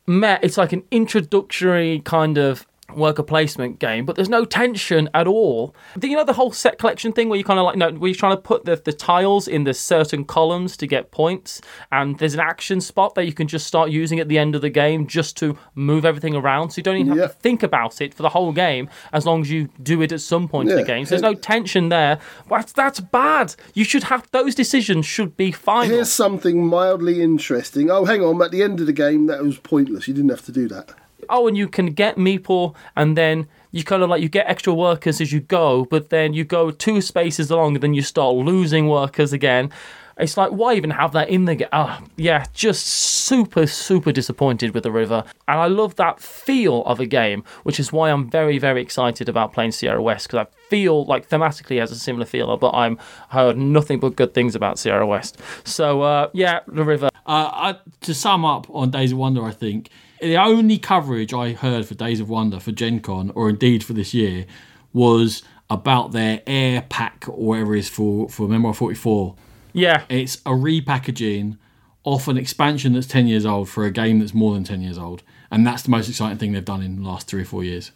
meh. 0.08 0.40
It's 0.42 0.58
like 0.58 0.74
an 0.74 0.84
introductory 0.92 2.02
kind 2.04 2.38
of 2.38 2.66
worker 2.96 3.24
placement 3.24 3.80
game, 3.80 4.06
but 4.06 4.16
there's 4.16 4.30
no 4.30 4.46
tension 4.46 5.10
at 5.14 5.28
all. 5.28 5.76
Do 5.98 6.08
you 6.08 6.16
know 6.16 6.24
the 6.24 6.34
whole 6.34 6.52
set 6.52 6.78
collection 6.78 7.12
thing 7.14 7.30
where 7.30 7.38
you 7.38 7.44
kind 7.44 7.60
of 7.60 7.66
like 7.66 7.76
no, 7.76 7.92
where 7.92 8.10
you're 8.10 8.16
trying 8.16 8.36
to 8.36 8.42
put 8.42 8.66
the, 8.66 8.76
the 8.76 8.94
tiles 8.94 9.48
in 9.48 9.64
the 9.64 9.74
certain 9.74 10.26
columns 10.26 10.76
to 10.78 10.88
get 10.88 11.12
points, 11.12 11.62
and 11.92 12.18
there's 12.20 12.34
an 12.34 12.40
action 12.40 12.82
spot 12.82 13.16
that 13.16 13.26
you 13.26 13.34
can 13.34 13.48
just 13.48 13.68
start 13.68 13.90
using 13.90 14.20
at 14.20 14.28
the 14.28 14.38
end 14.38 14.56
of 14.56 14.62
the 14.62 14.70
game 14.70 15.08
just 15.08 15.38
to 15.38 15.58
move 15.76 16.06
everything 16.06 16.36
around, 16.36 16.70
so 16.72 16.78
you 16.80 16.84
don't 16.84 16.98
even 16.98 17.10
have 17.10 17.18
Yeah. 17.18 17.28
to 17.28 17.34
think 17.34 17.64
about 17.64 18.02
it 18.02 18.14
for 18.14 18.24
the 18.24 18.30
whole 18.30 18.52
game 18.52 18.90
as 19.14 19.26
long 19.26 19.42
as 19.42 19.52
you 19.52 19.70
do 19.82 20.02
it 20.02 20.12
at 20.12 20.22
some 20.22 20.48
point 20.48 20.70
in 20.70 20.76
the 20.76 20.84
game. 20.84 21.06
So 21.06 21.10
there's 21.12 21.22
no 21.22 21.34
tension 21.34 21.90
there. 21.90 22.20
That's 22.50 22.72
that's 22.74 23.00
bad. 23.00 23.56
You 23.74 23.84
should 23.84 24.04
have 24.04 24.30
those 24.32 24.56
decisions 24.56 25.06
should 25.06 25.36
be 25.38 25.52
final. 25.52 25.90
Here's 25.96 26.12
something 26.12 26.66
mildly 26.66 27.22
interesting. 27.22 27.90
Oh, 27.90 28.06
hang 28.06 28.22
on. 28.22 28.42
At 28.42 28.52
the 28.52 28.64
end 28.64 28.80
of 28.80 28.86
the 28.86 28.94
game, 28.94 29.28
that 29.28 29.44
was 29.44 29.58
pointless. 29.58 30.08
You 30.08 30.14
didn't 30.14 30.30
have 30.30 30.46
to 30.46 30.52
do 30.52 30.68
that. 30.70 30.94
Oh, 31.30 31.48
and 31.48 31.58
you 31.58 31.68
can 31.68 31.88
get 31.88 32.18
meeple, 32.18 32.76
and 32.96 33.18
then 33.18 33.48
you 33.72 33.84
kind 33.84 34.04
of 34.04 34.10
like 34.10 34.22
you 34.22 34.30
get 34.30 34.48
extra 34.48 34.74
workers 34.74 35.22
as 35.22 35.32
you 35.32 35.40
go, 35.40 35.86
but 35.86 36.10
then 36.10 36.34
you 36.34 36.44
go 36.44 36.72
two 36.72 37.02
spaces 37.02 37.50
along, 37.50 37.76
and 37.76 37.84
then 37.84 37.94
you 37.94 38.02
start 38.02 38.36
losing 38.36 38.88
workers 38.88 39.34
again. 39.34 39.72
It's 40.18 40.38
like 40.38 40.52
why 40.52 40.76
even 40.76 40.92
have 40.92 41.14
that 41.14 41.30
in 41.30 41.46
the 41.46 41.56
game? 41.56 41.70
Ah, 41.72 42.02
yeah, 42.16 42.46
just 42.54 42.86
super 42.86 43.66
super 43.66 44.12
disappointed 44.12 44.74
with 44.74 44.84
the 44.84 44.92
river, 44.92 45.24
and 45.48 45.60
I 45.60 45.68
love 45.68 45.96
that 45.96 46.20
feel 46.20 46.84
of 46.84 47.00
a 47.00 47.06
game, 47.06 47.44
which 47.64 47.80
is 47.80 47.92
why 47.92 48.12
I'm 48.12 48.30
very 48.30 48.58
very 48.58 48.82
excited 48.82 49.30
about 49.30 49.54
playing 49.54 49.72
Sierra 49.72 50.02
West 50.02 50.28
because 50.28 50.46
I 50.46 50.68
feel 50.70 51.06
like 51.06 51.30
thematically 51.30 51.80
has 51.80 51.92
a 51.92 51.96
similar 51.96 52.26
feel, 52.26 52.56
but 52.58 52.72
I'm 52.72 53.00
heard 53.30 53.58
nothing 53.58 54.00
but 54.00 54.16
good 54.16 54.34
things 54.34 54.54
about 54.54 54.78
Sierra 54.78 55.08
West. 55.08 55.40
So 55.64 56.02
uh, 56.02 56.30
yeah, 56.34 56.60
the 56.68 56.84
river. 56.84 57.10
Uh, 57.26 57.50
I, 57.54 57.76
to 58.02 58.14
sum 58.14 58.44
up 58.44 58.68
on 58.70 58.92
Days 58.92 59.12
of 59.12 59.18
Wonder, 59.18 59.44
I 59.44 59.52
think 59.52 59.90
the 60.22 60.38
only 60.38 60.78
coverage 60.78 61.34
I 61.34 61.54
heard 61.54 61.86
for 61.86 61.96
Days 61.96 62.20
of 62.20 62.30
Wonder 62.30 62.60
for 62.60 62.72
Gen 62.72 63.00
Con, 63.00 63.32
or 63.36 63.50
indeed 63.50 63.84
for 63.84 63.94
this 63.94 64.14
year, 64.14 64.46
was 64.94 65.44
about 65.70 66.12
their 66.12 66.42
air 66.46 66.84
pack 66.90 67.26
or 67.28 67.36
whatever 67.36 67.76
it 67.76 67.80
is 67.80 67.90
for, 67.90 68.30
for 68.30 68.48
Memoir 68.48 68.74
44. 68.74 69.36
Yeah, 69.74 70.04
It's 70.10 70.36
a 70.46 70.52
repackaging 70.52 71.58
of 72.06 72.28
an 72.28 72.38
expansion 72.38 72.94
that's 72.94 73.08
10 73.08 73.28
years 73.28 73.46
old 73.46 73.70
for 73.70 73.86
a 73.86 73.92
game 73.92 74.20
that's 74.20 74.34
more 74.34 74.54
than 74.54 74.64
10 74.64 74.82
years 74.82 74.98
old. 74.98 75.24
And 75.50 75.66
that's 75.66 75.84
the 75.84 75.90
most 75.92 76.10
exciting 76.10 76.38
thing 76.38 76.52
they've 76.52 76.64
done 76.66 76.82
in 76.82 77.02
the 77.02 77.08
last 77.08 77.28
three 77.28 77.44
or 77.44 77.46
four 77.46 77.64
years. 77.64 77.92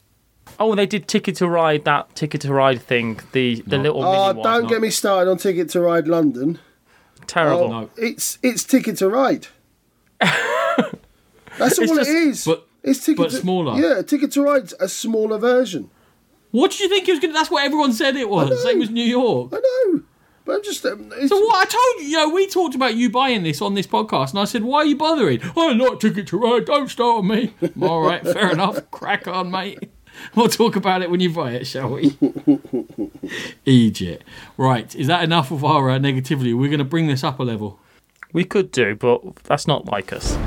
Oh, 0.60 0.76
they 0.76 0.86
did 0.86 1.08
Ticket 1.08 1.36
to 1.38 1.48
Ride 1.50 1.84
that 1.86 2.16
Ticket 2.16 2.42
to 2.42 2.54
Ride 2.54 2.82
thing, 2.82 3.20
the 3.32 3.64
the 3.66 3.78
little 3.80 4.04
Oh, 4.06 4.32
mini 4.32 4.44
don't 4.44 4.68
get 4.68 4.80
me 4.80 4.90
started 4.92 5.30
on 5.30 5.38
Ticket 5.38 5.70
to 5.72 5.82
Ride 5.82 6.08
London. 6.08 6.60
Terrible. 7.26 7.70
No. 7.70 7.90
It's 7.98 8.38
it's 8.44 8.64
Ticket 8.64 8.98
to 8.98 9.10
Ride. 9.10 9.48
That's 11.58 11.80
all 11.80 11.88
just- 11.88 12.10
it 12.10 12.16
is. 12.16 12.46
but- 12.46 12.68
it's 12.84 13.04
ticket 13.04 13.18
but 13.18 13.32
to, 13.32 13.38
smaller. 13.38 13.82
Yeah, 13.82 14.04
Ticket 14.04 14.32
to 14.34 14.44
Ride's 14.44 14.76
a 14.80 14.88
smaller 14.88 15.40
version. 15.40 15.90
What 16.52 16.70
did 16.70 16.82
you 16.82 16.88
think 16.90 17.08
it 17.08 17.14
was 17.14 17.20
going 17.20 17.34
to... 17.34 17.38
That's 17.38 17.50
what 17.50 17.66
everyone 17.66 17.94
said 17.94 18.16
it 18.16 18.30
was. 18.30 18.62
Same 18.62 18.80
as 18.82 18.92
New 18.92 19.04
York. 19.04 19.52
I 19.54 19.58
know, 19.58 20.04
but 20.46 20.58
I'm 20.58 20.64
just. 20.64 20.86
Um, 20.86 21.12
it's, 21.16 21.30
So 21.30 21.40
what 21.40 21.56
I 21.56 21.66
told 21.66 22.04
you, 22.04 22.10
you 22.12 22.18
know, 22.18 22.30
we 22.30 22.46
talked 22.48 22.76
about 22.76 22.94
you 22.94 23.10
buying 23.10 23.42
this 23.42 23.60
on 23.60 23.74
this 23.74 23.88
podcast, 23.88 24.30
and 24.30 24.40
I 24.40 24.46
said, 24.46 24.64
"Why 24.64 24.82
are 24.82 24.86
you 24.86 24.96
bothering?" 24.96 25.42
I 25.58 25.74
like 25.74 26.00
Ticket 26.00 26.28
to 26.28 26.38
Ride. 26.38 26.66
Don't 26.66 26.88
start 26.88 27.18
on 27.18 27.28
me. 27.28 27.54
All 27.82 28.02
right, 28.02 28.22
fair 28.24 28.52
enough. 28.52 28.90
Crack 28.92 29.28
on, 29.28 29.50
mate. 29.50 29.90
We'll 30.34 30.48
talk 30.48 30.78
about 30.78 31.02
it 31.02 31.10
when 31.12 31.20
you 31.20 31.30
buy 31.34 31.52
it, 31.54 31.68
shall 31.68 31.90
we? 31.90 32.18
Egypt. 33.66 34.24
Right, 34.56 34.96
is 34.96 35.08
that 35.08 35.24
enough 35.26 35.52
of 35.52 35.66
our 35.66 35.90
uh, 35.90 35.98
negativity? 36.00 36.58
We're 36.58 36.70
going 36.70 36.78
to 36.80 36.86
bring 36.86 37.08
this 37.08 37.22
up 37.24 37.38
a 37.40 37.44
level. 37.44 37.80
We 38.32 38.46
could 38.46 38.72
do, 38.72 38.96
but 38.96 39.36
that's 39.44 39.68
not 39.68 39.88
like 39.88 40.14
us. 40.14 40.38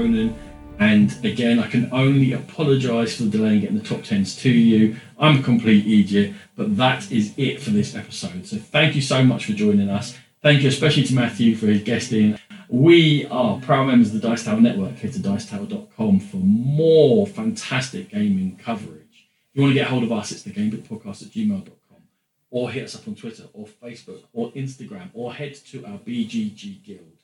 Ronan. 0.00 0.34
And 0.78 1.14
again, 1.24 1.58
I 1.58 1.66
can 1.66 1.92
only 1.92 2.32
apologise 2.32 3.16
for 3.16 3.24
the 3.24 3.30
delay 3.30 3.54
in 3.54 3.60
getting 3.60 3.78
the 3.78 3.84
top 3.84 4.02
tens 4.02 4.34
to 4.36 4.50
you. 4.50 4.96
I'm 5.18 5.40
a 5.40 5.42
complete 5.42 5.86
idiot, 5.86 6.34
but 6.56 6.74
that 6.78 7.12
is 7.12 7.34
it 7.36 7.60
for 7.60 7.68
this 7.70 7.94
episode. 7.94 8.46
So 8.46 8.56
thank 8.56 8.94
you 8.94 9.02
so 9.02 9.22
much 9.22 9.44
for 9.44 9.52
joining 9.52 9.90
us. 9.90 10.16
Thank 10.42 10.62
you 10.62 10.70
especially 10.70 11.04
to 11.04 11.14
Matthew 11.14 11.54
for 11.54 11.66
his 11.66 11.82
guesting. 11.82 12.38
We 12.70 13.26
are 13.26 13.60
proud 13.60 13.88
members 13.88 14.14
of 14.14 14.22
the 14.22 14.26
Dice 14.26 14.44
Tower 14.44 14.60
Network. 14.60 14.96
Head 14.96 15.12
to 15.12 15.18
dicetower.com 15.18 16.20
for 16.20 16.38
more 16.38 17.26
fantastic 17.26 18.08
gaming 18.08 18.56
coverage. 18.56 19.28
If 19.50 19.56
you 19.56 19.62
want 19.62 19.74
to 19.74 19.80
get 19.80 19.88
hold 19.88 20.04
of 20.04 20.12
us, 20.12 20.32
it's 20.32 20.44
the 20.44 20.50
gamepitpodcast 20.50 21.22
at 21.22 21.28
gmail.com 21.28 22.02
or 22.50 22.70
hit 22.70 22.84
us 22.84 22.96
up 22.96 23.06
on 23.06 23.16
Twitter 23.16 23.44
or 23.52 23.66
Facebook 23.66 24.22
or 24.32 24.50
Instagram 24.52 25.10
or 25.12 25.34
head 25.34 25.54
to 25.66 25.84
our 25.84 25.98
BGG 25.98 26.82
Guild. 26.84 27.19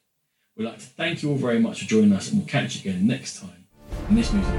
We'd 0.56 0.64
like 0.64 0.78
to 0.78 0.86
thank 0.86 1.22
you 1.22 1.32
all 1.32 1.36
very 1.36 1.58
much 1.58 1.80
for 1.80 1.84
joining 1.84 2.14
us, 2.14 2.30
and 2.30 2.38
we'll 2.38 2.48
catch 2.48 2.82
you 2.82 2.90
again 2.90 3.06
next 3.06 3.40
time 3.40 3.66
in 4.08 4.14
this 4.14 4.32
music. 4.32 4.54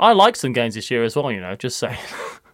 I 0.00 0.12
like 0.12 0.36
some 0.36 0.52
games 0.52 0.76
this 0.76 0.88
year 0.92 1.02
as 1.02 1.16
well, 1.16 1.32
you 1.32 1.40
know, 1.40 1.56
just 1.56 1.76
saying. 1.76 1.98